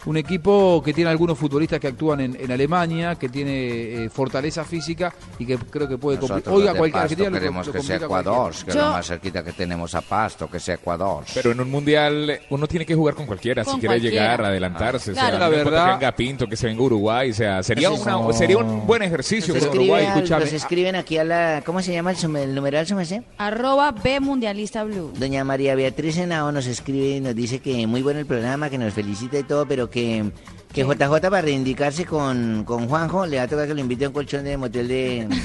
Un 0.07 0.17
equipo 0.17 0.83
que 0.85 0.93
tiene 0.93 1.11
algunos 1.11 1.39
futbolistas 1.39 1.81
que 1.81 1.89
actúan 1.89 2.21
en, 2.21 2.37
en 2.39 2.51
Alemania, 2.53 3.15
que 3.17 3.29
tiene 3.29 4.05
eh, 4.05 4.11
fortaleza 4.11 4.65
física 4.65 5.13
y 5.39 5.47
que 5.47 5.57
creo 5.59 5.89
que 5.89 5.99
puede 5.99 6.19
complicar. 6.19 6.53
A 6.55 6.59
de 6.73 6.79
cualquier 6.79 7.03
Argentina 7.03 7.31
lo- 7.31 7.35
queremos 7.39 7.67
lo 7.67 7.73
que 7.73 7.83
sea 7.83 7.97
Ecuador, 7.97 8.35
cualquiera. 8.53 8.65
que 8.65 8.71
es 8.71 8.77
lo 8.77 8.91
más 8.93 9.07
cerquita 9.07 9.45
que 9.45 9.53
tenemos 9.53 9.95
a 9.95 10.01
Pasto, 10.03 10.49
que 10.51 10.61
sea 10.61 10.75
Ecuador. 10.77 11.25
Pero 11.35 11.53
en 11.53 11.61
un 11.61 11.71
mundial 11.71 12.41
uno 12.51 12.67
tiene 12.67 12.85
que 12.87 12.95
jugar 12.95 13.15
con 13.15 13.27
cualquiera 13.27 13.65
Con 13.65 13.75
si 13.75 13.81
quiere 13.81 13.95
cualquiera. 14.01 14.23
llegar, 14.25 14.45
adelantarse. 14.45 15.11
Ah, 15.13 15.15
claro. 15.15 15.27
o 15.27 15.31
sea, 15.31 15.39
La 15.39 15.45
no 15.57 15.65
verdad- 15.65 15.87
que 15.87 15.93
venga 15.95 16.13
Pinto, 16.17 16.47
que 16.47 16.57
se 16.57 16.67
venga 16.67 16.83
Uruguay, 16.83 17.31
o 17.31 17.35
sea, 17.35 17.63
sería, 17.63 17.91
una, 17.91 18.33
sería 18.33 18.59
un 18.59 18.87
buen 18.87 19.03
ejercicio 19.03 19.55
Nos, 19.55 19.67
con 19.67 19.79
Uruguay. 19.79 20.05
al- 20.05 20.17
escúchame. 20.17 20.45
nos 20.45 20.53
escriben 20.53 20.97
aquí 20.97 21.19
a 21.19 21.25
la... 21.25 21.63
¿Cómo 21.65 21.81
se 21.83 21.93
llama 21.93 22.11
el, 22.11 22.17
sum- 22.17 22.37
el 22.37 22.55
numeral? 22.55 22.87
Arroba 23.39 23.93
B 23.93 24.21
Mundialista 24.21 24.85
Blue. 24.85 25.13
Doña 25.19 25.45
María 25.45 25.75
Beatriz 25.75 26.19
Henao 26.19 26.53
nos 26.53 26.67
escribe 26.67 27.17
y 27.17 27.21
nos 27.21 27.35
dice 27.35 27.61
que 27.61 27.87
muy 27.87 28.03
bueno 28.03 28.21
el 28.21 28.27
programa, 28.27 28.69
que 28.71 28.79
nos 28.79 28.93
felicita 28.93 29.39
y 29.39 29.43
todo, 29.45 29.67
pero 29.67 29.89
que, 29.91 29.94
que 29.95 30.83
JJ 30.83 31.09
para 31.09 31.41
reivindicarse 31.41 32.05
con, 32.05 32.65
con 32.65 32.89
Juanjo 32.89 33.27
le 33.27 33.37
va 33.37 33.45
a 33.45 33.49
tocar 33.49 33.69
que 33.69 33.75
lo 33.75 33.81
invite 33.81 34.07
a 34.07 34.09
un 34.09 34.15
colchón 34.15 34.43
de 34.45 34.57
motel 34.57 34.89
de... 34.89 35.29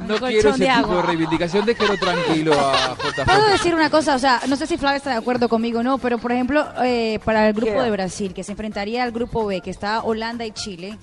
No, 0.00 0.08
no, 0.08 0.20
no 0.20 0.26
quiero 0.26 0.50
ese 0.50 0.58
de 0.58 0.66
tipo 0.66 0.78
agua. 0.78 0.96
de 0.96 1.02
reivindicación. 1.02 1.64
Déjelo 1.66 1.96
tranquilo 1.96 2.52
a 2.52 2.94
Puedo 2.96 3.46
JJ. 3.46 3.52
decir 3.52 3.74
una 3.74 3.90
cosa, 3.90 4.14
o 4.14 4.18
sea, 4.18 4.40
no 4.48 4.56
sé 4.56 4.66
si 4.66 4.76
Flavia 4.76 4.98
está 4.98 5.10
de 5.10 5.16
acuerdo 5.16 5.48
conmigo 5.48 5.80
o 5.80 5.82
no, 5.82 5.98
pero 5.98 6.18
por 6.18 6.32
ejemplo, 6.32 6.66
eh, 6.84 7.18
para 7.24 7.48
el 7.48 7.54
grupo 7.54 7.72
¿Qué? 7.72 7.80
de 7.82 7.90
Brasil, 7.90 8.34
que 8.34 8.44
se 8.44 8.52
enfrentaría 8.52 9.02
al 9.02 9.10
grupo 9.12 9.46
B, 9.46 9.60
que 9.62 9.70
está 9.70 10.02
Holanda 10.02 10.44
y 10.44 10.50
Chile, 10.52 10.98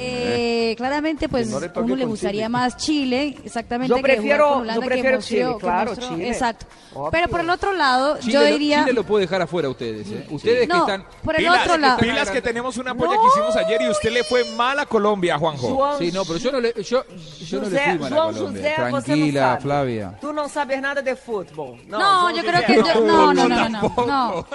eh, 0.00 0.74
claramente 0.76 1.28
pues 1.28 1.48
no 1.48 1.58
le 1.60 1.70
uno 1.74 1.96
le 1.96 2.04
gustaría 2.04 2.42
Chile. 2.42 2.48
más 2.48 2.76
Chile, 2.76 3.36
exactamente, 3.44 3.88
Yo 3.90 3.96
que 3.96 4.02
prefiero- 4.02 4.48
con 4.48 4.60
Holanda, 4.62 4.74
yo 4.74 4.80
que 4.80 4.86
prefiero 4.86 5.16
mostró- 5.16 5.28
Chile, 5.36 5.56
claro, 5.60 5.90
mostró- 5.90 6.08
Chile. 6.08 6.28
Exacto. 6.28 6.66
Obvio. 6.94 7.10
Pero 7.10 7.28
por 7.28 7.40
el 7.40 7.50
otro 7.50 7.72
lado, 7.72 8.18
Chile, 8.18 8.32
yo 8.32 8.40
lo- 8.40 8.46
diría... 8.46 8.80
Chile 8.80 8.92
lo 8.92 9.04
puede 9.04 9.22
dejar 9.26 9.42
afuera 9.42 9.68
a 9.68 9.70
ustedes. 9.70 10.06
¿eh? 10.10 10.26
Ustedes 10.30 10.60
que 10.62 10.66
No, 10.68 10.78
están... 10.80 11.04
por 11.22 11.34
el 11.34 11.40
Pilas, 11.42 11.60
otro 11.62 11.72
que- 11.74 11.80
lado. 11.80 11.98
pilas 11.98 12.30
que 12.30 12.42
tenemos 12.42 12.76
una 12.78 12.94
polla 12.94 13.20
que 13.20 13.26
hicimos 13.26 13.56
ayer 13.56 13.82
y 13.82 13.88
usted 13.90 14.10
le 14.12 14.24
fue 14.24 14.44
mal 14.56 14.78
a 14.78 14.86
Colombia, 14.86 15.36
Juanjo. 15.38 15.96
Sí, 15.98 16.10
no, 16.12 16.24
pero 16.24 16.38
yo 16.38 16.52
no 16.52 16.60
le, 16.60 16.72
yo, 16.82 17.04
yo 17.46 17.60
no 17.60 17.68
le 17.68 17.78
José, 17.78 17.90
fui 17.90 17.98
mal 17.98 18.12
a 18.12 18.16
João 18.16 18.32
Colombia. 18.34 18.74
José, 18.90 19.04
Tranquila. 19.04 19.58
Flavia. 19.60 20.18
Tú 20.20 20.32
no 20.32 20.48
sabes 20.48 20.80
nada 20.80 21.02
de 21.02 21.16
fútbol. 21.16 21.78
No, 21.88 22.30
yo 22.30 22.36
José, 22.38 22.46
creo 22.46 22.66
que 22.66 22.76
yo, 22.94 23.00
no, 23.04 23.34
no, 23.34 23.48
no, 23.48 23.68
no, 23.68 23.80
no, 23.96 24.06
no. 24.06 24.46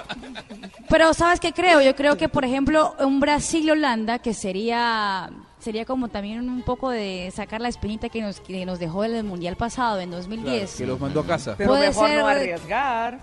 Pero 0.89 1.14
sabes 1.14 1.39
qué 1.39 1.54
creo, 1.54 1.82
yo 1.82 1.96
creo 1.96 2.18
que 2.18 2.30
por 2.30 2.46
ejemplo 2.46 2.96
un 3.00 3.20
Brasil 3.20 3.70
Holanda 3.72 4.20
que 4.20 4.34
sería 4.34 5.30
sería 5.64 5.86
como 5.86 6.09
también 6.09 6.49
un 6.49 6.61
poco 6.61 6.89
de 6.89 7.32
sacar 7.36 7.61
la 7.61 7.70
espinita 7.70 8.09
que 8.09 8.22
nos 8.22 8.39
que 8.41 8.66
nos 8.66 8.80
dejó 8.80 9.03
el 9.03 9.24
mundial 9.24 9.55
pasado 9.55 9.99
en 9.99 10.11
2010. 10.11 10.76
que 10.76 10.86
los 10.86 10.99
mandó 10.99 11.22
a 11.22 11.26
casa. 11.26 11.55
Pero 11.57 11.70
Puede 11.70 11.88
mejor 11.88 12.07
ser, 12.09 12.20
no 12.20 12.28
arriesgar. 12.28 13.20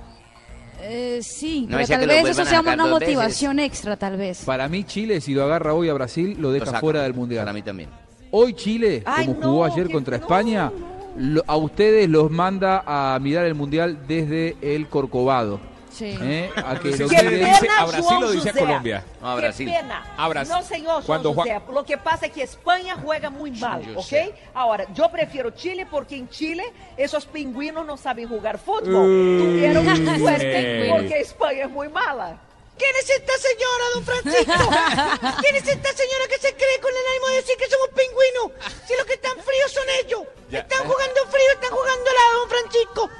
Eh, 0.82 1.20
sí, 1.22 1.66
No 1.68 1.76
pero 1.76 1.88
tal 1.88 2.06
vez 2.06 2.28
eso 2.30 2.44
sea 2.46 2.60
una 2.60 2.74
veces. 2.74 2.90
motivación 2.90 3.58
extra, 3.58 3.96
tal 3.96 4.16
vez. 4.16 4.44
Para 4.46 4.66
mí 4.68 4.84
Chile, 4.84 5.20
si 5.20 5.34
lo 5.34 5.44
agarra 5.44 5.74
hoy 5.74 5.90
a 5.90 5.92
Brasil, 5.94 6.36
lo 6.40 6.52
deja 6.52 6.72
Lo 6.72 6.80
fuera 6.80 7.02
del 7.02 7.12
Mundial. 7.12 7.42
Para 7.44 7.52
mí 7.52 7.60
también. 7.62 7.90
Hoy 8.30 8.54
Chile, 8.54 9.02
Ay, 9.04 9.26
como 9.26 9.40
no, 9.40 9.46
jugó 9.50 9.64
ayer 9.66 9.88
que- 9.88 9.92
contra 9.92 10.16
no, 10.16 10.22
España, 10.22 10.72
lo- 11.18 11.42
a 11.46 11.56
ustedes 11.56 12.08
los 12.08 12.30
manda 12.30 12.82
a 12.86 13.18
mirar 13.20 13.44
el 13.44 13.54
Mundial 13.54 13.98
desde 14.08 14.56
el 14.62 14.88
Corcovado. 14.88 15.60
Sí. 15.90 16.16
¿eh? 16.20 16.50
A 16.56 16.78
que 16.78 16.90
lo 16.96 17.08
miren- 17.08 17.52
dice 17.52 17.68
a 17.68 17.84
Brasil 17.84 18.04
João 18.08 18.24
o 18.24 18.30
dice 18.30 18.50
a. 18.50 18.52
Colombia? 18.52 19.04
No, 19.20 19.30
a 19.30 19.34
Qué 19.34 19.40
Brasil. 19.40 19.70
pena. 19.70 20.14
A 20.16 20.28
Brasil. 20.28 20.54
No, 20.54 20.62
señor 20.62 21.04
Cuando 21.04 21.34
Juan- 21.34 21.48
José. 21.48 21.72
Lo 21.72 21.84
que 21.84 21.98
pasa 21.98 22.26
es 22.26 22.32
que 22.32 22.42
España 22.42 22.96
juega 23.02 23.28
muy 23.30 23.50
mal, 23.52 23.82
Yo 23.84 23.98
¿ok? 23.98 24.04
sé. 24.06 24.34
Ahora, 24.54 24.86
yo 24.94 25.10
prefiero 25.10 25.50
Chile 25.50 25.86
porque 25.90 26.16
en 26.16 26.28
Chile 26.28 26.64
esos 26.96 27.26
pingüinos 27.26 27.84
no 27.84 27.96
saben 27.96 28.28
jugar 28.28 28.58
fútbol. 28.58 29.06
Mm. 29.08 29.38
Tuvieron 29.42 29.88
Eh. 29.88 30.18
suerte 30.18 30.88
porque 30.90 31.20
España 31.20 31.64
es 31.64 31.70
muy 31.70 31.88
mala. 31.88 32.38
¿Quién 32.78 32.96
es 33.02 33.10
esta 33.10 33.32
señora, 33.36 33.84
don 33.94 34.04
Francisco? 34.04 34.70
¿Quién 35.42 35.56
es 35.56 35.68
esta 35.68 35.92
señora 35.92 36.24
que 36.30 36.38
se 36.38 36.54
cree 36.54 36.80
con 36.80 36.90
el 36.90 37.06
ánimo 37.12 37.26
de 37.28 37.34
decir 37.36 37.56
que 37.58 37.68
somos 37.68 37.88
pingüinos? 37.88 38.52
Si 38.88 38.94
los 38.96 39.04
que 39.04 39.14
están 39.14 39.36
fríos 39.36 39.70
son 39.70 39.84
ellos. 40.02 40.22
Están 40.50 40.88
jugando 40.88 41.20
frío, 41.28 41.50
están 41.52 41.70
jugando 41.70 42.04
helado, 42.10 42.38
don 42.40 42.48
Francisco. 42.48 43.10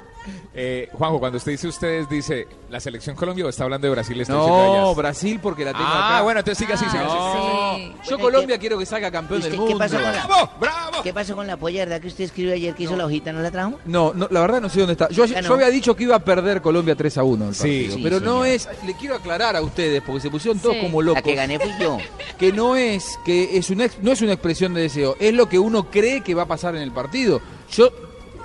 Eh, 0.53 0.89
Juanjo, 0.93 1.19
cuando 1.19 1.37
usted 1.37 1.51
dice 1.53 1.67
ustedes, 1.67 2.09
dice 2.09 2.47
la 2.69 2.79
selección 2.79 3.15
Colombia 3.15 3.45
o 3.45 3.49
está 3.49 3.63
hablando 3.63 3.87
de 3.87 3.91
Brasil. 3.91 4.19
Está 4.19 4.33
diciendo 4.33 4.77
No? 4.81 4.95
Brasil 4.95 5.39
porque 5.41 5.65
la 5.65 5.71
tengo 5.71 5.85
Ah, 5.85 6.15
acá. 6.15 6.21
bueno, 6.23 6.39
entonces 6.39 6.57
siga 6.65 6.75
así, 6.75 6.85
siga 6.89 7.05
así. 7.05 7.15
No. 7.15 7.75
Sí. 8.03 8.09
Yo 8.09 8.19
Colombia 8.19 8.57
quiero 8.57 8.77
que 8.77 8.85
salga 8.85 9.09
campeón 9.11 9.39
¿Y 9.39 9.43
del 9.43 9.51
qué 9.53 9.57
mundo. 9.57 9.77
pasó 9.77 9.95
con 9.95 10.03
la- 10.03 10.11
¡Bravo! 10.25 10.51
¡Bravo! 10.59 11.03
¿Qué 11.03 11.13
pasó 11.13 11.35
con 11.35 11.47
la 11.47 11.57
polla, 11.57 11.79
verdad, 11.85 12.01
que 12.01 12.07
usted 12.07 12.25
escribió 12.25 12.53
ayer 12.53 12.75
que 12.75 12.83
hizo 12.83 12.95
la 12.95 13.05
hojita, 13.05 13.31
no 13.33 13.41
la 13.41 13.51
trajo? 13.51 13.79
No, 13.85 14.13
no, 14.13 14.27
la 14.29 14.41
verdad 14.41 14.61
no 14.61 14.69
sé 14.69 14.79
dónde 14.79 14.93
está. 14.93 15.09
Yo, 15.09 15.23
había 15.53 15.69
dicho 15.69 15.95
que 15.95 16.03
iba 16.03 16.15
a 16.15 16.19
perder 16.19 16.61
Colombia 16.61 16.95
3 16.95 17.17
a 17.17 17.23
1 17.23 17.49
el 17.49 17.55
Sí. 17.55 17.61
partido, 17.61 17.95
Sí, 17.95 18.01
pero 18.03 18.19
no 18.19 18.43
señor. 18.43 18.47
es, 18.47 18.69
le 18.85 18.93
quiero 18.95 19.15
aclarar 19.15 19.55
a 19.55 19.61
ustedes 19.61 20.01
porque 20.05 20.21
se 20.21 20.29
pusieron 20.29 20.59
todos 20.59 20.75
Sí. 20.75 20.81
como 20.81 21.01
locos. 21.01 21.17
La 21.17 21.21
que 21.23 21.35
gané 21.35 21.59
fui 21.59 21.71
yo. 21.79 21.97
que 22.37 22.51
no 22.51 22.75
es 22.75 23.17
que 23.25 23.57
es 23.57 23.69
una 23.69 23.85
ex- 23.85 23.99
no 24.01 24.11
es 24.11 24.21
una 24.21 24.33
expresión 24.33 24.73
de 24.73 24.81
deseo, 24.81 25.15
es 25.19 25.33
lo 25.33 25.47
que 25.49 25.57
uno 25.59 25.89
cree 25.89 26.21
que 26.21 26.33
va 26.35 26.43
a 26.43 26.47
pasar 26.47 26.75
en 26.75 26.81
el 26.81 26.91
partido. 26.91 27.41
Yo 27.71 27.89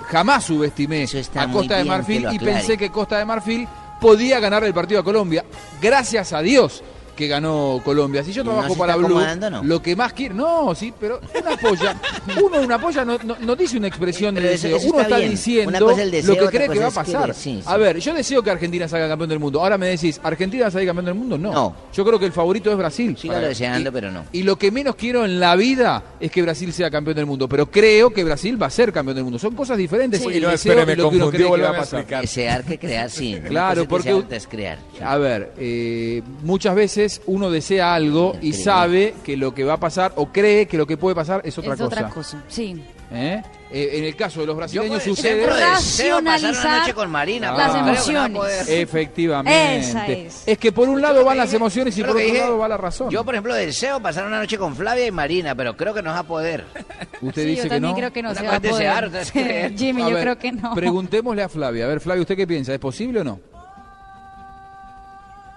jamás 0.07 0.45
subestimé 0.45 1.05
a 1.35 1.51
Costa 1.51 1.77
de 1.77 1.83
Marfil 1.83 2.27
y 2.31 2.39
pensé 2.39 2.77
que 2.77 2.89
Costa 2.89 3.17
de 3.17 3.25
Marfil 3.25 3.67
podía 3.99 4.39
ganar 4.39 4.63
el 4.63 4.73
partido 4.73 5.01
a 5.01 5.03
Colombia. 5.03 5.45
Gracias 5.81 6.33
a 6.33 6.41
Dios 6.41 6.83
que 7.17 7.27
ganó 7.27 7.81
Colombia. 7.83 8.23
Si 8.23 8.31
yo 8.31 8.43
¿Y 8.43 8.45
no 8.45 8.51
trabajo 8.53 8.77
para 8.77 8.95
Blue, 8.95 9.19
no? 9.49 9.63
lo 9.63 9.81
que 9.81 9.95
más 9.95 10.13
quiero, 10.13 10.35
no, 10.35 10.73
sí, 10.75 10.93
pero 10.97 11.19
una 11.37 11.57
polla, 11.57 11.95
uno 12.45 12.61
una 12.61 12.79
polla 12.79 13.03
no, 13.03 13.17
no- 13.23 13.35
no 13.41 13.55
dice 13.55 13.77
una 13.77 13.87
expresión 13.87 14.35
de 14.35 14.41
Pero 14.41 14.53
eso- 14.53 14.67
deseo, 14.67 14.77
eso 14.77 14.87
uno 14.93 15.01
está 15.01 15.17
bien. 15.17 15.31
diciendo 15.31 15.91
es 15.91 16.11
deseo, 16.11 16.35
lo 16.35 16.49
que 16.49 16.57
cree 16.57 16.69
que 16.69 16.79
va 16.79 16.87
a 16.87 16.91
pasar. 16.91 17.21
querer, 17.21 17.35
sí, 17.35 17.59
sí. 17.61 17.63
A 17.65 17.75
ver, 17.75 17.99
yo 17.99 18.13
deseo 18.13 18.41
que 18.41 18.51
Argentina 18.51 18.87
salga 18.87 19.09
campeón 19.09 19.29
del 19.29 19.39
mundo. 19.39 19.59
Ahora 19.61 19.77
me 19.77 19.87
decís, 19.87 20.21
¿Argentina 20.23 20.71
salga 20.71 20.85
campeón 20.87 21.05
del 21.05 21.15
mundo? 21.15 21.37
No. 21.37 21.51
No. 21.51 21.75
Yo 21.93 22.05
creo 22.05 22.19
que 22.19 22.25
el 22.25 22.31
favorito 22.31 22.71
es 22.71 22.77
Brasil. 22.77 23.17
Sígalo 23.17 23.39
Para- 23.39 23.47
deseando, 23.49 23.89
y- 23.89 23.91
pero 23.91 24.11
no. 24.11 24.23
y 24.31 24.43
lo 24.43 24.55
que 24.57 24.71
menos 24.71 24.95
quiero 24.95 25.25
en 25.25 25.39
la 25.39 25.55
vida 25.55 26.03
es 26.19 26.31
que 26.31 26.41
Brasil 26.43 26.71
sea 26.71 26.91
campeón 26.91 27.15
del 27.15 27.25
mundo, 27.25 27.49
pero 27.49 27.65
creo 27.71 28.11
que 28.11 28.23
Brasil 28.23 28.61
va 28.61 28.67
a 28.67 28.69
ser 28.69 28.93
campeón 28.93 29.15
del 29.15 29.23
mundo. 29.23 29.39
Son 29.39 29.55
cosas 29.55 29.77
diferentes. 29.77 30.21
Sí. 30.21 30.27
el 30.27 30.43
No, 30.43 30.49
deseo 30.49 30.73
espere, 30.73 30.83
y 30.93 30.95
me 30.95 31.01
lo 31.03 31.09
que 31.09 31.15
uno 31.15 31.29
cree 31.31 31.51
que 31.51 31.61
va 31.61 31.69
a 31.69 31.73
pasar. 31.77 31.99
explicar. 32.01 32.21
Desear 32.21 32.63
que 32.63 32.77
crear, 32.77 33.09
sí. 33.09 33.39
Claro, 33.47 33.87
porque- 33.87 34.23
es 34.29 34.45
crear. 34.47 34.77
A 35.03 35.17
ver, 35.17 35.53
eh, 35.57 36.21
muchas 36.43 36.75
veces 36.75 37.06
uno 37.27 37.49
desea 37.51 37.93
algo 37.93 38.35
y 38.41 38.53
sabe 38.53 39.15
que 39.23 39.35
lo 39.37 39.53
que 39.53 39.63
va 39.63 39.73
a 39.73 39.79
pasar 39.79 40.13
o 40.15 40.27
cree 40.31 40.65
que 40.67 40.77
lo 40.77 40.85
que 40.87 40.97
puede 40.97 41.15
pasar 41.15 41.41
es 41.43 41.57
otra 41.57 41.73
es 41.73 41.79
cosa. 41.79 41.85
otra 41.95 42.09
cosa, 42.09 42.43
sí. 42.47 42.81
¿Eh? 43.09 43.41
Eh, 43.71 43.89
en 43.93 44.03
el 44.03 44.17
caso 44.17 44.41
de 44.41 44.47
los 44.47 44.53
Yo 44.53 44.57
brasileños 44.57 44.91
por 45.03 45.15
sucede... 45.15 45.35
deseo 45.37 45.47
pasar 45.47 45.61
una 45.61 46.31
Racionalizar 46.33 46.79
noche 46.81 46.93
con 46.93 47.09
Marina. 47.09 47.51
las 47.53 47.71
pero 47.71 47.85
que 47.85 47.89
emociones. 47.91 48.69
Efectivamente. 48.69 49.77
Esa 49.79 50.07
es. 50.07 50.43
que 50.57 50.71
por 50.73 50.89
un 50.89 51.01
lado 51.01 51.19
Yo 51.19 51.25
van 51.25 51.35
que 51.35 51.43
las 51.43 51.53
emociones 51.53 51.95
y 51.97 52.01
yo 52.01 52.07
por 52.07 52.17
que 52.17 52.23
otro 52.23 52.33
dije, 52.33 52.43
lado 52.45 52.57
va 52.57 52.67
la 52.67 52.75
razón. 52.77 53.09
Yo, 53.09 53.23
por 53.23 53.33
ejemplo, 53.33 53.53
deseo 53.55 54.01
pasar 54.01 54.25
una 54.25 54.39
noche 54.39 54.57
con 54.57 54.75
Flavia 54.75 55.05
y 55.07 55.11
Marina, 55.11 55.55
pero 55.55 55.77
creo 55.77 55.93
que 55.93 56.01
no 56.01 56.09
va 56.11 56.19
a 56.19 56.23
poder. 56.23 56.65
Usted 57.21 57.43
Sí, 57.43 57.47
dice 57.47 57.57
yo 57.57 57.63
que 57.63 57.69
también 57.69 57.91
no. 57.93 57.97
creo 57.97 58.11
que 58.13 58.21
no 58.23 58.31
Una 58.31 58.39
se 58.39 58.45
cosa 58.45 58.51
va 58.51 58.53
a 58.55 58.57
es 58.57 58.63
desear, 58.63 59.05
poder. 59.07 59.71
es. 59.71 59.79
Jimmy, 59.79 60.01
A 60.01 60.09
yo 60.09 60.13
ver, 60.15 60.23
creo 60.23 60.37
que 60.39 60.51
no. 60.51 60.73
Preguntémosle 60.75 61.43
a 61.43 61.49
Flavia. 61.49 61.85
A 61.85 61.87
ver, 61.87 61.99
Flavia, 62.01 62.21
¿usted 62.21 62.35
qué 62.35 62.45
piensa? 62.47 62.73
¿Es 62.73 62.79
posible 62.79 63.21
o 63.21 63.23
no? 63.23 63.39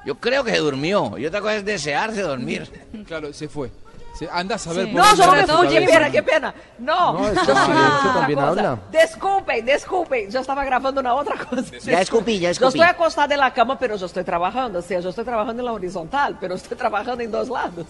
Yo 0.04 0.14
creo 0.16 0.42
que 0.44 0.52
se 0.52 0.58
durmió. 0.58 1.16
Y 1.18 1.26
otra 1.26 1.40
cosa 1.40 1.56
es 1.56 1.64
desearse 1.64 2.22
dormir. 2.22 2.70
Claro, 3.06 3.32
se 3.32 3.48
fue. 3.48 3.70
Se, 4.18 4.28
anda 4.30 4.56
a 4.56 4.58
saber 4.58 4.86
Sí. 4.86 4.92
por 4.92 5.00
No, 5.00 5.14
yo 5.14 5.30
anda 5.30 5.46
me 5.46 5.46
fui, 5.46 5.68
qué 5.68 5.86
pena, 5.86 6.10
qué 6.10 6.22
pena. 6.22 6.54
No, 6.78 7.12
No, 7.14 7.32
yo 7.32 7.40
otra 7.42 8.12
también 8.14 8.38
habla. 8.38 8.78
Desculpen, 8.90 9.64
desculpen, 9.64 10.30
yo 10.30 10.40
estaba 10.40 10.64
grabando 10.64 11.00
una 11.00 11.14
otra 11.14 11.36
cosa. 11.44 11.62
Ya 11.84 12.00
escupí, 12.00 12.38
ya 12.38 12.48
Yo 12.48 12.52
escupí. 12.52 12.68
estoy 12.80 12.82
acostada 12.82 13.32
en 13.34 13.40
la 13.40 13.52
cama, 13.54 13.78
pero 13.78 13.96
yo 13.96 14.06
estoy 14.06 14.24
trabajando. 14.24 14.80
O 14.80 14.82
sea, 14.82 15.00
yo 15.00 15.08
estoy 15.10 15.24
trabajando 15.24 15.60
en 15.62 15.66
la 15.66 15.72
horizontal, 15.72 16.36
pero 16.40 16.54
estoy 16.56 16.76
trabajando 16.76 17.22
en 17.22 17.30
dos 17.30 17.48
lados. 17.48 17.86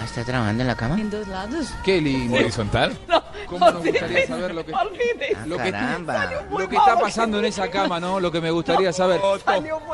Ah, 0.00 0.04
¿está 0.04 0.24
trabajando 0.24 0.62
en 0.62 0.66
la 0.68 0.76
cama? 0.76 1.00
En 1.00 1.10
dos 1.10 1.26
lados. 1.26 1.68
Qué 1.84 2.00
lindo. 2.00 2.36
Horizontal. 2.36 2.96
No, 3.08 3.22
¿Cómo 3.60 3.70
nos 3.70 3.82
gustaría 3.84 4.26
saber 4.26 4.54
lo 4.54 4.66
que-. 4.66 4.72
Ah, 4.74 4.84
Lo 5.46 5.56
que, 5.56 5.70
caramba. 5.70 6.30
lo 6.50 6.68
que 6.68 6.76
está 6.76 6.98
pasando 6.98 7.38
en 7.38 7.46
esa 7.46 7.70
cama, 7.70 7.98
¿no? 7.98 8.20
Lo 8.20 8.30
que 8.30 8.40
me 8.42 8.50
gustaría 8.50 8.92
saber. 8.92 9.20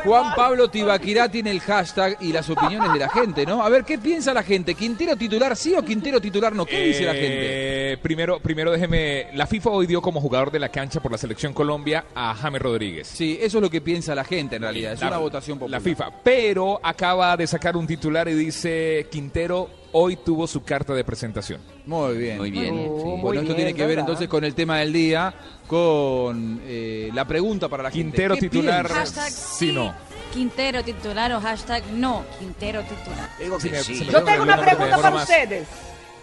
Juan. 0.05 0.35
Pablo 0.35 0.69
Tibaquirá 0.69 1.29
tiene 1.29 1.51
el 1.53 1.61
hashtag 1.61 2.17
y 2.21 2.33
las 2.33 2.49
opiniones 2.51 2.93
de 2.93 2.99
la 2.99 3.09
gente, 3.11 3.47
¿no? 3.47 3.63
A 3.63 3.69
ver, 3.69 3.85
¿qué 3.85 3.99
piensa 3.99 4.35
la 4.35 4.43
gente? 4.43 4.75
¿Quintero 4.75 5.15
titular 5.17 5.55
sí 5.57 5.73
o 5.77 5.83
Quintero 5.85 6.21
titular 6.21 6.53
no? 6.53 6.67
¿Qué 6.67 6.87
dice 6.87 7.05
la 7.05 7.13
gente? 7.13 7.93
Eh, 7.93 7.99
primero, 8.03 8.41
primero 8.41 8.73
déjeme. 8.73 9.29
La 9.35 9.47
FIFA 9.47 9.71
hoy 9.71 9.87
dio 9.87 10.03
como 10.03 10.21
jugador 10.21 10.51
de 10.51 10.59
la 10.59 10.71
cancha 10.71 11.01
por 11.01 11.13
la 11.13 11.19
selección 11.19 11.53
Colombia 11.53 12.07
a 12.15 12.35
James 12.35 12.61
Rodríguez. 12.63 13.07
Sí, 13.07 13.39
eso 13.41 13.59
es 13.59 13.63
lo 13.63 13.71
que 13.71 13.81
piensa 13.83 14.15
la 14.17 14.25
gente 14.25 14.57
en 14.57 14.63
realidad. 14.63 14.95
Es 14.95 15.01
La- 15.01 15.09
una 15.09 15.19
votación 15.19 15.59
popular. 15.61 15.81
La 15.81 15.85
FIFA. 15.85 16.11
Pero 16.25 16.81
acaba 16.83 17.37
de 17.37 17.47
sacar 17.47 17.77
un 17.77 17.87
titular 17.87 18.27
y 18.29 18.35
dice: 18.35 19.07
Quintero 19.13 19.69
hoy 19.97 20.17
tuvo 20.17 20.47
su 20.47 20.63
carta 20.63 20.93
de 20.93 21.05
presentación. 21.05 21.61
Muy 21.87 22.17
bien. 22.19 22.39
Muy 22.39 22.51
bien. 22.51 22.75
Sí. 22.75 22.81
muy 22.81 23.21
Bueno, 23.21 23.41
esto 23.43 23.55
bien, 23.55 23.57
tiene 23.57 23.75
que 23.75 23.81
ver 23.83 23.89
¿verdad? 23.91 24.01
entonces 24.01 24.29
con 24.29 24.45
el 24.45 24.55
tema 24.55 24.79
del 24.79 24.93
día, 24.93 25.33
con 25.67 26.61
eh, 26.65 27.11
la 27.15 27.25
pregunta 27.27 27.69
para 27.69 27.83
la 27.85 27.91
gente. 27.91 28.11
Quintero 28.11 28.35
¿Qué 28.35 28.41
titular. 28.43 28.89
Hashtag 28.89 29.31
Sí, 29.31 29.73
no. 29.73 29.95
Quintero 30.33 30.83
titular 30.83 31.33
o 31.33 31.41
hashtag 31.41 31.85
no, 31.93 32.25
Quintero 32.41 32.83
titular. 32.83 33.31
Digo 33.39 33.61
Sí, 33.61 33.69
que 33.71 33.77
me- 33.77 33.83
sí. 33.85 33.95
se 33.99 34.05
me- 34.05 34.13
Yo 34.13 34.23
tengo 34.25 34.43
una 34.43 34.61
pregunta 34.61 34.97
para 34.97 35.11
más. 35.13 35.23
ustedes. 35.23 35.69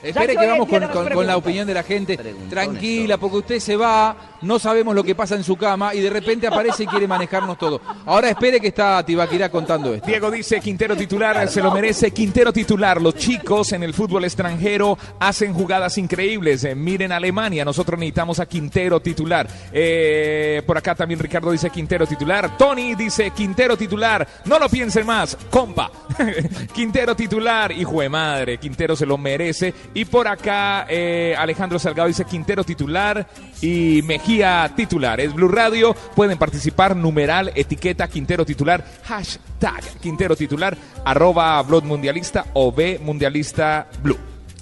Espere 0.03 0.35
que 0.35 0.47
vamos 0.47 0.67
con, 0.67 1.27
la 1.27 1.37
opinión 1.37 1.65
de 1.67 1.73
la 1.75 1.83
gente. 1.83 2.17
Tranquila, 2.49 3.17
porque 3.17 3.37
usted 3.37 3.59
se 3.59 3.75
va 3.75 4.15
no 4.41 4.57
sabemos 4.57 4.95
lo 4.95 5.03
que 5.03 5.15
pasa 5.15 5.35
en 5.35 5.43
su 5.43 5.55
cama 5.55 5.93
y 5.93 5.99
de 5.99 6.09
repente 6.09 6.47
aparece 6.47 6.83
y 6.83 6.87
quiere 6.87 7.07
manejarnos 7.07 7.57
todo. 7.57 7.79
Ahora 8.05 8.29
espere 8.29 8.59
que 8.59 8.67
está 8.67 9.03
Tibaquirá 9.05 9.49
contando 9.49 9.93
esto. 9.93 10.07
Diego 10.07 10.31
dice, 10.31 10.59
Quintero 10.59 10.95
titular, 10.95 11.47
se 11.47 11.61
lo 11.61 11.71
merece. 11.71 12.11
Quintero 12.11 12.51
titular, 12.51 13.01
los 13.01 13.15
chicos 13.15 13.71
en 13.73 13.83
el 13.83 13.93
fútbol 13.93 14.23
extranjero 14.23 14.97
hacen 15.19 15.53
jugadas 15.53 15.97
increíbles. 15.97 16.63
Eh, 16.63 16.75
miren 16.75 17.11
Alemania, 17.11 17.63
nosotros 17.63 17.99
necesitamos 17.99 18.39
a 18.39 18.47
Quintero 18.47 18.99
titular. 18.99 19.47
Eh, 19.71 20.63
por 20.65 20.77
acá 20.77 20.95
también 20.95 21.19
Ricardo 21.19 21.51
dice 21.51 21.69
Quintero 21.69 22.07
titular. 22.07 22.57
Tony 22.57 22.95
dice 22.95 23.31
Quintero 23.31 23.77
titular. 23.77 24.27
No 24.45 24.57
lo 24.57 24.69
piensen 24.69 25.05
más, 25.05 25.37
compa. 25.49 25.91
Quintero 26.73 27.15
titular, 27.15 27.71
hijo 27.71 28.01
de 28.01 28.09
madre, 28.09 28.57
Quintero 28.57 28.95
se 28.95 29.05
lo 29.05 29.17
merece. 29.17 29.73
Y 29.93 30.05
por 30.05 30.27
acá 30.27 30.87
eh, 30.89 31.35
Alejandro 31.37 31.77
Salgado 31.77 32.07
dice 32.07 32.25
Quintero 32.25 32.63
titular 32.63 33.27
y 33.61 34.01
Mejía 34.01 34.30
titular. 34.75 35.19
Es 35.19 35.33
Blue 35.33 35.49
Radio, 35.49 35.93
pueden 36.15 36.37
participar, 36.37 36.95
numeral, 36.95 37.51
etiqueta 37.55 38.07
Quintero 38.07 38.45
titular, 38.45 38.83
hashtag 39.03 39.81
Quintero 40.01 40.35
titular, 40.35 40.77
arroba 41.03 41.61
Blog 41.63 41.83
Mundialista 41.83 42.45
o 42.53 42.71
B 42.71 42.99
Mundialista 43.03 43.87
Blue. 44.01 44.17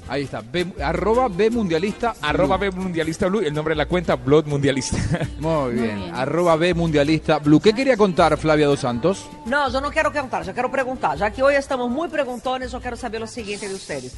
Ahí 0.08 0.24
está, 0.24 0.41
B- 0.41 0.66
arroba 0.84 1.28
B 1.28 1.52
Mundialista. 1.52 2.16
Arroba 2.24 2.58
B 2.58 2.72
Mundialista 2.72 3.28
Blue, 3.28 3.41
el 3.41 3.54
nombre 3.54 3.74
de 3.74 3.78
la 3.78 3.86
cuenta 3.86 4.16
Blood 4.16 4.46
Mundialista. 4.48 4.98
Muy 5.40 5.74
bien, 5.74 6.12
arroba 6.16 6.56
B 6.56 6.74
Mundialista 6.74 7.38
Blue. 7.38 7.60
¿Qué 7.60 7.74
quería 7.74 7.96
contar 7.96 8.36
Flavia 8.40 8.66
Dos 8.66 8.80
Santos? 8.80 9.28
Não, 9.46 9.72
eu 9.72 9.80
não 9.82 9.91
quero 9.91 10.12
cantar, 10.12 10.44
já 10.44 10.52
quero 10.52 10.72
perguntar. 10.72 11.16
Já 11.16 11.30
que 11.30 11.44
hoje 11.44 11.58
estamos 11.58 11.91
muito 11.91 12.12
perguntones, 12.12 12.74
eu 12.74 12.82
quero 12.82 12.98
saber 12.98 13.22
o 13.22 13.28
seguinte 13.28 13.68
de 13.68 13.74
vocês. 13.76 14.16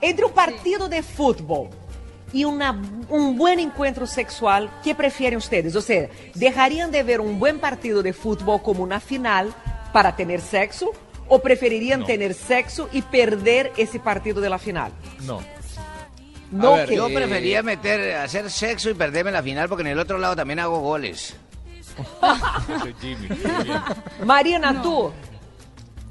Entre 0.00 0.24
um 0.24 0.30
partido 0.30 0.88
de 0.88 1.02
futebol 1.02 1.68
e 2.32 2.44
uma, 2.44 2.72
um 3.10 3.32
bom 3.34 3.48
encontro 3.48 4.06
sexual, 4.06 4.68
que 4.82 4.94
preferem 4.94 5.38
vocês? 5.40 5.74
Ou 5.74 5.82
seja, 5.82 6.10
deixariam 6.34 6.90
de 6.90 7.02
ver 7.02 7.20
um 7.20 7.34
bom 7.34 7.56
partido 7.58 8.02
de 8.02 8.12
futebol 8.12 8.58
como 8.58 8.84
uma 8.84 9.00
final 9.00 9.46
para 9.92 10.12
ter 10.12 10.40
sexo? 10.40 10.90
Ou 11.28 11.38
prefeririam 11.38 11.98
No. 12.00 12.06
ter 12.06 12.32
sexo 12.34 12.88
e 12.92 13.02
perder 13.02 13.72
esse 13.76 13.98
partido 13.98 14.40
de 14.40 14.48
la 14.48 14.58
final? 14.58 14.90
No. 15.20 15.42
No, 16.50 16.76
ver, 16.76 16.88
que- 16.88 16.96
yo 16.96 17.08
prefería 17.12 17.62
meter, 17.62 18.16
hacer 18.16 18.50
sexo 18.50 18.88
y 18.88 18.94
perderme 18.94 19.30
la 19.30 19.42
final 19.42 19.68
porque 19.68 19.82
en 19.82 19.88
el 19.88 19.98
otro 19.98 20.16
lado 20.16 20.34
también 20.34 20.58
hago 20.60 20.80
goles. 20.80 21.36
Marina, 24.24 24.82
tú? 24.82 25.12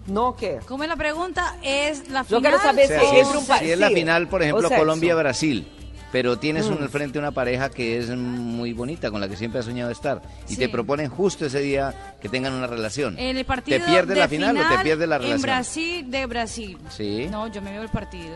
No, 0.08 0.36
¿qué? 0.36 0.60
¿Cómo 0.68 0.84
es 0.84 0.90
la 0.90 0.96
pregunta? 0.96 1.56
Es 1.62 2.10
la 2.10 2.22
Yo 2.22 2.38
final. 2.38 2.42
quiero 2.42 2.60
saber 2.60 2.86
O 2.86 2.88
sea, 2.88 3.00
si 3.10 3.18
es, 3.18 3.28
un 3.28 3.46
si 3.46 3.72
es 3.72 3.80
la 3.80 3.90
final, 3.90 4.28
por 4.28 4.42
o 4.42 4.44
ejemplo. 4.44 4.70
Colombia-Brasil, 4.70 5.68
pero 6.12 6.38
tienes 6.38 6.66
un- 6.68 6.80
Mm. 6.80 6.84
al 6.84 6.90
frente 6.90 7.20
una 7.20 7.32
pareja 7.32 7.70
que 7.70 7.98
es 7.98 8.10
muy 8.16 8.74
bonita, 8.74 9.12
con 9.12 9.20
la 9.22 9.28
que 9.28 9.36
siempre 9.36 9.60
has 9.60 9.66
soñado 9.66 9.92
estar, 9.92 10.22
y 10.48 10.54
Sí. 10.54 10.58
te 10.60 10.70
proponen 10.70 11.10
justo 11.10 11.46
ese 11.46 11.60
día 11.60 12.16
que 12.22 12.30
tengan 12.30 12.54
una 12.54 12.68
relación. 12.68 13.18
En 13.20 13.38
el 13.38 13.46
partido 13.46 13.80
¿Te 13.80 13.86
pierdes 13.86 14.16
de 14.16 14.22
la 14.22 14.28
final, 14.28 14.58
o 14.58 14.68
te 14.76 14.84
pierdes 14.84 15.08
la 15.10 15.16
En 15.18 15.22
relación? 15.22 15.42
Brasil, 15.42 16.12
de 16.12 16.26
Brasil. 16.26 16.78
Sí. 16.90 17.28
No, 17.30 17.48
yo 17.48 17.62
me 17.62 17.72
veo 17.72 17.84
el 17.84 17.90
partido. 17.90 18.36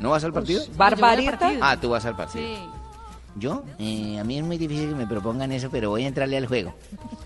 ¿No 0.00 0.10
vas 0.10 0.24
al 0.24 0.32
partido? 0.32 0.62
Al 0.78 0.96
partido. 0.96 1.32
Ah, 1.60 1.76
tú 1.80 1.90
vas 1.90 2.04
al 2.04 2.16
partido. 2.16 2.44
Sí. 2.44 2.56
Yo, 3.36 3.64
eh, 3.80 4.16
a 4.20 4.22
mí 4.24 4.38
es 4.38 4.44
muy 4.44 4.56
difícil 4.58 4.90
que 4.90 4.94
me 4.94 5.08
propongan 5.08 5.50
eso, 5.50 5.68
pero 5.68 5.90
voy 5.90 6.04
a 6.04 6.08
entrarle 6.08 6.36
al 6.36 6.46
juego. 6.46 6.74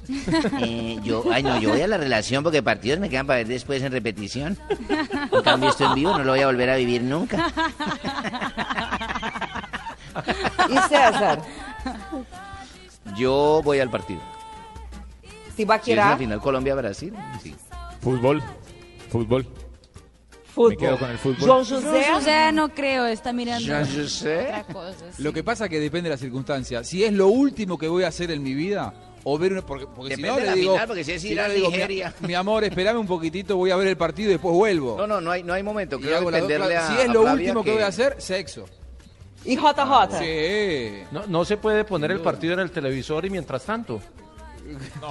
Eh, 0.62 0.98
yo, 1.04 1.22
ay 1.30 1.42
no, 1.42 1.60
yo 1.60 1.68
voy 1.68 1.82
a 1.82 1.86
la 1.86 1.98
relación 1.98 2.42
porque 2.42 2.62
partidos 2.62 2.98
me 2.98 3.10
quedan 3.10 3.26
para 3.26 3.38
ver 3.40 3.46
después 3.48 3.82
en 3.82 3.92
repetición. 3.92 4.56
En 5.30 5.42
cambio 5.42 5.68
esto 5.68 5.84
en 5.84 5.94
vivo 5.94 6.16
no 6.16 6.24
lo 6.24 6.32
voy 6.32 6.40
a 6.40 6.46
volver 6.46 6.70
a 6.70 6.76
vivir 6.76 7.02
nunca. 7.02 7.52
¿Y 10.68 10.74
César? 10.88 11.42
Yo 13.16 13.60
voy 13.64 13.80
al 13.80 13.90
partido. 13.90 14.20
Si 15.56 15.64
va 15.64 15.76
a 15.76 15.82
Si 15.82 15.92
es 15.92 15.96
la 15.96 16.16
final 16.16 16.40
Colombia-Brasil, 16.40 17.14
sí. 17.42 17.54
Fútbol. 18.00 18.42
Fútbol. 19.10 19.46
fútbol. 20.54 20.70
Me 20.70 20.76
quedo 20.76 20.98
con 20.98 21.10
el 21.10 21.18
fútbol. 21.18 21.48
José. 21.64 21.74
João 21.76 22.14
José 22.14 22.52
no 22.52 22.68
creo, 22.68 23.06
está 23.06 23.32
mirando 23.32 23.66
José. 23.84 24.40
otra 24.40 24.64
cosa. 24.64 25.12
sí. 25.16 25.22
Lo 25.22 25.32
que 25.32 25.42
pasa 25.42 25.64
es 25.64 25.70
que 25.70 25.80
depende 25.80 26.08
de 26.10 26.14
la 26.16 26.18
circunstancia. 26.18 26.84
Si 26.84 27.04
es 27.04 27.12
lo 27.12 27.28
último 27.28 27.78
que 27.78 27.88
voy 27.88 28.04
a 28.04 28.08
hacer 28.08 28.30
en 28.30 28.42
mi 28.42 28.54
vida, 28.54 28.92
o 29.24 29.38
ver 29.38 29.52
una. 29.52 29.62
Porque, 29.62 29.86
porque 29.86 30.16
si 30.16 30.22
Depende 30.22 30.28
no, 30.28 30.34
de 30.36 30.40
le 30.42 30.46
la 30.46 30.54
digo. 30.54 30.72
final, 30.74 30.86
porque 30.86 31.04
si 31.04 31.12
es 31.12 31.24
no, 31.24 31.30
Irán, 31.30 31.48
le 31.48 31.54
digo, 31.56 31.70
Nigeria. 31.70 32.14
Mi, 32.20 32.28
mi 32.28 32.34
amor, 32.34 32.64
espérame 32.64 32.98
un 32.98 33.06
poquitito, 33.06 33.56
voy 33.56 33.70
a 33.70 33.76
ver 33.76 33.88
el 33.88 33.96
partido 33.96 34.30
y 34.30 34.32
después 34.32 34.54
vuelvo. 34.54 34.96
No, 34.96 35.06
no, 35.06 35.20
no 35.20 35.30
hay, 35.30 35.42
no 35.42 35.52
hay 35.54 35.62
momento. 35.62 35.96
Y 35.98 36.02
Creo 36.02 36.18
hago 36.18 36.30
las 36.30 36.42
dos 36.42 36.50
a 36.52 36.88
si 36.88 36.94
es 37.02 37.08
a 37.08 37.12
lo 37.12 37.22
Flavia 37.22 37.32
último 37.34 37.64
que... 37.64 37.72
voy 37.72 37.82
a 37.82 37.86
hacer, 37.88 38.16
sexo. 38.18 38.66
¿Y 39.44 39.56
Jota? 39.56 40.18
Sí. 40.18 41.02
No, 41.10 41.26
no 41.26 41.44
se 41.44 41.56
puede 41.56 41.84
poner 41.84 42.10
el 42.10 42.20
partido 42.20 42.54
en 42.54 42.60
el 42.60 42.70
televisor 42.70 43.24
y 43.24 43.30
mientras 43.30 43.64
tanto. 43.64 44.00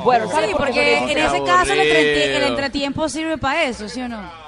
Bueno, 0.04 0.30
¿sabe 0.30 0.48
Sí, 0.48 0.54
porque 0.56 0.74
yo 0.74 0.82
le 0.82 1.12
en 1.14 1.18
ese 1.18 1.44
caso 1.44 1.74
el, 1.74 1.80
entretie- 1.80 2.24
el 2.24 2.32
Aburrido. 2.36 2.48
entretiempo 2.50 3.10
sirve 3.10 3.38
para 3.40 3.64
eso, 3.64 3.90
¿sí 3.90 4.02
o 4.02 4.08
no? 4.10 4.48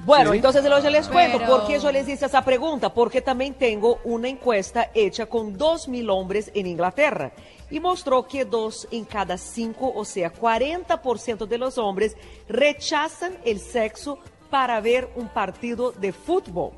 Bueno, 0.00 0.32
entonces 0.32 0.64
yo 0.64 0.90
les 0.90 1.06
cuento 1.08 1.38
Pero- 1.38 1.50
por 1.50 1.66
qué 1.66 1.78
yo 1.78 1.92
les 1.92 2.08
hice 2.08 2.24
esa 2.26 2.42
pregunta, 2.42 2.92
porque 2.92 3.20
también 3.20 3.52
tengo 3.54 4.00
una 4.04 4.28
encuesta 4.28 4.90
hecha 4.94 5.26
con 5.26 5.56
2.000 5.58 6.08
hombres 6.08 6.50
en 6.54 6.66
Inglaterra 6.66 7.32
y 7.70 7.78
mostró 7.80 8.26
que 8.26 8.44
dos 8.46 8.88
en 8.90 9.04
cada 9.04 9.36
cinco, 9.36 9.92
o 9.94 10.04
sea, 10.06 10.32
40% 10.32 11.46
de 11.46 11.58
los 11.58 11.76
hombres 11.76 12.16
rechazan 12.48 13.36
el 13.44 13.60
sexo 13.60 14.18
para 14.48 14.80
ver 14.80 15.10
un 15.16 15.28
partido 15.28 15.92
de 15.92 16.12
fútbol. 16.12 16.70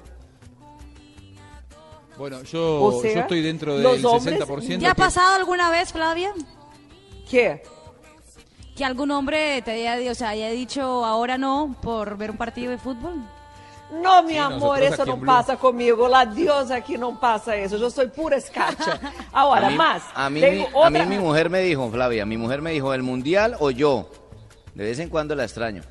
Bueno, 2.18 2.42
yo, 2.42 2.82
O 2.82 3.00
sea, 3.00 3.14
yo 3.14 3.20
estoy 3.20 3.42
dentro 3.42 3.78
los 3.78 3.96
del 3.96 4.04
hombres- 4.06 4.38
60%. 4.40 4.78
¿Ya 4.80 4.90
ha 4.90 4.94
que- 4.94 5.00
pasado 5.02 5.36
alguna 5.36 5.70
vez, 5.70 5.92
Flavia? 5.92 6.32
¿Qué? 7.30 7.62
Que 8.76 8.84
algún 8.84 9.10
hombre 9.10 9.62
te 9.62 9.88
haya, 9.88 10.10
o 10.10 10.14
sea, 10.14 10.30
haya 10.30 10.50
dicho 10.50 10.82
ahora 11.04 11.38
no 11.38 11.76
por 11.80 12.16
ver 12.16 12.30
un 12.30 12.36
partido 12.36 12.70
de 12.70 12.78
fútbol. 12.78 13.14
No, 14.02 14.22
mi 14.22 14.32
Sí, 14.32 14.38
amor, 14.38 14.82
eso 14.82 15.06
no 15.06 15.18
pasa 15.20 15.56
conmigo. 15.56 16.08
La 16.08 16.26
diosa 16.26 16.76
aquí 16.76 16.98
no 16.98 17.18
pasa 17.18 17.56
eso. 17.56 17.78
Yo 17.78 17.88
soy 17.90 18.08
pura 18.08 18.36
escacha. 18.36 19.00
Ahora, 19.32 19.68
a 19.68 19.70
mí, 19.70 19.76
más. 19.76 20.02
A 20.14 20.28
mí, 20.28 20.40
mi, 20.42 20.66
a 20.84 20.90
mí 20.90 21.06
mi 21.06 21.18
mujer 21.18 21.48
me 21.48 21.60
dijo, 21.60 21.90
Flavia, 21.90 22.26
mi 22.26 22.36
mujer 22.36 22.60
me 22.60 22.72
dijo, 22.72 22.92
¿el 22.92 23.02
mundial 23.02 23.56
o 23.60 23.70
yo? 23.70 24.10
De 24.74 24.84
vez 24.84 24.98
en 24.98 25.08
cuando 25.08 25.34
la 25.34 25.44
extraño. 25.44 25.82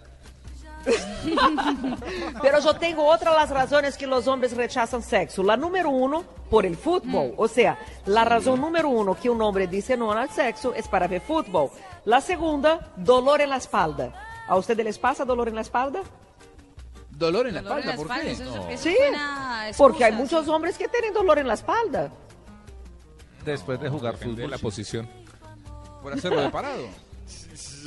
Pero 2.41 2.59
yo 2.59 2.73
tengo 2.75 3.05
otra 3.05 3.31
de 3.31 3.37
las 3.37 3.49
razones 3.49 3.97
que 3.97 4.07
los 4.07 4.27
hombres 4.27 4.55
rechazan 4.55 5.01
sexo. 5.01 5.43
La 5.43 5.57
número 5.57 5.89
uno, 5.89 6.23
por 6.49 6.65
el 6.65 6.77
fútbol. 6.77 7.33
O 7.37 7.47
sea, 7.47 7.77
la 8.05 8.23
razón 8.23 8.61
número 8.61 8.89
uno 8.89 9.15
que 9.15 9.29
un 9.29 9.41
hombre 9.41 9.67
dice 9.67 9.97
no 9.97 10.11
al 10.11 10.29
sexo 10.29 10.73
es 10.73 10.87
para 10.87 11.07
ver 11.07 11.21
fútbol. 11.21 11.69
La 12.05 12.21
segunda, 12.21 12.91
dolor 12.95 13.41
en 13.41 13.49
la 13.49 13.57
espalda. 13.57 14.13
¿A 14.47 14.55
ustedes 14.55 14.85
les 14.85 14.97
pasa 14.97 15.25
dolor 15.25 15.49
en 15.49 15.55
la 15.55 15.61
espalda? 15.61 16.01
Dolor 17.09 17.47
en 17.47 17.55
la 17.55 17.61
Dolor 17.63 17.79
en 17.81 17.89
espalda, 17.89 17.91
la 17.91 17.95
¿por 17.97 18.05
espalda, 18.05 18.23
qué? 18.23 18.31
eso- 18.31 18.43
No. 18.63 18.69
eso 18.69 18.83
Sí, 18.83 18.95
suena 18.95 19.67
a 19.67 19.71
porque 19.77 20.05
hay 20.05 20.11
muchos 20.13 20.47
hombres 20.47 20.77
que 20.77 20.87
tienen 20.87 21.13
dolor 21.13 21.39
en 21.39 21.47
la 21.47 21.55
espalda. 21.55 22.11
Después 23.43 23.79
de 23.79 23.89
jugar 23.89 24.17
de 24.17 24.25
fútbol. 24.25 24.51
la 24.51 24.57
posición. 24.57 25.09
Por 26.01 26.13
hacerlo 26.13 26.41
de 26.41 26.49
parado. 26.49 26.83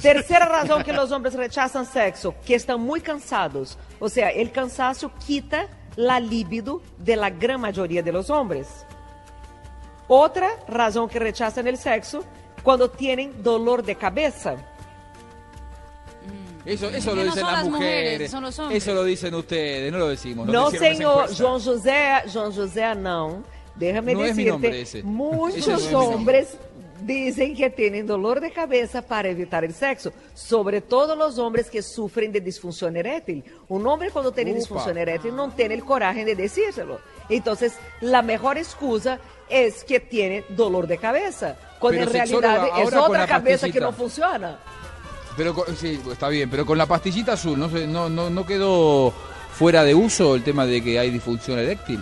Tercera 0.00 0.46
razón 0.46 0.82
que 0.82 0.92
los 0.92 1.10
hombres 1.12 1.34
rechazan 1.34 1.86
sexo, 1.86 2.34
que 2.46 2.54
están 2.54 2.80
muy 2.80 3.00
cansados. 3.00 3.78
O 3.98 4.08
sea, 4.08 4.30
el 4.30 4.50
cansancio 4.52 5.10
quita 5.26 5.66
la 5.96 6.20
libido 6.20 6.80
de 6.98 7.16
la 7.16 7.30
gran 7.30 7.60
mayoría 7.60 8.02
de 8.02 8.12
los 8.12 8.30
hombres. 8.30 8.68
Otra 10.08 10.48
razón 10.66 11.08
que 11.08 11.18
rechazan 11.18 11.66
el 11.66 11.76
sexo, 11.78 12.24
cuando 12.62 12.90
tienen 12.90 13.42
dolor 13.42 13.82
de 13.84 13.94
cabeza. 13.94 14.56
Eso, 16.64 16.90
eso 16.90 17.14
lo 17.14 17.16
no 17.16 17.22
dicen 17.24 17.40
son 17.40 17.52
las 17.52 17.62
las 17.62 17.72
mujeres, 17.72 18.04
mujeres. 18.12 18.30
son 18.30 18.42
los 18.42 18.58
hombres. 18.58 18.82
Eso 18.82 18.94
lo 18.94 19.04
dicen 19.04 19.34
ustedes, 19.34 19.92
no 19.92 19.98
lo 19.98 20.08
decimos. 20.08 20.46
No, 20.46 20.68
esa 20.68 20.78
señor. 20.78 21.28
João 21.30 21.58
José, 21.58 22.22
João 22.26 22.52
José, 22.54 22.94
no. 22.96 23.42
Déjame 23.76 24.12
No 24.12 24.24
es 24.24 24.36
mi 24.36 24.44
decirte, 24.44 24.50
nombre 24.52 24.80
ese. 24.82 24.98
Ese 24.98 25.06
no 25.06 25.12
muchos 25.12 25.56
es 25.68 25.86
mi 25.86 25.92
nombre. 25.92 26.16
hombres 26.16 26.56
dicen 27.06 27.54
que 27.56 27.70
tienen 27.70 28.06
dolor 28.06 28.40
de 28.40 28.52
cabeza 28.52 29.02
para 29.02 29.28
evitar 29.28 29.64
el 29.64 29.74
sexo, 29.74 30.12
sobre 30.34 30.80
todo 30.80 31.16
los 31.16 31.38
hombres 31.38 31.70
que 31.70 31.82
sufren 31.82 32.32
de 32.32 32.40
disfunción 32.40 32.96
erétil. 32.96 33.44
Un 33.68 33.86
hombre 33.86 34.10
cuando 34.10 34.32
tiene 34.32 34.50
Upa. 34.52 34.58
disfunción 34.60 34.98
erétil 34.98 35.34
no 35.36 35.50
tiene 35.50 35.74
el 35.74 35.84
coraje 35.84 36.24
de 36.24 36.34
decírselo. 36.34 37.00
Entonces, 37.28 37.74
la 38.00 38.22
mejor 38.22 38.58
excusa 38.58 39.18
es 39.48 39.84
que 39.84 40.00
tiene 40.00 40.44
dolor 40.50 40.86
de 40.86 40.98
cabeza, 40.98 41.56
cuando 41.78 42.00
Pero, 42.00 42.10
en 42.10 42.12
realidad 42.12 42.68
es 42.80 42.94
otra 42.94 43.26
cabeza 43.26 43.68
que 43.70 43.80
no 43.80 43.92
funciona. 43.92 44.58
Pero 45.36 45.54
con- 45.54 45.74
sí, 45.76 46.00
está 46.10 46.28
bien, 46.28 46.50
pero 46.50 46.66
con 46.66 46.76
la 46.76 46.86
pastillita 46.86 47.32
azul, 47.32 47.58
¿no, 47.58 47.68
se- 47.70 47.86
no, 47.86 48.08
no, 48.08 48.30
no 48.30 48.44
quedó 48.46 49.12
fuera 49.52 49.84
de 49.84 49.94
uso 49.94 50.34
el 50.34 50.42
tema 50.44 50.66
de 50.66 50.82
que 50.82 50.98
hay 50.98 51.10
disfunción 51.10 51.58
eréctil? 51.58 52.00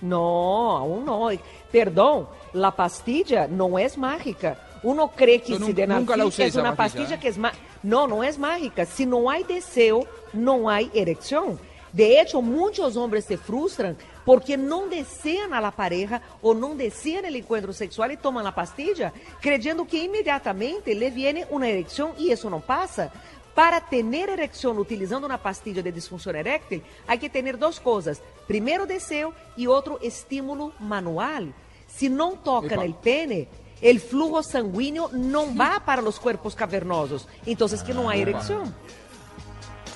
No, 0.00 0.76
aún 0.76 1.04
no. 1.04 1.28
Perdón, 1.72 2.28
la 2.54 2.70
pastilla 2.70 3.46
no 3.46 3.78
es 3.78 3.98
mágica. 3.98 4.58
Uno 4.82 5.10
cree 5.14 5.40
que 5.42 5.52
Yo 5.52 5.58
nun- 5.58 5.66
Sildenafil 5.66 6.00
nunca 6.06 6.16
la 6.16 6.24
usé 6.26 6.44
es 6.44 6.48
esa 6.50 6.60
una 6.60 6.74
pastilla, 6.76 7.02
pastilla 7.04 7.16
¿eh? 7.18 7.20
que 7.20 7.28
es 7.28 7.38
mágica. 7.38 7.62
No, 7.82 8.06
no 8.06 8.24
es 8.24 8.38
mágica. 8.38 8.86
Si 8.86 9.04
no 9.06 9.28
hay 9.30 9.44
deseo, 9.44 10.06
no 10.32 10.70
hay 10.70 10.90
erección. 10.94 11.58
De 11.92 12.20
hecho, 12.20 12.42
muchos 12.42 12.96
hombres 12.96 13.24
se 13.24 13.36
frustran 13.36 13.96
porque 14.24 14.56
no 14.56 14.86
desean 14.86 15.52
a 15.54 15.60
la 15.60 15.70
pareja 15.70 16.20
o 16.42 16.54
no 16.54 16.74
desean 16.74 17.24
el 17.24 17.36
encuentro 17.36 17.72
sexual 17.72 18.10
y 18.12 18.16
toman 18.16 18.42
la 18.42 18.54
pastilla, 18.54 19.12
creyendo 19.40 19.86
que 19.86 20.02
inmediatamente 20.04 20.94
le 20.94 21.10
viene 21.10 21.46
una 21.50 21.68
erección 21.68 22.12
y 22.18 22.30
eso 22.30 22.50
no 22.50 22.60
pasa. 22.60 23.12
Para 23.54 23.80
tener 23.80 24.30
erección 24.30 24.78
utilizando 24.78 25.26
una 25.26 25.38
pastilla 25.40 25.80
de 25.82 25.92
disfunción 25.92 26.34
eréctil, 26.34 26.82
hay 27.06 27.18
que 27.18 27.30
tener 27.30 27.56
dos 27.56 27.78
cosas. 27.78 28.20
Primero 28.48 28.84
deseo 28.86 29.32
y 29.56 29.68
otro 29.68 30.00
estímulo 30.02 30.72
manual. 30.80 31.54
Si 31.96 32.08
no 32.08 32.32
tocan 32.44 32.72
Epa. 32.72 32.84
el 32.84 32.94
pene, 32.94 33.48
el 33.80 34.00
flujo 34.00 34.42
sanguíneo 34.42 35.10
no 35.12 35.54
va 35.54 35.82
para 35.84 36.02
los 36.02 36.18
cuerpos 36.18 36.54
cavernosos. 36.54 37.28
Entonces 37.46 37.82
que 37.82 37.94
no 37.94 38.08
hay 38.10 38.22
Epa. 38.22 38.30
erección. 38.30 38.74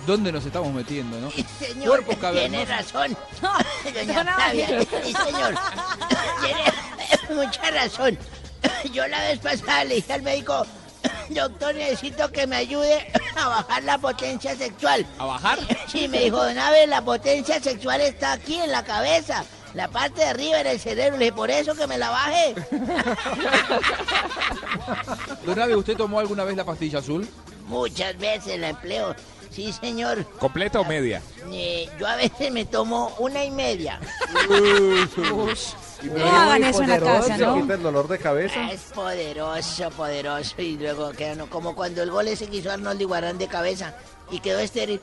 ¿Dónde 0.06 0.32
nos 0.32 0.44
estamos 0.46 0.72
metiendo, 0.72 1.20
no? 1.20 1.30
Señor, 1.30 2.02
Cuerpos 2.04 2.16
tiene 2.32 2.64
cavernosos. 2.64 2.68
razón. 2.68 3.16
Doña 3.94 4.20
Abe. 4.48 4.86
sí, 5.04 5.12
señor. 5.12 5.54
Tiene 6.42 6.64
mucha 7.44 7.70
razón. 7.70 8.18
Yo 8.92 9.06
la 9.06 9.20
vez 9.20 9.38
pasada 9.40 9.84
le 9.84 9.96
dije 9.96 10.12
al 10.14 10.22
médico, 10.22 10.64
doctor, 11.30 11.74
necesito 11.74 12.30
que 12.32 12.46
me 12.46 12.56
ayude 12.56 13.06
a 13.36 13.48
bajar 13.48 13.82
la 13.84 13.98
potencia 13.98 14.56
sexual. 14.56 15.04
¿A 15.18 15.26
bajar? 15.26 15.58
Sí, 15.88 16.08
me 16.08 16.20
dijo, 16.20 16.42
Don 16.42 16.58
Abe, 16.58 16.86
la 16.86 17.02
potencia 17.04 17.60
sexual 17.60 18.00
está 18.00 18.32
aquí 18.32 18.58
en 18.58 18.70
la 18.72 18.84
cabeza. 18.84 19.44
La 19.74 19.89
parte 19.89 20.20
de 20.20 20.27
arriba 20.27 20.61
en 20.61 20.66
el 20.66 20.81
cerebro. 20.81 21.19
Le 21.19 21.27
dije, 21.27 21.36
por 21.36 21.51
eso 21.51 21.74
que 21.74 21.86
me 21.86 21.99
la 21.99 22.11
baje. 22.11 22.55
Don 25.47 25.61
Abe, 25.61 25.77
¿usted 25.77 25.97
tomó 25.97 26.20
alguna 26.20 26.45
vez 26.45 26.57
la 26.57 26.65
pastilla 26.65 26.99
azul? 27.01 27.28
Muchas 27.66 28.16
veces 28.19 28.59
la 28.59 28.70
empleo. 28.70 29.15
Sí, 29.51 29.73
señor. 29.73 30.24
¿Completa 30.39 30.81
o 30.81 30.85
media? 30.85 31.20
Eh, 31.51 31.89
yo 31.99 32.07
a 32.07 32.16
veces 32.16 32.51
me 32.53 32.65
tomo 32.65 33.15
una 33.19 33.45
y 33.45 33.51
media. 33.51 33.99
Y 36.03 36.07
No 36.07 36.24
hagan 36.27 36.65
eso 36.65 36.82
en 36.82 36.90
la 36.90 37.01
casa, 37.01 37.36
¿no? 37.39 37.61
quita 37.61 37.74
el 37.74 37.82
dolor 37.82 38.09
de 38.09 38.19
cabeza. 38.19 38.70
Es 38.70 38.82
poderoso, 38.95 39.90
poderoso. 39.90 40.55
Y 40.62 40.77
luego 40.77 41.11
queda 41.12 41.35
no, 41.35 41.51
como 41.51 41.74
cuando 41.74 42.03
el 42.03 42.11
gol 42.11 42.28
ese 42.28 42.47
que 42.49 42.59
hizo 42.59 42.70
Arnold 42.70 43.01
Iguarán 43.01 43.39
de 43.39 43.49
cabeza 43.49 43.95
y 44.31 44.40
quedó 44.40 44.59
estéril. 44.61 45.01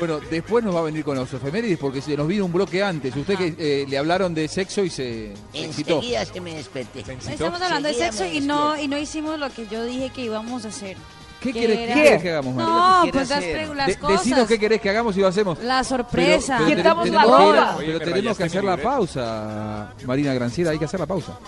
Bueno, 0.00 0.18
después 0.30 0.64
nos 0.64 0.74
va 0.74 0.80
a 0.80 0.82
venir 0.82 1.04
con 1.04 1.14
los 1.16 1.32
efemérides 1.32 1.78
porque 1.78 2.00
se 2.00 2.16
nos 2.16 2.26
vino 2.26 2.44
un 2.46 2.52
bloque 2.52 2.82
antes. 2.82 3.14
Usted 3.14 3.36
que 3.36 3.54
eh, 3.58 3.86
le 3.88 3.98
hablaron 3.98 4.34
de 4.34 4.48
sexo 4.48 4.82
y 4.82 4.90
se, 4.90 5.32
se 5.52 5.64
excitó. 5.66 5.96
Enseguida 5.96 6.24
se 6.24 6.40
me 6.40 6.54
desperté. 6.54 7.00
Estamos 7.00 7.60
hablando 7.60 7.88
de 7.88 7.94
Enseguida 7.94 8.12
sexo 8.12 8.24
me 8.24 8.34
y 8.34 8.40
no, 8.40 8.76
y 8.80 8.88
no 8.88 8.98
hicimos 8.98 9.38
lo 9.38 9.48
que 9.50 9.66
yo 9.68 9.84
dije 9.84 10.10
que 10.10 10.22
íbamos 10.22 10.64
a 10.64 10.68
hacer. 10.68 10.96
¿Qué 11.40 11.50
era- 11.50 11.74
qué 11.74 11.94
querés 12.02 12.22
que 12.22 12.30
hagamos, 12.30 12.54
María? 12.54 12.70
No, 12.74 13.02
¿Qué 13.04 13.12
pues 13.12 13.28
las, 13.30 13.38
pre- 13.40 13.74
las 13.74 13.86
De- 13.86 13.96
cosas. 13.96 14.18
decinos 14.24 14.46
qué 14.48 14.58
querés 14.58 14.80
que 14.82 14.90
hagamos 14.90 15.16
y 15.16 15.20
lo 15.20 15.26
hacemos. 15.28 15.58
La 15.60 15.82
sorpresa. 15.84 16.56
Pero- 16.58 16.66
pero 16.68 16.76
Quitamos 16.76 17.08
la 17.08 17.22
tenemos 17.22 17.38
que- 17.38 17.46
ropa. 17.60 17.76
Oye, 17.76 17.86
Pero 17.86 17.98
me 17.98 18.04
tenemos 18.04 18.14
que 18.14 18.20
rayaste 18.20 18.44
hacer 18.44 18.60
mi 18.62 18.66
la 18.66 18.76
libreta. 18.76 18.96
pausa, 18.96 19.94
Marina 20.06 20.34
Granciera, 20.34 20.70
hay 20.72 20.78
que 20.78 20.84
hacer 20.84 21.00
la 21.00 21.06
pausa. 21.06 21.38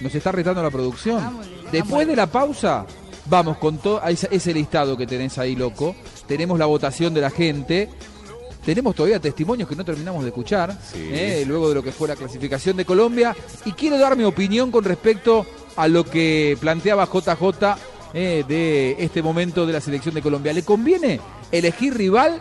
Nos 0.00 0.14
está 0.14 0.32
retando 0.32 0.62
la 0.62 0.70
producción. 0.70 1.16
Vámonos, 1.16 1.46
Después 1.72 2.06
de 2.06 2.14
la 2.16 2.26
pausa, 2.28 2.86
vamos 3.26 3.56
con 3.58 3.78
todo 3.78 4.00
ese, 4.06 4.28
ese 4.30 4.52
listado 4.54 4.96
que 4.96 5.06
tenés 5.08 5.36
ahí, 5.38 5.56
loco. 5.56 5.94
Tenemos 6.26 6.58
la 6.58 6.66
votación 6.66 7.14
de 7.14 7.20
la 7.20 7.30
gente. 7.30 7.88
Tenemos 8.64 8.94
todavía 8.94 9.18
testimonios 9.18 9.68
que 9.68 9.74
no 9.74 9.84
terminamos 9.84 10.22
de 10.22 10.28
escuchar, 10.28 10.78
eh, 10.94 11.44
luego 11.46 11.68
de 11.68 11.74
lo 11.74 11.82
que 11.82 11.90
fue 11.90 12.06
la 12.06 12.14
clasificación 12.14 12.76
de 12.76 12.84
Colombia. 12.84 13.34
Y 13.64 13.72
quiero 13.72 13.98
dar 13.98 14.16
mi 14.16 14.22
opinión 14.22 14.70
con 14.70 14.84
respecto 14.84 15.44
a 15.76 15.88
lo 15.88 16.04
que 16.04 16.56
planteaba 16.60 17.06
JJ 17.06 17.76
eh, 18.14 18.44
de 18.46 18.96
este 18.98 19.22
momento 19.22 19.66
de 19.66 19.72
la 19.72 19.80
selección 19.80 20.14
de 20.14 20.22
Colombia. 20.22 20.52
¿Le 20.52 20.62
conviene 20.62 21.18
elegir 21.50 21.96
rival 21.96 22.38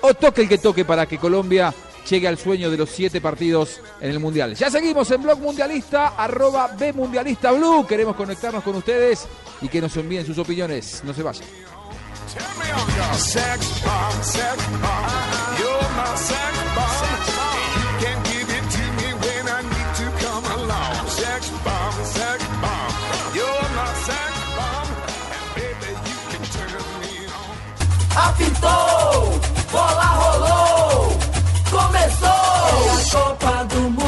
o 0.00 0.14
toque 0.14 0.42
el 0.42 0.48
que 0.48 0.58
toque 0.58 0.84
para 0.84 1.06
que 1.06 1.18
Colombia 1.18 1.74
llegue 2.08 2.28
al 2.28 2.38
sueño 2.38 2.70
de 2.70 2.76
los 2.76 2.88
siete 2.88 3.20
partidos 3.20 3.80
en 4.00 4.10
el 4.10 4.20
Mundial? 4.20 4.54
Ya 4.54 4.70
seguimos 4.70 5.10
en 5.10 5.22
Blog 5.22 5.38
Mundialista, 5.40 6.14
arroba 6.16 6.68
B 6.78 6.92
Mundialista 6.92 7.52
Blue. 7.52 7.86
Queremos 7.86 8.16
conectarnos 8.16 8.62
con 8.62 8.76
ustedes 8.76 9.26
y 9.60 9.68
que 9.68 9.80
nos 9.80 9.96
envíen 9.96 10.24
sus 10.24 10.38
opiniones. 10.38 11.02
No 11.04 11.12
se 11.12 11.22
vayan. 11.22 11.44
Sex 12.28 13.80
bomb, 13.82 14.22
sex 14.22 14.66
bomb. 14.82 15.58
You're 15.58 15.88
my 15.96 16.14
sex 16.14 16.54
bomb. 16.76 17.08
You 17.80 17.88
can 18.02 18.22
give 18.22 18.48
it 18.48 18.64
to 18.74 18.84
me 18.98 19.08
when 19.24 19.48
I 19.48 19.60
need 19.62 19.90
to 20.00 20.06
come 20.24 20.44
along. 20.44 21.08
Sex 21.08 21.50
bomb, 21.64 22.04
sex 22.04 22.44
bomb. 22.62 22.92
You're 23.34 23.68
my 23.78 23.92
sex 24.06 24.32
bomb. 24.56 24.88
And 25.36 25.46
baby, 25.56 25.90
you 26.08 26.18
can 26.30 26.42
turn 26.54 26.84
me 27.00 27.14
on. 27.32 27.54
Apitou, 28.24 29.40
bola 29.72 30.10
rolou, 30.20 31.18
começou 31.70 32.28
a 32.28 33.10
Copa 33.10 33.64
do 33.64 33.80
Mundo 33.90 34.07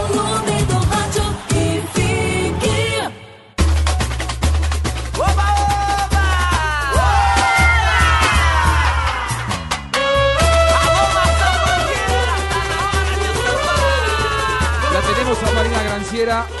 A 16.11 16.11
Marina 16.11 16.60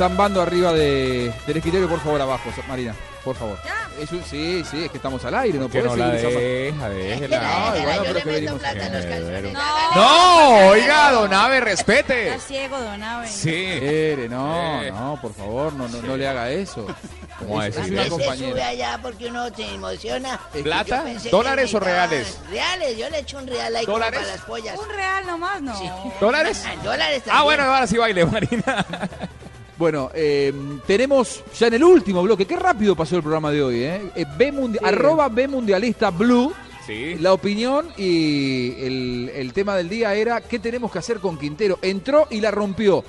zambando 0.00 0.40
arriba 0.40 0.72
de, 0.72 1.30
del 1.46 1.56
escritorio. 1.58 1.86
Por 1.86 2.00
favor, 2.00 2.18
abajo, 2.22 2.48
Marina, 2.66 2.94
por 3.22 3.36
favor. 3.36 3.58
Es 4.00 4.10
un- 4.12 4.24
sí, 4.24 4.64
sí, 4.70 4.84
es 4.84 4.90
que 4.90 4.96
estamos 4.96 5.22
al 5.26 5.34
aire, 5.34 5.58
no 5.58 5.68
podés 5.68 5.84
no 5.84 5.94
la 5.96 6.08
deja, 6.08 6.88
déjela. 6.88 7.72
Ay, 7.72 7.82
bueno, 7.82 8.02
pero 8.06 8.14
que 8.22 8.30
venimos. 8.30 8.62
No, 9.94 10.56
oiga, 10.68 11.12
don 11.12 11.34
Ave, 11.34 11.60
respete. 11.60 12.28
Está 12.28 12.40
ciego, 12.40 12.78
don 12.80 13.02
Abe. 13.02 13.26
Sí. 13.28 13.52
Ere, 13.54 14.26
no, 14.28 14.82
Eh. 14.82 14.90
no, 14.90 15.18
por 15.20 15.34
favor, 15.34 15.74
no, 15.74 15.86
no, 15.88 16.00
no 16.00 16.16
le 16.16 16.26
haga 16.26 16.50
eso. 16.50 16.86
¿Cómo 17.38 17.62
Es- 17.62 17.74
decir 17.74 17.92
es 17.98 18.10
una 18.10 18.22
eso? 18.22 18.32
Se 18.32 18.50
sube 18.50 18.62
allá 18.62 18.98
porque 19.02 19.26
uno 19.26 19.48
se 19.54 19.74
emociona. 19.74 20.40
¿Plata? 20.62 21.04
¿Dólares 21.30 21.74
o 21.74 21.80
reales? 21.80 22.38
Reales, 22.50 22.96
yo 22.96 23.10
le 23.10 23.18
echo 23.18 23.36
un 23.38 23.46
real 23.46 23.76
ahí 23.76 23.84
para 23.86 24.10
las 24.10 24.40
pollas. 24.42 24.78
Un 24.78 24.88
real 24.88 25.26
nomás, 25.26 25.60
no. 25.60 26.12
¿Dólares? 26.20 26.64
Ah, 26.66 26.72
dólares 26.82 27.22
Ah, 27.24 27.26
también. 27.26 27.44
bueno, 27.44 27.62
ahora 27.64 27.86
sí 27.86 27.98
baile, 27.98 28.24
Marina. 28.24 28.86
Bueno, 29.80 30.10
eh, 30.12 30.52
tenemos 30.86 31.42
ya 31.58 31.68
en 31.68 31.72
el 31.72 31.84
último 31.84 32.22
bloque, 32.22 32.44
qué 32.44 32.54
rápido 32.54 32.94
pasó 32.94 33.16
el 33.16 33.22
programa 33.22 33.50
de 33.50 33.62
hoy, 33.62 33.82
¿eh? 33.82 34.02
Eh, 34.14 34.26
B 34.36 34.52
Arroba 34.82 35.30
B 35.30 35.48
Mundialista 35.48 36.10
Blue. 36.10 36.52
Sí. 36.86 37.14
La 37.18 37.32
opinión 37.32 37.88
y 37.96 38.74
el, 38.78 39.30
el 39.34 39.54
tema 39.54 39.74
del 39.76 39.88
día 39.88 40.14
era 40.14 40.42
qué 40.42 40.58
tenemos 40.58 40.92
que 40.92 40.98
hacer 40.98 41.18
con 41.18 41.38
Quintero. 41.38 41.78
Entró 41.80 42.26
y 42.28 42.42
la 42.42 42.50
rompió. 42.50 43.02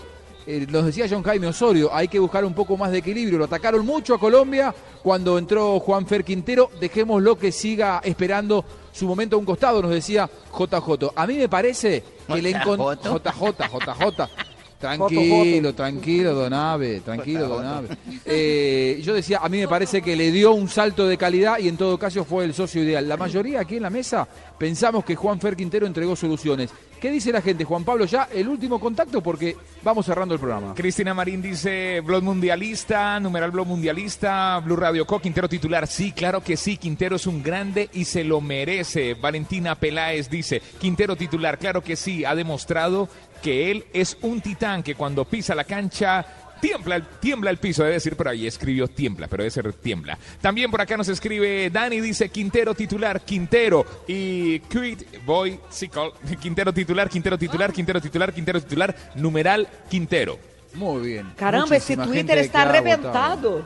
Eh, 0.48 0.65
nos 0.69 0.85
decía 0.85 1.07
John 1.10 1.23
Jaime 1.23 1.48
Osorio, 1.48 1.93
hay 1.93 2.07
que 2.07 2.19
buscar 2.19 2.45
un 2.45 2.53
poco 2.53 2.77
más 2.77 2.89
de 2.89 2.99
equilibrio. 2.99 3.38
Lo 3.38 3.45
atacaron 3.45 3.85
mucho 3.85 4.15
a 4.15 4.19
Colombia 4.19 4.73
cuando 5.03 5.38
entró 5.38 5.77
Juan 5.81 6.07
Fer 6.07 6.23
Quintero. 6.23 6.72
Dejémoslo 6.80 7.38
que 7.38 7.52
siga 7.52 7.99
esperando 8.02 8.64
su 8.93 9.06
momento 9.07 9.35
a 9.35 9.39
un 9.39 9.45
costado, 9.45 9.81
nos 9.81 9.91
decía 9.91 10.30
JJ. 10.57 11.11
A 11.15 11.27
mí 11.27 11.35
me 11.35 11.49
parece 11.49 12.02
que 12.27 12.41
le 12.41 12.52
encontró... 12.52 12.93
JJ, 12.93 13.57
JJ. 13.60 14.51
Tranquilo, 14.82 15.76
tranquilo, 15.76 16.34
Don 16.34 16.53
Ave, 16.53 17.02
tranquilo, 17.02 17.48
Don 17.48 17.66
Ave. 17.66 17.90
Eh, 18.26 18.99
yo 19.03 19.14
decía, 19.14 19.40
a 19.44 19.48
mí 19.48 19.60
me 19.60 19.68
parece 19.68 20.02
que 20.02 20.16
le 20.16 20.32
dio 20.32 20.53
un 20.53 20.68
salto 20.68 21.08
de 21.08 21.18
calidad 21.18 21.60
y 21.60 21.68
en 21.68 21.78
todo 21.78 21.99
caso 21.99 22.26
fue 22.26 22.45
el 22.45 22.53
socio 22.56 22.84
ideal. 22.84 23.08
La 23.08 23.16
mayoría 23.16 23.62
aquí 23.62 23.76
en 23.76 23.84
la 23.84 23.90
mesa 23.91 24.28
pensamos 24.58 25.06
que 25.06 25.16
Juan 25.16 25.40
Fer 25.40 25.56
Quintero 25.56 25.86
entregó 25.86 26.16
soluciones. 26.16 26.72
¿Qué 27.02 27.10
dice 27.10 27.32
la 27.32 27.41
gente, 27.41 27.64
Juan 27.64 27.84
Pablo? 27.84 28.06
Ya 28.06 28.30
el 28.32 28.48
último 28.48 28.80
contacto 28.80 29.24
porque 29.24 29.58
vamos 29.82 30.06
cerrando 30.06 30.36
el 30.36 30.40
programa. 30.40 30.76
Cristina 30.76 31.16
Marín 31.16 31.41
dice, 31.41 31.99
Blog 32.02 32.22
Mundialista, 32.22 33.20
numeral 33.20 33.49
Blog 33.49 33.66
Mundialista, 33.66 34.60
Blue 34.60 34.76
Radio 34.76 35.08
Co, 35.08 35.20
Quintero 35.20 35.49
titular. 35.49 35.88
Sí, 35.88 36.12
claro 36.12 36.44
que 36.44 36.56
sí, 36.56 36.78
Quintero 36.78 37.16
es 37.16 37.26
un 37.26 37.41
grande 37.41 37.90
y 37.94 38.06
se 38.06 38.24
lo 38.24 38.40
merece. 38.40 39.16
Valentina 39.16 39.74
Peláez 39.74 40.30
dice, 40.30 40.62
Quintero 40.80 41.16
titular, 41.16 41.58
claro 41.58 41.82
que 41.82 41.95
sí, 41.95 42.24
ha 42.24 42.36
demostrado 42.36 43.10
que 43.41 43.72
él 43.72 43.85
es 43.93 44.18
un 44.22 44.39
titán, 44.41 44.84
que 44.84 44.95
cuando 44.95 45.26
pisa 45.26 45.55
la 45.55 45.63
cancha 45.63 46.26
Tiembla, 46.61 46.97
el- 46.97 47.07
tiembla 47.19 47.49
el 47.49 47.57
piso, 47.57 47.81
debe 47.81 47.95
decir, 47.95 48.15
pero 48.15 48.30
ahí 48.30 48.45
escribió 48.45 48.88
tiembla, 48.88 49.27
pero 49.27 49.41
debe 49.41 49.49
ser 49.49 49.73
tiembla. 49.73 50.15
También 50.39 50.69
por 50.69 50.80
acá 50.80 50.95
nos 50.95 51.07
escribe 51.09 51.72
Dani, 51.72 51.99
dice 51.99 52.30
Quintero 52.30 52.76
titular, 52.76 53.22
Quintero 53.22 53.84
y 54.07 54.59
Quit 54.59 55.23
Boy 55.26 55.59
Sickle. 55.72 56.11
Quintero 56.39 56.72
titular, 56.72 57.09
Quintero 57.09 57.35
titular, 57.35 57.73
Quintero 57.73 57.99
titular, 57.99 58.31
Quintero 58.31 58.61
titular, 58.61 58.95
numeral 59.15 59.68
Quintero. 59.89 60.38
Muy 60.76 61.01
bien. 61.07 61.34
Caramba, 61.35 61.76
ese 61.77 61.97
Twitter 61.97 62.38
está 62.38 62.59
votado. 62.65 62.72
reventado. 62.84 63.65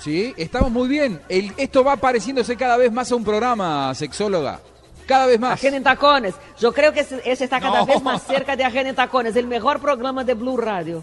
Sí, 0.00 0.34
estamos 0.36 0.72
muy 0.72 0.88
bien. 0.88 1.20
El- 1.28 1.52
esto 1.56 1.84
va 1.84 1.96
pareciéndose 1.98 2.56
cada 2.56 2.76
vez 2.76 2.90
más 2.90 3.12
a 3.12 3.14
un 3.14 3.22
programa, 3.22 3.94
sexóloga. 3.94 4.60
Cada 5.08 5.26
vez 5.26 5.40
más. 5.40 5.54
Agenda 5.54 5.78
en 5.78 5.82
Tacones. 5.82 6.34
Yo 6.60 6.72
creo 6.72 6.92
que 6.92 7.00
ese, 7.00 7.20
ese 7.24 7.44
está 7.44 7.58
cada 7.60 7.80
No. 7.80 7.86
vez 7.86 8.00
más 8.02 8.22
cerca 8.22 8.54
de 8.54 8.62
Agenda 8.62 8.90
en 8.90 8.94
Tacones, 8.94 9.34
el 9.34 9.46
mejor 9.48 9.80
programa 9.80 10.22
de 10.22 10.34
Blue 10.34 10.56
Radio. 10.58 11.02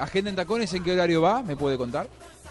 Agenda 0.00 0.30
en 0.30 0.36
tacones, 0.36 0.72
¿en 0.72 0.82
qué 0.84 0.92
horario 0.92 1.20
va? 1.20 1.42
¿Me 1.42 1.54
puede 1.56 1.76
contar? 1.76 2.06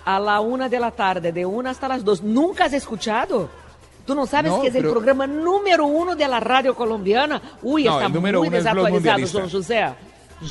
A 0.06 0.20
la 0.20 0.40
una 0.42 0.70
de 0.70 0.80
la 0.80 0.92
tarde, 0.92 1.32
de 1.32 1.44
una 1.46 1.72
hasta 1.72 1.88
las 1.88 2.04
dos. 2.04 2.22
¿Nunca 2.22 2.66
has 2.66 2.74
escuchado? 2.74 3.50
¿Tú 4.06 4.14
no 4.14 4.26
sabes 4.28 4.52
No, 4.52 4.62
que 4.62 4.68
es 4.68 4.76
el 4.76 4.82
pero- 4.82 4.94
programa 4.94 5.26
número 5.26 5.86
uno 5.86 6.16
de 6.16 6.28
la 6.28 6.40
radio 6.40 6.76
colombiana? 6.76 7.42
Uy, 7.64 7.86
No, 7.86 7.94
está 8.00 8.06
el 8.08 8.22
muy 8.38 8.50
desactualizado. 8.50 9.28
Juan 9.32 9.50
José. 9.50 9.86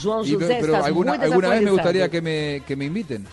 Juan 0.02 0.18
José, 0.18 0.36
pero 0.39 0.64
estás 0.72 0.85
alguna, 0.86 1.14
muy 1.14 1.24
alguna 1.27 1.48
vez 1.51 1.62
me 1.62 1.70
gustaría 1.72 2.09
que 2.09 2.20
me, 2.22 2.62
que 2.66 2.74
me 2.74 2.86
inviten. 2.86 3.27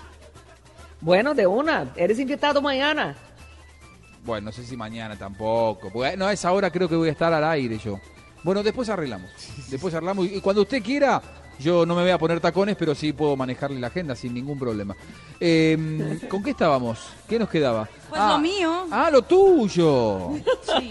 Bueno, 0.99 1.33
de 1.33 1.47
una. 1.47 1.91
Eres 1.95 2.19
invitado 2.19 2.61
mañana. 2.61 3.15
Bueno, 4.27 4.47
no 4.47 4.51
sé 4.51 4.65
si 4.65 4.75
mañana 4.75 5.15
tampoco. 5.15 5.89
Porque, 5.89 6.17
no, 6.17 6.27
a 6.27 6.33
esa 6.33 6.51
hora 6.51 6.69
creo 6.69 6.89
que 6.89 6.97
voy 6.97 7.07
a 7.07 7.13
estar 7.13 7.31
al 7.31 7.45
aire 7.45 7.77
yo. 7.77 7.97
Bueno, 8.43 8.61
después 8.61 8.89
arreglamos. 8.89 9.31
Después 9.69 9.93
arreglamos. 9.93 10.27
Y 10.27 10.41
cuando 10.41 10.63
usted 10.63 10.83
quiera, 10.83 11.21
yo 11.59 11.85
no 11.85 11.95
me 11.95 12.01
voy 12.01 12.11
a 12.11 12.17
poner 12.17 12.41
tacones, 12.41 12.75
pero 12.75 12.93
sí 12.93 13.13
puedo 13.13 13.37
manejarle 13.37 13.79
la 13.79 13.87
agenda 13.87 14.17
sin 14.17 14.33
ningún 14.33 14.59
problema. 14.59 14.97
Eh, 15.39 16.19
¿Con 16.29 16.43
qué 16.43 16.49
estábamos? 16.49 16.99
¿Qué 17.27 17.39
nos 17.39 17.47
quedaba? 17.47 17.87
Pues 18.09 18.21
ah, 18.21 18.33
lo 18.33 18.39
mío. 18.39 18.87
Ah, 18.91 19.09
lo 19.09 19.21
tuyo. 19.21 20.31
Sí. 20.61 20.89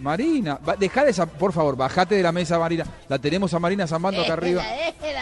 Marina, 0.00 0.58
dejá 0.80 1.04
esa, 1.06 1.26
por 1.26 1.52
favor, 1.52 1.76
bajate 1.76 2.16
de 2.16 2.24
la 2.24 2.32
mesa, 2.32 2.58
Marina. 2.58 2.84
La 3.08 3.20
tenemos 3.20 3.54
a 3.54 3.60
Marina 3.60 3.86
zambando 3.86 4.20
acá 4.20 4.32
arriba. 4.32 4.64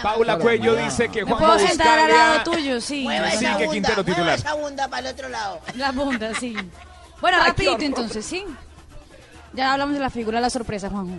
Paula 0.02 0.38
Cuello 0.38 0.74
dice 0.74 1.10
que 1.10 1.22
Juan 1.22 1.38
puedo 1.38 1.58
sentar 1.58 1.98
al 1.98 2.10
lado 2.10 2.50
tuyo, 2.50 2.80
sí. 2.80 3.02
Mueva 3.02 3.30
Sí, 3.32 3.44
esa 3.44 3.58
que 3.58 3.66
bunda, 3.66 3.72
Quintero 3.74 4.02
mueva 4.02 4.14
titular. 4.14 4.38
esa 4.38 4.54
bunda 4.54 4.88
para 4.88 5.08
el 5.08 5.14
otro 5.14 5.28
lado. 5.28 5.60
La 5.74 5.92
bunda, 5.92 6.32
sí. 6.40 6.56
Bueno, 7.20 7.38
Ay, 7.40 7.48
rapidito 7.48 7.82
entonces, 7.82 8.24
¿sí? 8.24 8.44
Ya 9.52 9.72
hablamos 9.72 9.94
de 9.94 10.00
la 10.00 10.10
figura 10.10 10.38
de 10.38 10.42
la 10.42 10.50
sorpresa, 10.50 10.88
Juanjo. 10.90 11.16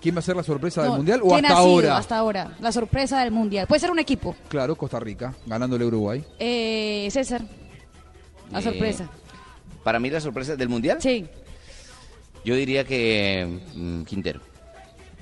¿Quién 0.00 0.16
va 0.16 0.18
a 0.18 0.22
ser 0.22 0.34
la 0.34 0.42
sorpresa 0.42 0.82
del 0.82 0.90
No, 0.90 0.96
Mundial 0.96 1.20
o 1.22 1.28
¿quién 1.28 1.44
hasta 1.44 1.58
ha 1.58 1.62
sido 1.62 1.72
ahora? 1.74 1.96
Hasta 1.96 2.18
ahora. 2.18 2.56
La 2.60 2.72
sorpresa 2.72 3.20
del 3.20 3.30
Mundial. 3.30 3.66
Puede 3.68 3.78
ser 3.80 3.90
un 3.92 4.00
equipo. 4.00 4.34
Claro, 4.48 4.74
Costa 4.74 4.98
Rica, 4.98 5.32
ganándole 5.46 5.84
a 5.84 5.86
Uruguay. 5.86 6.24
Eh, 6.40 7.08
César. 7.12 7.42
La 8.50 8.58
Eh, 8.58 8.62
sorpresa. 8.62 9.08
Para 9.84 10.00
mí 10.00 10.10
la 10.10 10.20
sorpresa 10.20 10.56
del 10.56 10.68
Mundial, 10.68 10.98
Sí. 11.00 11.26
yo 12.44 12.54
diría 12.56 12.84
que 12.84 13.60
mm, 13.74 14.02
Quintero. 14.02 14.40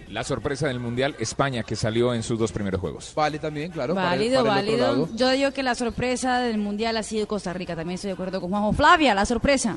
La 0.08 0.24
sorpresa 0.24 0.66
del 0.66 0.80
Mundial, 0.80 1.14
España, 1.20 1.62
que 1.62 1.76
salió 1.76 2.14
en 2.14 2.22
sus 2.22 2.38
dos 2.38 2.50
primeros 2.50 2.80
juegos. 2.80 3.12
Vale 3.14 3.38
también, 3.38 3.70
claro. 3.70 3.94
para- 3.94 4.08
válido, 4.08 4.42
para 4.44 4.60
el 4.60 4.68
otro 4.68 4.78
válido. 4.86 5.02
lado. 5.04 5.08
Yo 5.14 5.30
digo 5.30 5.50
que 5.52 5.62
la 5.62 5.74
sorpresa 5.74 6.40
del 6.40 6.56
Mundial 6.58 6.96
ha 6.96 7.02
sido 7.02 7.28
Costa 7.28 7.52
Rica. 7.52 7.76
También 7.76 7.96
estoy 7.96 8.08
de 8.08 8.14
acuerdo 8.14 8.40
con 8.40 8.48
Juanjo. 8.50 8.72
Flavia, 8.72 9.14
la 9.14 9.24
sorpresa. 9.26 9.76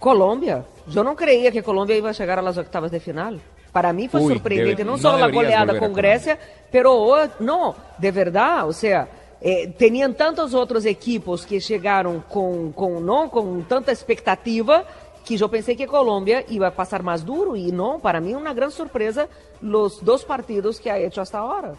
Colombia. 0.00 0.64
Yo 0.88 1.04
no 1.04 1.14
creía 1.14 1.52
que 1.52 1.62
Colombia 1.62 1.96
iba 1.96 2.08
a 2.08 2.12
llegar 2.12 2.38
a 2.40 2.42
las 2.42 2.58
octavas 2.58 2.90
de 2.90 2.98
final. 2.98 3.40
Para 3.70 3.92
mí 3.92 4.08
fue 4.08 4.20
Uy, 4.20 4.32
sorprendente, 4.34 4.82
debe- 4.84 5.00
no 5.00 5.16
la 5.16 5.28
goleada 5.28 5.62
a 5.62 5.66
con 5.66 5.78
Colombia. 5.78 6.02
Grecia, 6.02 6.38
pero 6.72 6.94
oh, 6.94 7.18
no, 7.38 7.76
de 7.98 8.10
verdad, 8.10 8.66
o 8.66 8.72
sea, 8.72 9.08
eh, 9.40 9.68
tenían 9.78 10.14
tantos 10.14 10.54
otros 10.54 10.84
equipos 10.86 11.46
que 11.46 11.60
llegaron 11.60 12.24
con, 12.28 12.72
con, 12.72 13.06
¿no? 13.06 13.30
con 13.30 13.62
tanta 13.64 13.92
expectativa 13.92 14.84
que 15.24 15.36
yo 15.36 15.48
pensé 15.48 15.76
que 15.76 15.86
Colombia 15.86 16.44
iba 16.48 16.68
a 16.68 16.74
pasar 16.74 17.02
más 17.02 17.24
duro 17.24 17.54
y 17.54 17.70
no, 17.70 17.98
para 18.00 18.20
mí 18.20 18.34
una 18.34 18.54
gran 18.54 18.70
sorpresa 18.70 19.28
los 19.60 20.04
dos 20.04 20.24
partidos 20.24 20.80
que 20.80 20.90
ha 20.90 20.98
hecho 20.98 21.20
hasta 21.20 21.38
ahora. 21.38 21.74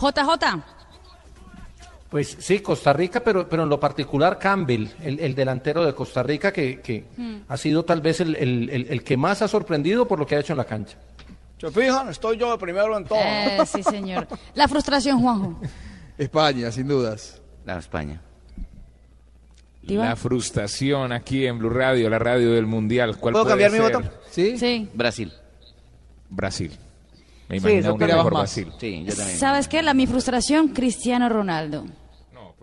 JJ. 0.00 0.62
Pues 2.12 2.36
sí, 2.38 2.60
Costa 2.60 2.92
Rica, 2.92 3.20
pero, 3.24 3.48
pero 3.48 3.62
en 3.64 3.68
lo 3.70 3.80
particular 3.80 4.38
Campbell, 4.38 4.86
el, 5.02 5.18
el 5.18 5.34
delantero 5.34 5.84
de 5.84 5.94
Costa 5.94 6.22
Rica, 6.22 6.52
que, 6.52 6.80
que 6.80 7.06
Hmm. 7.16 7.36
ha 7.48 7.56
sido 7.56 7.84
tal 7.84 8.00
vez 8.02 8.20
el, 8.20 8.36
el- 8.36 8.68
el- 8.70 8.86
el 8.90 9.02
que 9.02 9.16
más 9.16 9.40
ha 9.42 9.48
sorprendido 9.48 10.06
por 10.06 10.18
lo 10.18 10.26
que 10.26 10.36
ha 10.36 10.40
hecho 10.40 10.52
en 10.52 10.58
la 10.58 10.64
cancha. 10.66 10.98
¿Se 11.58 11.70
fijan? 11.70 12.10
Estoy 12.10 12.36
yo 12.36 12.50
de 12.52 12.58
primero 12.58 12.96
en 12.98 13.04
todo. 13.06 13.18
Eh, 13.18 13.58
sí, 13.66 13.82
señor. 13.82 14.28
La 14.54 14.68
frustración, 14.68 15.20
Juanjo. 15.20 15.58
España, 16.18 16.70
sin 16.70 16.86
dudas. 16.86 17.40
La 17.64 17.78
España. 17.78 18.20
La 19.84 20.14
frustración 20.14 21.12
aquí 21.12 21.46
en 21.46 21.58
Blue 21.58 21.70
Radio, 21.70 22.08
la 22.10 22.18
radio 22.18 22.52
del 22.52 22.66
Mundial. 22.66 23.16
¿Cuál 23.16 23.32
¿Puedo 23.32 23.44
puede 23.46 23.64
cambiar 23.64 23.72
mi 23.72 23.78
ser? 23.88 23.96
voto? 24.02 24.14
¿Sí? 24.30 24.58
Sí. 24.58 24.88
Brasil. 24.94 25.32
Brasil. 26.28 26.70
Me 27.48 27.58
Sí, 27.58 27.66
imagino 27.66 27.82
yo 27.88 27.94
un 27.94 28.00
mejor 28.00 28.32
más. 28.32 28.40
Brasil. 28.42 28.72
Sí, 28.78 29.04
yo 29.04 29.14
también. 29.14 29.38
¿Sabes 29.38 29.66
qué? 29.68 29.82
La 29.82 29.92
mi 29.94 30.06
frustración, 30.06 30.68
Cristiano 30.68 31.28
Ronaldo. 31.28 31.84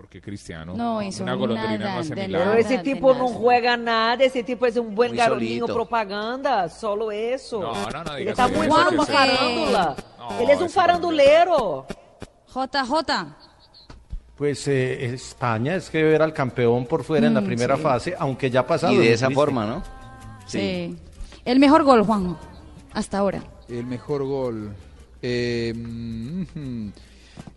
Porque 0.09 0.21
Cristiano. 0.21 0.73
No 0.75 1.03
hizo 1.03 1.21
Una 1.21 1.35
golondrina 1.35 1.77
nada 1.77 1.93
no 1.93 1.99
hace. 1.99 2.15
Pero 2.15 2.53
ese 2.55 2.79
tipo 2.79 3.13
no 3.13 3.27
juega 3.27 3.77
nada, 3.77 4.23
ese 4.23 4.41
tipo 4.43 4.65
es 4.65 4.75
un 4.75 4.95
buen 4.95 5.11
Muy 5.11 5.17
garotinho 5.19 5.67
solito. 5.67 5.73
propaganda, 5.75 6.67
solo 6.67 7.11
eso. 7.11 7.61
No, 7.61 7.91
no, 7.91 8.03
no 8.03 8.15
Ele 8.15 8.31
está 8.31 8.47
muy 8.47 8.65
bueno 8.67 8.89
para 8.97 9.05
sí. 9.05 9.11
farándula. 9.37 9.95
No, 10.17 10.39
Ele 10.39 10.53
es 10.53 10.61
un 10.61 10.69
farandulero. 10.71 11.85
JJ. 12.47 13.35
Pues 14.35 14.67
eh, 14.67 15.05
España 15.13 15.75
es 15.75 15.91
que 15.91 15.99
era 16.15 16.25
el 16.25 16.33
campeón 16.33 16.87
por 16.87 17.03
fuera 17.03 17.27
en 17.27 17.35
la 17.35 17.41
Mm, 17.41 17.45
primera 17.45 17.75
sí. 17.75 17.81
fase, 17.83 18.15
aunque 18.17 18.49
ya 18.49 18.61
ha 18.61 18.65
pasado. 18.67 18.93
Y 18.93 18.97
de 18.97 19.09
¿no 19.09 19.13
esa 19.13 19.29
forma, 19.29 19.67
¿no? 19.67 19.83
Sí. 20.47 20.97
El 21.45 21.59
mejor 21.59 21.83
gol, 21.83 22.01
Juanjo. 22.03 22.35
Hasta 22.93 23.19
ahora. 23.19 23.43
El 23.67 23.85
mejor 23.85 24.23
gol. 24.23 24.73
Eh, 25.21 25.71
mm, 25.75 26.87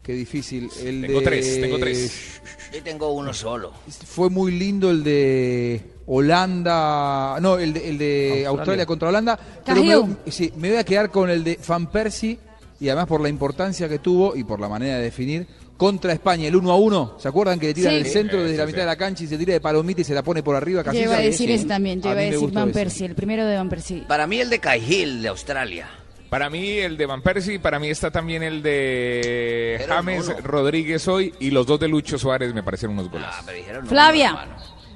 qué 0.03 0.13
difícil. 0.15 0.69
El 0.85 1.03
Tengo 1.03 1.21
de- 1.21 1.25
tres, 1.25 1.61
tengo 1.61 1.79
tres. 1.79 2.41
Yo 2.73 2.83
tengo 2.83 3.13
uno 3.13 3.33
solo. 3.33 3.73
Fue 4.07 4.31
muy 4.31 4.53
lindo 4.53 4.91
el 4.91 5.05
de 5.05 5.81
Holanda. 6.07 7.39
No, 7.41 7.59
el 7.59 7.73
de, 7.73 7.89
el 7.89 7.99
de 7.99 8.29
Australia. 8.47 8.49
Australia. 8.49 8.87
contra 8.87 9.09
Holanda. 9.09 9.39
Pero 9.65 10.07
me, 10.07 10.31
sí, 10.33 10.53
me 10.57 10.71
voy 10.71 10.79
a 10.79 10.85
quedar 10.85 11.11
con 11.11 11.31
el 11.31 11.45
de 11.45 11.59
Van 11.67 11.91
Persie. 11.91 12.39
Y 12.81 12.89
además 12.89 13.07
por 13.07 13.21
la 13.21 13.29
importancia 13.29 13.89
que 13.89 14.01
tuvo 14.01 14.35
y 14.35 14.43
por 14.43 14.59
la 14.59 14.69
manera 14.69 14.97
de 14.97 15.03
definir. 15.05 15.47
Contra 15.77 16.13
España, 16.13 16.47
el 16.49 16.57
1 16.57 16.71
a 16.71 16.77
1. 16.77 17.17
¿Se 17.19 17.29
acuerdan 17.29 17.59
que 17.59 17.69
le 17.69 17.75
tira 17.75 17.91
Sí. 17.91 17.97
del 17.97 18.07
centro 18.07 18.39
desde 18.41 18.53
sí, 18.55 18.59
la 18.59 18.65
sí. 18.65 18.67
mitad 18.69 18.83
de 18.83 18.87
la 18.87 18.97
cancha 18.97 19.25
y 19.25 19.27
se 19.27 19.39
tira 19.39 19.53
de 19.53 19.61
palomita 19.61 20.01
y 20.01 20.05
se 20.05 20.15
la 20.15 20.23
pone 20.23 20.43
por 20.43 20.55
arriba? 20.57 20.81
Yo 20.81 20.85
Casi 20.85 20.99
iba 20.99 21.17
a 21.17 21.21
decir 21.21 21.51
ese 21.51 21.65
también. 21.67 22.01
Yo 22.01 22.11
iba 22.11 22.21
a 22.21 22.23
decir 22.25 22.51
Van. 22.53 22.73
Persie, 22.73 23.07
el 23.07 23.15
primero 23.15 23.45
de 23.47 23.57
Van 23.57 23.69
Persie. 23.69 24.03
Para 24.09 24.27
mí 24.27 24.41
el 24.41 24.51
de 24.51 24.59
Cahill 24.59 25.23
de 25.23 25.29
Australia. 25.29 25.89
Para 26.33 26.49
mí 26.49 26.79
el 26.79 26.97
de 26.97 27.05
Van 27.05 27.21
Persie, 27.21 27.61
para 27.61 27.79
mí 27.79 27.91
está 27.91 28.11
también 28.11 28.43
el 28.43 28.63
de 28.63 29.75
Pero 29.81 29.95
James. 29.97 30.43
Rodríguez 30.43 31.07
hoy 31.07 31.35
y 31.41 31.51
los 31.51 31.67
dos 31.67 31.79
de 31.79 31.89
Lucho 31.89 32.19
Suárez 32.19 32.55
me 32.55 32.63
parecieron 32.63 32.99
unos 32.99 33.09
Ah, 33.09 33.13
golazos. 33.13 33.43
pero 33.45 33.59
dijeron 33.59 33.85
no, 33.85 33.91
Flavia. 33.91 34.47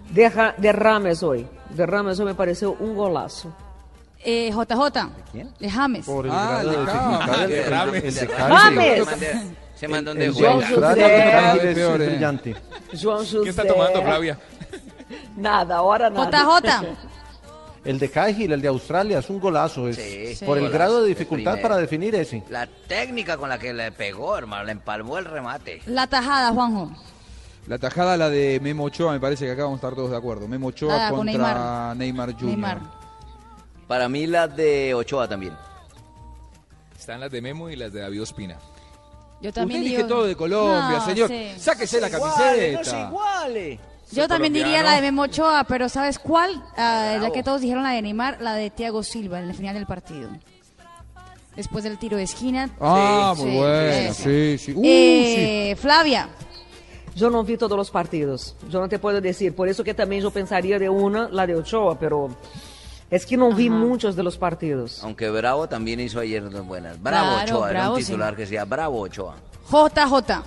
De, 0.08 0.52
de 0.56 0.72
Rames 0.72 1.22
hoy. 1.22 1.46
De 1.68 1.84
Rames 1.84 2.18
hoy 2.20 2.24
me 2.24 2.34
pareció 2.34 2.72
un 2.80 2.94
golazo. 2.96 3.52
Eh, 4.24 4.50
JJ. 4.50 5.10
De 5.60 5.68
James. 5.70 6.06
Por 6.06 6.24
el 6.24 6.32
Ah, 6.34 6.62
grado 6.64 6.70
el 6.70 6.86
de 6.86 6.90
James. 6.90 7.42
el- 7.44 7.52
el- 7.52 7.70
Rames. 7.70 8.04
el 8.04 8.14
de 8.14 8.26
Cahill. 8.34 9.04
James. 9.04 9.46
Se 9.74 9.88
mandó 9.88 10.12
El 10.12 10.18
de 10.18 10.24
de 10.28 10.32
juego. 10.32 10.54
Australia 10.54 11.52
José. 11.52 11.70
eh. 11.70 12.08
brillante. 12.08 12.56
José. 13.02 13.36
¿Qué 13.44 13.50
está 13.50 13.66
tomando 13.66 14.02
Flavia? 14.02 14.38
Nada, 15.36 15.76
ahora 15.76 16.08
nada. 16.08 16.30
JJ. 16.30 16.86
El 17.86 17.98
de 17.98 18.10
Cahill, 18.10 18.52
el 18.52 18.60
de 18.60 18.68
Australia, 18.68 19.20
es 19.20 19.30
un 19.30 19.38
golazo. 19.40 19.88
Es, 19.88 19.96
Sí, 19.96 20.44
por 20.44 20.58
sí. 20.58 20.64
el 20.64 20.70
grado 20.70 21.02
de 21.02 21.08
dificultad 21.08 21.60
para 21.60 21.76
definir 21.76 22.14
ese. 22.14 22.42
La 22.50 22.66
técnica 22.66 23.36
con 23.36 23.48
la 23.48 23.58
que 23.58 23.72
le 23.72 23.92
pegó, 23.92 24.36
hermano, 24.36 24.64
le 24.64 24.72
empalmó 24.72 25.18
el 25.18 25.24
remate. 25.24 25.80
La 25.86 26.06
tajada, 26.06 26.50
Juanjo. 26.52 26.90
La 27.68 27.78
tajada, 27.78 28.16
la 28.16 28.28
de 28.28 28.60
Memo 28.60 28.84
Ochoa, 28.84 29.12
me 29.12 29.20
parece 29.20 29.44
que 29.44 29.52
acá 29.52 29.62
vamos 29.64 29.76
a 29.76 29.80
estar 29.86 29.94
todos 29.94 30.10
de 30.10 30.16
acuerdo. 30.16 30.46
Memo 30.48 30.68
Ochoa 30.68 31.06
Ah, 31.06 31.10
con 31.10 31.26
contra 31.26 31.94
Neymar. 31.94 31.96
Neymar, 31.96 32.32
Jr. 32.34 32.44
Neymar. 32.46 32.80
Para 33.88 34.08
mí 34.08 34.26
la 34.26 34.48
de 34.48 34.92
Ochoa 34.94 35.28
también. 35.28 35.52
Están 36.98 37.20
las 37.20 37.30
de 37.30 37.40
Memo 37.40 37.70
y 37.70 37.76
las 37.76 37.92
de 37.92 38.00
David 38.00 38.22
Ospina. 38.22 38.56
Yo 39.40 39.52
también 39.52 39.82
Usted 39.82 39.96
digo. 39.96 40.08
todo 40.08 40.24
de 40.26 40.34
Colombia, 40.34 40.98
No, 40.98 41.04
señor. 41.04 41.28
sí. 41.28 41.52
Sáquese 41.58 42.00
la 42.00 42.08
Iguales, 42.08 42.72
no 42.72 42.84
se 42.84 42.90
camiseta. 42.90 43.08
iguale. 43.08 43.80
Yo 44.12 44.28
también 44.28 44.52
diría 44.52 44.82
la 44.82 44.92
de 44.94 45.00
Memo 45.02 45.22
Ochoa, 45.22 45.64
pero 45.64 45.88
¿sabes 45.88 46.18
cuál? 46.18 46.62
Ah, 46.76 47.18
ya 47.20 47.30
que 47.32 47.42
todos 47.42 47.60
dijeron 47.60 47.82
la 47.82 47.90
de 47.90 48.02
Neymar, 48.02 48.40
la 48.40 48.54
de 48.54 48.70
Thiago 48.70 49.02
Silva 49.02 49.40
en 49.40 49.48
el 49.48 49.54
final 49.54 49.74
del 49.74 49.86
partido. 49.86 50.30
Después 51.56 51.84
del 51.84 51.98
tiro 51.98 52.16
de 52.16 52.22
esquina. 52.24 52.70
Ah, 52.80 53.32
Sí, 53.36 53.42
muy 53.42 53.50
sí, 53.52 53.56
buena, 53.56 53.98
esa. 53.98 54.22
sí, 54.22 54.58
sí. 54.58 54.72
Uh, 54.76 54.82
Eh, 54.84 55.76
Flavia. 55.80 56.28
Yo 57.14 57.30
no 57.30 57.42
vi 57.44 57.56
todos 57.56 57.76
los 57.78 57.90
partidos. 57.90 58.54
Yo 58.68 58.78
no 58.78 58.88
te 58.90 58.98
puedo 58.98 59.20
decir. 59.22 59.54
Por 59.56 59.68
eso 59.68 59.82
que 59.82 59.94
también 59.94 60.22
yo 60.22 60.30
pensaría 60.30 60.78
de 60.78 60.88
una, 60.90 61.28
la 61.30 61.46
de 61.46 61.56
Ochoa, 61.56 61.98
pero 61.98 62.28
es 63.10 63.24
que 63.24 63.38
no 63.38 63.52
vi 63.54 63.70
muchos 63.70 64.14
de 64.16 64.22
los 64.22 64.36
partidos. 64.36 65.02
Aunque 65.02 65.30
Bravo 65.30 65.66
también 65.66 65.98
hizo 65.98 66.20
ayer 66.20 66.48
dos 66.50 66.66
buenas. 66.66 67.00
Bravo 67.02 67.30
Claro, 67.36 67.44
Ochoa, 67.56 67.70
era 67.70 67.80
Bravo, 67.80 67.94
un 67.94 68.00
sí. 68.02 68.06
titular 68.08 68.36
que 68.36 68.42
decía 68.42 68.64
Bravo 68.66 69.00
Ochoa. 69.00 69.36
JJ. 69.70 70.42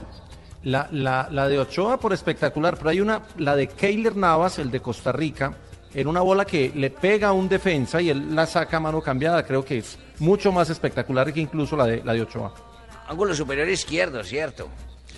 La, 0.63 0.87
la, 0.91 1.29
la 1.31 1.47
de 1.47 1.57
Ochoa 1.59 1.97
por 1.99 2.11
espectacular, 2.13 2.75
pero 2.77 2.89
hay 2.89 2.99
una, 2.99 3.21
la 3.37 3.55
de 3.55 3.67
Keiler 3.67 4.15
Navas, 4.15 4.59
el 4.59 4.69
de 4.71 4.81
Costa 4.81 5.11
Rica, 5.13 5.53
en 5.93 6.07
una 6.07 6.21
bola 6.21 6.43
que 6.45 6.71
le 6.75 6.89
pega 6.89 7.29
a 7.29 7.31
un 7.33 7.47
defensa 7.47 8.01
y 8.01 8.09
él 8.09 8.35
la 8.35 8.45
saca 8.45 8.77
a 8.77 8.79
mano 8.79 9.01
cambiada. 9.01 9.43
Creo 9.43 9.63
que 9.63 9.77
es 9.79 9.97
mucho 10.19 10.51
más 10.51 10.69
espectacular 10.69 11.31
que 11.33 11.39
incluso 11.39 11.75
la 11.77 11.85
de, 11.85 12.03
la 12.03 12.13
de 12.13 12.21
Ochoa. 12.23 12.53
Ángulo 13.07 13.33
superior 13.33 13.67
izquierdo, 13.69 14.23
¿cierto? 14.23 14.67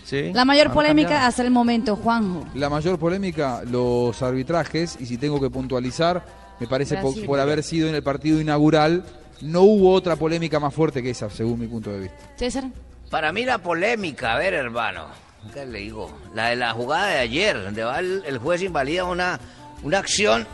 Sí. 0.06 0.32
La 0.34 0.46
mayor 0.46 0.72
polémica 0.72 1.26
hasta 1.26 1.42
el 1.42 1.52
momento, 1.52 1.96
Juanjo. 1.96 2.46
La 2.54 2.70
mayor 2.70 3.00
polémica, 3.00 3.64
los 3.70 4.22
arbitrajes, 4.22 4.98
y 5.00 5.06
si 5.06 5.18
tengo 5.18 5.40
que 5.42 5.50
puntualizar, 5.50 6.24
me 6.60 6.68
parece 6.68 6.98
po- 6.98 7.08
Brasil. 7.10 7.26
por 7.26 7.40
haber 7.40 7.64
sido 7.64 7.90
en 7.90 7.96
el 7.96 8.04
partido 8.04 8.40
inaugural, 8.40 9.04
no 9.42 9.62
hubo 9.62 9.92
otra 9.94 10.16
polémica 10.16 10.60
más 10.60 10.74
fuerte 10.74 11.02
que 11.02 11.10
esa, 11.10 11.30
según 11.30 11.60
mi 11.60 11.68
punto 11.68 11.92
de 11.92 12.00
vista. 12.02 12.18
César. 12.36 12.66
Para 13.10 13.32
mí 13.34 13.44
la 13.44 13.58
polémica, 13.58 14.34
a 14.36 14.38
ver, 14.38 14.54
hermano, 14.54 15.08
¿qué 15.54 15.66
le 15.66 15.80
digo? 15.80 16.12
La 16.34 16.50
de 16.50 16.56
la 16.56 16.74
jugada 16.74 17.08
de 17.08 17.20
ayer, 17.20 17.62
donde 17.62 17.84
va 17.84 18.00
el, 18.00 18.24
el 18.26 18.38
juez 18.38 18.62
invalida 18.62 19.06
una, 19.06 19.40
una 19.84 20.00
acción 20.00 20.48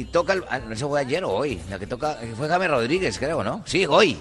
y 0.00 0.04
toca 0.04 0.32
el... 0.32 0.44
ah, 0.50 0.58
no, 0.60 0.72
¿Eso 0.72 0.88
fue 0.88 1.00
ayer 1.00 1.24
o 1.24 1.30
hoy? 1.30 1.60
La 1.70 1.78
que 1.78 1.86
toca... 1.86 2.16
Fue 2.36 2.48
James 2.48 2.68
Rodríguez, 2.70 3.18
creo, 3.18 3.42
¿no? 3.44 3.62
Sí, 3.64 3.84
hoy. 3.86 4.16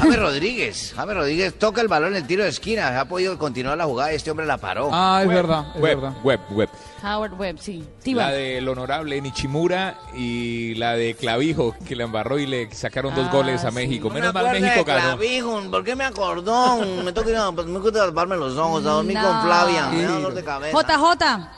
James 0.00 0.18
Rodríguez. 0.18 0.92
James 0.96 1.16
Rodríguez 1.16 1.58
toca 1.58 1.80
el 1.80 1.88
balón 1.88 2.12
en 2.12 2.18
el 2.22 2.26
tiro 2.26 2.44
de 2.44 2.50
esquina. 2.50 3.00
Ha 3.00 3.04
podido 3.06 3.36
continuar 3.38 3.76
la 3.76 3.84
jugada 3.84 4.12
y 4.12 4.16
este 4.16 4.30
hombre 4.30 4.46
la 4.46 4.58
paró. 4.58 4.90
Ah, 4.92 5.18
es 5.22 5.28
Web, 5.28 5.36
verdad, 5.36 5.66
es 5.74 5.80
web, 5.80 6.00
verdad. 6.00 6.16
Web, 6.22 6.40
web. 6.50 6.68
Howard 7.02 7.34
Webb, 7.34 7.58
sí. 7.60 7.78
La 7.78 8.02
Tiba. 8.02 8.30
del 8.30 8.68
honorable 8.68 9.20
Nichimura 9.20 9.98
y 10.16 10.74
la 10.76 10.94
de 10.94 11.14
Clavijo, 11.14 11.74
que 11.86 11.94
le 11.94 12.04
embarró 12.04 12.38
y 12.38 12.46
le 12.46 12.74
sacaron 12.74 13.14
dos 13.14 13.26
Ah, 13.28 13.32
goles 13.32 13.64
a. 13.64 13.70
México. 13.70 14.08
No 14.08 14.14
Menos 14.14 14.34
me 14.34 14.42
mal 14.42 14.52
México 14.60 14.84
de 14.84 14.92
ganó. 14.92 15.16
Clavijo, 15.16 15.62
¿Por 15.70 15.84
qué 15.84 15.94
me 15.94 16.04
acordó? 16.04 16.78
Me 17.04 17.12
toca 17.12 17.30
ir 17.30 17.36
a, 17.36 17.52
pues, 17.52 17.66
me 17.66 17.78
gusta 17.78 18.06
taparme 18.06 18.36
los 18.36 18.56
ojos, 18.56 18.84
a 18.86 18.90
dormir 18.90 19.16
No. 19.16 19.28
con 19.28 19.42
Flavia. 19.42 19.88
Me 19.90 20.02
da 20.02 20.10
dolor 20.12 20.34
de 20.34 20.42
cabeza. 20.44 20.76
JJ. 20.76 21.48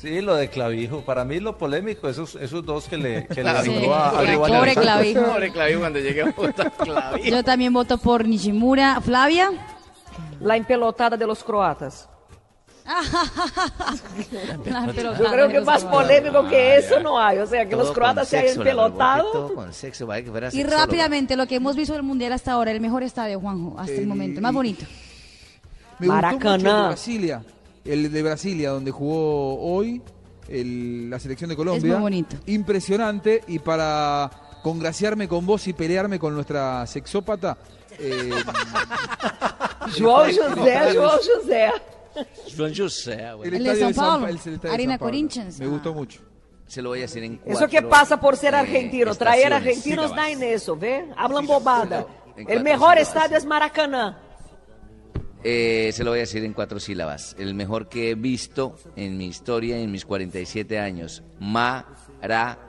Sí, 0.00 0.22
lo 0.22 0.34
de 0.34 0.48
Clavijo. 0.48 1.02
Para 1.02 1.24
mí 1.24 1.40
lo 1.40 1.58
polémico, 1.58 2.08
esos, 2.08 2.34
esos 2.36 2.64
dos 2.64 2.86
que 2.86 2.96
le, 2.96 3.26
que 3.26 3.42
le 3.42 3.50
ayudó 3.50 3.94
a, 3.94 4.08
a 4.08 4.12
Pobre 4.12 4.36
Pobre. 4.36 4.74
Clavijo. 4.74 5.22
Pobre 5.32 5.52
Clavijo 5.52 5.80
cuando 5.80 5.98
llegue 5.98 6.22
a 6.22 6.30
Bogotá, 6.30 6.70
Clavijo. 6.70 7.28
Yo 7.28 7.44
también 7.44 7.72
voto 7.72 7.98
por 7.98 8.26
Nishimura. 8.26 9.00
Flavia. 9.00 9.50
La 10.40 10.56
empelotada 10.56 11.16
de 11.16 11.26
los 11.26 11.44
croatas. 11.44 12.08
Yo 14.64 15.30
creo 15.30 15.48
que 15.48 15.60
más 15.60 15.84
polémico 15.84 16.48
que 16.48 16.76
eso 16.76 17.00
no 17.00 17.20
hay. 17.20 17.38
O 17.38 17.46
sea, 17.46 17.64
que 17.64 17.72
Todo 17.72 17.84
los 17.84 17.92
croatas 17.92 18.28
se 18.28 18.38
hayan 18.38 18.54
fuera 18.54 20.48
Y 20.52 20.62
rápidamente, 20.64 21.36
lo 21.36 21.46
que 21.46 21.56
hemos 21.56 21.76
visto 21.76 21.92
del 21.92 22.02
Mundial 22.02 22.32
hasta 22.32 22.52
ahora, 22.52 22.70
el 22.70 22.80
mejor 22.80 23.02
estadio, 23.02 23.38
Juanjo, 23.40 23.78
hasta 23.78 23.92
el 23.92 24.06
momento, 24.06 24.38
el 24.38 24.42
más 24.42 24.54
bonito. 24.54 24.86
Me. 25.98 26.08
Brasilia, 26.08 27.42
el 27.84 28.12
de 28.12 28.22
Brasilia, 28.22 28.70
donde 28.70 28.90
jugó 28.90 29.58
hoy 29.60 30.02
el- 30.48 31.08
la 31.10 31.18
selección 31.18 31.50
de 31.50 31.56
Colombia. 31.56 31.92
muy 31.94 32.00
bonito. 32.02 32.36
Impresionante. 32.46 33.42
Y 33.46 33.58
para 33.60 34.30
congraciarme 34.62 35.26
con 35.28 35.46
vos 35.46 35.66
y 35.68 35.72
pelearme 35.72 36.18
con 36.18 36.34
nuestra 36.34 36.86
sexópata. 36.86 37.56
eh, 37.98 38.30
João 39.96 40.26
José, 40.26 40.94
João 40.94 41.18
José. 41.18 41.72
Juan 42.56 42.74
José, 42.74 43.12
el 43.44 43.54
El 43.54 43.64
de 43.64 43.72
São 43.74 43.94
San 43.94 44.20
Paulo, 44.20 44.26
Arena. 44.72 44.98
Corinthians. 44.98 45.58
Me 45.58 45.66
gustó 45.66 45.94
mucho. 45.94 46.20
Se 46.66 46.82
lo 46.82 46.90
voy 46.90 46.98
a 47.00 47.02
decir 47.02 47.22
en 47.24 47.40
Eso 47.46 47.66
que 47.66 47.78
cuatro, 47.80 47.88
pasa 47.88 48.20
por 48.20 48.36
ser 48.36 48.54
eh, 48.54 48.58
argentino. 48.58 49.14
Traer 49.14 49.52
argentinos 49.52 50.14
da 50.14 50.30
en 50.30 50.42
eso, 50.42 50.76
¿ve? 50.76 51.08
Hablan 51.16 51.46
bobada. 51.46 52.06
El 52.36 52.44
cuatro 52.44 52.62
mejor 52.64 52.98
estadio 52.98 53.36
es 53.36 53.44
Maracaná. 53.44 54.18
Eh, 55.42 55.90
se 55.94 56.04
lo 56.04 56.10
voy 56.10 56.18
a 56.18 56.22
decir 56.22 56.44
en 56.44 56.52
cuatro 56.52 56.78
sílabas. 56.80 57.34
El 57.38 57.54
mejor 57.54 57.88
que 57.88 58.10
he 58.10 58.14
visto 58.14 58.76
en 58.96 59.16
mi 59.16 59.26
historia 59.26 59.78
en 59.78 59.90
mis 59.90 60.04
47 60.04 60.78
años. 60.78 61.22
Maracaná. 61.38 62.60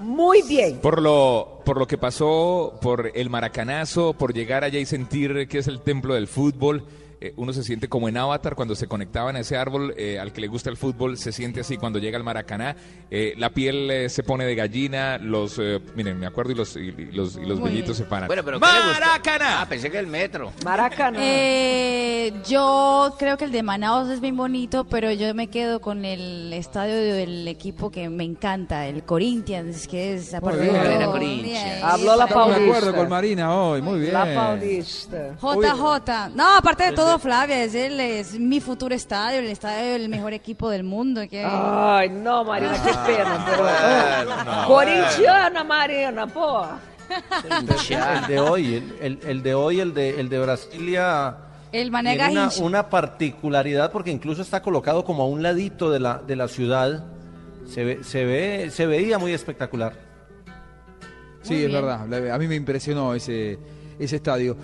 Muy 0.00 0.42
bien. 0.42 0.78
Por 0.78 1.00
lo, 1.02 1.60
por 1.64 1.78
lo 1.78 1.86
que 1.86 1.98
pasó, 1.98 2.78
por 2.80 3.12
el 3.14 3.28
maracanazo, 3.28 4.14
por 4.14 4.32
llegar 4.32 4.64
allá 4.64 4.78
y 4.78 4.86
sentir 4.86 5.46
que 5.46 5.58
es 5.58 5.68
el 5.68 5.80
templo 5.82 6.14
del 6.14 6.26
fútbol. 6.26 6.84
Eh, 7.20 7.32
uno 7.36 7.52
se 7.52 7.62
siente 7.62 7.88
como 7.88 8.08
en 8.08 8.16
Avatar 8.16 8.54
cuando 8.54 8.74
se 8.74 8.86
conectaban 8.86 9.36
a 9.36 9.40
ese 9.40 9.56
árbol 9.56 9.94
eh, 9.96 10.18
al 10.18 10.32
que 10.32 10.40
le 10.40 10.46
gusta 10.48 10.70
el 10.70 10.76
fútbol, 10.76 11.16
se 11.18 11.32
siente 11.32 11.60
así 11.60 11.76
cuando 11.76 11.98
llega 11.98 12.16
al 12.18 12.24
Maracaná. 12.24 12.76
eh, 13.10 13.34
la 13.36 13.50
piel 13.50 13.90
eh, 13.90 14.08
se 14.08 14.22
pone 14.22 14.44
de 14.44 14.54
gallina, 14.54 15.18
los, 15.18 15.58
eh, 15.58 15.80
miren, 15.94 16.18
me 16.18 16.26
acuerdo 16.26 16.52
y 16.52 16.54
los, 16.54 16.76
y, 16.76 16.80
y 16.96 17.12
los, 17.12 17.36
y 17.36 17.44
los 17.44 17.60
vellitos 17.60 17.96
se 17.96 18.04
paran. 18.04 18.28
¡Maracaná! 18.60 19.60
Ah, 19.62 19.66
pensé 19.68 19.90
que 19.90 19.98
el 19.98 20.06
metro. 20.06 20.52
Maracaná. 20.64 21.18
Eh, 21.20 22.32
yo 22.48 23.14
creo 23.18 23.36
que 23.36 23.44
el 23.44 23.52
de 23.52 23.62
Manaus 23.62 24.08
es 24.08 24.20
bien 24.20 24.36
bonito, 24.36 24.84
pero 24.84 25.10
yo 25.12 25.34
me 25.34 25.48
quedo 25.48 25.80
con 25.80 26.04
el 26.04 26.52
estadio 26.52 26.94
del 26.96 27.46
equipo 27.48 27.90
que 27.90 28.08
me 28.08 28.24
encanta, 28.24 28.86
el 28.86 29.02
Corinthians, 29.04 29.86
que 29.88 30.14
es 30.14 30.32
aparte 30.34 30.60
de 30.62 31.04
Corinthians. 31.06 31.82
Habló 31.82 32.16
la 32.16 32.24
Estamos 32.24 32.48
de 32.48 32.52
Paulista. 32.54 32.78
acuerdo 32.78 32.96
con 32.98 33.08
Marina 33.08 33.54
hoy, 33.54 33.82
muy 33.82 34.00
bien. 34.00 34.12
La 34.12 34.34
Paulista. 34.34 35.36
JJ. 35.40 36.30
No, 36.34 36.56
aparte 36.56 36.84
de 36.84 36.92
todo, 36.92 37.09
Flavia, 37.18 37.64
es, 37.64 37.74
el, 37.74 37.98
es 38.00 38.38
mi 38.38 38.60
futuro 38.60 38.94
estadio, 38.94 39.40
el 39.40 39.46
estadio 39.46 39.92
del 39.92 40.08
mejor 40.08 40.32
equipo 40.32 40.70
del 40.70 40.84
mundo. 40.84 41.22
Que... 41.28 41.44
Ay, 41.44 42.08
no, 42.10 42.44
Marina, 42.44 42.72
qué 42.84 42.92
pena. 43.12 43.46
Pero... 43.48 43.62
Bueno, 43.62 44.66
Corintiana, 44.66 45.64
Marina, 45.64 46.26
pô. 46.26 46.66
El 47.50 48.26
de 48.28 48.38
hoy, 48.40 48.74
el, 48.74 48.96
el- 49.00 49.28
el 49.28 49.42
de 49.42 49.54
hoy, 49.54 49.80
el 49.80 49.92
de, 49.94 50.20
el 50.20 50.28
de 50.28 50.38
Brasilia. 50.38 51.36
El 51.72 51.90
Mané 51.90 52.16
tiene 52.16 52.48
una, 52.62 52.88
particularidad 52.88 53.90
porque 53.92 54.10
incluso 54.10 54.42
está 54.42 54.60
colocado 54.62 55.04
como 55.04 55.22
a 55.22 55.26
un 55.26 55.42
ladito 55.42 55.90
de 55.90 56.00
la, 56.00 56.18
de 56.18 56.36
la 56.36 56.48
ciudad. 56.48 57.04
Se 57.66 57.84
ve, 57.84 58.02
se 58.04 58.24
ve, 58.24 58.70
se 58.70 58.86
veía 58.86 59.18
muy 59.18 59.32
espectacular. 59.32 59.94
Sí, 61.42 61.64
es 61.64 61.72
verdad. 61.72 62.02
A 62.32 62.38
mí 62.38 62.46
me 62.48 62.54
impresionó 62.56 63.14
ese, 63.14 63.58
ese 63.98 64.16
estadio. 64.16 64.56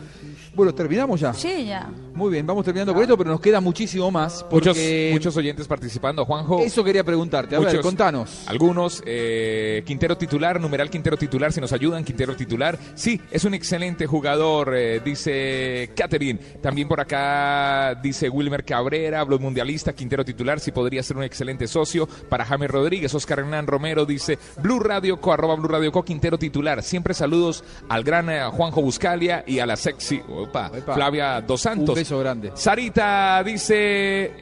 Bueno, 0.56 0.74
¿terminamos 0.74 1.20
ya? 1.20 1.34
Sí, 1.34 1.66
ya. 1.66 1.90
Muy 2.14 2.32
bien, 2.32 2.46
vamos 2.46 2.64
terminando 2.64 2.94
con 2.94 3.02
esto, 3.02 3.18
pero 3.18 3.28
nos 3.28 3.40
queda 3.40 3.60
muchísimo 3.60 4.10
más. 4.10 4.42
Muchos, 4.50 4.74
Porque 4.74 5.10
muchos 5.12 5.36
oyentes 5.36 5.68
participando. 5.68 6.24
Juanjo. 6.24 6.60
Eso 6.60 6.82
quería 6.82 7.04
preguntarte. 7.04 7.54
A 7.54 7.58
ver, 7.58 7.68
Muchos. 7.68 7.82
contanos. 7.82 8.44
Algunos, 8.46 9.02
eh, 9.04 9.82
Quintero 9.84 10.16
titular, 10.16 10.58
numeral 10.58 10.88
Quintero 10.88 11.18
titular, 11.18 11.52
si 11.52 11.60
nos 11.60 11.74
ayudan, 11.74 12.04
Quintero 12.04 12.34
titular. 12.34 12.78
Sí, 12.94 13.20
es 13.30 13.44
un 13.44 13.52
excelente 13.52 14.06
jugador, 14.06 14.74
eh, 14.74 15.00
dice 15.04 15.90
Catherine. 15.94 16.40
También 16.62 16.88
por 16.88 17.00
acá 17.00 17.94
dice 18.02 18.30
Wilmer 18.30 18.64
Cabrera, 18.64 19.22
blog 19.24 19.42
mundialista, 19.42 19.92
Quintero 19.92 20.24
titular, 20.24 20.58
sí 20.58 20.72
podría 20.72 21.02
ser 21.02 21.18
un 21.18 21.24
excelente 21.24 21.66
socio. 21.66 22.08
Para 22.30 22.46
James 22.46 22.70
Rodríguez, 22.70 23.14
Oscar 23.14 23.40
Hernán 23.40 23.66
Romero 23.66 24.06
dice 24.06 24.38
Blue 24.62 24.80
Radio 24.80 25.20
Co, 25.20 25.34
arroba 25.34 25.54
Blue 25.56 25.68
Radio 25.68 25.92
Co, 25.92 26.02
Quintero 26.02 26.38
titular. 26.38 26.82
Siempre 26.82 27.12
saludos 27.12 27.62
al 27.90 28.04
gran 28.04 28.30
eh, 28.30 28.42
Juanjo 28.50 28.80
Buscalia 28.80 29.44
y 29.46 29.58
a 29.58 29.66
la 29.66 29.76
sexy 29.76 30.22
opa. 30.46 30.70
Flavia 30.94 31.40
Dos 31.40 31.60
Santos. 31.60 31.90
Un 31.90 31.94
beso 31.94 32.18
grande. 32.18 32.52
Sarita 32.54 33.42
dice... 33.44 34.32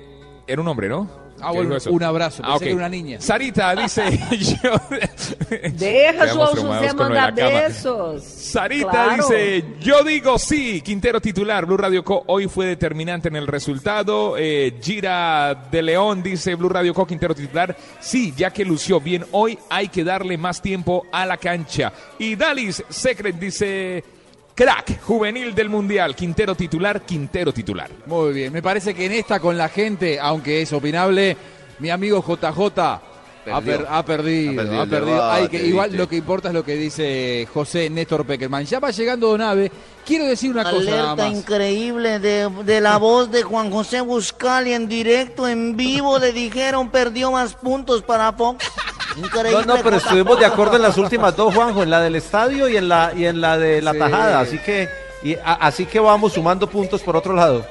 Era 0.47 0.61
un 0.61 0.69
hombre, 0.69 0.89
¿no? 0.89 1.25
Ah, 1.41 1.51
¿Qué 1.51 1.59
bueno, 1.59 1.77
un 1.91 2.03
abrazo. 2.03 2.43
Ah, 2.45 2.53
Pensé 2.53 2.65
que 2.65 2.71
era 2.71 2.79
una 2.79 2.89
niña. 2.89 3.21
Sarita 3.21 3.75
dice 3.75 4.03
yo. 4.63 4.71
Deja 5.73 6.25
traumados 6.27 6.61
José 6.61 6.95
mandar 6.95 7.35
besos. 7.35 8.23
Sarita 8.23 8.91
Claro. 8.91 9.29
dice, 9.29 9.65
yo 9.81 10.03
digo 10.05 10.39
sí, 10.39 10.81
Quintero 10.81 11.21
titular, 11.21 11.67
Blue 11.67 11.77
Radio 11.77 12.05
Co 12.05 12.23
hoy 12.29 12.47
fue 12.47 12.67
determinante 12.67 13.29
en 13.29 13.37
el 13.37 13.47
resultado. 13.47 14.37
Eh, 14.39 14.79
Gira 14.81 15.69
de 15.71 15.83
León 15.83 16.23
dice, 16.23 16.55
Blue 16.55 16.69
Radio 16.69 16.95
Co 16.95 17.05
Quintero 17.07 17.35
titular, 17.35 17.77
sí, 18.01 18.33
ya 18.37 18.51
que 18.51 18.65
lució 18.65 19.01
bien 19.01 19.25
hoy, 19.33 19.59
hay 19.69 19.89
que 19.89 20.05
darle 20.05 20.39
más 20.39 20.63
tiempo 20.63 21.07
a 21.13 21.27
la 21.27 21.37
cancha. 21.37 21.93
Y 22.19 22.37
Dalis 22.37 22.83
Secret 22.89 23.37
dice, 23.37 24.05
crack, 24.55 25.01
juvenil 25.03 25.55
del 25.55 25.69
Mundial, 25.69 26.15
Quintero 26.15 26.55
titular, 26.55 27.03
Quintero 27.03 27.53
titular. 27.53 27.91
Muy 28.07 28.33
bien, 28.33 28.53
me 28.53 28.63
parece 28.63 28.95
que 28.95 29.07
en 29.07 29.13
esta 29.13 29.41
con 29.41 29.59
la 29.59 29.69
gente, 29.69 30.21
aunque 30.21 30.63
es 30.63 30.73
opinable, 30.73 31.37
mi 31.79 31.91
amigo 31.91 32.25
JJ 32.27 33.14
ha, 33.53 33.61
per- 33.61 33.87
ha 33.89 34.05
perdido, 34.05 34.53
Ha 34.53 34.57
perdido 34.65 34.83
ha 34.83 34.87
perdido. 34.87 35.15
debate, 35.17 35.43
Hay 35.43 35.49
que, 35.49 35.67
igual 35.67 35.91
¿viste? 35.91 36.03
lo 36.03 36.09
que 36.09 36.17
importa 36.17 36.49
es 36.49 36.55
lo 36.55 36.65
que 36.65 36.75
dice 36.77 37.49
José 37.53 37.91
Néstor 37.91 38.25
Peckerman. 38.27 38.65
Ya 38.65 38.81
va 38.81 38.91
llegando 38.91 39.29
Donave. 39.29 39.71
Quiero 40.07 40.25
decir 40.27 40.51
una 40.51 40.65
cosa 40.71 40.91
nada 40.91 41.13
Alerta 41.13 41.29
increíble 41.29 42.19
de, 42.19 42.49
de 42.65 42.81
la 42.81 42.99
voz 42.99 43.31
de 43.31 43.43
Juan 43.43 43.71
José 43.71 44.01
Buscali 44.03 44.73
en 44.75 44.87
directo, 44.89 45.49
en 45.49 45.77
vivo, 45.77 46.19
le 46.19 46.33
dijeron 46.33 46.91
perdió 46.91 47.33
más 47.33 47.55
puntos 47.55 48.03
para 48.03 48.33
Fox. 48.33 48.65
Increíble. 49.17 49.65
No, 49.67 49.77
no, 49.77 49.83
pero 49.83 49.97
cosa. 49.97 50.07
estuvimos 50.09 50.39
de 50.39 50.45
acuerdo 50.45 50.77
en 50.77 50.83
las 50.83 50.99
últimas 50.99 51.35
dos, 51.37 51.55
Juanjo, 51.55 51.83
en 51.83 51.91
la 51.91 52.01
del 52.01 52.17
estadio 52.17 52.69
y 52.69 52.77
en 52.77 52.89
la, 52.89 53.13
y 53.17 53.25
en 53.27 53.41
la 53.41 53.57
de 53.57 53.81
la 53.81 53.93
Sí. 53.93 53.99
tajada. 53.99 54.41
Así 54.41 54.59
que, 54.59 54.89
y, 55.23 55.35
a- 55.37 55.55
así 55.61 55.87
que 55.87 56.01
vamos 56.01 56.33
sumando 56.33 56.69
puntos 56.69 57.01
por 57.01 57.17
otro 57.17 57.33
lado. 57.33 57.65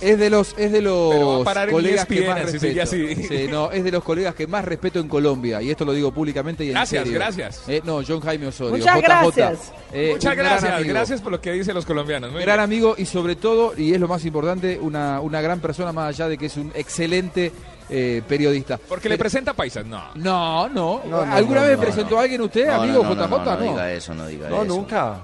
Es 0.00 0.18
de 0.18 0.28
los, 0.28 0.54
es 0.58 0.72
de 0.72 0.78
Pero 0.80 1.42
los 1.44 1.70
colegas 1.70 2.04
que 2.06 2.14
ESPN, 2.18 2.28
más 2.28 2.42
respeto. 2.52 2.82
así. 2.82 3.14
Sí, 3.28 3.46
no, 3.50 3.70
es 3.70 3.84
de 3.84 3.90
los 3.92 4.02
colegas 4.02 4.34
que 4.34 4.46
más 4.46 4.64
respeto 4.64 4.98
en 4.98 5.08
Colombia 5.08 5.62
y 5.62 5.70
esto 5.70 5.84
lo 5.84 5.92
digo 5.92 6.10
públicamente 6.12 6.64
y 6.64 6.68
en 6.68 6.74
Gracias, 6.74 7.04
serio. 7.04 7.18
gracias. 7.18 7.62
Eh, 7.68 7.80
no, 7.84 8.00
John 8.06 8.20
Jaime 8.20 8.48
Osorio. 8.48 8.76
Muchas 8.76 8.96
JJ. 8.96 9.02
gracias. 9.04 9.72
Eh, 9.92 10.10
Muchas 10.12 10.36
gracias, 10.36 10.84
gracias 10.84 11.20
por 11.22 11.32
lo 11.32 11.40
que 11.40 11.52
dicen 11.52 11.74
los 11.74 11.86
colombianos. 11.86 12.32
Muy 12.32 12.42
gran 12.42 12.56
bien. 12.56 12.64
amigo 12.64 12.94
y 12.98 13.06
sobre 13.06 13.36
todo, 13.36 13.72
y 13.76 13.94
es 13.94 14.00
lo 14.00 14.08
más 14.08 14.24
importante, 14.24 14.78
una, 14.78 15.20
una 15.20 15.40
gran 15.40 15.60
persona 15.60 15.92
más 15.92 16.08
allá 16.08 16.28
de 16.28 16.36
que 16.38 16.46
es 16.46 16.56
un 16.56 16.72
excelente 16.74 17.52
eh, 17.88 18.20
periodista. 18.28 18.76
Porque 18.78 19.08
le 19.08 19.14
Pero- 19.14 19.22
presenta 19.22 19.52
paisas, 19.54 19.86
no. 19.86 20.02
No, 20.16 20.68
no. 20.68 21.02
No, 21.06 21.24
no, 21.24 21.32
¿Alguna 21.32 21.60
no, 21.62 21.66
vez 21.68 21.76
no, 21.78 21.82
presentó 21.84 22.14
no. 22.16 22.20
a 22.20 22.22
alguien 22.24 22.40
usted, 22.40 22.66
No, 22.66 22.72
amigo 22.82 23.02
no, 23.04 23.14
no, 23.14 23.26
JJ? 23.26 23.28
no, 23.30 23.44
no, 23.44 23.56
No. 23.56 23.70
diga 23.70 23.92
eso, 23.92 24.14
no 24.14 24.26
diga 24.26 24.48
No, 24.50 24.56
eso. 24.64 24.74
nunca. 24.74 25.20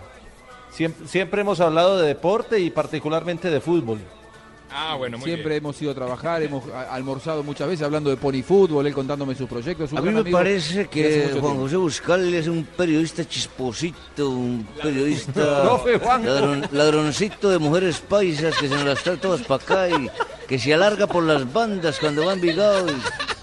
Siempre, 0.70 1.08
siempre 1.08 1.40
hemos 1.40 1.58
hablado 1.60 1.98
de 1.98 2.06
deporte 2.06 2.60
y 2.60 2.70
particularmente 2.70 3.50
de 3.50 3.60
fútbol. 3.60 3.98
Ah, 4.72 4.94
bueno, 4.96 5.18
muy 5.18 5.24
Siempre 5.26 5.50
bien. 5.50 5.58
hemos 5.64 5.80
ido 5.82 5.90
a 5.90 5.94
trabajar, 5.94 6.42
hemos 6.42 6.62
almorzado 6.90 7.42
muchas 7.42 7.66
veces 7.68 7.84
hablando 7.84 8.08
de 8.10 8.16
pony 8.16 8.42
fútbol, 8.42 8.86
él 8.86 8.94
contándome 8.94 9.34
sus 9.34 9.48
proyectos. 9.48 9.90
un 9.92 9.98
A 9.98 10.00
mí 10.02 10.10
me 10.10 10.20
amigo 10.20 10.36
parece 10.38 10.86
que 10.88 11.22
Juan 11.30 11.40
tiempo. 11.40 11.54
José 11.62 11.76
Buscal 11.76 12.34
es 12.34 12.46
un 12.46 12.64
periodista 12.64 13.26
chisposito, 13.28 14.30
un 14.30 14.66
periodista 14.82 15.64
ladron- 16.22 16.70
ladroncito 16.70 17.50
de 17.50 17.58
mujeres 17.58 17.98
paisas 18.00 18.56
que 18.56 18.68
se 18.68 18.74
nos 18.74 18.84
las 18.84 19.02
trae 19.02 19.16
todas 19.16 19.42
para 19.42 19.62
acá 19.62 19.88
y 19.88 20.08
que 20.46 20.58
se 20.58 20.72
alarga 20.72 21.06
por 21.06 21.24
las 21.24 21.52
bandas 21.52 21.98
cuando 21.98 22.26
va 22.26 22.34
en 22.34 22.40
Vigado. 22.40 22.86
y- 22.90 23.39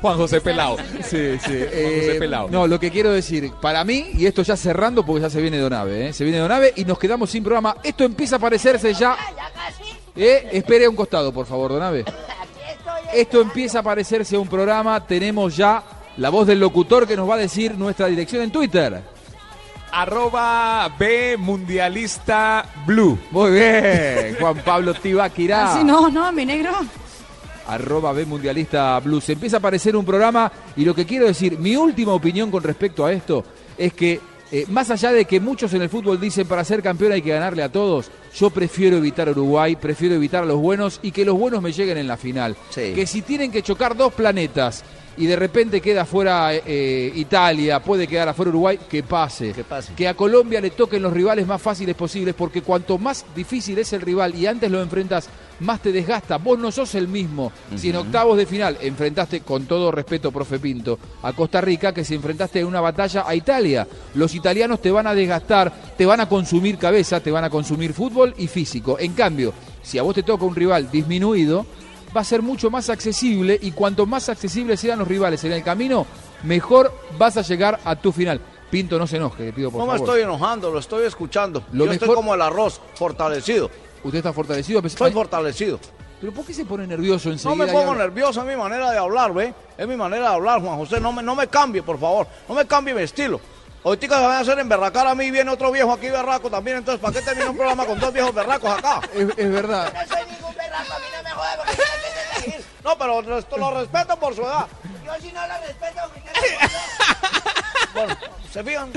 Juan 0.00 0.16
José 0.16 0.40
Pelao. 0.40 0.76
Sí, 1.02 1.38
sí. 1.38 1.38
Juan 1.38 1.38
José 1.38 2.16
Eh, 2.16 2.16
Pelao. 2.18 2.48
no, 2.50 2.66
lo 2.66 2.78
que 2.78 2.90
quiero 2.90 3.10
decir, 3.12 3.52
para 3.60 3.84
mí, 3.84 4.10
y 4.14 4.26
esto 4.26 4.42
ya 4.42 4.56
cerrando 4.56 5.04
porque 5.04 5.22
ya 5.22 5.30
se 5.30 5.40
viene 5.40 5.58
Donave, 5.58 6.08
¿eh? 6.08 6.12
se 6.12 6.24
viene 6.24 6.38
Donave 6.38 6.72
y 6.76 6.84
nos 6.84 6.98
quedamos 6.98 7.30
sin 7.30 7.42
programa. 7.42 7.76
Esto 7.82 8.04
empieza 8.04 8.36
a 8.36 8.38
parecerse 8.38 8.92
ya. 8.94 9.16
Eh, 10.16 10.48
espere 10.52 10.84
a 10.86 10.90
un 10.90 10.96
costado, 10.96 11.32
por 11.32 11.46
favor, 11.46 11.72
Donave. 11.72 12.04
Esto 13.12 13.40
empieza 13.40 13.78
a 13.80 13.82
parecerse 13.82 14.36
a 14.36 14.40
un 14.40 14.48
programa. 14.48 15.04
Tenemos 15.06 15.56
ya 15.56 15.82
la 16.18 16.30
voz 16.30 16.46
del 16.46 16.60
locutor 16.60 17.06
que 17.06 17.16
nos 17.16 17.28
va 17.28 17.34
a 17.34 17.38
decir 17.38 17.76
nuestra 17.76 18.06
dirección 18.06 18.42
en 18.42 18.50
Twitter. 18.50 19.02
Arroba 19.92 20.92
B 20.98 21.36
Mundialista 21.38 22.66
Blue. 22.84 23.16
Muy 23.30 23.52
bien, 23.52 24.36
Juan 24.40 24.56
Pablo 24.64 24.92
Tibaquirá. 24.94 25.72
Así 25.72 25.84
no, 25.84 26.08
no, 26.10 26.32
mi 26.32 26.44
negro. 26.44 26.72
Arroba 27.66 28.12
B 28.12 28.24
Mundialista 28.26 28.98
Blues. 29.00 29.28
Empieza 29.30 29.56
a 29.56 29.58
aparecer 29.58 29.96
un 29.96 30.04
programa 30.04 30.50
y 30.76 30.84
lo 30.84 30.94
que 30.94 31.06
quiero 31.06 31.26
decir, 31.26 31.58
mi 31.58 31.76
última 31.76 32.12
opinión 32.12 32.50
con 32.50 32.62
respecto 32.62 33.04
a 33.04 33.12
esto 33.12 33.44
es 33.76 33.92
que 33.92 34.20
eh, 34.52 34.66
más 34.68 34.90
allá 34.90 35.10
de 35.10 35.24
que 35.24 35.40
muchos 35.40 35.72
en 35.74 35.82
el 35.82 35.88
fútbol 35.88 36.20
dicen 36.20 36.46
para 36.46 36.64
ser 36.64 36.82
campeón 36.82 37.12
hay 37.12 37.22
que 37.22 37.30
ganarle 37.30 37.62
a 37.62 37.72
todos, 37.72 38.10
yo 38.36 38.50
prefiero 38.50 38.96
evitar 38.98 39.26
a 39.26 39.32
Uruguay, 39.32 39.74
prefiero 39.74 40.14
evitar 40.14 40.44
a 40.44 40.46
los 40.46 40.58
buenos 40.58 41.00
y 41.02 41.10
que 41.10 41.24
los 41.24 41.36
buenos 41.36 41.62
me 41.62 41.72
lleguen 41.72 41.98
en 41.98 42.06
la 42.06 42.16
final. 42.16 42.56
Que 42.94 43.06
si 43.06 43.22
tienen 43.22 43.50
que 43.50 43.62
chocar 43.62 43.96
dos 43.96 44.12
planetas 44.12 44.84
y 45.16 45.26
de 45.26 45.36
repente 45.36 45.80
queda 45.80 46.04
fuera 46.04 46.54
eh, 46.54 47.12
Italia, 47.14 47.82
puede 47.82 48.06
quedar 48.06 48.28
afuera 48.28 48.50
Uruguay, 48.50 48.78
que 48.88 49.02
pase. 49.02 49.54
que 49.96 50.08
a 50.08 50.14
Colombia 50.14 50.60
le 50.60 50.70
toquen 50.70 51.02
los 51.02 51.12
rivales 51.12 51.46
más 51.46 51.62
fáciles 51.62 51.94
posibles, 51.94 52.34
porque 52.34 52.62
cuanto 52.62 52.98
más 52.98 53.24
difícil 53.34 53.78
es 53.78 53.92
el 53.92 54.02
rival 54.02 54.34
y 54.34 54.46
antes 54.46 54.70
lo 54.70 54.82
enfrentas, 54.82 55.28
más 55.60 55.80
te 55.80 55.92
desgasta. 55.92 56.36
Vos 56.38 56.58
no 56.58 56.70
sos 56.72 56.94
el 56.94 57.08
mismo. 57.08 57.52
Si 57.76 57.90
en 57.90 57.96
octavos 57.96 58.36
de 58.36 58.46
final 58.46 58.76
enfrentaste, 58.80 59.40
con 59.40 59.66
todo 59.66 59.90
respeto, 59.90 60.30
profe 60.32 60.58
Pinto, 60.58 60.98
a 61.22 61.32
Costa 61.32 61.60
Rica, 61.60 61.92
que 61.92 62.04
si 62.04 62.14
enfrentaste 62.14 62.60
en 62.60 62.66
una 62.66 62.80
batalla 62.80 63.24
a 63.26 63.34
Italia. 63.34 63.86
Los 64.14 64.34
italianos 64.34 64.80
te 64.80 64.90
van 64.90 65.06
a 65.06 65.14
desgastar, 65.14 65.72
te 65.96 66.06
van 66.06 66.20
a 66.20 66.28
consumir 66.28 66.78
cabeza, 66.78 67.20
te 67.20 67.30
van 67.30 67.44
a 67.44 67.50
consumir 67.50 67.92
fútbol 67.92 68.34
y 68.38 68.46
físico. 68.48 68.98
En 68.98 69.12
cambio, 69.14 69.52
si 69.82 69.98
a 69.98 70.02
vos 70.02 70.14
te 70.14 70.22
toca 70.22 70.44
un 70.44 70.54
rival 70.54 70.90
disminuido, 70.90 71.66
va 72.16 72.20
a 72.20 72.24
ser 72.24 72.42
mucho 72.42 72.70
más 72.70 72.90
accesible 72.90 73.58
y 73.60 73.72
cuanto 73.72 74.06
más 74.06 74.28
accesibles 74.28 74.78
sean 74.80 74.98
los 75.00 75.08
rivales 75.08 75.42
en 75.44 75.52
el 75.52 75.62
camino, 75.62 76.06
mejor 76.44 76.92
vas 77.18 77.36
a 77.36 77.42
llegar 77.42 77.80
a 77.84 77.96
tu 77.96 78.12
final. 78.12 78.40
Pinto, 78.70 78.98
no 78.98 79.06
se 79.06 79.16
enoje, 79.18 79.44
le 79.44 79.52
pido 79.52 79.70
por 79.70 79.80
No 79.80 79.86
me 79.86 79.92
favor. 79.92 80.08
estoy 80.08 80.22
enojando, 80.22 80.70
lo 80.70 80.78
estoy 80.80 81.06
escuchando. 81.06 81.62
Lo 81.72 81.86
Yo 81.86 81.92
estoy 81.92 82.08
mejor- 82.08 82.16
como 82.16 82.34
el 82.34 82.42
arroz, 82.42 82.80
fortalecido. 82.94 83.70
¿Usted 84.04 84.18
está 84.18 84.32
fortalecido? 84.32 84.80
Estoy 84.84 85.12
fortalecido. 85.12 85.80
¿Pero 86.20 86.32
por 86.32 86.46
qué 86.46 86.54
se 86.54 86.64
pone 86.64 86.86
nervioso 86.86 87.28
No 87.28 87.32
enseguida? 87.34 87.64
me 87.66 87.70
y 87.70 87.74
pongo 87.74 87.94
nervioso, 87.94 88.40
es 88.40 88.46
mi 88.46 88.56
manera 88.56 88.90
de 88.90 88.98
hablar, 88.98 89.32
¿ve? 89.34 89.52
Es 89.76 89.86
mi 89.88 89.96
manera 89.96 90.28
de 90.30 90.34
hablar, 90.34 90.60
Juan 90.60 90.76
José. 90.78 91.00
No 91.00 91.12
me, 91.12 91.22
no 91.22 91.34
me 91.34 91.48
cambie, 91.48 91.82
por 91.82 91.98
favor. 91.98 92.26
No 92.48 92.54
me 92.54 92.66
cambie 92.66 92.94
mi 92.94 93.02
estilo. 93.02 93.40
Ahorita 93.82 94.16
se 94.16 94.22
van 94.22 94.30
a 94.36 94.38
hacer 94.38 94.58
emberracar 94.58 95.06
a 95.06 95.14
mí, 95.14 95.30
viene 95.30 95.50
otro 95.50 95.70
viejo 95.70 95.92
aquí 95.92 96.08
berraco 96.08 96.48
también. 96.48 96.78
Entonces, 96.78 97.00
¿para 97.02 97.12
qué 97.12 97.20
termina 97.22 97.50
un 97.50 97.56
programa 97.56 97.84
con 97.84 97.98
dos 98.00 98.12
viejos 98.12 98.32
berracos 98.34 98.70
acá? 98.78 99.00
Es, 99.14 99.28
es 99.36 99.52
verdad. 99.52 99.92
No 99.92 100.14
soy 100.16 100.24
ningún 100.32 100.54
berraco, 100.54 100.92
a 100.94 100.98
mí 100.98 101.04
no 101.14 101.22
me 101.22 101.30
jode 101.30 101.48
porque 101.58 101.76
que 101.76 102.46
elegir. 102.48 102.64
No, 102.82 102.96
pero 102.98 103.22
resto- 103.22 103.56
lo 103.58 103.70
respeto 103.78 104.16
por 104.18 104.34
su 104.34 104.42
edad. 104.42 104.66
Yo 105.04 105.12
si 105.20 105.32
no 105.32 105.40
lo 105.46 105.54
respeto, 105.66 106.00
Bueno, 107.94 108.16
se 108.50 108.64
fijan, 108.64 108.90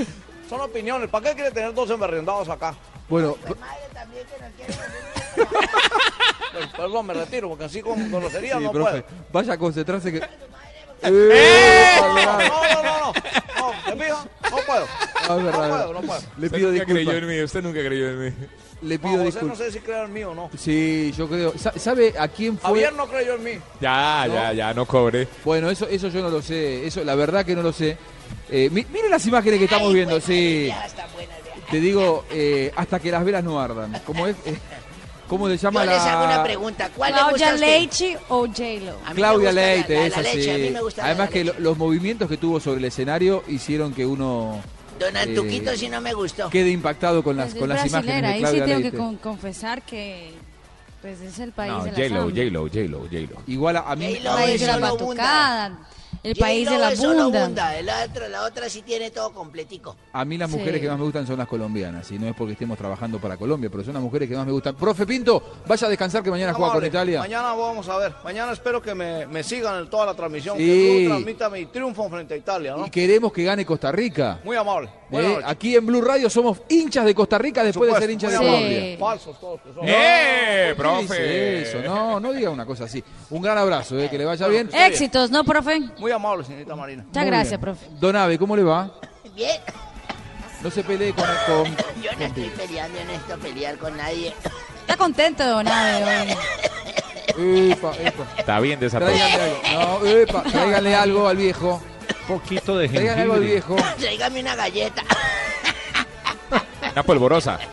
son 0.48 0.60
opiniones. 0.62 1.10
¿Para 1.10 1.28
qué 1.28 1.34
quiere 1.34 1.50
tener 1.50 1.74
dos 1.74 1.90
emberrendados 1.90 2.48
acá? 2.48 2.74
Bueno, 3.08 3.36
Pues, 6.52 6.66
perdón, 6.76 7.06
me 7.06 7.14
retiro, 7.14 7.48
porque 7.48 7.64
así 7.64 7.80
con 7.82 8.10
grosería 8.10 8.56
sí, 8.58 8.64
no 8.64 8.72
profe, 8.72 9.02
puedo. 9.02 9.24
vaya 9.32 9.52
a 9.52 9.58
concentrarse 9.58 10.10
que... 10.12 10.18
¡Eh! 10.18 10.22
¡Eh! 11.02 11.96
No, 12.00 12.14
no, 12.14 12.24
no, 12.24 12.82
no, 12.82 12.82
no, 12.82 13.12
no, 13.12 13.72
¿se 13.84 13.92
fijan? 13.92 14.28
No 14.50 14.56
puedo. 14.66 14.86
Ah, 15.14 15.36
no 15.38 15.48
es 15.50 15.56
puedo, 15.56 15.92
no 15.92 16.00
puedo. 16.02 16.20
Le 16.38 16.46
Usted 16.46 16.58
pido 16.58 16.70
nunca 16.72 16.84
creyó 16.86 17.12
en 17.12 17.28
mí, 17.28 17.42
usted 17.42 17.62
nunca 17.62 17.80
creyó 17.84 18.08
en 18.08 18.24
mí. 18.24 18.32
Le 18.82 18.98
pido 18.98 19.16
no 19.18 19.24
disculpas. 19.24 19.58
sé 19.58 19.72
si 19.72 19.78
creer 19.80 20.04
en 20.06 20.12
mí 20.12 20.22
o 20.24 20.34
no. 20.34 20.50
Sí, 20.56 21.12
yo 21.16 21.28
creo. 21.28 21.52
Sa- 21.58 21.76
¿Sabe 21.78 22.14
a 22.18 22.26
quién 22.28 22.56
fue? 22.58 22.68
Javier 22.70 22.92
no 22.94 23.06
creyó 23.08 23.34
en 23.34 23.44
mí. 23.44 23.52
Ya, 23.80 24.24
No. 24.26 24.34
ya, 24.34 24.52
ya, 24.52 24.74
no 24.74 24.86
cobre. 24.86 25.28
Bueno, 25.44 25.68
eso, 25.70 25.86
eso 25.88 26.08
yo 26.08 26.22
no 26.22 26.30
lo 26.30 26.40
sé. 26.42 26.86
Eso, 26.86 27.04
la 27.04 27.14
verdad 27.14 27.44
que 27.44 27.54
no 27.56 27.62
lo 27.62 27.72
sé. 27.72 27.96
Eh, 28.50 28.68
mi- 28.70 28.86
miren 28.92 29.10
las 29.10 29.24
imágenes 29.26 29.58
que 29.58 29.64
estamos 29.66 29.92
viendo, 29.92 30.20
sí. 30.20 30.72
Te 31.70 31.80
digo, 31.80 32.24
eh, 32.30 32.72
hasta 32.76 32.98
que 32.98 33.10
las 33.10 33.24
velas 33.24 33.44
no 33.44 33.60
ardan. 33.60 34.00
¿Cómo 34.06 34.26
es? 34.26 34.36
Eh, 34.46 34.56
¿Cómo 35.28 35.46
se 35.48 35.58
llama 35.58 35.84
Yo 35.84 35.90
la...? 35.90 35.96
les 35.98 36.02
hago 36.06 36.24
una 36.24 36.42
pregunta. 36.42 36.90
¿Cuál 36.96 37.12
le 37.12 37.18
Claudia 37.18 37.46
usted? 37.54 37.60
Leite 37.60 38.18
o 38.30 38.46
J-Lo. 38.46 38.96
Claudia 39.14 39.52
la- 39.52 39.60
Leite, 39.62 39.94
la- 39.94 40.00
la 40.00 40.06
esa 40.06 40.22
leche, 40.22 40.54
a 40.54 40.58
mí 40.58 40.66
sí. 40.68 40.70
me 40.72 40.80
gusta 40.80 41.02
la- 41.02 41.08
Además 41.08 41.28
que 41.30 41.44
lo- 41.44 41.54
los 41.58 41.76
movimientos 41.76 42.28
que 42.28 42.38
tuvo 42.38 42.58
sobre 42.60 42.78
el 42.78 42.84
escenario 42.86 43.44
hicieron 43.48 43.92
que 43.92 44.06
uno 44.06 44.60
Don 44.98 45.14
eh, 45.16 45.20
Antuquito 45.20 45.76
sí 45.76 45.88
no 45.90 46.00
me 46.00 46.14
gustó. 46.14 46.48
quede 46.48 46.70
impactado 46.70 47.22
con 47.22 47.36
las, 47.36 47.50
Pues 47.50 47.60
con 47.60 47.70
es 47.72 47.76
las 47.76 47.86
imágenes 47.86 48.22
de 48.22 48.26
ahí 48.28 48.34
sí 48.36 48.40
Claudia 48.40 48.64
tengo 48.64 48.78
Leite. 48.78 48.90
que 48.90 48.96
con- 48.96 49.16
confesar 49.18 49.82
que 49.82 50.32
pues 51.02 51.20
es 51.20 51.38
el 51.38 51.52
país 51.52 51.72
No, 51.74 51.84
de 51.84 51.90
la 51.92 51.96
J-Lo. 51.96 52.22
J-Lo, 52.30 52.62
J-Lo, 52.62 52.98
J-Lo. 53.02 53.42
Igual 53.46 53.76
a, 53.76 53.80
a 53.80 53.94
mí... 53.96 54.14
J-Lo 54.16 54.38
es 54.38 54.62
la 54.62 54.78
batucada, 54.78 55.78
el 56.22 56.36
país 56.36 56.68
de 56.68 56.78
la 56.78 56.92
es 56.92 56.98
solo 56.98 57.24
bunda. 57.24 57.44
bunda, 57.46 57.82
La 57.82 58.04
otra, 58.04 58.28
la 58.28 58.44
otra 58.44 58.68
sí 58.68 58.82
tiene 58.82 59.10
todo 59.10 59.32
completico. 59.32 59.96
A 60.12 60.24
mí 60.24 60.36
las 60.38 60.50
Sí. 60.50 60.56
mujeres 60.56 60.80
que 60.80 60.88
más 60.88 60.98
me 60.98 61.04
gustan 61.04 61.26
son 61.26 61.38
las 61.38 61.46
colombianas, 61.48 62.10
y 62.10 62.18
no 62.18 62.26
es 62.26 62.34
porque 62.34 62.52
estemos 62.54 62.76
trabajando 62.78 63.18
para 63.20 63.36
Colombia, 63.36 63.68
pero 63.70 63.84
son 63.84 63.94
las 63.94 64.02
mujeres 64.02 64.28
que 64.28 64.34
más 64.36 64.46
me 64.46 64.52
gustan. 64.52 64.74
Profe 64.74 65.06
Pinto, 65.06 65.42
vaya 65.66 65.86
a 65.86 65.90
descansar 65.90 66.22
que 66.22 66.30
mañana 66.30 66.52
juega 66.52 66.72
con. 66.72 66.84
Italia. 66.88 67.18
Mañana 67.20 67.52
vamos 67.54 67.88
a 67.88 67.98
ver. 67.98 68.14
Mañana 68.24 68.52
espero 68.52 68.80
que 68.80 68.94
me, 68.94 69.26
me 69.26 69.42
sigan 69.42 69.78
en 69.80 69.90
toda 69.90 70.06
la 70.06 70.14
transmisión. 70.14 70.56
Sí. 70.56 70.64
Que 70.64 70.98
Blue 71.00 71.08
transmita 71.10 71.50
mi 71.50 71.66
triunfo 71.66 72.08
frente 72.08 72.34
a 72.34 72.36
Italia, 72.36 72.74
¿no? 72.76 72.86
Y 72.86 72.90
queremos 72.90 73.32
que 73.32 73.44
gane 73.44 73.66
Costa 73.66 73.92
Rica. 73.92 74.40
Muy 74.44 74.56
amable. 74.56 74.88
Eh, 75.10 75.38
aquí 75.44 75.74
en 75.74 75.86
Blue 75.86 76.02
Radio 76.02 76.28
somos 76.28 76.58
hinchas 76.68 77.04
de 77.06 77.14
Costa 77.14 77.38
Rica 77.38 77.64
después 77.64 77.92
de 77.92 77.98
ser 77.98 78.10
hinchas 78.10 78.32
de. 78.32 78.36
Colombia. 78.36 78.96
Falsos 78.98 79.40
todos 79.40 79.60
que 79.62 79.72
son. 79.72 79.84
¡Eh, 79.86 80.74
¿Por 80.76 80.86
qué 80.86 80.92
dice 81.02 81.06
profe! 81.14 81.62
Eso, 81.62 81.78
no, 81.82 82.20
no 82.20 82.32
diga 82.32 82.50
una 82.50 82.66
cosa 82.66 82.84
así. 82.84 83.02
Un 83.30 83.40
gran 83.40 83.56
abrazo, 83.56 83.98
eh, 83.98 84.08
que 84.10 84.18
le 84.18 84.24
vaya 84.26 84.46
bien. 84.48 84.68
Éxitos, 84.72 85.30
¿no, 85.30 85.44
profe? 85.44 85.80
Muy 85.98 86.12
amable, 86.12 86.44
señorita 86.44 86.76
Marina. 86.76 87.04
Muchas 87.06 87.22
Muy 87.22 87.30
gracias, 87.30 87.50
bien. 87.52 87.60
profe. 87.60 87.86
Don 87.98 88.16
Ave, 88.16 88.38
¿cómo 88.38 88.54
le 88.56 88.62
va? 88.64 88.90
Bien, 89.34 89.60
No 90.62 90.70
se 90.70 90.82
pelee 90.82 91.12
con... 91.12 91.24
con- 91.46 91.76
yo 92.02 92.10
no 92.18 92.24
estoy 92.24 92.50
peleando, 92.56 92.98
no 92.98 93.04
necesito 93.12 93.38
pelear 93.38 93.78
con 93.78 93.96
nadie. 93.96 94.34
Está 94.80 94.96
contento, 94.96 95.46
Don 95.46 95.68
Ave. 95.68 96.36
Epa, 97.38 97.92
epa. 98.02 98.24
Está 98.36 98.58
bien 98.58 98.80
algo. 98.82 100.00
No, 100.02 100.06
epa, 100.06 100.42
tráiganle 100.42 100.94
algo 100.94 101.28
al 101.28 101.36
viejo. 101.36 101.80
Poquito 102.28 102.76
de 102.78 102.88
Tráiganle 102.88 103.22
algo 103.22 103.34
al 103.34 103.40
jengibre. 103.40 103.74
viejo. 103.74 103.76
Tráigame 103.98 104.40
una 104.40 104.54
galleta. 104.54 105.02
Una 106.92 107.02
polvorosa. 107.02 107.58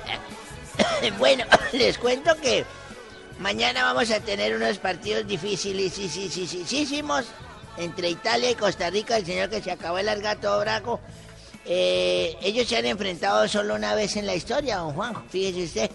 Bueno, 1.19 1.45
les 1.73 1.97
cuento 1.99 2.35
que 2.41 2.65
mañana 3.39 3.83
vamos 3.83 4.09
a 4.09 4.19
tener 4.21 4.55
unos 4.55 4.79
partidos 4.79 5.27
difíciles, 5.27 5.93
sí, 5.93 6.09
sí, 6.09 6.29
sí, 6.29 6.47
sí, 6.47 6.63
sí, 6.65 6.79
hicimos 6.79 7.25
entre 7.77 8.09
Italia 8.09 8.49
y 8.49 8.55
Costa 8.55 8.89
Rica, 8.89 9.15
el 9.17 9.25
señor 9.25 9.49
que 9.49 9.61
se 9.61 9.71
acabó 9.71 9.99
el 9.99 10.21
gato 10.21 10.59
braco. 10.59 10.99
Eh, 11.65 12.35
ellos 12.41 12.67
se 12.67 12.77
han 12.77 12.85
enfrentado 12.85 13.47
solo 13.47 13.75
una 13.75 13.93
vez 13.93 14.15
en 14.15 14.25
la 14.25 14.35
historia, 14.35 14.77
don 14.77 14.93
Juanjo, 14.93 15.23
fíjese 15.29 15.63
usted. 15.63 15.91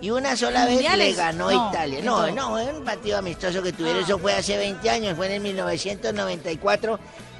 Y 0.00 0.10
una 0.10 0.36
sola 0.36 0.66
vez 0.66 0.82
le 0.96 1.12
ganó 1.14 1.50
No, 1.50 1.70
Italia. 1.70 2.00
No, 2.02 2.30
no, 2.30 2.58
es 2.58 2.72
un 2.72 2.84
partido 2.84 3.18
amistoso 3.18 3.62
que 3.62 3.72
tuvieron, 3.72 4.02
eso 4.04 4.18
fue 4.18 4.34
hace 4.34 4.56
20 4.56 4.88
años, 4.88 5.16
fue 5.16 5.26
en 5.26 5.32
el 5.32 5.40
1994. 5.40 6.98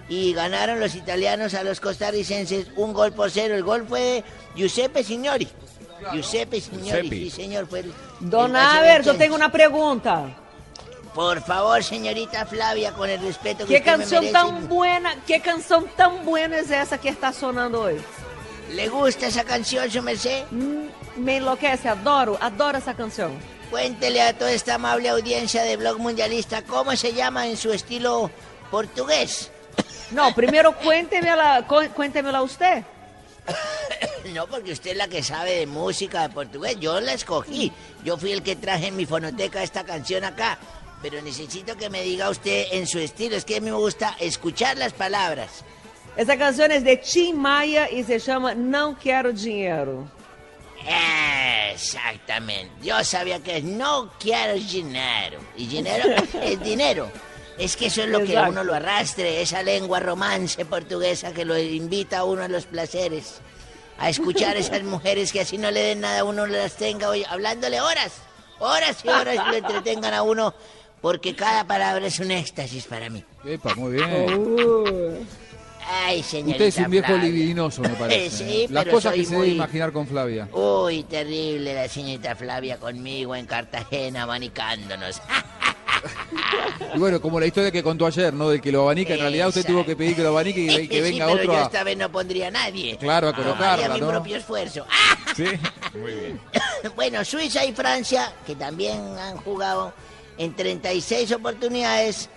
Y 0.09 0.35
ganaron 0.35 0.81
los 0.81 0.95
italianos 0.95 1.55
a 1.55 1.63
los 1.63 1.81
costarricenses 1.81 2.67
un 2.77 2.93
gol 2.93 3.13
por 3.13 3.31
cero. 3.31 3.55
El 3.55 3.63
gol 3.65 3.87
fue 3.89 4.01
de 4.01 4.25
Giuseppe 4.55 5.03
Signori. 5.03 5.49
Giuseppe 6.13 6.61
Signori, 6.61 7.09
Giuseppe. 7.09 7.17
sí, 7.17 7.31
señor. 7.31 7.67
Fue 7.67 7.81
el- 7.81 7.93
Don 8.21 8.55
Aver, 8.55 9.03
yo 9.03 9.15
tengo 9.17 9.35
una 9.35 9.51
pregunta. 9.51 10.27
Por 11.15 11.41
favor, 11.43 11.83
señorita 11.83 12.45
Flavia, 12.45 12.93
con 12.93 13.09
el 13.09 13.21
respeto 13.21 13.65
que 13.67 13.75
¿Qué 13.75 13.79
usted 13.79 13.93
me 13.93 13.99
canción 13.99 14.21
merece. 14.25 14.33
tan 14.33 14.69
buena, 14.69 15.15
qué 15.27 15.41
canción 15.41 15.87
tan 15.97 16.25
buena 16.25 16.59
es 16.59 16.71
esa 16.71 16.99
que 16.99 17.09
está 17.09 17.33
sonando 17.33 17.83
hoy? 17.83 17.97
¿Le 18.73 18.89
gusta 18.89 19.29
esa 19.29 19.45
canción, 19.45 19.89
su 19.91 20.03
merced? 20.03 20.43
Me 21.17 21.37
enloquece, 21.37 21.89
adoro, 21.89 22.37
adoro 22.41 22.79
esa 22.79 22.95
canción. 22.95 23.31
Cuéntele 23.71 24.21
a 24.23 24.37
toda 24.37 24.51
esta 24.53 24.75
amable 24.75 25.09
audiencia 25.09 25.63
de 25.63 25.77
Blog 25.77 25.99
Mundialista 26.01 26.63
cómo 26.63 26.95
se 26.97 27.13
llama 27.15 27.47
en 27.47 27.57
su 27.57 27.73
estilo 27.73 28.31
portugués. 28.71 29.53
No, 30.11 30.35
primero 30.35 30.73
cuéntemela, 30.77 31.65
cu- 31.67 31.91
cuéntemela 31.95 32.43
usted. 32.43 32.83
No, 34.33 34.47
porque 34.47 34.73
usted 34.73 34.93
es 34.93 34.97
la 34.97 35.07
que 35.07 35.23
sabe 35.23 35.53
de 35.59 35.67
música 35.67 36.23
de 36.27 36.35
portugués. 36.35 36.81
Yo 36.81 36.99
la 37.01 37.13
escogí. 37.13 37.71
Yo 38.03 38.17
fui 38.17 38.33
el 38.33 38.43
que 38.43 38.57
traje 38.57 38.87
en 38.89 38.97
mi 38.97 39.05
fonoteca 39.05 39.63
esta 39.63 39.85
canción 39.85 40.25
acá. 40.25 40.59
Pero 41.03 41.21
necesito 41.21 41.77
que 41.77 41.91
me 41.91 42.01
diga 42.03 42.31
usted 42.31 42.69
en 42.73 42.87
su 42.87 42.99
estilo. 42.99 43.37
Es 43.37 43.45
que 43.45 43.59
a 43.59 43.61
mí 43.61 43.67
me 43.71 43.77
gusta 43.77 44.17
escuchar 44.19 44.79
las 44.79 44.95
palabras. 44.95 45.63
Essa 46.17 46.37
canção 46.39 46.65
é 46.67 46.81
de 46.81 46.97
Tim 46.97 47.35
Maia 47.35 47.93
e 47.93 48.03
se 48.03 48.19
chama 48.19 48.55
Não 48.55 48.95
Quero 48.95 49.31
Dinheiro. 49.33 50.09
Exactamente. 51.73 52.71
Yo 52.83 53.03
sabía 53.05 53.41
que 53.41 53.61
no 53.61 54.11
quiero 54.19 54.55
dinero. 54.55 55.39
Y 55.57 55.67
dinero 55.67 56.05
es 56.43 56.61
dinero. 56.63 57.11
Es 57.59 57.77
que 57.77 57.87
eso 57.87 58.03
es 58.03 58.09
lo 58.09 58.25
que 58.25 58.37
a 58.37 58.49
uno 58.49 58.65
lo 58.65 58.75
arrastre, 58.75 59.41
esa 59.41 59.63
lengua 59.63 60.01
romance 60.01 60.65
portuguesa 60.65 61.33
que 61.33 61.45
lo 61.45 61.57
invita 61.59 62.19
a 62.19 62.25
uno 62.25 62.43
a 62.43 62.49
los 62.49 62.65
placeres. 62.67 63.41
A 63.99 64.09
escuchar 64.11 64.57
esas 64.57 64.83
mujeres 64.95 65.33
que 65.33 65.41
así 65.41 65.57
no 65.57 65.71
le 65.71 65.81
den 65.81 66.01
nada, 66.01 66.25
uno 66.25 66.47
las 66.47 66.75
tenga 66.77 67.09
oye, 67.09 67.25
hablándole 67.29 67.81
horas, 67.81 68.13
horas 68.59 68.97
y 69.05 69.09
horas 69.09 69.37
y 69.47 69.51
lo 69.51 69.57
entretengan 69.57 70.15
a 70.15 70.23
uno, 70.23 70.53
porque 71.01 71.37
cada 71.37 71.65
palabra 71.65 72.07
es 72.07 72.19
un 72.19 72.33
éxtasis 72.33 72.87
para 72.87 73.09
mí. 73.09 73.23
Epa, 73.45 73.75
muy 73.77 73.93
bien. 73.93 75.29
Ay, 75.87 76.23
señorita 76.23 76.65
Usted 76.65 76.67
es 76.67 76.79
un 76.79 76.91
viejo 76.91 77.07
Flavia. 77.09 77.25
libidinoso, 77.25 77.83
me 77.83 77.89
parece. 77.91 78.31
Sí, 78.45 78.63
¿eh? 78.63 78.67
Las 78.71 78.85
pero 78.85 78.97
cosas 78.97 79.13
que 79.15 79.25
se 79.25 79.33
muy- 79.35 79.43
debe 79.43 79.55
imaginar 79.57 79.93
con 79.93 80.07
Flavia. 80.09 80.49
Uy, 80.53 81.03
terrible 81.05 81.75
la 81.75 81.87
señorita 81.89 82.35
Flavia 82.35 82.79
conmigo 82.79 83.37
en 83.37 83.47
Cartagena 83.47 84.23
abanicándonos. 84.25 85.21
Y 86.95 86.99
bueno, 86.99 87.21
como 87.21 87.41
la 87.41 87.47
historia 87.47 87.71
que 87.71 87.83
contó 87.83 88.07
ayer, 88.07 88.33
¿no? 88.33 88.49
Del 88.51 88.61
que 88.61 88.71
lo 88.71 88.83
abanica, 88.83 89.15
en 89.15 89.21
realidad 89.21 89.49
usted 89.49 89.65
tuvo 89.67 89.85
que 89.85 89.97
pedir 89.97 90.15
que 90.17 90.23
lo 90.23 90.29
abanique 90.29 90.61
y 90.61 90.89
que 90.89 90.97
Sí, 90.97 91.01
venga 91.01 91.27
pero 91.27 91.39
otro 91.41 91.53
yo 91.53 91.59
a... 91.59 91.63
esta 91.63 91.85
vez 91.85 91.97
no 91.97 92.11
pondría 92.13 92.49
a 92.49 92.51
nadie. 92.51 92.97
Claro, 92.99 93.29
a 93.29 93.33
Tomaría 93.33 93.53
colocarla, 93.55 93.95
mi 93.95 94.01
¿no? 94.01 94.09
propio 94.09 94.37
esfuerzo. 94.37 94.87
Sí, 95.37 95.47
muy 95.99 96.13
bien. 96.13 96.41
Bueno, 96.95 97.25
Suiza 97.25 97.65
y 97.65 97.73
Francia, 97.73 98.33
que 98.47 98.55
también 98.55 99.01
han 99.19 99.37
jugado 99.39 99.93
en 100.39 100.55
36 100.55 101.33
oportunidades. 101.33 102.29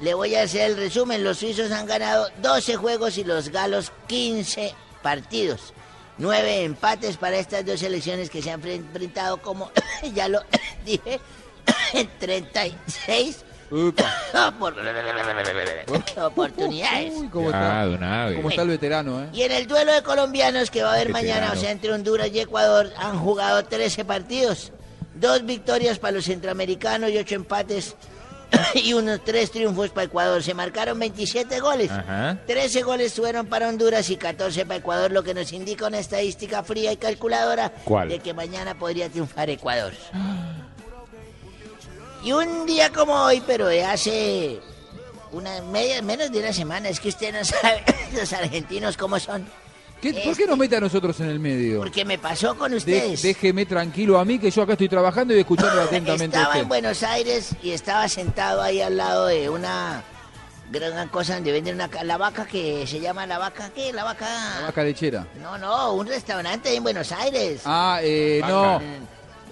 Le 0.00 0.12
voy 0.14 0.34
a 0.34 0.42
hacer 0.42 0.70
el 0.72 0.76
resumen. 0.76 1.22
Los 1.24 1.38
suizos 1.38 1.70
han 1.70 1.86
ganado 1.86 2.28
12 2.42 2.76
juegos 2.76 3.16
y 3.18 3.24
los 3.24 3.48
galos 3.50 3.92
15 4.08 4.74
partidos. 5.02 5.72
Nueve 6.18 6.62
empates 6.64 7.16
para 7.16 7.36
estas 7.38 7.64
dos 7.64 7.80
selecciones 7.80 8.28
que 8.28 8.42
se 8.42 8.50
han 8.50 8.60
fre- 8.62 8.74
enfrentado, 8.76 9.40
como 9.40 9.70
ya 10.14 10.28
lo 10.28 10.40
dije, 10.84 11.20
36 12.18 13.44
opor- 13.70 14.74
oportunidades. 16.24 17.12
Uy, 17.16 17.28
¿cómo 17.28 17.46
está? 17.46 17.82
Ah. 17.82 18.30
¿Cómo 18.34 18.50
está 18.50 18.62
el 18.62 18.68
veterano, 18.68 19.22
eh? 19.22 19.28
Y 19.32 19.42
en 19.42 19.52
el 19.52 19.66
duelo 19.66 19.92
de 19.92 20.02
colombianos 20.02 20.70
que 20.70 20.82
va 20.82 20.90
a 20.90 20.94
haber 20.94 21.08
Qué 21.08 21.12
mañana, 21.12 21.52
o 21.52 21.56
sea, 21.56 21.70
entre 21.70 21.92
Honduras 21.92 22.28
y 22.32 22.40
Ecuador, 22.40 22.90
han 22.96 23.18
jugado 23.18 23.64
13 23.64 24.04
partidos. 24.04 24.72
Dos 25.14 25.44
victorias 25.44 25.98
para 25.98 26.12
los 26.12 26.24
centroamericanos 26.24 27.10
y 27.10 27.18
ocho 27.18 27.34
empates 27.34 27.96
y 28.74 28.92
unos 28.92 29.22
tres 29.24 29.50
triunfos 29.50 29.90
para 29.90 30.04
Ecuador. 30.04 30.42
Se 30.42 30.54
marcaron 30.54 30.98
27 30.98 31.60
goles. 31.60 31.90
Ajá. 31.90 32.38
13 32.46 32.82
goles 32.82 33.14
fueron 33.14 33.46
para 33.46 33.68
Honduras 33.68 34.08
y 34.10 34.16
14 34.16 34.66
para 34.66 34.78
Ecuador, 34.78 35.10
lo 35.12 35.22
que 35.22 35.34
nos 35.34 35.52
indica 35.52 35.86
una 35.86 35.98
estadística 35.98 36.62
fría 36.62 36.92
y 36.92 36.96
calculadora 36.96 37.72
¿Cuál? 37.84 38.08
de 38.08 38.18
que 38.18 38.34
mañana 38.34 38.78
podría 38.78 39.08
triunfar 39.08 39.50
Ecuador. 39.50 39.92
Y 42.22 42.32
un 42.32 42.66
día 42.66 42.90
como 42.90 43.14
hoy, 43.14 43.42
pero 43.46 43.66
de 43.66 43.84
hace 43.84 44.60
una 45.32 45.60
media, 45.62 46.00
menos 46.02 46.30
de 46.30 46.38
una 46.40 46.52
semana, 46.52 46.88
es 46.88 47.00
que 47.00 47.08
usted 47.08 47.32
no 47.32 47.44
sabe 47.44 47.82
los 48.14 48.32
argentinos 48.32 48.96
cómo 48.96 49.18
son. 49.18 49.46
¿Qué- 50.00 50.14
¿Por 50.24 50.36
qué 50.36 50.46
nos 50.46 50.58
mete 50.58 50.76
a 50.76 50.80
nosotros 50.80 51.18
en 51.20 51.28
el 51.30 51.38
medio? 51.38 51.78
Porque 51.78 52.04
me 52.04 52.18
pasó 52.18 52.56
con 52.56 52.72
De- 52.72 52.76
ustedes. 52.78 53.22
déjeme 53.22 53.66
tranquilo 53.66 54.18
a 54.18 54.24
mí, 54.24 54.38
que 54.38 54.50
yo 54.50 54.62
acá 54.62 54.72
estoy 54.72 54.88
trabajando 54.88 55.34
y 55.34 55.40
escuchando 55.40 55.80
atentamente 55.82 56.36
a 56.36 56.40
Estaba 56.40 56.54
en 56.54 56.60
usted. 56.62 56.68
Buenos 56.68 57.02
Aires 57.04 57.50
y 57.62 57.70
estaba 57.70 58.08
sentado 58.08 58.62
ahí 58.62 58.80
al 58.80 58.96
lado 58.96 59.26
de 59.26 59.48
una 59.48 60.02
gran 60.72 61.08
cosa 61.08 61.34
donde 61.34 61.52
venden 61.52 61.74
una 61.76 61.88
la 62.02 62.16
vaca 62.16 62.46
que 62.46 62.86
se 62.86 62.98
llama 62.98 63.26
la 63.26 63.36
vaca 63.38 63.70
¿qué? 63.74 63.92
La 63.92 64.04
vaca 64.04 64.26
La 64.60 64.66
vaca 64.66 64.82
lechera. 64.82 65.26
No, 65.40 65.56
no, 65.58 65.92
un 65.94 66.06
restaurante 66.06 66.68
ahí 66.70 66.76
en 66.76 66.82
Buenos 66.82 67.12
Aires. 67.12 67.60
Ah, 67.64 68.00
eh, 68.02 68.40
no. 68.46 68.80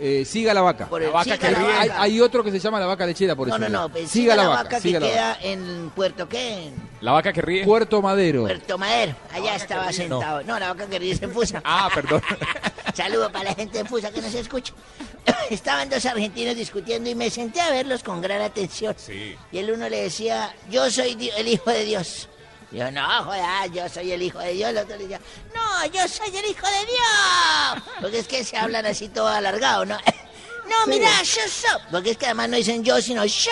Eh, 0.02 0.24
siga 0.24 0.55
la 0.55 0.62
vaca. 0.62 0.86
Por 0.86 1.02
el- 1.02 1.09
La 1.09 1.12
vaca 1.12 1.24
siga 1.24 1.36
que 1.39 1.51
la 1.51 1.59
ríe. 1.59 1.93
Hay, 1.94 2.20
otro 2.22 2.43
que 2.43 2.51
se 2.51 2.59
llama 2.59 2.81
la 2.81 2.86
vaca 2.86 3.05
lechera, 3.05 3.36
por 3.36 3.47
no, 3.48 3.55
eso. 3.55 3.60
no, 3.60 3.66
digo. 3.68 3.81
no, 3.82 3.89
pues, 3.90 4.10
siga, 4.10 4.35
la 4.35 4.48
vaca, 4.48 4.62
vaca 4.62 4.81
siga 4.81 4.98
que 4.98 5.05
la 5.05 5.12
queda 5.12 5.28
vaca. 5.28 5.40
en 5.43 5.90
Puerto 5.94 6.27
qué? 6.27 6.70
La 7.02 7.12
vaca 7.12 7.32
que 7.35 7.43
ríe. 7.43 7.64
Puerto 7.66 8.01
Madero. 8.01 8.44
Puerto 8.44 8.78
Madero. 8.78 9.14
Allá 9.31 9.56
estaba 9.56 9.93
sentado. 9.93 10.43
No. 10.44 10.59
la 10.59 10.68
vaca 10.72 10.86
que 10.86 10.98
ríe 10.98 11.12
es 11.12 11.20
en 11.22 11.31
Fusa. 11.32 11.60
Ah, 11.66 11.90
perdón. 11.94 12.22
Saludo 12.94 13.31
para 13.31 13.51
la 13.51 13.55
gente 13.55 13.77
de 13.77 13.85
Fusa 13.85 14.10
que 14.10 14.22
nos 14.22 14.32
escucha. 14.35 14.72
Estaban 15.51 15.90
dos 15.90 16.05
argentinos 16.06 16.56
discutiendo 16.56 17.10
y 17.10 17.14
me 17.14 17.28
senté 17.28 17.60
a 17.60 17.70
verlos 17.70 18.02
con 18.02 18.22
gran 18.22 18.40
atención. 18.40 18.94
Sí. 18.97 19.36
Y 19.52 19.59
el 19.59 19.70
uno 19.70 19.86
le 19.90 20.05
decía, 20.05 20.55
yo 20.70 20.90
soy 20.90 21.31
el 21.36 21.47
hijo 21.48 21.70
de 21.70 21.85
Dios. 21.85 22.30
Yo, 22.72 22.90
no, 22.90 23.24
joder, 23.24 23.72
yo 23.72 23.88
soy 23.88 24.12
el 24.12 24.22
hijo 24.22 24.38
de 24.38 24.52
Dios. 24.52 24.70
El 24.70 24.78
otro 24.78 24.97
le 24.97 25.02
decía, 25.02 25.20
no, 25.55 25.86
yo 25.86 26.06
soy 26.06 26.28
el 26.28 26.47
hijo 26.47 26.66
de 26.66 26.86
Dios. 26.86 27.84
Porque 28.01 28.18
es 28.20 28.28
que 28.28 28.44
se 28.44 28.56
hablan 28.56 28.86
así 28.86 29.09
todo 29.09 29.28
alargado, 29.28 29.84
¿no? 29.84 29.98
No, 30.68 30.86
mira, 30.86 31.10
yo 31.22 31.42
soy. 31.48 31.80
Porque 31.90 32.12
es 32.12 32.16
que 32.16 32.26
además 32.26 32.48
no 32.48 32.56
dicen 32.56 32.84
yo, 32.84 33.02
sino 33.02 33.24
yo. 33.24 33.51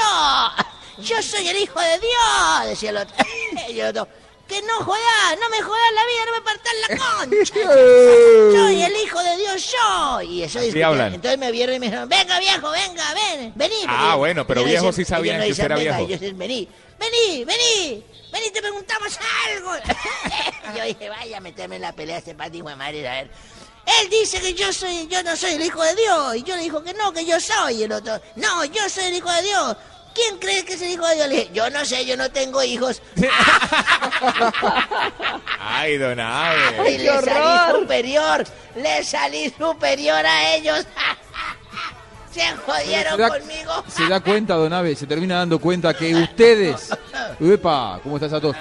Yo 0.98 1.20
soy 1.20 1.48
el 1.48 1.56
hijo 1.56 1.80
de 1.80 1.98
Dios, 1.98 2.66
decía 2.66 2.90
el 2.90 2.98
otro. 2.98 3.16
Y 3.68 3.80
el 3.80 3.88
otro, 3.88 4.06
que 4.46 4.62
no 4.62 4.74
jodas, 4.84 5.38
no 5.40 5.48
me 5.50 5.60
jodas 5.60 5.92
la 5.94 6.06
vida, 6.06 6.24
no 6.26 6.32
me 6.32 6.40
partas 6.42 6.72
la 6.88 6.96
concha. 6.96 7.54
Soy 8.56 8.82
el 8.82 8.96
hijo 9.02 9.22
de 9.22 9.36
Dios 9.36 9.72
yo. 9.72 10.22
Y 10.22 10.42
eso 10.44 10.60
hablan. 10.86 11.14
Entonces 11.14 11.38
me 11.38 11.50
vieron 11.50 11.74
y 11.74 11.78
me 11.80 11.86
dijeron, 11.86 12.08
venga 12.08 12.38
viejo, 12.38 12.70
venga, 12.70 13.14
ven, 13.14 13.52
vení. 13.56 13.74
Ah, 13.86 14.14
bueno, 14.16 14.46
pero 14.46 14.64
viejos 14.64 14.94
sí 14.94 15.04
sabían 15.04 15.42
que 15.42 15.50
usted 15.50 15.64
era 15.64 15.76
viejo. 15.76 15.98
ellos 15.98 16.20
dicen, 16.20 16.38
vení, 16.38 16.68
vení, 16.98 17.44
vení, 17.44 18.04
vení, 18.38 18.50
te 18.52 18.60
preguntamos 18.60 19.18
algo. 19.48 19.72
yo 20.76 20.84
dije, 20.84 21.08
vaya 21.08 21.36
a 21.38 21.40
meterme 21.40 21.76
en 21.76 21.82
la 21.82 21.92
pelea 21.92 22.18
este 22.18 22.34
pati 22.34 22.62
de 22.62 22.76
madre, 22.76 23.08
a 23.08 23.12
ver. 23.12 23.30
Él 24.00 24.10
dice 24.10 24.40
que 24.40 24.52
yo 24.54 24.72
soy, 24.72 25.06
yo 25.08 25.22
no 25.22 25.34
soy 25.34 25.52
el 25.52 25.62
hijo 25.64 25.82
de 25.82 25.94
Dios. 25.94 26.36
Y 26.36 26.42
yo 26.42 26.56
le 26.56 26.62
dijo 26.62 26.82
que 26.82 26.92
no, 26.94 27.12
que 27.12 27.24
yo 27.24 27.40
soy. 27.40 27.76
Y 27.76 27.82
el 27.84 27.92
otro, 27.92 28.20
no, 28.36 28.64
yo 28.66 28.88
soy 28.88 29.04
el 29.04 29.14
hijo 29.14 29.32
de 29.32 29.42
Dios. 29.42 29.76
¿Quién 30.14 30.38
cree 30.38 30.64
que 30.64 30.74
es 30.74 30.82
el 30.82 30.90
hijo 30.90 31.06
de 31.06 31.14
Dios? 31.14 31.28
Le 31.28 31.34
dije, 31.36 31.50
yo 31.52 31.70
no 31.70 31.84
sé, 31.84 32.04
yo 32.04 32.16
no 32.16 32.30
tengo 32.30 32.62
hijos. 32.62 33.00
Ay, 35.60 35.96
don 35.96 36.18
Y 36.18 36.22
Abe. 36.22 36.98
le 36.98 37.08
salí 37.22 37.80
superior, 37.80 38.44
le 38.74 39.04
salí 39.04 39.54
superior 39.56 40.26
a 40.26 40.54
ellos. 40.54 40.84
Se 42.38 42.56
jodieron 42.56 43.16
Se 43.16 43.22
da- 43.22 43.28
conmigo. 43.28 43.72
Se 43.88 44.08
da 44.08 44.20
cuenta, 44.20 44.54
don 44.54 44.72
Abe, 44.72 44.94
se 44.94 45.06
termina 45.06 45.36
dando 45.36 45.58
cuenta 45.58 45.94
que 45.94 46.14
ustedes. 46.14 46.90
Epa, 47.40 48.00
¿cómo 48.02 48.16
estás 48.16 48.32
a 48.32 48.40
todos? 48.40 48.56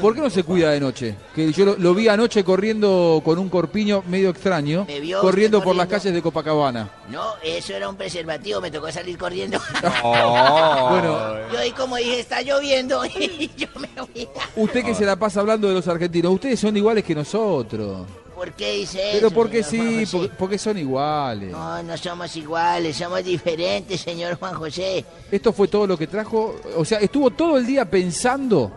¿Por 0.00 0.14
qué 0.14 0.20
no 0.20 0.30
se 0.30 0.42
cuida 0.44 0.70
de 0.70 0.80
noche? 0.80 1.16
Que 1.34 1.52
yo 1.52 1.66
lo, 1.66 1.76
lo 1.76 1.94
vi 1.94 2.08
anoche 2.08 2.42
corriendo 2.44 3.20
con 3.22 3.38
un 3.38 3.50
corpiño 3.50 4.02
medio 4.08 4.30
extraño, 4.30 4.84
¿Me 4.86 5.00
vio 5.00 5.20
corriendo 5.20 5.62
por 5.62 5.76
las 5.76 5.86
calles 5.88 6.14
de 6.14 6.22
Copacabana. 6.22 6.88
No, 7.10 7.34
eso 7.42 7.74
era 7.74 7.88
un 7.88 7.96
preservativo, 7.96 8.60
me 8.60 8.70
tocó 8.70 8.90
salir 8.90 9.18
corriendo. 9.18 9.58
Bueno. 10.02 11.36
Yo 11.52 11.58
ahí 11.58 11.72
como 11.72 11.96
dije, 11.96 12.20
está 12.20 12.40
lloviendo 12.42 13.04
y 13.18 13.50
yo 13.56 13.66
me 13.78 13.88
voy. 14.00 14.28
Usted 14.56 14.84
que 14.84 14.94
se 14.94 15.04
la 15.04 15.16
pasa 15.16 15.40
hablando 15.40 15.68
de 15.68 15.74
los 15.74 15.86
argentinos, 15.88 16.32
ustedes 16.32 16.58
son 16.60 16.76
iguales 16.76 17.04
que 17.04 17.14
nosotros. 17.14 18.06
¿Por 18.40 18.52
qué 18.54 18.72
dice 18.72 19.10
Pero 19.12 19.26
eso? 19.26 19.34
porque 19.34 19.62
señor 19.62 19.84
Juan 19.86 19.98
sí, 19.98 20.04
José? 20.06 20.16
porque, 20.16 20.34
porque 20.38 20.58
son 20.58 20.78
iguales. 20.78 21.50
No, 21.52 21.82
no 21.82 21.96
somos 21.98 22.34
iguales, 22.36 22.96
somos 22.96 23.22
diferentes, 23.22 24.00
señor 24.00 24.38
Juan 24.38 24.54
José. 24.54 25.04
Esto 25.30 25.52
fue 25.52 25.68
todo 25.68 25.86
lo 25.86 25.98
que 25.98 26.06
trajo, 26.06 26.56
o 26.74 26.84
sea, 26.86 26.98
estuvo 27.00 27.30
todo 27.30 27.58
el 27.58 27.66
día 27.66 27.84
pensando 27.84 28.72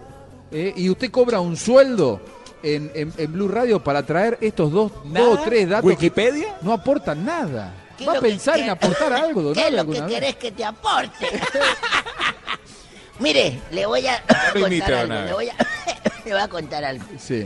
eh, 0.52 0.73
y 0.76 0.90
usted 0.90 1.10
cobra 1.10 1.40
un 1.40 1.56
sueldo 1.56 2.19
en, 2.61 2.91
en- 2.94 3.14
en 3.18 3.31
Blue 3.31 3.48
Radio 3.48 3.81
para 3.81 4.06
traer 4.06 4.38
estos 4.41 4.69
dos, 4.69 4.91
dos 5.06 5.40
o 5.40 5.41
tres 5.44 5.69
datos. 5.69 5.85
¿Wikipedia? 5.85 6.57
Que 6.60 6.65
no 6.65 6.73
aportan 6.73 7.23
nada. 7.23 7.73
¿Qué 7.98 8.06
Va 8.06 8.14
a 8.14 8.15
es 8.15 8.22
lo 8.22 8.26
que- 8.27 8.31
pensar 8.34 8.60
en 8.60 8.65
qué- 8.65 8.72
aportar 8.72 9.14
algo, 9.14 9.41
don 9.44 9.53
¿Qué 9.53 9.61
es 9.61 9.72
lo 9.72 9.76
que 9.76 9.80
alguna 9.80 10.06
vez? 10.07 10.14
querés 10.14 10.35
que 10.35 10.52
te 10.52 10.65
aporte? 10.65 11.27
Mire, 13.19 13.61
le 13.72 13.85
voy 13.85 14.06
a 14.07 14.22
contar 14.53 14.57
imite, 14.68 14.94
algo, 14.94 15.14
le 15.26 15.34
voy 15.34 15.49
a, 15.49 15.56
le 16.26 16.31
voy 16.34 16.41
a 16.41 16.48
contar 16.48 16.84
algo. 16.84 17.06
Sí. 17.18 17.45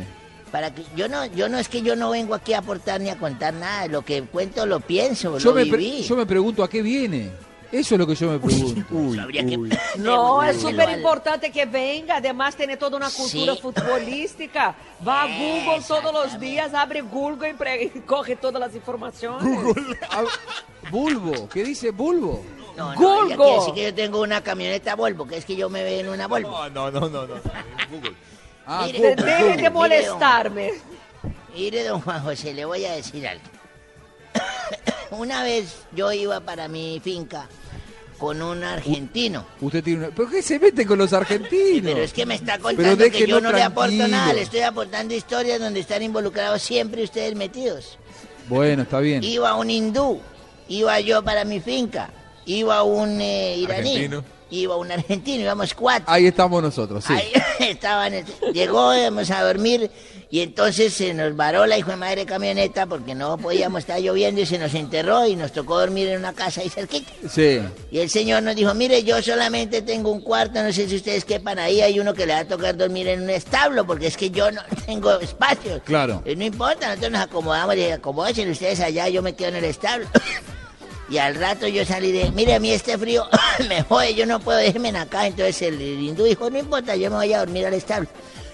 Para 0.51 0.73
que 0.73 0.83
yo 0.95 1.07
no, 1.09 1.25
yo 1.25 1.49
no 1.49 1.57
es 1.57 1.67
que 1.67 1.81
yo 1.81 1.95
no 1.95 2.09
vengo 2.11 2.33
aquí 2.33 2.53
a 2.53 2.59
aportar 2.59 3.01
ni 3.01 3.09
a 3.09 3.17
contar 3.19 3.53
nada. 3.53 3.87
Lo 3.87 4.03
que 4.03 4.21
cuento 4.23 4.65
lo 4.65 4.79
pienso, 4.79 5.37
Yo 5.37 5.49
lo 5.49 5.55
me, 5.55 5.65
pre- 5.65 5.77
viví. 5.77 6.03
yo 6.03 6.15
me 6.15 6.25
pregunto 6.25 6.63
a 6.63 6.69
qué 6.69 6.81
viene. 6.81 7.31
Eso 7.69 7.95
es 7.95 7.99
lo 7.99 8.07
que 8.07 8.15
yo 8.15 8.31
me 8.31 8.39
pregunto. 8.39 8.81
Que 9.29 9.59
No, 9.99 10.41
es 10.41 10.61
súper 10.61 10.89
importante 10.91 11.51
que 11.51 11.65
venga. 11.65 12.15
Además, 12.17 12.55
tiene 12.55 12.77
toda 12.77 12.95
una 12.95 13.09
cultura 13.09 13.55
Sí. 13.55 13.61
futbolística. 13.61 14.73
Va 15.05 15.23
a 15.23 15.25
Google 15.37 15.83
todos 15.85 16.13
los 16.13 16.39
días, 16.39 16.73
abre 16.73 17.01
Google 17.01 17.49
y, 17.49 17.53
pre- 17.53 17.83
y 17.95 17.99
coge 18.01 18.37
todas 18.37 18.59
las 18.61 18.73
informaciones. 18.73 19.53
Ah, 20.09 20.23
Bulbo, 20.89 21.49
¿qué 21.49 21.63
dice 21.65 21.91
Bulbo? 21.91 22.41
No, 22.77 22.93
no, 22.93 23.27
quiere 23.35 23.53
decir 23.55 23.73
que 23.73 23.83
yo 23.85 23.93
tengo 23.95 24.21
una 24.21 24.41
camioneta 24.41 24.95
Volvo, 24.95 25.27
que 25.27 25.37
es 25.37 25.45
que 25.45 25.55
yo 25.55 25.67
me 25.67 25.83
veo 25.83 25.99
en 26.01 26.09
una 26.09 26.27
Volvo. 26.27 26.69
No, 26.69 26.89
no, 26.91 27.01
no, 27.01 27.27
no. 27.27 27.33
Google. 27.91 28.13
Ah, 28.67 28.85
Mire, 28.85 29.15
De- 29.15 29.23
Deje 29.23 29.57
de 29.61 29.69
molestarme. 29.69 30.71
Mire, 31.55 31.83
don 31.85 32.01
Juan 32.01 32.21
José, 32.21 32.53
le 32.53 32.65
voy 32.65 32.83
a 32.85 32.91
decir 32.91 33.25
algo. 33.25 33.43
Una 35.11 35.41
vez 35.43 35.73
yo 35.93 36.11
iba 36.11 36.41
para 36.41 36.67
mi 36.67 36.99
finca 37.01 37.47
con 38.17 38.41
un 38.41 38.63
argentino. 38.63 39.45
Usted 39.61 39.83
tiene 39.83 39.99
una... 40.05 40.15
¿Pero 40.15 40.29
qué 40.29 40.41
se 40.41 40.59
mete 40.59 40.85
con 40.85 40.97
los 40.97 41.13
argentinos? 41.13 41.91
Pero 41.93 42.03
es 42.03 42.13
que 42.13 42.25
me 42.25 42.35
está 42.35 42.57
Pero 42.57 42.75
contando 42.75 43.09
que 43.09 43.25
yo 43.27 43.39
no 43.39 43.51
le 43.51 43.63
aporto 43.63 44.07
nada, 44.07 44.33
le 44.33 44.41
estoy 44.41 44.61
aportando 44.61 45.13
historias 45.13 45.59
donde 45.59 45.79
están 45.79 46.03
involucrados 46.03 46.61
siempre 46.61 47.03
ustedes 47.03 47.35
metidos. 47.35 47.97
Bueno, 48.49 48.83
está 48.83 48.99
bien. 48.99 49.23
Iba 49.23 49.55
un 49.55 49.69
hindú, 49.69 50.19
iba 50.67 50.99
yo 50.99 51.23
para 51.23 51.45
mi 51.45 51.59
finca, 51.59 52.09
iba 52.45 52.83
un 52.83 53.21
eh, 53.21 53.57
iraní, 53.57 53.89
Argentino. 53.91 54.23
Iba 54.49 54.75
un 54.75 54.91
argentino, 54.91 55.43
íbamos 55.43 55.73
cuatro. 55.73 56.05
Ahí 56.11 56.27
estamos 56.27 56.61
nosotros, 56.61 57.03
sí. 57.05 57.13
Ahí 57.13 57.31
estaban, 57.69 58.13
este, 58.13 58.51
llegó, 58.53 58.95
íbamos 58.95 59.29
a 59.31 59.43
dormir 59.43 59.89
y 60.29 60.41
entonces 60.41 60.93
se 60.93 61.13
nos 61.13 61.35
varó 61.37 61.65
la 61.65 61.77
hijo 61.77 61.91
de 61.91 61.95
madre 61.97 62.25
camioneta 62.25 62.85
porque 62.85 63.15
no 63.15 63.37
podíamos 63.37 63.79
estar 63.79 63.99
lloviendo 64.01 64.41
y 64.41 64.45
se 64.45 64.59
nos 64.59 64.73
enterró 64.73 65.25
y 65.25 65.35
nos 65.37 65.53
tocó 65.53 65.79
dormir 65.79 66.09
en 66.09 66.19
una 66.19 66.33
casa 66.33 66.61
ahí 66.61 66.69
cerquita. 66.69 67.09
Sí. 67.29 67.61
Y 67.91 67.99
el 67.99 68.09
señor 68.09 68.43
nos 68.43 68.55
dijo, 68.55 68.73
mire, 68.73 69.03
yo 69.03 69.21
solamente 69.21 69.81
tengo 69.81 70.11
un 70.11 70.21
cuarto, 70.21 70.61
no 70.61 70.73
sé 70.73 70.87
si 70.89 70.97
ustedes 70.97 71.23
quepan 71.23 71.59
ahí, 71.59 71.79
hay 71.81 71.99
uno 71.99 72.13
que 72.13 72.25
le 72.25 72.33
va 72.33 72.39
a 72.39 72.45
tocar 72.45 72.75
dormir 72.75 73.07
en 73.07 73.21
un 73.23 73.29
establo 73.29 73.85
porque 73.87 74.07
es 74.07 74.17
que 74.17 74.29
yo 74.29 74.51
no 74.51 74.61
tengo 74.85 75.17
espacio. 75.19 75.81
Claro. 75.85 76.21
Eh, 76.25 76.35
No 76.35 76.43
importa, 76.43 76.87
nosotros 76.89 77.11
nos 77.11 77.21
acomodamos 77.21 77.75
y 77.77 77.89
acomódense 77.89 78.49
ustedes 78.49 78.79
allá, 78.81 79.07
yo 79.07 79.21
me 79.21 79.33
quedo 79.33 79.49
en 79.49 79.55
el 79.57 79.65
establo. 79.65 80.07
Y 81.09 81.17
al 81.19 81.35
rato 81.35 81.67
yo 81.67 81.85
salí 81.85 82.11
de, 82.11 82.31
mire, 82.31 82.55
a 82.55 82.59
mí 82.59 82.71
este 82.71 82.97
frío 82.97 83.25
me 83.69 83.81
jode, 83.83 84.13
yo 84.13 84.25
no 84.25 84.39
puedo 84.39 84.61
irme 84.61 84.89
en 84.89 84.97
acá. 84.97 85.27
Entonces 85.27 85.61
el, 85.61 85.81
hindú 85.81 86.23
dijo, 86.25 86.49
no 86.49 86.57
importa, 86.57 86.95
yo 86.95 87.09
me 87.09 87.17
voy 87.17 87.33
a 87.33 87.39
dormir 87.39 87.65
al 87.65 87.73
establo. 87.73 88.09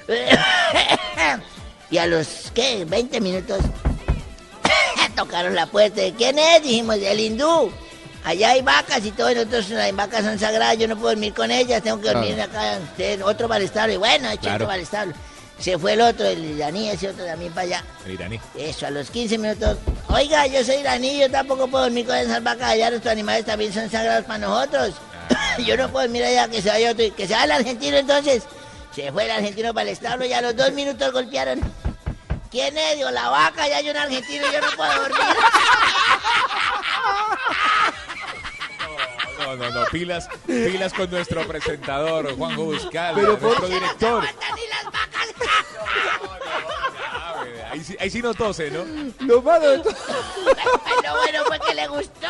y 1.90 1.98
a 1.98 2.06
los, 2.06 2.52
¿qué? 2.54 2.86
20 2.86 3.22
minutos 3.22 3.60
tocaron 5.16 5.56
la 5.56 5.66
puerta. 5.66 6.02
¿Quién 6.18 6.38
es? 6.40 6.64
Dijimos, 6.64 6.98
el 6.98 7.20
hindú. 7.20 7.72
Allá 8.26 8.52
hay 8.52 8.62
vacas 8.62 9.04
y 9.06 9.12
todo, 9.12 9.32
y 9.32 9.36
nosotros 9.36 9.70
las 9.72 9.94
vacas 9.94 10.24
son 10.24 10.40
sagradas, 10.40 10.78
yo 10.78 10.88
no 10.88 10.96
puedo 10.96 11.10
dormir 11.10 11.34
con 11.34 11.52
ellas, 11.52 11.84
tengo 11.84 12.00
que 12.00 12.08
dormir 12.08 12.36
Claro. 12.36 12.52
acá, 12.52 12.80
usted, 12.82 13.22
otro 13.22 13.50
para 13.50 13.58
el 13.58 13.66
establo. 13.66 13.94
Y 13.94 13.98
bueno, 13.98 14.30
eché 14.30 14.40
Claro. 14.40 14.56
otro 14.56 14.68
para 14.68 14.78
el 14.78 14.84
establo. 14.84 15.14
Se 15.64 15.80
fue 15.80 15.94
el 15.94 16.02
otro, 16.02 16.28
el 16.28 16.44
iraní, 16.44 16.90
ese 16.90 17.08
otro 17.08 17.26
también 17.26 17.54
para 17.54 17.62
allá. 17.62 17.86
El 18.06 18.12
iraní. 18.12 18.38
Eso, 18.54 18.86
a 18.86 18.90
los 18.90 19.10
15 19.10 19.38
minutos. 19.38 19.78
Oiga, 20.10 20.46
yo 20.46 20.62
soy 20.62 20.76
iraní, 20.76 21.22
yo 21.22 21.32
tampoco 21.32 21.70
puedo 21.70 21.86
dormir 21.86 22.06
con 22.06 22.18
esas 22.18 22.44
vacas 22.44 22.72
allá, 22.72 22.90
nuestros 22.90 23.14
animales 23.14 23.46
también 23.46 23.72
son 23.72 23.90
sagrados 23.90 24.26
para 24.26 24.40
nosotros. 24.40 24.96
yo 25.66 25.78
no 25.78 25.90
puedo 25.90 26.06
dormir 26.06 26.26
allá, 26.26 26.50
que 26.50 26.62
se 26.62 26.68
vaya 26.68 26.92
otro, 26.92 27.06
que 27.16 27.26
se 27.26 27.32
vaya 27.32 27.46
el 27.46 27.52
argentino 27.52 27.96
entonces. 27.96 28.44
Se 28.94 29.10
fue 29.14 29.24
el 29.24 29.32
argentino 29.32 29.74
para 29.74 29.84
el 29.84 29.94
establo 29.94 30.26
y 30.26 30.34
a 30.34 30.42
los 30.42 30.54
dos 30.54 30.74
minutos 30.74 31.14
golpearon. 31.14 31.62
¿Quién 32.52 32.78
es? 32.78 32.98
Digo, 32.98 33.10
la 33.12 33.30
vaca, 33.30 33.66
ya 33.66 33.78
hay 33.78 33.90
un 33.90 33.96
argentino, 33.96 34.44
yo 34.52 34.60
no 34.60 34.68
puedo 34.76 35.00
dormir. 35.00 35.18
No, 39.46 39.56
no, 39.56 39.70
no. 39.70 39.86
Pilas, 39.92 40.30
pilas 40.46 40.94
con 40.94 41.10
nuestro 41.12 41.46
presentador, 41.48 42.36
Juanjo 42.38 42.66
Buscal, 42.66 43.16
Pero 43.16 43.38
por- 43.38 43.50
nuestro 43.50 43.68
director. 43.68 44.24
Ahí 47.72 47.84
sí, 47.84 47.96
ahí 48.00 48.10
sí 48.10 48.22
no 48.22 48.34
tose, 48.34 48.70
¿no? 48.70 48.84
Lo 49.26 49.42
malo 49.42 49.72
de 49.72 49.80
todo... 49.80 49.94
Lo 51.04 51.18
bueno 51.18 51.44
fue 51.46 51.60
que 51.60 51.74
le 51.74 51.88
gustó. 51.88 52.28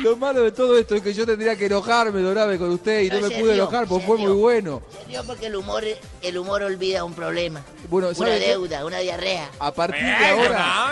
Lo 0.00 0.16
malo 0.16 0.42
de 0.42 0.50
todo 0.52 0.76
esto 0.76 0.96
es 0.96 1.02
que 1.02 1.14
yo 1.14 1.24
tendría 1.24 1.54
que 1.56 1.66
enojarme, 1.66 2.20
Dorabe, 2.20 2.58
con 2.58 2.70
usted 2.70 3.02
y 3.02 3.08
no, 3.08 3.20
No, 3.20 3.28
me 3.28 3.38
pude 3.38 3.54
enojar 3.54 3.86
porque 3.86 4.04
fue 4.06 4.16
muy 4.18 4.32
bueno. 4.32 4.82
Se 5.08 5.22
porque 5.22 5.46
el 5.46 5.54
humor, 5.56 5.84
el 6.22 6.38
humor 6.38 6.62
olvida 6.64 7.04
un 7.04 7.14
problema. 7.14 7.62
Bueno, 7.88 8.08
una 8.16 8.30
deuda, 8.30 8.84
una 8.84 8.98
diarrea. 8.98 9.48
A 9.60 9.72
partir 9.72 10.02
de 10.04 10.26
ahora, 10.26 10.90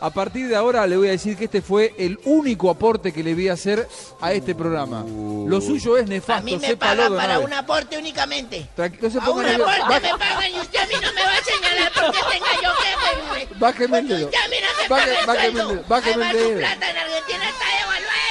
a 0.00 0.10
partir 0.10 0.48
de 0.48 0.56
ahora 0.56 0.86
le 0.86 0.96
voy 0.96 1.08
a 1.08 1.12
decir 1.12 1.36
que 1.36 1.44
este 1.44 1.60
fue 1.62 1.94
el 1.98 2.18
único 2.24 2.70
aporte 2.70 3.12
que 3.12 3.22
le 3.22 3.34
voy 3.34 3.48
a 3.48 3.52
hacer 3.54 3.86
a 4.20 4.32
este 4.32 4.54
programa. 4.54 5.04
Lo 5.06 5.60
suyo 5.60 5.96
es 5.96 6.04
A 6.04 6.08
nefasto, 6.08 6.44
mí 6.44 6.56
me 6.56 6.76
pagan 6.76 7.14
para 7.16 7.38
un 7.38 7.52
aporte 7.52 7.98
únicamente. 7.98 8.66
Tranqui- 8.76 9.00
no 9.00 9.10
se 9.10 9.18
A 9.18 9.20
ponga 9.22 9.40
un 9.40 9.46
nervioso. 9.46 9.70
aporte 9.70 9.92
Baje- 9.92 10.12
me 10.12 10.18
pagan 10.18 10.50
y 10.54 10.60
usted 10.60 10.78
a 10.78 10.86
mí 10.86 10.94
no 11.02 11.12
me 11.12 11.22
va 11.22 11.32
a 11.32 11.44
señalar 11.44 11.92
porque 11.94 12.18
tenga 12.30 12.62
yo 12.62 12.70
jefe. 12.74 13.54
Bájeme 13.58 13.98
el 13.98 14.08
dedo. 14.08 14.24
Usted 14.26 14.38
a 14.38 14.48
mí 14.48 14.56
no 14.60 14.82
me 14.82 14.88
paga 14.88 15.04
el 15.04 15.26
bájeme 15.26 15.46
el 15.50 15.52
sueldo. 15.52 15.68
dedo, 15.68 15.80
el 15.80 16.10
Además, 16.10 16.32
su 16.32 16.58
plata 16.58 16.90
en 16.90 16.96
Argentina 16.96 17.48
está 17.50 17.66
devaluada. 17.78 18.29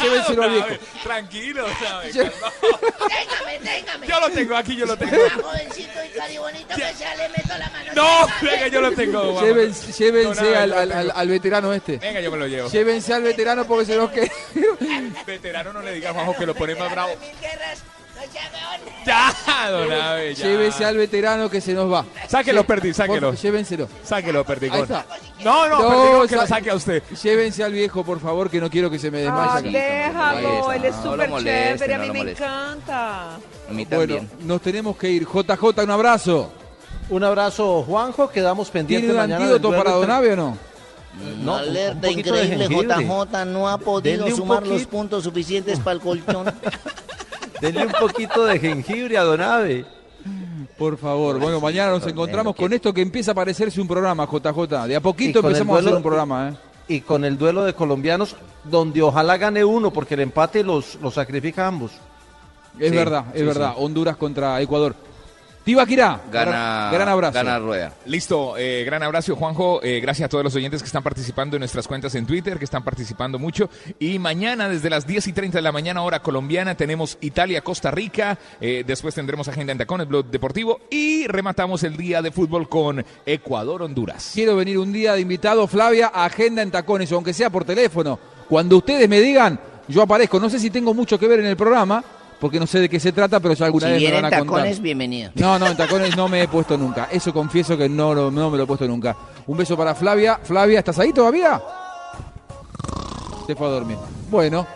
Llévenselo 0.00 0.42
al 0.42 0.50
viejo. 0.50 0.68
Tranquilo, 1.02 1.66
¿sabes? 1.82 2.12
Téngame, 2.14 3.58
téngame. 3.62 4.06
Yo 4.06 4.20
lo 4.20 4.30
tengo 4.30 4.56
aquí, 4.56 4.76
yo 4.76 4.86
lo 4.86 4.96
tengo. 4.96 5.16
Jovencito 5.42 6.04
y 6.04 6.18
caribonito 6.18 6.74
que 6.74 6.94
sea, 6.94 7.16
le 7.16 7.28
meto 7.28 7.58
la 7.58 7.70
mano. 7.70 7.92
No, 7.94 8.26
venga, 8.42 8.68
yo 8.68 8.80
lo 8.80 8.92
tengo. 8.92 9.40
llévense 9.40 10.12
No, 10.12 10.34
no, 10.34 11.10
al, 11.14 11.28
veterano 11.28 11.72
este. 11.72 11.98
Venga, 11.98 12.20
yo 12.20 12.30
me 12.30 12.38
lo 12.38 12.46
llevo. 12.46 12.68
Llévense 12.70 13.14
al 13.14 13.22
veterano 13.22 13.66
porque 13.66 13.86
se 13.86 13.96
nos 13.96 14.10
queda. 14.10 14.28
Veterano 15.26 15.72
no 15.72 15.82
le 15.82 15.92
diga 15.92 16.10
a 16.10 16.12
Juanjo 16.14 16.36
que 16.36 16.46
lo 16.46 16.54
pone 16.54 16.74
más 16.74 16.90
bravo. 16.90 17.10
Mil 17.20 17.40
guerras, 17.40 17.82
no 18.14 18.32
sea 18.32 18.50
Ya, 19.08 19.70
don 19.70 19.92
Abe, 19.92 20.34
ya. 20.34 20.46
Llévense 20.46 20.84
al 20.84 20.96
veterano 20.96 21.48
que 21.48 21.60
se 21.60 21.72
nos 21.72 21.90
va. 21.90 22.04
Sáquelo, 22.28 22.62
Lle- 22.62 22.66
perdí, 22.66 22.92
sáquelo. 22.94 23.30
por- 23.30 23.38
Llévenselo. 23.38 23.88
Sáquelo, 24.04 24.40
Ahí 24.40 24.44
perdigón. 24.44 24.82
está. 24.82 25.06
No, 25.42 25.68
no, 25.68 25.82
No, 25.82 25.88
perdigón, 25.88 26.28
que 26.28 26.34
lo 26.36 26.40
sa- 26.42 26.46
saque 26.48 26.70
a 26.70 26.74
usted. 26.74 27.02
Llévense 27.22 27.64
al 27.64 27.72
viejo, 27.72 28.04
por 28.04 28.20
favor, 28.20 28.50
que 28.50 28.60
no 28.60 28.68
quiero 28.68 28.90
que 28.90 28.98
se 28.98 29.10
me 29.10 29.18
desmaye. 29.18 29.48
Ah, 29.50 29.56
acá. 29.56 29.68
déjalo, 29.70 30.72
él 30.72 30.84
es 30.84 30.96
No 30.96 31.04
lo 31.04 31.10
súper 31.12 31.28
moleste, 31.30 31.72
chévere, 31.78 31.94
a 31.94 31.96
no 31.96 32.02
mí 32.02 32.06
lo 32.08 32.12
me 32.12 32.18
moleste. 32.20 32.44
encanta. 32.44 33.34
A 33.34 33.38
mí 33.70 33.84
Bueno, 33.84 34.14
también. 34.14 34.30
nos 34.46 34.60
tenemos 34.60 34.96
que 34.96 35.10
ir. 35.10 35.26
JJ, 35.26 35.82
un 35.84 35.90
abrazo. 35.90 36.52
Un 37.10 37.24
abrazo, 37.24 37.82
Juanjo. 37.84 38.28
Quedamos 38.28 38.68
pendientes 38.70 39.08
¿Tiene 39.08 39.14
un 39.14 39.20
mañana. 39.20 39.42
antídoto 39.44 39.68
duelo 39.68 39.82
para 39.84 39.96
entre- 39.96 40.06
Donave 40.06 40.32
o 40.32 40.36
no? 40.36 40.58
No, 41.42 41.54
un- 41.54 41.58
Alerta 41.60 41.92
un 41.94 42.00
poquito 42.14 42.34
de 42.34 42.44
increíble, 42.44 42.68
jengibre. 42.68 42.94
JJ 43.06 43.44
no 43.46 43.68
ha 43.68 43.78
podido 43.78 44.16
Denle 44.18 44.30
un 44.32 44.36
sumar 44.36 44.60
los 44.62 44.72
poquito. 44.72 44.90
puntos 44.90 45.24
suficientes 45.24 45.80
para 45.80 45.92
el 45.94 46.00
colchón. 46.00 46.52
Denle 47.60 47.86
un 47.86 47.92
poquito 47.92 48.44
de 48.46 48.58
jengibre 48.58 49.18
a 49.18 49.22
Donave. 49.22 49.84
Por 50.76 50.96
favor, 50.96 51.38
bueno, 51.38 51.60
mañana 51.60 51.92
nos 51.92 52.06
encontramos 52.06 52.54
con 52.54 52.72
esto 52.72 52.92
que 52.92 53.00
empieza 53.02 53.32
a 53.32 53.34
parecerse 53.34 53.80
un 53.80 53.88
programa, 53.88 54.26
JJ. 54.30 54.86
De 54.86 54.96
a 54.96 55.00
poquito 55.00 55.40
empezamos 55.40 55.76
a 55.76 55.80
hacer 55.80 55.94
un 55.94 56.02
programa, 56.02 56.50
¿eh? 56.50 56.56
Y 56.88 57.00
con 57.00 57.24
el 57.24 57.36
duelo 57.36 57.64
de 57.64 57.74
colombianos, 57.74 58.36
donde 58.64 59.02
ojalá 59.02 59.36
gane 59.36 59.64
uno, 59.64 59.92
porque 59.92 60.14
el 60.14 60.20
empate 60.20 60.62
los, 60.62 60.96
los 61.02 61.14
sacrifica 61.14 61.64
a 61.64 61.68
ambos. 61.68 61.92
Es 62.78 62.90
Sí, 62.90 62.96
verdad, 62.96 63.24
es 63.34 63.40
sí, 63.40 63.46
verdad. 63.46 63.72
sí. 63.76 63.82
Honduras 63.84 64.16
contra 64.16 64.60
Ecuador. 64.60 64.94
Tibaquirá, 65.68 66.22
Gana, 66.32 66.88
gran 66.90 67.08
abrazo. 67.10 67.34
gana 67.34 67.58
Rueda. 67.58 67.92
Listo, 68.06 68.56
eh, 68.56 68.84
gran 68.86 69.02
abrazo 69.02 69.36
Juanjo, 69.36 69.82
eh, 69.82 70.00
gracias 70.00 70.24
a 70.24 70.28
todos 70.30 70.42
los 70.42 70.54
oyentes 70.56 70.80
que 70.80 70.86
están 70.86 71.02
participando 71.02 71.56
en 71.56 71.60
nuestras 71.60 71.86
cuentas 71.86 72.14
en 72.14 72.24
Twitter, 72.24 72.58
que 72.58 72.64
están 72.64 72.82
participando 72.82 73.38
mucho. 73.38 73.68
Y 73.98 74.18
mañana 74.18 74.70
desde 74.70 74.88
las 74.88 75.06
10 75.06 75.26
y 75.26 75.34
30 75.34 75.58
de 75.58 75.62
la 75.62 75.70
mañana 75.70 76.00
hora 76.00 76.22
colombiana 76.22 76.74
tenemos 76.74 77.18
Italia-Costa 77.20 77.90
Rica, 77.90 78.38
eh, 78.62 78.82
después 78.86 79.14
tendremos 79.14 79.46
agenda 79.48 79.72
en 79.72 79.76
Tacones, 79.76 80.08
Blog 80.08 80.30
Deportivo 80.30 80.80
y 80.88 81.26
rematamos 81.26 81.82
el 81.82 81.98
día 81.98 82.22
de 82.22 82.30
fútbol 82.30 82.66
con 82.66 83.04
Ecuador-Honduras. 83.26 84.30
Quiero 84.32 84.56
venir 84.56 84.78
un 84.78 84.90
día 84.90 85.12
de 85.12 85.20
invitado, 85.20 85.66
Flavia, 85.66 86.10
a 86.14 86.24
agenda 86.24 86.62
en 86.62 86.70
tacones, 86.70 87.12
aunque 87.12 87.34
sea 87.34 87.50
por 87.50 87.66
teléfono. 87.66 88.18
Cuando 88.48 88.78
ustedes 88.78 89.06
me 89.06 89.20
digan, 89.20 89.60
yo 89.86 90.00
aparezco. 90.00 90.40
No 90.40 90.48
sé 90.48 90.58
si 90.58 90.70
tengo 90.70 90.94
mucho 90.94 91.18
que 91.18 91.28
ver 91.28 91.40
en 91.40 91.46
el 91.46 91.58
programa, 91.58 92.02
porque 92.40 92.60
no 92.60 92.66
sé 92.66 92.80
de 92.80 92.88
qué 92.88 93.00
se 93.00 93.12
trata, 93.12 93.40
pero 93.40 93.54
ya 93.54 93.66
alguna 93.66 93.86
Si 93.86 93.92
vez 93.92 94.02
me 94.02 94.12
van 94.12 94.24
a 94.24 94.30
contar. 94.30 94.46
tacones, 94.46 94.80
bienvenido. 94.80 95.30
No, 95.34 95.58
no, 95.58 95.66
en 95.66 95.76
tacones 95.76 96.16
no 96.16 96.28
me 96.28 96.42
he 96.42 96.48
puesto 96.48 96.76
nunca. 96.78 97.08
Eso 97.10 97.32
confieso 97.32 97.76
que 97.76 97.88
no, 97.88 98.14
no 98.30 98.50
me 98.50 98.56
lo 98.56 98.64
he 98.64 98.66
puesto 98.66 98.86
nunca. 98.86 99.16
Un 99.46 99.56
beso 99.56 99.76
para 99.76 99.94
Flavia. 99.94 100.38
Flavia, 100.42 100.78
¿estás 100.80 100.98
ahí 100.98 101.12
todavía? 101.12 101.60
Se 103.46 103.54
fue 103.54 103.66
a 103.66 103.70
dormir. 103.70 103.96
Bueno, 104.30 104.66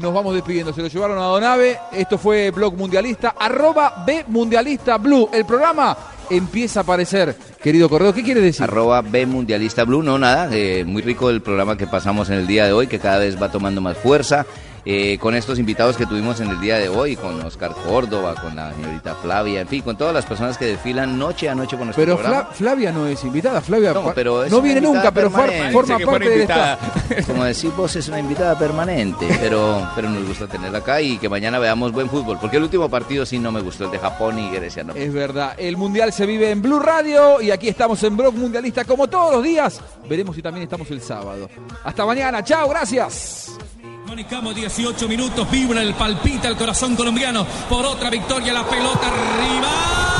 nos 0.00 0.12
vamos 0.14 0.34
despidiendo. 0.34 0.72
Se 0.72 0.82
lo 0.82 0.88
llevaron 0.88 1.18
a 1.18 1.22
Donave. 1.22 1.78
Esto 1.92 2.18
fue 2.18 2.50
Blog 2.50 2.76
Mundialista. 2.76 3.34
Arroba 3.38 4.04
B 4.06 4.24
Mundialista 4.28 4.98
Blue. 4.98 5.28
El 5.32 5.44
programa 5.46 5.96
empieza 6.28 6.80
a 6.80 6.82
aparecer. 6.82 7.34
Querido 7.62 7.88
Correo, 7.88 8.12
¿qué 8.12 8.22
quiere 8.22 8.40
decir? 8.40 8.62
Arroba 8.62 9.02
B 9.02 9.26
Mundialista 9.26 9.84
Blue, 9.84 10.02
no 10.02 10.18
nada, 10.18 10.48
eh, 10.52 10.84
muy 10.86 11.02
rico 11.02 11.28
el 11.28 11.42
programa 11.42 11.76
que 11.76 11.86
pasamos 11.86 12.28
en 12.30 12.36
el 12.36 12.46
día 12.46 12.64
de 12.66 12.72
hoy, 12.72 12.86
que 12.86 12.98
cada 12.98 13.18
vez 13.18 13.40
va 13.40 13.50
tomando 13.50 13.80
más 13.80 13.96
fuerza. 13.98 14.46
Eh, 14.84 15.18
con 15.18 15.34
estos 15.34 15.58
invitados 15.58 15.96
que 15.96 16.06
tuvimos 16.06 16.40
en 16.40 16.48
el 16.50 16.60
día 16.60 16.78
de 16.78 16.88
hoy, 16.88 17.16
con 17.16 17.40
Oscar 17.42 17.72
Córdoba, 17.86 18.34
con 18.40 18.56
la 18.56 18.72
señorita 18.74 19.14
Flavia, 19.16 19.60
en 19.60 19.68
fin, 19.68 19.82
con 19.82 19.96
todas 19.96 20.14
las 20.14 20.24
personas 20.26 20.56
que 20.56 20.64
desfilan 20.66 21.18
noche 21.18 21.48
a 21.48 21.54
noche 21.54 21.76
por 21.76 21.86
nuestro 21.86 22.02
Pero 22.04 22.16
programa. 22.16 22.44
Fla- 22.48 22.54
Flavia 22.54 22.92
no 22.92 23.06
es 23.06 23.22
invitada, 23.24 23.60
Flavia 23.60 23.92
No, 23.92 24.12
pero 24.14 24.44
es 24.44 24.50
no 24.52 24.60
viene 24.62 24.80
nunca, 24.80 25.10
pero 25.12 25.30
permanente. 25.30 25.72
forma 25.72 25.98
parte 25.98 26.28
del 26.28 26.32
invitada. 26.40 26.78
staff. 27.08 27.26
Como 27.26 27.44
decís 27.44 27.76
vos, 27.76 27.94
es 27.96 28.08
una 28.08 28.18
invitada 28.20 28.58
permanente, 28.58 29.26
pero, 29.40 29.88
pero 29.94 30.08
nos 30.08 30.26
gusta 30.26 30.46
tenerla 30.46 30.78
acá 30.78 31.00
y 31.02 31.18
que 31.18 31.28
mañana 31.28 31.58
veamos 31.58 31.92
buen 31.92 32.08
fútbol, 32.08 32.38
porque 32.40 32.56
el 32.56 32.62
último 32.62 32.88
partido 32.88 33.26
sí 33.26 33.38
no 33.38 33.52
me 33.52 33.60
gustó, 33.60 33.84
el 33.84 33.90
de 33.90 33.98
Japón 33.98 34.38
y 34.38 34.50
Grecia 34.50 34.82
no. 34.84 34.94
Es 34.94 35.12
verdad, 35.12 35.54
el 35.58 35.76
Mundial 35.76 36.12
se 36.12 36.24
vive 36.26 36.50
en 36.50 36.62
Blue 36.62 36.78
Radio 36.80 37.40
y 37.40 37.50
aquí 37.50 37.68
estamos 37.68 38.02
en 38.02 38.16
Blog 38.16 38.34
Mundialista 38.34 38.84
como 38.84 39.08
todos 39.08 39.34
los 39.34 39.42
días. 39.44 39.80
Veremos 40.08 40.34
si 40.36 40.42
también 40.42 40.64
estamos 40.64 40.90
el 40.90 41.00
sábado. 41.02 41.48
Hasta 41.84 42.04
mañana, 42.06 42.42
chao, 42.42 42.68
gracias. 42.68 43.52
Comunicamos 44.10 44.56
18 44.56 45.06
minutos, 45.06 45.48
vibra 45.48 45.80
el 45.82 45.94
palpita 45.94 46.48
el 46.48 46.56
corazón 46.56 46.96
colombiano 46.96 47.46
por 47.68 47.86
otra 47.86 48.10
victoria, 48.10 48.52
la 48.52 48.68
pelota 48.68 49.06
arriba. 49.06 50.19